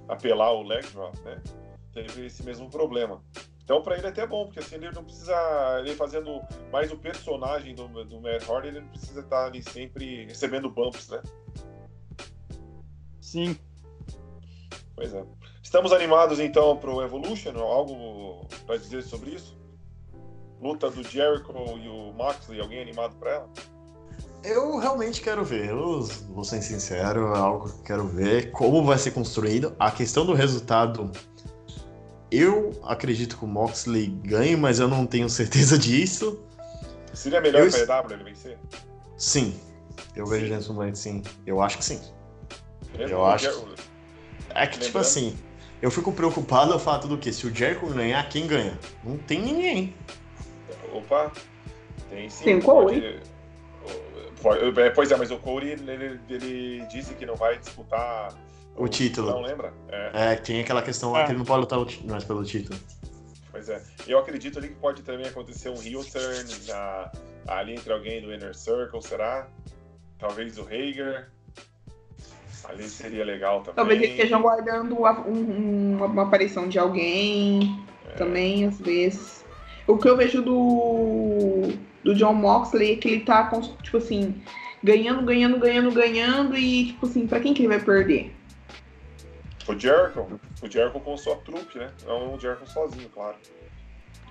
apelar 0.07 0.53
o 0.53 0.63
leg 0.63 0.85
drop, 0.91 1.19
né? 1.21 1.41
Teve 1.93 2.27
esse 2.27 2.43
mesmo 2.43 2.69
problema. 2.69 3.23
Então, 3.69 3.83
para 3.83 3.99
ele 3.99 4.07
é 4.07 4.09
até 4.09 4.25
bom, 4.25 4.45
porque 4.45 4.57
assim 4.57 4.77
ele 4.77 4.89
não 4.91 5.03
precisa. 5.03 5.35
Ele 5.77 5.93
fazendo 5.93 6.41
mais 6.71 6.91
o 6.91 6.97
personagem 6.97 7.75
do, 7.75 7.87
do 8.03 8.19
Matt 8.19 8.49
Hardy, 8.49 8.69
ele 8.69 8.79
não 8.79 8.87
precisa 8.87 9.19
estar 9.19 9.45
ali 9.45 9.61
sempre 9.61 10.25
recebendo 10.25 10.71
bumps, 10.71 11.07
né? 11.09 11.21
Sim. 13.21 13.55
Pois 14.95 15.13
é. 15.13 15.23
Estamos 15.61 15.93
animados 15.93 16.39
então 16.39 16.77
pro 16.77 17.03
Evolution? 17.03 17.59
Algo 17.59 18.47
para 18.65 18.75
dizer 18.77 19.03
sobre 19.03 19.35
isso? 19.35 19.55
Luta 20.59 20.89
do 20.89 21.03
Jericho 21.03 21.53
e 21.77 21.87
o 21.87 22.11
Moxley, 22.13 22.59
alguém 22.59 22.81
animado 22.81 23.17
para 23.17 23.33
ela? 23.33 23.49
Eu 24.43 24.77
realmente 24.77 25.21
quero 25.21 25.43
ver, 25.43 25.69
eu 25.69 26.01
vou 26.29 26.43
ser 26.43 26.61
sincero, 26.61 27.35
é 27.35 27.37
algo 27.37 27.69
que 27.69 27.75
eu 27.75 27.83
quero 27.83 28.07
ver, 28.07 28.51
como 28.51 28.83
vai 28.83 28.97
ser 28.97 29.11
construído. 29.11 29.75
A 29.77 29.91
questão 29.91 30.25
do 30.25 30.33
resultado, 30.33 31.11
eu 32.31 32.79
acredito 32.83 33.37
que 33.37 33.45
o 33.45 33.47
Moxley 33.47 34.07
ganhe, 34.23 34.55
mas 34.55 34.79
eu 34.79 34.87
não 34.87 35.05
tenho 35.05 35.29
certeza 35.29 35.77
disso. 35.79 36.41
Seria 37.13 37.41
melhor 37.41 37.65
Eu- 37.65 37.71
para 37.85 37.95
a 37.95 37.99
EW 38.03 38.11
ele 38.13 38.23
vencer? 38.23 38.57
Sim, 39.17 39.59
eu 40.15 40.25
vejo 40.25 40.53
nesse 40.53 40.69
momento 40.71 40.97
sim. 40.97 41.21
Eu 41.45 41.61
acho 41.61 41.77
que 41.77 41.85
sim. 41.85 41.99
Mesmo 42.97 43.15
Eu 43.17 43.25
acho 43.25 43.47
É 44.49 44.65
que, 44.67 44.73
tipo 44.73 44.85
Lembrando- 44.85 44.97
assim, 44.99 45.37
eu 45.81 45.91
fico 45.91 46.11
preocupado 46.11 46.73
ao 46.73 46.79
fato 46.79 47.07
do 47.07 47.17
que? 47.17 47.31
Se 47.33 47.45
o 47.47 47.53
Jericho 47.55 47.87
ganhar, 47.87 48.27
quem 48.29 48.47
ganha? 48.47 48.77
Não 49.03 49.17
tem 49.17 49.39
ninguém. 49.41 49.93
Opa, 50.93 51.31
tem 52.09 52.29
sim. 52.29 52.43
Tem 52.45 52.57
o 52.57 52.61
pode- 52.63 53.19
Pode- 54.41 54.79
é, 54.79 54.89
Pois 54.91 55.11
é, 55.11 55.17
mas 55.17 55.31
o 55.31 55.37
Corey 55.37 55.71
ele, 55.71 56.19
ele 56.29 56.85
disse 56.87 57.13
que 57.13 57.25
não 57.25 57.35
vai 57.35 57.57
disputar 57.59 58.33
O 58.75 58.87
título. 58.87 59.31
Não 59.31 59.41
lembra? 59.41 59.73
É, 59.89 60.31
É, 60.31 60.35
tem 60.35 60.61
aquela 60.61 60.81
questão 60.81 61.11
lá 61.11 61.21
É. 61.21 61.25
que 61.25 61.31
ele 61.31 61.39
não 61.39 61.45
pode 61.45 61.61
lutar 61.61 61.79
o 61.79 61.87
mais 62.07 62.23
pelo 62.23 62.43
título. 62.43 62.79
pois 63.51 63.67
é. 63.67 63.81
Eu 64.07 64.19
acredito 64.19 64.57
ali 64.59 64.69
que 64.69 64.75
pode 64.75 65.01
também 65.01 65.27
acontecer 65.27 65.69
um 65.69 65.81
heel 65.83 66.03
turn 66.05 66.45
na- 66.67 67.11
ali 67.47 67.73
entre 67.73 67.91
alguém 67.91 68.21
do 68.21 68.33
Inner 68.33 68.55
Circle, 68.55 69.01
será? 69.01 69.47
Talvez 70.17 70.57
o 70.57 70.63
Hager. 70.63 71.27
Ali 72.65 72.87
seria 72.87 73.25
legal 73.25 73.59
também. 73.61 73.75
Talvez 73.75 73.99
eles 74.01 74.11
estejam 74.15 74.41
guardando 74.41 75.05
a- 75.05 75.21
um- 75.27 75.97
um- 75.97 76.05
uma 76.05 76.23
aparição 76.23 76.67
de 76.69 76.77
alguém 76.77 77.83
também, 78.17 78.65
às 78.65 78.79
vezes. 78.79 79.43
O 79.87 79.97
que 79.97 80.07
eu 80.07 80.15
vejo 80.15 80.41
do, 80.43 81.69
do 82.03 82.13
John 82.13 82.33
Moxley 82.33 82.93
é 82.93 82.95
que 82.97 83.07
ele 83.09 83.21
tá, 83.25 83.49
tipo 83.81 83.97
assim, 83.97 84.35
ganhando, 84.83 85.23
ganhando, 85.25 85.57
ganhando, 85.57 85.91
ganhando 85.91 86.55
e, 86.55 86.87
tipo 86.87 87.05
assim, 87.07 87.25
pra 87.25 87.39
quem 87.39 87.53
que 87.53 87.61
ele 87.63 87.69
vai 87.69 87.79
perder? 87.79 88.35
O 89.69 89.77
Jericho. 89.79 90.39
O 90.63 90.69
Jericho 90.69 90.99
com 90.99 91.15
sua 91.15 91.35
trupe, 91.37 91.77
né? 91.77 91.91
Não 92.05 92.33
o 92.33 92.39
Jericho 92.39 92.65
sozinho, 92.65 93.07
claro. 93.09 93.37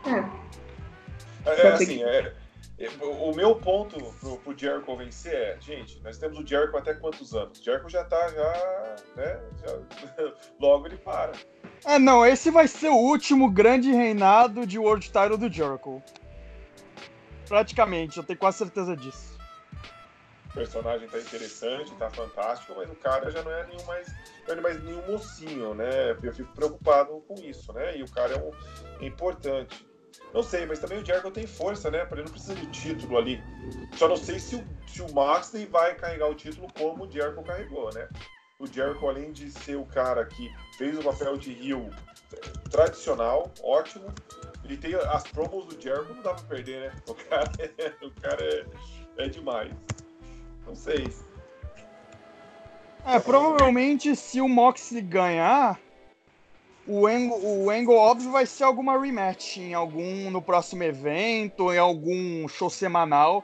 É. 0.04 1.50
É, 1.50 1.56
ser 1.56 1.66
assim, 1.68 2.02
é, 2.02 2.34
é, 2.78 2.88
o 3.00 3.32
meu 3.34 3.54
ponto 3.54 3.96
pro, 4.14 4.36
pro 4.38 4.58
Jericho 4.58 4.96
vencer 4.96 5.32
é, 5.32 5.56
gente, 5.60 6.00
nós 6.02 6.18
temos 6.18 6.38
o 6.40 6.46
Jericho 6.46 6.76
até 6.76 6.92
quantos 6.92 7.34
anos? 7.34 7.60
O 7.60 7.62
Jericho 7.64 7.88
já 7.88 8.02
tá, 8.02 8.28
já, 8.28 8.96
né, 9.16 9.40
já- 9.64 10.32
logo 10.60 10.86
ele 10.86 10.96
para. 10.96 11.32
É, 11.84 11.98
não, 12.00 12.26
esse 12.26 12.50
vai 12.50 12.66
ser 12.66 12.88
o 12.88 12.96
último 12.96 13.48
grande 13.48 13.92
reinado 13.92 14.66
de 14.66 14.76
World 14.78 15.06
Title 15.06 15.38
do 15.38 15.50
Jericho. 15.50 16.02
Praticamente, 17.46 18.18
eu 18.18 18.24
tenho 18.24 18.38
quase 18.38 18.58
certeza 18.58 18.96
disso. 18.96 19.37
O 20.50 20.54
personagem 20.54 21.08
tá 21.08 21.18
interessante, 21.18 21.94
tá 21.96 22.10
fantástico, 22.10 22.74
mas 22.76 22.90
o 22.90 22.96
cara 22.96 23.30
já 23.30 23.42
não 23.42 23.50
é 23.52 23.66
nenhum 23.66 23.84
mais, 23.84 24.08
não 24.46 24.54
é 24.54 24.60
mais 24.60 24.82
nenhum 24.82 25.06
mocinho, 25.06 25.74
né? 25.74 26.12
Eu 26.22 26.32
fico 26.32 26.52
preocupado 26.54 27.22
com 27.28 27.34
isso, 27.34 27.72
né? 27.72 27.96
E 27.96 28.02
o 28.02 28.10
cara 28.10 28.34
é, 28.34 28.38
um, 28.38 28.50
é 29.02 29.06
importante. 29.06 29.86
Não 30.32 30.42
sei, 30.42 30.66
mas 30.66 30.78
também 30.78 31.00
o 31.00 31.04
Jericho 31.04 31.30
tem 31.30 31.46
força, 31.46 31.90
né? 31.90 32.06
Ele 32.10 32.22
não 32.22 32.30
precisa 32.30 32.54
de 32.54 32.66
título 32.66 33.18
ali. 33.18 33.42
Só 33.96 34.08
não 34.08 34.16
sei 34.16 34.38
se 34.38 34.56
o, 34.56 34.66
se 34.86 35.02
o 35.02 35.12
Moxley 35.12 35.66
vai 35.66 35.94
carregar 35.94 36.28
o 36.28 36.34
título 36.34 36.68
como 36.76 37.04
o 37.04 37.10
Jericho 37.10 37.42
carregou, 37.42 37.92
né? 37.92 38.08
O 38.58 38.66
Jericho, 38.66 39.06
além 39.06 39.32
de 39.32 39.50
ser 39.50 39.76
o 39.76 39.86
cara 39.86 40.24
que 40.24 40.50
fez 40.76 40.98
o 40.98 41.02
papel 41.02 41.36
de 41.36 41.52
heel 41.52 41.90
tradicional, 42.70 43.52
ótimo, 43.62 44.12
ele 44.64 44.76
tem 44.76 44.94
as 44.94 45.22
promos 45.24 45.66
do 45.66 45.80
Jericho, 45.80 46.12
não 46.12 46.22
dá 46.22 46.34
pra 46.34 46.44
perder, 46.44 46.90
né? 46.90 47.02
O 47.06 47.14
cara 47.14 47.50
é, 47.58 47.94
o 48.04 48.10
cara 48.20 48.42
é, 48.42 48.66
é 49.18 49.28
demais. 49.28 49.72
Não 50.68 50.76
sei. 50.76 51.08
É, 53.06 53.18
provavelmente 53.18 54.14
se 54.14 54.38
o 54.38 54.46
Moxley 54.46 55.00
ganhar, 55.00 55.80
o 56.86 57.06
angle, 57.06 57.38
o 57.42 57.70
angle 57.70 57.94
óbvio 57.94 58.30
vai 58.30 58.44
ser 58.44 58.64
alguma 58.64 59.00
rematch 59.00 59.56
em 59.56 59.72
algum 59.72 60.30
no 60.30 60.42
próximo 60.42 60.82
evento, 60.82 61.72
em 61.72 61.78
algum 61.78 62.46
show 62.48 62.68
semanal. 62.68 63.42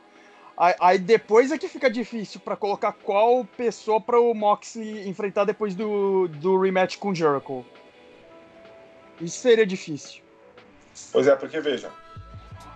Aí, 0.54 0.74
aí 0.78 0.98
depois 0.98 1.50
é 1.50 1.56
que 1.56 1.66
fica 1.66 1.90
difícil 1.90 2.40
pra 2.40 2.56
colocar 2.56 2.92
qual 2.92 3.42
pessoa 3.56 3.98
para 3.98 4.20
o 4.20 4.34
Moxley 4.34 5.08
enfrentar 5.08 5.44
depois 5.44 5.74
do, 5.74 6.28
do 6.28 6.60
rematch 6.60 6.98
com 6.98 7.08
o 7.08 7.14
Jericho. 7.14 7.64
Isso 9.18 9.38
seria 9.38 9.66
difícil. 9.66 10.22
Pois 11.10 11.26
é, 11.26 11.34
porque 11.34 11.58
veja, 11.58 11.90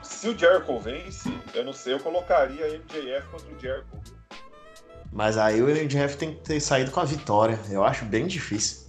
se 0.02 0.26
o 0.28 0.38
Jericho 0.38 0.80
vence, 0.80 1.28
eu 1.52 1.64
não 1.64 1.74
sei, 1.74 1.92
eu 1.92 2.00
colocaria 2.00 2.66
MJF 2.66 3.28
contra 3.28 3.54
o 3.54 3.58
Jericho. 3.58 4.17
Mas 5.12 5.36
aí 5.38 5.62
o 5.62 5.66
MJF 5.68 6.16
tem 6.16 6.34
que 6.34 6.40
ter 6.42 6.60
saído 6.60 6.90
com 6.90 7.00
a 7.00 7.04
vitória. 7.04 7.58
Eu 7.70 7.82
acho 7.84 8.04
bem 8.04 8.26
difícil. 8.26 8.86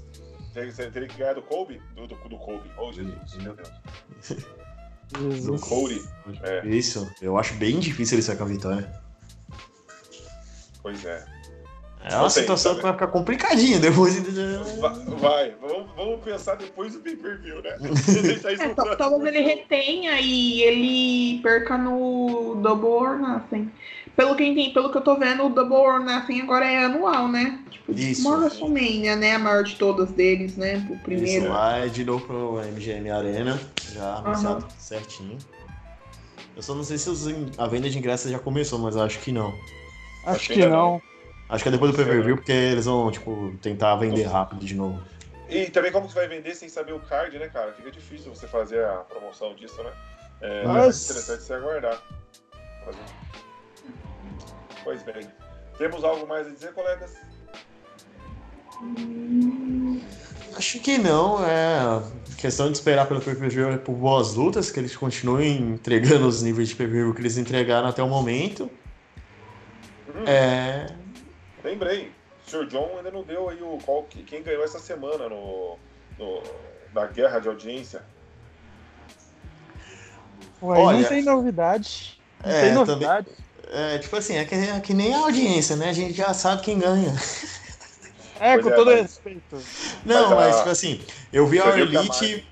Teria, 0.54 0.72
você 0.72 0.90
teria 0.92 1.08
que 1.08 1.18
ganhar 1.18 1.34
do 1.34 1.42
Kobe? 1.42 1.82
Do, 1.96 2.08
do, 2.08 2.16
do 2.16 2.38
Kobe. 2.38 2.70
Oh, 2.78 2.92
Jesus, 2.92 3.36
meu 3.42 3.56
Deus. 3.56 3.70
Do. 5.44 5.60
Cody. 5.60 6.02
É. 6.44 6.68
Isso, 6.68 7.10
eu 7.22 7.38
acho 7.38 7.54
bem 7.56 7.80
difícil 7.80 8.16
ele 8.16 8.22
sair 8.22 8.38
com 8.38 8.44
a 8.44 8.48
vitória. 8.48 8.92
Pois 10.84 11.04
é. 11.06 11.26
É 12.02 12.16
uma 12.16 12.30
situação 12.30 12.76
que 12.76 12.82
vai 12.82 12.94
ficar 12.94 13.08
complicadinha 13.08 13.78
depois. 13.80 14.18
Va- 14.80 14.90
Vai, 15.18 15.54
vamos, 15.60 15.92
vamos 15.96 16.24
pensar 16.24 16.56
depois 16.56 16.94
do 16.94 17.00
pay-per-view, 17.00 17.62
né? 17.62 17.78
É, 18.60 18.96
talvez 18.96 19.36
ele 19.36 19.42
retenha 19.46 20.20
e 20.22 20.62
ele 20.64 21.42
perca 21.42 21.78
no 21.78 22.56
Double 22.62 22.90
or 22.90 23.20
Nothing. 23.20 23.70
Pelo 24.20 24.36
que, 24.36 24.44
eu 24.44 24.48
entendi, 24.48 24.72
pelo 24.72 24.92
que 24.92 24.98
eu 24.98 25.02
tô 25.02 25.16
vendo, 25.16 25.46
o 25.46 25.50
Double 25.50 25.78
or 25.78 26.04
Nothing 26.04 26.42
agora 26.42 26.70
é 26.70 26.84
anual, 26.84 27.30
né? 27.30 27.64
Tipo, 27.72 27.94
Isso. 27.94 28.28
uma 28.28 28.38
WrestleMania, 28.40 29.16
né? 29.16 29.36
A 29.36 29.40
maior 29.40 29.64
de 29.64 29.78
todas 29.78 30.12
deles, 30.12 30.58
né? 30.58 30.86
O 30.90 31.00
primeiro. 31.00 31.46
Isso 31.46 31.50
lá 31.50 31.78
é 31.78 31.88
de 31.88 32.04
novo 32.04 32.28
pro 32.28 32.60
MGM 32.60 33.10
Arena, 33.12 33.58
já 33.94 34.16
anunciado 34.16 34.68
certinho. 34.78 35.38
Eu 36.54 36.62
só 36.62 36.76
não 36.76 36.84
sei 36.84 36.98
se 36.98 37.10
os 37.10 37.28
a 37.58 37.66
venda 37.66 37.90
de 37.90 37.98
ingressos 37.98 38.30
já 38.30 38.38
começou, 38.38 38.78
mas 38.78 38.98
eu 38.98 39.04
acho 39.04 39.20
que 39.20 39.32
não. 39.32 39.58
Acho 40.26 40.36
Acho 40.36 40.48
que 40.48 40.54
que 40.56 40.66
não. 40.66 41.02
Acho 41.48 41.64
que 41.64 41.70
é 41.70 41.72
depois 41.72 41.92
do 41.92 41.96
pay-per-view, 41.96 42.36
porque 42.36 42.52
eles 42.52 42.84
vão, 42.84 43.10
tipo, 43.10 43.54
tentar 43.62 43.96
vender 43.96 44.24
rápido 44.24 44.66
de 44.66 44.76
novo. 44.76 45.02
E 45.48 45.68
também 45.68 45.94
como 45.94 46.08
que 46.08 46.12
você 46.12 46.20
vai 46.20 46.28
vender 46.28 46.56
sem 46.56 46.68
saber 46.68 46.92
o 46.92 47.00
card, 47.00 47.40
né, 47.40 47.48
cara? 47.48 47.72
Fica 47.72 47.90
difícil 47.90 48.36
você 48.36 48.48
fazer 48.48 48.84
a 48.84 48.98
promoção 48.98 49.56
disso, 49.56 49.82
né? 49.82 49.92
É, 50.42 50.68
Mas- 50.68 51.10
é 51.10 51.12
interessante 51.14 51.44
você 51.44 51.54
aguardar. 51.54 52.02
Fazer. 52.84 53.30
Pois 54.90 55.04
bem. 55.04 55.28
Temos 55.78 56.04
algo 56.04 56.26
mais 56.26 56.48
a 56.48 56.50
dizer, 56.50 56.74
colegas? 56.74 57.16
Acho 60.58 60.80
que 60.80 60.98
não, 60.98 61.46
é 61.46 62.02
questão 62.40 62.72
de 62.72 62.78
esperar 62.80 63.06
pelo 63.08 63.22
pay-per-view 63.22 63.70
é 63.70 63.78
por 63.78 63.94
boas 63.94 64.34
lutas, 64.34 64.72
que 64.72 64.80
eles 64.80 64.96
continuem 64.96 65.58
entregando 65.74 66.28
os 66.28 66.42
níveis 66.42 66.70
de 66.70 66.76
pay-per-view 66.76 67.14
que 67.14 67.22
eles 67.22 67.38
entregaram 67.38 67.88
até 67.88 68.02
o 68.02 68.08
momento. 68.08 68.64
Hum, 70.08 70.24
É, 70.26 70.88
Lembrei. 71.64 72.12
O 72.48 72.50
Sr. 72.50 72.66
John 72.66 72.96
ainda 72.98 73.12
não 73.12 73.22
deu 73.22 73.48
aí 73.48 73.62
o 73.62 73.78
qual, 73.86 74.02
quem 74.26 74.42
ganhou 74.42 74.64
essa 74.64 74.80
semana 74.80 75.30
no, 75.30 75.78
no- 76.18 76.42
na 76.96 77.06
guerra 77.06 77.38
de 77.38 77.48
audiência. 77.48 78.02
Ué, 80.64 80.80
Olha, 80.80 80.98
não 81.02 81.08
tem 81.08 81.22
novidade. 81.22 82.20
Não 82.44 82.52
é, 82.52 82.62
tem 82.62 82.70
também- 82.74 82.86
novidade. 82.88 83.28
É, 83.70 83.98
tipo 84.00 84.16
assim, 84.16 84.36
é 84.36 84.46
que, 84.46 84.56
é 84.56 84.80
que 84.80 84.94
nem 84.94 85.14
a 85.14 85.20
audiência, 85.20 85.76
né? 85.76 85.90
A 85.90 85.94
gente 85.94 86.14
já 86.14 86.34
sabe 86.34 86.62
quem 86.64 86.80
ganha. 86.80 87.14
É, 88.40 88.54
Pois 88.54 88.64
com 88.64 88.70
é, 88.72 88.76
todo 88.76 88.92
mas- 88.92 89.02
respeito. 89.02 89.58
Não, 90.06 90.30
Mas 90.30 90.32
a- 90.32 90.36
mas, 90.36 90.56
tipo 90.58 90.70
assim, 90.70 91.02
eu 91.34 91.46
vi 91.46 91.60
a 91.60 91.64
Você 91.66 91.70
a 91.72 91.80
Elite. 91.80 92.48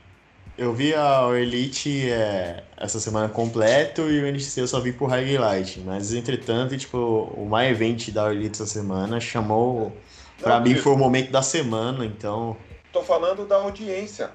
Eu 0.58 0.74
vi 0.74 0.94
a 0.94 1.30
Elite 1.40 2.10
é, 2.10 2.64
essa 2.76 3.00
semana 3.00 3.30
completo 3.30 4.02
e 4.10 4.20
o 4.22 4.26
NXT 4.28 4.58
eu 4.62 4.68
só 4.68 4.80
vi 4.80 4.92
por 4.92 5.08
highlight. 5.08 5.80
Mas 5.82 6.14
entretanto, 6.14 6.76
tipo, 6.76 6.98
o 6.98 7.48
My 7.50 7.66
Event 7.68 8.10
da 8.10 8.32
Elite 8.34 8.54
essa 8.62 8.66
semana 8.66 9.20
chamou. 9.20 9.96
Pra 10.42 10.56
Não, 10.60 10.66
mim 10.66 10.76
foi 10.76 10.94
o 10.94 10.98
momento 10.98 11.32
da 11.32 11.42
semana, 11.42 12.04
então. 12.06 12.58
tô 12.92 13.02
falando 13.04 13.46
da 13.48 13.56
audiência. 13.58 14.32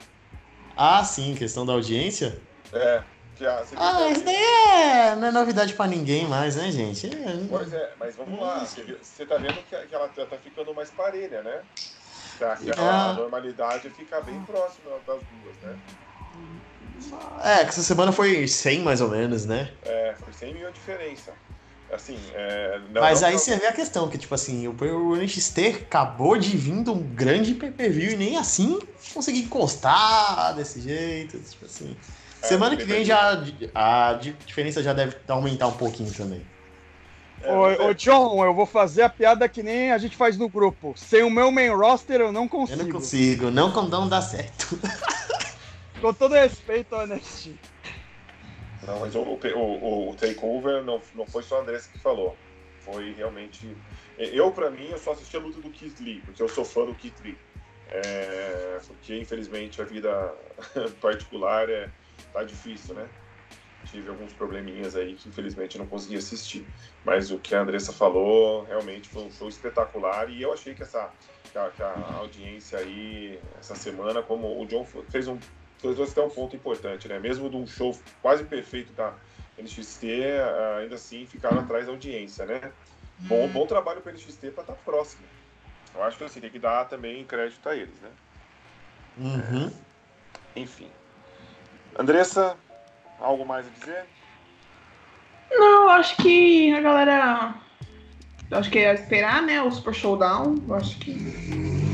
Ah, 0.76 1.04
sim, 1.04 1.34
questão 1.34 1.66
da 1.66 1.72
audiência. 1.74 2.38
É. 2.72 3.02
Você 3.64 3.74
Ah, 3.76 3.98
vê 4.06 4.10
isso 4.12 4.24
daí 4.24 4.36
é... 4.36 5.16
não 5.16 5.28
é 5.28 5.32
novidade 5.32 5.74
pra 5.74 5.86
ninguém 5.86 6.26
mais, 6.28 6.56
né, 6.56 6.70
gente? 6.70 7.06
É- 7.06 7.46
Pois 7.48 7.72
é, 7.72 7.94
mas 7.98 8.16
vamos 8.16 8.38
lá. 8.40 8.64
Você, 8.64 9.26
tá 9.26 9.36
vendo 9.36 9.62
que, 9.64 9.76
que 9.86 9.94
ela 9.94 10.08
tá 10.08 10.26
tá 10.26 10.38
ficando 10.38 10.74
mais 10.74 10.90
parelha, 10.90 11.42
né? 11.42 11.62
Tá, 12.38 12.56
que 12.56 12.70
a, 12.70 12.74
Ah. 13.10 13.12
normalidade 13.12 13.90
fica 13.90 14.20
bem 14.20 14.42
próxima 14.44 15.00
das 15.06 15.22
duas, 15.24 15.56
né? 15.58 15.76
É, 17.42 17.58
que 17.64 17.70
essa 17.70 17.82
semana 17.82 18.12
foi 18.12 18.46
100 18.46 18.80
mais 18.80 19.00
ou 19.00 19.08
menos, 19.08 19.44
né? 19.44 19.70
É, 19.82 20.14
foi 20.14 20.32
100 20.32 20.54
mil 20.54 20.68
a 20.68 20.70
diferença. 20.70 21.32
Assim, 21.92 22.16
é, 22.32 22.78
não, 22.90 23.02
Mas 23.02 23.20
não- 23.20 23.28
aí 23.28 23.38
você 23.38 23.56
vê 23.56 23.66
a 23.66 23.72
questão, 23.72 24.08
que 24.08 24.16
tipo 24.16 24.34
assim, 24.34 24.66
o 24.66 24.72
o 24.72 25.16
NXT 25.16 25.82
acabou 25.84 26.38
de 26.38 26.56
vir 26.56 26.82
de 26.82 26.90
um 26.90 27.02
grande 27.02 27.54
pay-per-view 27.54 28.12
e 28.12 28.16
nem 28.16 28.38
assim 28.38 28.78
consegui 29.12 29.40
encostar 29.42 30.54
desse 30.54 30.80
jeito, 30.80 31.38
tipo 31.40 31.66
assim. 31.66 31.96
É, 32.42 32.46
Semana 32.46 32.76
que 32.76 32.84
vem 32.84 33.04
já 33.04 33.40
a 33.74 34.14
di- 34.14 34.32
diferença 34.44 34.82
já 34.82 34.92
deve 34.92 35.16
aumentar 35.28 35.68
um 35.68 35.76
pouquinho 35.76 36.12
também. 36.12 36.44
É, 37.40 37.52
Ô, 37.52 37.62
mas 37.62 37.78
é- 37.78 37.82
ô, 37.82 37.94
John, 37.94 38.44
eu 38.44 38.54
vou 38.54 38.66
fazer 38.66 39.02
a 39.02 39.08
piada 39.08 39.48
que 39.48 39.62
nem 39.62 39.92
a 39.92 39.98
gente 39.98 40.16
faz 40.16 40.36
no 40.36 40.48
grupo. 40.48 40.94
Sem 40.96 41.22
o 41.22 41.30
meu 41.30 41.50
main 41.52 41.70
roster 41.70 42.20
eu 42.20 42.32
não 42.32 42.44
Eu 42.44 42.48
consigo. 42.48 42.82
não 42.82 42.90
consigo, 42.92 43.50
não 43.50 43.72
com 43.72 43.82
não 43.82 44.08
dá 44.08 44.20
certo. 44.20 44.78
Com 46.00 46.12
todo 46.12 46.34
respeito 46.34 46.96
NXT. 46.96 47.54
Não, 48.84 48.98
mas 48.98 49.14
o, 49.14 49.20
o, 49.20 49.38
o, 49.56 50.10
o 50.10 50.16
Takeover 50.16 50.82
não, 50.82 51.00
não 51.14 51.24
foi 51.24 51.44
só 51.44 51.58
a 51.58 51.60
Andressa 51.62 51.88
que 51.92 51.98
falou. 52.00 52.36
Foi 52.84 53.12
realmente. 53.12 53.76
Eu, 54.18 54.50
pra 54.50 54.68
mim, 54.68 54.88
eu 54.90 54.98
só 54.98 55.12
assisti 55.12 55.36
a 55.36 55.40
luta 55.40 55.60
do 55.60 55.70
Keith 55.70 56.00
Lee, 56.00 56.20
porque 56.24 56.42
eu 56.42 56.48
sou 56.48 56.64
fã 56.64 56.84
do 56.84 56.94
Keith 56.96 57.14
Lee. 57.22 57.38
É, 57.88 58.80
porque, 58.84 59.16
infelizmente, 59.16 59.80
a 59.80 59.84
vida 59.84 60.34
particular 61.00 61.70
é, 61.70 61.88
tá 62.32 62.42
difícil, 62.44 62.94
né? 62.94 63.08
Tive 63.84 64.08
alguns 64.10 64.32
probleminhas 64.32 64.94
aí 64.94 65.14
que, 65.14 65.28
infelizmente, 65.28 65.76
não 65.76 65.86
consegui 65.86 66.16
assistir. 66.16 66.66
Mas 67.04 67.30
o 67.30 67.38
que 67.38 67.54
a 67.54 67.60
Andressa 67.60 67.92
falou 67.92 68.64
realmente 68.64 69.08
foi 69.08 69.22
um 69.24 69.30
show 69.30 69.48
espetacular 69.48 70.30
e 70.30 70.40
eu 70.40 70.52
achei 70.52 70.74
que 70.74 70.82
essa 70.82 71.10
que 71.50 71.58
a, 71.58 71.68
que 71.70 71.82
a 71.82 72.14
audiência 72.18 72.78
aí, 72.78 73.38
essa 73.58 73.74
semana, 73.74 74.22
como 74.22 74.60
o 74.60 74.66
John 74.66 74.86
fez 75.10 75.28
um 75.28 75.38
dois 75.82 76.12
têm 76.12 76.22
um 76.24 76.30
ponto 76.30 76.54
importante, 76.54 77.08
né? 77.08 77.18
Mesmo 77.18 77.50
de 77.50 77.56
um 77.56 77.66
show 77.66 77.98
quase 78.22 78.44
perfeito 78.44 78.92
da 78.92 79.12
NXT, 79.58 80.04
ah, 80.40 80.76
ainda 80.78 80.94
assim 80.94 81.26
ficaram 81.26 81.58
atrás 81.58 81.86
da 81.86 81.92
audiência, 81.92 82.46
né? 82.46 82.72
Bom, 83.18 83.48
bom 83.48 83.66
trabalho 83.66 84.00
para 84.00 84.12
NXT 84.12 84.52
para 84.52 84.62
estar 84.62 84.74
próximo. 84.84 85.24
Eu 85.94 86.02
acho 86.02 86.16
que 86.16 86.24
assim, 86.24 86.40
tem 86.40 86.50
que 86.50 86.58
dar 86.58 86.84
também 86.86 87.24
crédito 87.24 87.68
a 87.68 87.76
eles, 87.76 88.00
né? 88.00 88.10
Uhum. 89.18 89.72
Enfim. 90.56 90.88
Andressa, 91.98 92.56
algo 93.20 93.44
mais 93.44 93.66
a 93.66 93.70
dizer? 93.80 94.04
Não, 95.50 95.88
acho 95.90 96.16
que 96.16 96.72
a 96.74 96.80
galera. 96.80 97.54
Acho 98.50 98.70
que 98.70 98.78
é 98.78 98.92
esperar, 98.94 99.42
né? 99.42 99.62
O 99.62 99.70
Super 99.70 99.94
Showdown. 99.94 100.56
Eu 100.68 100.74
acho 100.74 100.98
que 100.98 101.16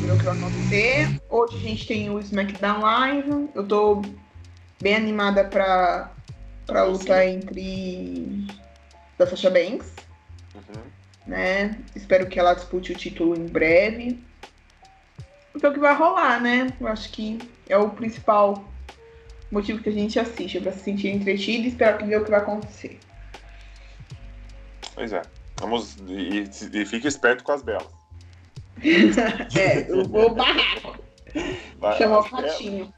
é 0.09 0.13
o 0.13 0.17
que 0.17 0.25
vai 0.25 0.35
acontecer. 0.35 1.21
Hoje 1.29 1.57
a 1.57 1.61
gente 1.61 1.87
tem 1.87 2.11
o 2.11 2.19
SmackDown 2.19 2.81
Live. 2.81 3.49
Eu 3.55 3.67
tô 3.67 4.03
bem 4.81 4.97
animada 4.97 5.45
pra, 5.45 6.11
pra 6.67 6.85
luta 6.85 7.25
entre 7.27 8.47
da 9.17 9.27
Sasha 9.27 9.51
Banks, 9.51 9.93
Uhum. 10.55 10.83
né? 11.27 11.79
Espero 11.95 12.27
que 12.29 12.39
ela 12.39 12.55
dispute 12.55 12.93
o 12.93 12.97
título 12.97 13.37
em 13.37 13.47
breve. 13.47 14.23
Então 15.55 15.71
o 15.71 15.75
que 15.75 15.81
vai 15.81 15.95
rolar, 15.95 16.41
né? 16.41 16.69
Eu 16.81 16.87
acho 16.89 17.11
que 17.11 17.39
é 17.69 17.77
o 17.77 17.91
principal 17.91 18.65
motivo 19.51 19.83
que 19.83 19.89
a 19.89 19.93
gente 19.93 20.19
assiste, 20.19 20.59
é 20.59 20.61
pra 20.61 20.73
se 20.73 20.81
sentir 20.81 21.09
entretido 21.09 21.65
e 21.65 21.69
esperar 21.69 21.99
que 21.99 22.05
ver 22.05 22.21
o 22.21 22.25
que 22.25 22.31
vai 22.31 22.41
acontecer. 22.41 22.99
Pois 24.95 25.13
é. 25.13 25.23
Vamos. 25.61 25.97
E, 26.07 26.45
e 26.73 26.87
fique 26.87 27.07
esperto 27.09 27.43
com 27.45 27.53
as 27.53 27.63
belas. 27.63 27.87
É, 29.59 29.91
eu 29.91 30.05
vou 30.05 30.35
barrar. 30.35 30.99
Vai- 31.79 31.99
Chamar 31.99 32.19
o 32.19 32.23
ratinho. 32.23 32.93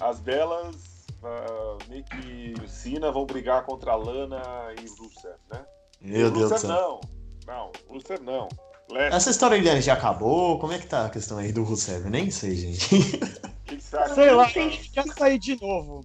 as 0.00 0.18
belas, 0.20 1.06
uh, 1.22 1.78
Nick 1.90 2.08
e 2.26 2.68
Cena 2.68 3.12
vão 3.12 3.26
brigar 3.26 3.62
contra 3.64 3.92
a 3.92 3.96
Lana 3.96 4.40
e 4.82 4.88
o 4.88 4.94
Rusev, 5.04 5.36
né? 5.52 5.64
Meu 6.00 6.30
Deus 6.30 6.50
do 6.50 6.58
céu. 6.58 6.70
não. 6.70 7.00
Não, 7.46 7.72
Rusev 7.88 8.20
não. 8.22 8.48
Leste, 8.88 9.16
Essa 9.16 9.30
história 9.30 9.56
Eliane 9.56 9.80
já 9.80 9.94
acabou? 9.94 10.58
Como 10.58 10.72
é 10.72 10.78
que 10.78 10.86
tá 10.86 11.06
a 11.06 11.10
questão 11.10 11.38
aí 11.38 11.52
do 11.52 11.64
Rusev? 11.64 12.04
Eu 12.04 12.10
Nem 12.10 12.30
sei, 12.30 12.54
gente. 12.54 12.88
que, 13.66 13.76
que? 13.76 13.82
Sei 13.82 14.30
lá, 14.30 14.48
sei. 14.48 14.70
quer 14.92 15.06
sair 15.08 15.38
de 15.38 15.60
novo. 15.60 16.04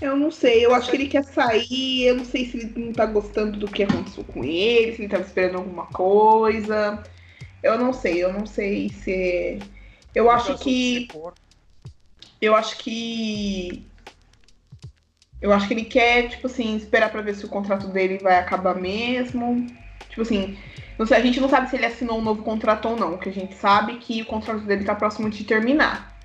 Eu 0.00 0.16
não 0.16 0.32
sei, 0.32 0.66
eu 0.66 0.74
acho 0.74 0.90
que 0.90 0.96
ele 0.96 1.06
quer 1.06 1.22
sair, 1.24 2.02
eu 2.02 2.16
não 2.16 2.24
sei 2.24 2.44
se 2.44 2.56
ele 2.56 2.72
não 2.86 2.92
tá 2.92 3.06
gostando 3.06 3.56
do 3.56 3.68
que 3.68 3.84
aconteceu 3.84 4.24
com 4.24 4.42
ele, 4.42 4.96
se 4.96 5.02
ele 5.02 5.08
tava 5.08 5.22
esperando 5.22 5.58
alguma 5.58 5.86
coisa. 5.86 7.02
Eu 7.62 7.78
não 7.78 7.92
sei, 7.92 8.22
eu 8.22 8.32
não 8.32 8.44
sei 8.44 8.88
se. 8.88 9.60
Eu 10.12 10.28
acho 10.28 10.58
que. 10.58 11.06
Eu 12.40 12.56
acho 12.56 12.76
que. 12.78 13.86
Eu 15.40 15.52
acho 15.52 15.68
que 15.68 15.74
ele 15.74 15.84
quer, 15.84 16.28
tipo 16.28 16.48
assim, 16.48 16.76
esperar 16.76 17.10
pra 17.10 17.22
ver 17.22 17.34
se 17.34 17.44
o 17.44 17.48
contrato 17.48 17.86
dele 17.88 18.18
vai 18.18 18.38
acabar 18.38 18.74
mesmo. 18.74 19.66
Tipo 20.08 20.22
assim, 20.22 20.58
não 20.98 21.06
sei, 21.06 21.16
a 21.16 21.20
gente 21.20 21.40
não 21.40 21.48
sabe 21.48 21.68
se 21.68 21.76
ele 21.76 21.86
assinou 21.86 22.18
um 22.18 22.22
novo 22.22 22.42
contrato 22.42 22.88
ou 22.88 22.96
não. 22.96 23.16
Que 23.18 23.28
a 23.28 23.32
gente 23.32 23.54
sabe 23.54 23.96
que 23.96 24.22
o 24.22 24.26
contrato 24.26 24.60
dele 24.60 24.84
tá 24.84 24.94
próximo 24.94 25.28
de 25.30 25.44
terminar. 25.44 26.16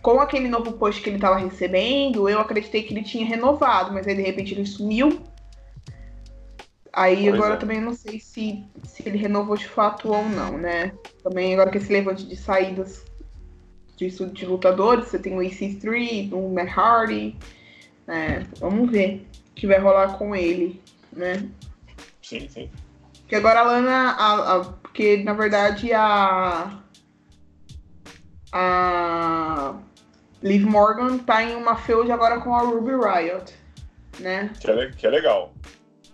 Com 0.00 0.20
aquele 0.20 0.48
novo 0.48 0.72
post 0.72 1.02
que 1.02 1.08
ele 1.08 1.18
tava 1.18 1.36
recebendo, 1.36 2.28
eu 2.28 2.38
acreditei 2.38 2.82
que 2.82 2.92
ele 2.92 3.02
tinha 3.02 3.26
renovado, 3.26 3.92
mas 3.92 4.06
aí 4.06 4.14
de 4.14 4.22
repente 4.22 4.54
ele 4.54 4.66
sumiu. 4.66 5.20
Aí 6.92 7.24
Pois 7.24 7.34
agora 7.34 7.54
é. 7.54 7.56
eu 7.56 7.58
também 7.58 7.80
não 7.80 7.92
sei 7.92 8.20
se, 8.20 8.64
se 8.84 9.02
ele 9.06 9.18
renovou 9.18 9.56
de 9.56 9.66
fato 9.66 10.12
ou 10.12 10.24
não, 10.28 10.56
né? 10.56 10.92
Também 11.22 11.52
agora 11.52 11.70
que 11.70 11.78
esse 11.78 11.92
levante 11.92 12.24
de 12.24 12.36
saídas 12.36 13.04
disso 13.96 14.26
de 14.26 14.46
lutadores, 14.46 15.08
você 15.08 15.18
tem 15.18 15.36
o 15.36 15.40
EC3, 15.40 16.32
o 16.32 16.52
Matt 16.52 16.76
Hardy, 16.76 17.36
né? 18.06 18.46
Vamos 18.60 18.90
ver 18.90 19.26
o 19.50 19.54
que 19.54 19.66
vai 19.66 19.78
rolar 19.78 20.16
com 20.18 20.36
ele, 20.36 20.80
né? 21.12 21.48
Sim, 22.22 22.48
sim. 22.48 22.70
Porque 23.24 23.36
agora 23.36 23.60
a 23.60 23.64
Lana. 23.64 24.10
A, 24.12 24.56
a- 24.56 24.64
porque 24.64 25.18
na 25.24 25.32
verdade 25.32 25.92
a. 25.92 26.78
A. 28.52 29.74
Liv 30.42 30.64
Morgan 30.66 31.18
tá 31.18 31.42
em 31.42 31.54
uma 31.56 31.74
feud 31.74 32.10
agora 32.12 32.38
com 32.38 32.54
a 32.54 32.60
Ruby 32.60 32.92
Riot, 32.92 33.54
né? 34.20 34.50
Que 34.60 34.70
é, 34.70 34.90
que 34.90 35.06
é 35.06 35.10
legal. 35.10 35.54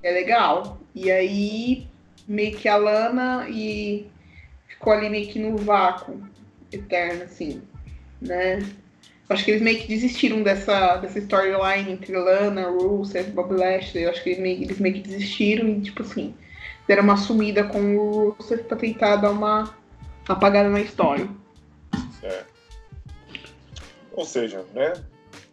É 0.03 0.13
legal. 0.13 0.79
E 0.95 1.11
aí, 1.11 1.89
meio 2.29 2.57
que 2.57 2.69
a 2.69 2.77
Lana 2.77 3.47
e 3.49 4.07
ficou 4.69 4.93
ali 4.93 5.09
meio 5.09 5.27
que 5.29 5.41
no 5.41 5.57
vácuo 5.57 6.23
eterno, 6.73 7.25
assim, 7.25 7.61
né? 8.21 8.61
Acho 9.29 9.45
que 9.45 9.51
eles 9.51 9.63
meio 9.63 9.81
que 9.81 9.89
desistiram 9.89 10.43
dessa, 10.43 10.97
dessa 10.97 11.19
storyline 11.19 11.91
entre 11.93 12.17
Lana, 12.17 12.69
Rusev, 12.69 13.31
Bob 13.33 13.53
Lashley. 13.55 14.05
Eu 14.05 14.11
acho 14.11 14.23
que 14.23 14.31
eles 14.31 14.41
meio, 14.41 14.63
eles 14.63 14.79
meio 14.79 14.95
que 14.95 15.03
desistiram 15.03 15.69
e, 15.69 15.81
tipo 15.81 16.03
assim, 16.03 16.35
deram 16.91 17.05
uma 17.05 17.17
sumida 17.17 17.63
com 17.63 17.97
o 17.97 18.31
Rusev 18.31 18.65
pra 18.65 18.77
tentar 18.77 19.15
dar 19.15 19.31
uma 19.31 19.73
apagada 20.29 20.69
na 20.69 20.81
história. 20.81 21.31
É. 22.21 22.45
Ou 24.11 24.25
seja, 24.25 24.65
né? 24.75 24.95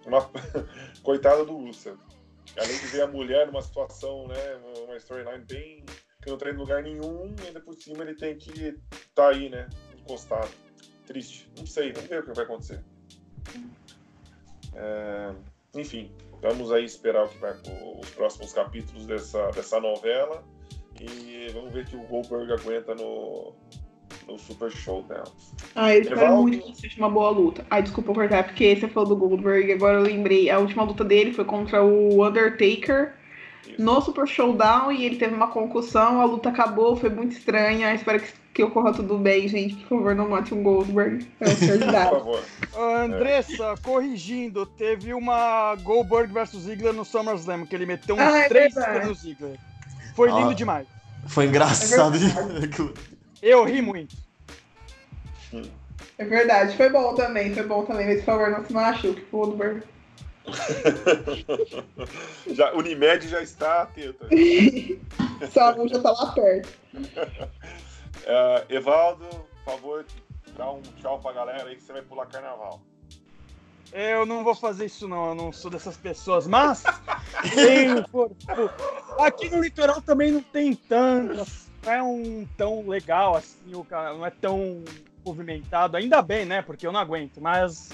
Uma... 0.03 0.27
Coitada 1.03 1.45
do 1.45 1.55
Rusev. 1.55 1.95
Além 2.57 2.75
de 2.79 2.87
ver 2.87 3.01
a 3.01 3.07
mulher 3.07 3.45
numa 3.45 3.61
situação, 3.61 4.27
né? 4.27 4.35
Uma 4.83 4.97
storyline 4.97 5.45
bem. 5.45 5.85
que 6.23 6.31
não 6.31 6.39
tá 6.39 6.49
em 6.49 6.53
lugar 6.53 6.81
nenhum, 6.81 7.35
e 7.43 7.45
ainda 7.45 7.61
por 7.61 7.75
cima 7.75 8.03
ele 8.03 8.15
tem 8.15 8.35
que 8.35 8.75
tá 9.13 9.29
aí, 9.29 9.47
né? 9.47 9.69
Encostado. 9.95 10.49
Triste. 11.05 11.47
Não 11.55 11.67
sei, 11.67 11.93
vamos 11.93 12.09
ver 12.09 12.21
o 12.21 12.23
que 12.23 12.33
vai 12.33 12.45
acontecer. 12.45 12.83
É, 14.73 15.35
Enfim, 15.75 16.11
vamos 16.41 16.71
aí 16.71 16.83
esperar 16.83 17.25
o 17.25 17.29
que 17.29 17.37
vai 17.37 17.53
os 18.01 18.09
próximos 18.09 18.53
capítulos 18.53 19.05
dessa, 19.05 19.51
dessa 19.51 19.79
novela. 19.79 20.43
E 21.01 21.49
vamos 21.53 21.71
ver 21.73 21.85
que 21.85 21.95
o 21.95 21.99
Goldberg 22.01 22.51
aguenta 22.53 22.95
no, 22.95 23.53
no 24.27 24.37
Super 24.37 24.71
Showdown. 24.71 25.23
Ah, 25.75 25.93
eu 25.93 26.01
espero 26.01 26.19
Evaldo. 26.21 26.41
muito 26.43 26.71
que 26.71 26.81
seja 26.81 26.97
uma 26.97 27.09
boa 27.09 27.29
luta. 27.29 27.65
Ai, 27.69 27.83
desculpa 27.83 28.13
cortar, 28.13 28.43
porque 28.45 28.75
você 28.75 28.87
falou 28.87 29.09
do 29.09 29.15
Goldberg, 29.15 29.71
agora 29.71 29.97
eu 29.97 30.03
lembrei. 30.03 30.49
A 30.49 30.59
última 30.59 30.83
luta 30.83 31.03
dele 31.03 31.33
foi 31.33 31.45
contra 31.45 31.83
o 31.83 32.25
Undertaker 32.25 33.13
Isso. 33.67 33.81
no 33.81 34.01
Super 34.01 34.27
Showdown 34.27 34.91
e 34.91 35.05
ele 35.05 35.17
teve 35.17 35.33
uma 35.35 35.47
concussão, 35.47 36.21
a 36.21 36.25
luta 36.25 36.49
acabou, 36.49 36.95
foi 36.95 37.09
muito 37.09 37.33
estranha. 37.33 37.93
Espero 37.93 38.19
que, 38.19 38.33
que 38.55 38.63
ocorra 38.63 38.91
tudo 38.93 39.17
bem, 39.17 39.47
gente. 39.47 39.75
Por 39.75 39.97
favor, 39.99 40.15
não 40.15 40.29
mate 40.29 40.53
um 40.53 40.63
Goldberg. 40.63 41.27
É 41.39 41.45
Por 41.45 41.55
verdade. 41.67 42.09
favor. 42.09 42.43
Andressa, 42.75 43.75
corrigindo, 43.83 44.65
teve 44.65 45.13
uma 45.13 45.75
Goldberg 45.75 46.33
versus 46.33 46.63
Ziggler 46.63 46.93
no 46.93 47.05
SummerSlam, 47.05 47.65
que 47.65 47.75
ele 47.75 47.85
meteu 47.85 48.15
uns 48.15 48.21
Ah, 48.21 48.39
é 48.39 48.47
três 48.49 48.73
no 49.05 49.13
Ziggler. 49.13 49.57
Foi 50.17 50.31
lindo 50.31 50.49
Ah. 50.49 50.53
demais. 50.55 50.87
Foi 51.27 51.45
engraçado. 51.45 52.15
É 52.15 52.19
de- 52.65 52.93
Eu 53.39 53.63
ri 53.63 53.83
muito. 53.83 54.15
É 56.17 56.25
verdade, 56.25 56.75
foi 56.75 56.89
bom 56.89 57.13
também, 57.13 57.53
foi 57.53 57.61
bom 57.67 57.85
também, 57.85 58.07
mas 58.07 58.17
por 58.21 58.25
favor, 58.25 58.49
não 58.49 58.65
se 58.65 58.73
machuque, 58.73 59.23
Woodburn. 59.31 59.83
já, 62.51 62.73
Unimed 62.73 63.27
já 63.27 63.41
está 63.43 63.83
atento. 63.83 64.25
Só 65.53 65.87
já 65.87 65.99
tá 66.01 66.11
lá 66.11 66.31
perto. 66.31 66.69
Uh, 66.95 68.65
Evaldo, 68.73 69.25
por 69.63 69.73
favor, 69.73 70.05
dá 70.57 70.71
um 70.71 70.81
tchau 70.99 71.19
pra 71.19 71.31
galera 71.33 71.69
aí 71.69 71.75
que 71.75 71.83
você 71.83 71.93
vai 71.93 72.01
pular 72.01 72.25
carnaval. 72.25 72.81
Eu 73.91 74.25
não 74.25 74.43
vou 74.43 74.53
fazer 74.53 74.85
isso 74.85 75.07
não, 75.07 75.29
eu 75.29 75.35
não 75.35 75.51
sou 75.51 75.71
dessas 75.71 75.95
pessoas, 75.97 76.45
mas 76.45 76.83
tem, 77.53 78.03
pô, 78.11 78.29
aqui 79.19 79.49
no 79.49 79.61
litoral 79.61 80.01
também 80.01 80.31
não 80.31 80.41
tem 80.41 80.75
tanto, 80.75 81.45
não 81.85 81.91
é 81.91 82.03
um 82.03 82.47
tão 82.57 82.87
legal 82.87 83.35
assim, 83.35 83.73
o 83.73 83.85
não 83.89 84.25
é 84.25 84.29
tão 84.29 84.83
movimentado, 85.25 85.97
ainda 85.97 86.21
bem, 86.21 86.45
né? 86.45 86.61
Porque 86.61 86.87
eu 86.87 86.91
não 86.91 86.99
aguento, 86.99 87.41
mas 87.41 87.89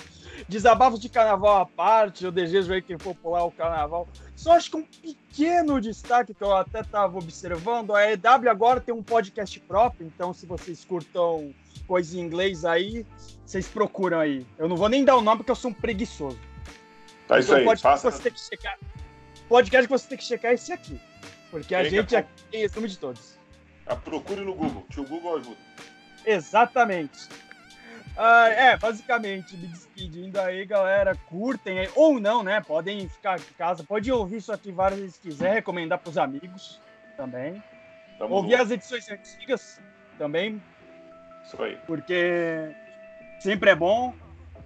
desabafos 0.48 1.00
de 1.00 1.10
carnaval 1.10 1.62
à 1.62 1.66
parte, 1.66 2.26
eu 2.26 2.32
desejo 2.32 2.74
aí 2.74 2.82
que 2.82 2.98
for 2.98 3.16
pular 3.16 3.44
o 3.44 3.52
carnaval. 3.52 4.08
Só 4.36 4.54
acho 4.54 4.70
que 4.70 4.78
um 4.78 4.84
pequeno 4.84 5.82
destaque 5.82 6.34
que 6.34 6.44
eu 6.44 6.56
até 6.56 6.82
estava 6.82 7.18
observando, 7.18 7.96
a 7.96 8.12
EW 8.12 8.50
agora 8.50 8.80
tem 8.80 8.94
um 8.94 9.04
podcast 9.04 9.60
próprio, 9.62 10.06
então 10.06 10.34
se 10.34 10.46
vocês 10.46 10.84
curtam 10.86 11.54
coisa 11.88 12.18
em 12.18 12.22
inglês 12.22 12.66
aí, 12.66 13.06
vocês 13.46 13.68
procuram 13.68 14.20
aí. 14.20 14.46
Eu 14.58 14.68
não 14.68 14.76
vou 14.76 14.90
nem 14.90 15.04
dar 15.04 15.16
o 15.16 15.22
nome 15.22 15.38
porque 15.38 15.52
eu 15.52 15.56
sou 15.56 15.72
um 15.72 15.74
preguiçoso. 15.74 16.40
Tá 17.28 17.40
isso 17.40 17.50
então, 17.50 17.60
aí, 17.60 17.66
podcast 17.66 18.04
faça. 18.04 18.12
que 18.12 18.18
você 18.18 18.24
tem 18.24 18.32
que 18.34 18.40
checar. 18.40 18.80
Podcast 19.48 19.88
que 19.88 19.92
você 19.92 20.08
tem 20.08 20.18
que 20.18 20.24
checar 20.24 20.52
é 20.52 20.54
esse 20.56 20.74
aqui. 20.74 21.00
Porque 21.52 21.76
a 21.76 21.84
que 21.84 21.90
gente 21.90 22.16
aqui 22.16 22.30
tem 22.50 22.62
resumo 22.62 22.88
de 22.88 22.98
todos. 22.98 23.38
Ah, 23.86 23.96
procure 23.96 24.42
no 24.42 24.54
Google, 24.54 24.86
tio 24.90 25.06
Google 25.06 25.38
ajuda. 25.38 25.58
Exatamente. 26.26 27.30
Ah, 28.16 28.48
é, 28.50 28.78
basicamente, 28.78 29.58
me 29.58 29.68
despedindo 29.68 30.40
aí, 30.40 30.66
galera. 30.66 31.16
Curtem 31.16 31.80
aí, 31.80 31.90
ou 31.96 32.20
não, 32.20 32.44
né? 32.44 32.62
Podem 32.62 33.10
ficar 33.10 33.40
em 33.40 33.44
casa, 33.58 33.84
pode 33.84 34.12
ouvir 34.12 34.38
isso 34.38 34.52
aqui 34.52 34.72
várias 34.72 35.00
vezes 35.00 35.16
se 35.16 35.22
quiser, 35.22 35.54
recomendar 35.54 36.00
pros 36.00 36.18
amigos 36.18 36.80
também. 37.18 37.62
Tamo 38.18 38.36
Ouvir 38.36 38.56
as 38.56 38.72
edições 38.72 39.10
antigas 39.10 39.82
também, 40.18 40.62
Isso 41.44 41.62
aí. 41.62 41.78
porque 41.86 42.72
sempre 43.40 43.72
é 43.72 43.76
bom. 43.76 44.14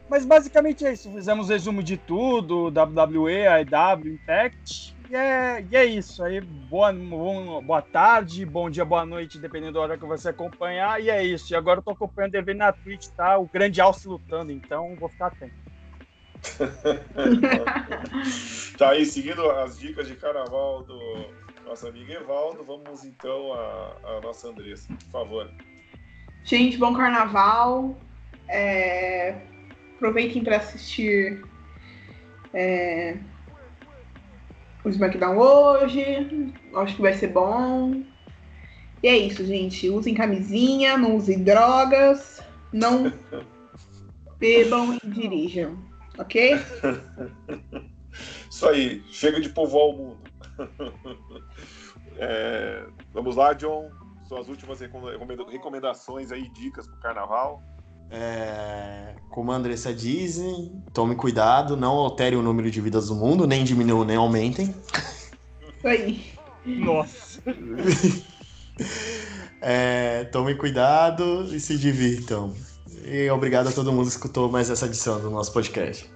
Mas 0.10 0.26
basicamente 0.26 0.86
é 0.86 0.94
isso. 0.94 1.12
Fizemos 1.12 1.50
resumo 1.50 1.84
de 1.84 1.98
tudo, 1.98 2.68
WWE, 2.68 3.48
AEW, 3.48 4.14
Impact. 4.14 4.96
E 5.10 5.16
é, 5.16 5.66
e 5.70 5.76
é 5.76 5.86
isso. 5.86 6.24
Aí, 6.24 6.40
boa, 6.42 6.94
boa 7.62 7.82
tarde, 7.82 8.46
bom 8.46 8.70
dia, 8.70 8.86
boa 8.86 9.06
noite, 9.06 9.40
dependendo 9.40 9.74
da 9.74 9.82
hora 9.82 9.98
que 9.98 10.06
você 10.06 10.30
acompanhar. 10.30 11.02
E 11.02 11.10
é 11.10 11.24
isso. 11.24 11.52
E 11.52 11.56
agora 11.56 11.80
eu 11.80 11.84
tô 11.84 11.92
acompanhando 11.92 12.30
o 12.30 12.34
TV 12.34 12.54
na 12.54 12.72
Twitch, 12.72 13.08
tá? 13.16 13.38
O 13.38 13.48
grande 13.48 13.82
Alce 13.82 14.08
lutando, 14.08 14.52
então 14.52 14.96
vou 14.96 15.10
ficar 15.10 15.28
atento. 15.28 15.68
Tá 18.78 18.92
aí, 18.92 19.06
seguindo 19.06 19.50
as 19.50 19.80
dicas 19.80 20.08
de 20.08 20.16
carnaval 20.16 20.84
do 20.84 21.00
nosso 21.66 21.88
amigo 21.88 22.12
Evaldo, 22.12 22.64
vamos 22.64 23.04
então 23.04 23.54
a, 23.54 23.96
a 24.04 24.22
nossa 24.22 24.50
Andressa, 24.50 24.88
por 24.88 25.12
favor. 25.12 25.52
Gente, 26.44 26.78
bom 26.78 26.94
carnaval. 26.94 27.98
É, 28.48 29.36
Aproveitem 29.98 30.44
para 30.44 30.58
assistir 30.58 31.44
é, 32.54 33.18
o 34.84 34.90
SmackDown 34.90 35.36
hoje. 35.36 36.54
Acho 36.76 36.96
que 36.96 37.02
vai 37.02 37.14
ser 37.14 37.30
bom. 37.30 38.04
E 39.02 39.08
é 39.08 39.18
isso, 39.18 39.44
gente. 39.44 39.90
Usem 39.90 40.14
camisinha, 40.14 40.98
não 40.98 41.16
usem 41.16 41.44
drogas, 41.44 42.40
não 42.72 43.12
bebam 44.40 45.00
e 45.04 45.08
dirijam. 45.08 45.78
Ok? 46.20 46.54
Isso 48.50 48.68
aí, 48.68 49.04
chega 49.12 49.40
de 49.42 49.50
povoar 49.50 49.88
o 49.88 49.98
mundo. 49.98 50.18
É, 52.20 52.84
vamos 53.14 53.36
lá, 53.36 53.54
John. 53.54 53.92
Suas 54.28 54.48
últimas 54.50 54.80
recomenda- 54.80 55.50
recomendações 55.50 56.32
aí, 56.32 56.50
dicas 56.50 56.86
pro 56.88 56.98
carnaval. 56.98 57.62
É, 58.10 59.16
como 59.30 59.52
a 59.52 59.56
Andressa 59.56 59.94
diz, 59.94 60.40
tome 60.94 61.16
cuidado, 61.16 61.76
não 61.76 61.92
altere 61.94 62.36
o 62.36 62.42
número 62.42 62.72
de 62.72 62.80
vidas 62.80 63.08
do 63.08 63.16
mundo, 63.16 63.46
nem 63.46 63.64
diminuam 63.64 64.06
nem 64.06 64.16
aumentem. 64.16 64.74
Isso 65.78 65.88
aí. 65.88 66.34
Nossa. 66.66 67.42
É, 69.60 70.26
tome 70.26 70.54
cuidado 70.54 71.44
e 71.54 71.60
se 71.60 71.78
divirtam. 71.80 72.54
E 73.04 73.28
obrigado 73.32 73.68
a 73.70 73.72
todo 73.72 73.92
mundo 73.92 74.04
que 74.04 74.12
escutou 74.12 74.52
mais 74.52 74.70
essa 74.70 74.86
edição 74.86 75.20
do 75.20 75.32
nosso 75.32 75.52
podcast. 75.52 76.08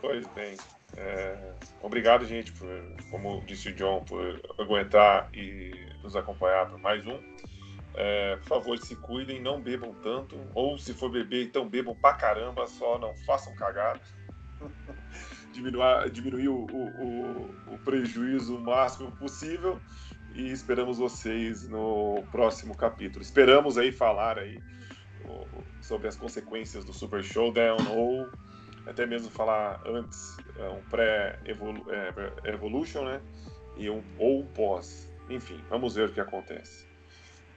Pois 0.00 0.26
bem. 0.34 0.56
é, 0.96 1.36
obrigado, 1.82 2.24
gente, 2.24 2.52
por, 2.52 2.68
como 3.10 3.42
disse 3.46 3.68
o 3.68 3.74
John, 3.74 4.02
por 4.04 4.40
aguentar 4.58 5.28
e 5.34 5.72
nos 6.06 6.16
acompanhar 6.16 6.70
por 6.70 6.80
mais 6.80 7.06
um. 7.06 7.20
É, 7.94 8.36
por 8.36 8.46
favor, 8.46 8.78
se 8.78 8.96
cuidem, 8.96 9.42
não 9.42 9.60
bebam 9.60 9.94
tanto. 10.02 10.40
Ou 10.54 10.78
se 10.78 10.94
for 10.94 11.10
beber, 11.10 11.44
então 11.46 11.68
bebam 11.68 11.94
pra 11.94 12.14
caramba, 12.14 12.66
só 12.66 12.98
não 12.98 13.14
façam 13.26 13.54
cagada. 13.54 14.00
diminuir 15.52 16.10
diminuir 16.10 16.48
o, 16.48 16.66
o, 16.66 17.54
o- 17.66 17.78
prejuízo 17.78 18.56
o 18.56 18.60
máximo 18.60 19.12
possível. 19.12 19.80
E 20.34 20.50
esperamos 20.50 20.98
vocês 20.98 21.68
no 21.68 22.22
próximo 22.30 22.74
capítulo. 22.76 23.22
Esperamos 23.22 23.78
aí 23.78 23.90
falar 23.92 24.38
aí 24.38 24.60
sobre 25.80 26.08
as 26.08 26.16
consequências 26.16 26.84
do 26.84 26.92
Super 26.92 27.22
Showdown 27.24 27.78
ou 27.96 28.28
até 28.86 29.06
mesmo 29.06 29.30
falar 29.30 29.80
antes 29.86 30.36
é, 30.56 30.68
um 30.68 30.82
pré-evolution, 30.82 33.04
né? 33.04 33.20
E 33.76 33.88
um, 33.90 34.02
ou 34.18 34.42
um 34.42 34.46
pós. 34.46 35.10
Enfim, 35.28 35.62
vamos 35.68 35.94
ver 35.94 36.08
o 36.08 36.12
que 36.12 36.20
acontece. 36.20 36.86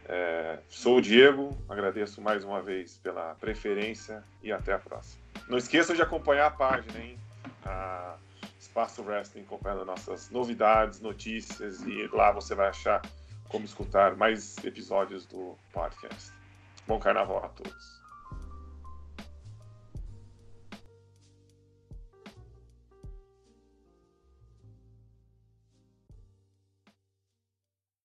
É, 0.06 0.58
sou 0.70 0.98
o 0.98 1.02
Diego, 1.02 1.56
agradeço 1.70 2.20
mais 2.20 2.44
uma 2.44 2.62
vez 2.62 2.98
pela 2.98 3.36
preferência 3.36 4.24
e 4.42 4.52
até 4.52 4.74
a 4.74 4.80
próxima. 4.80 5.22
Não 5.48 5.58
esqueçam 5.58 5.96
de 5.96 6.02
acompanhar 6.02 6.48
a 6.48 6.52
página, 6.52 7.00
hein? 7.00 7.20
A 7.64 8.16
Espaço 8.60 9.04
Wrestling, 9.04 9.42
acompanhando 9.42 9.86
nossas 9.86 10.30
novidades, 10.32 11.00
notícias 11.00 11.82
e 11.82 12.08
lá 12.08 12.32
você 12.32 12.56
vai 12.56 12.70
achar 12.70 13.02
como 13.50 13.66
escutar 13.66 14.16
mais 14.16 14.58
episódios 14.64 15.26
do 15.26 15.56
podcast. 15.72 16.32
Bom 16.88 17.00
carnaval 17.00 17.46
a 17.46 17.50
todos. 17.50 17.99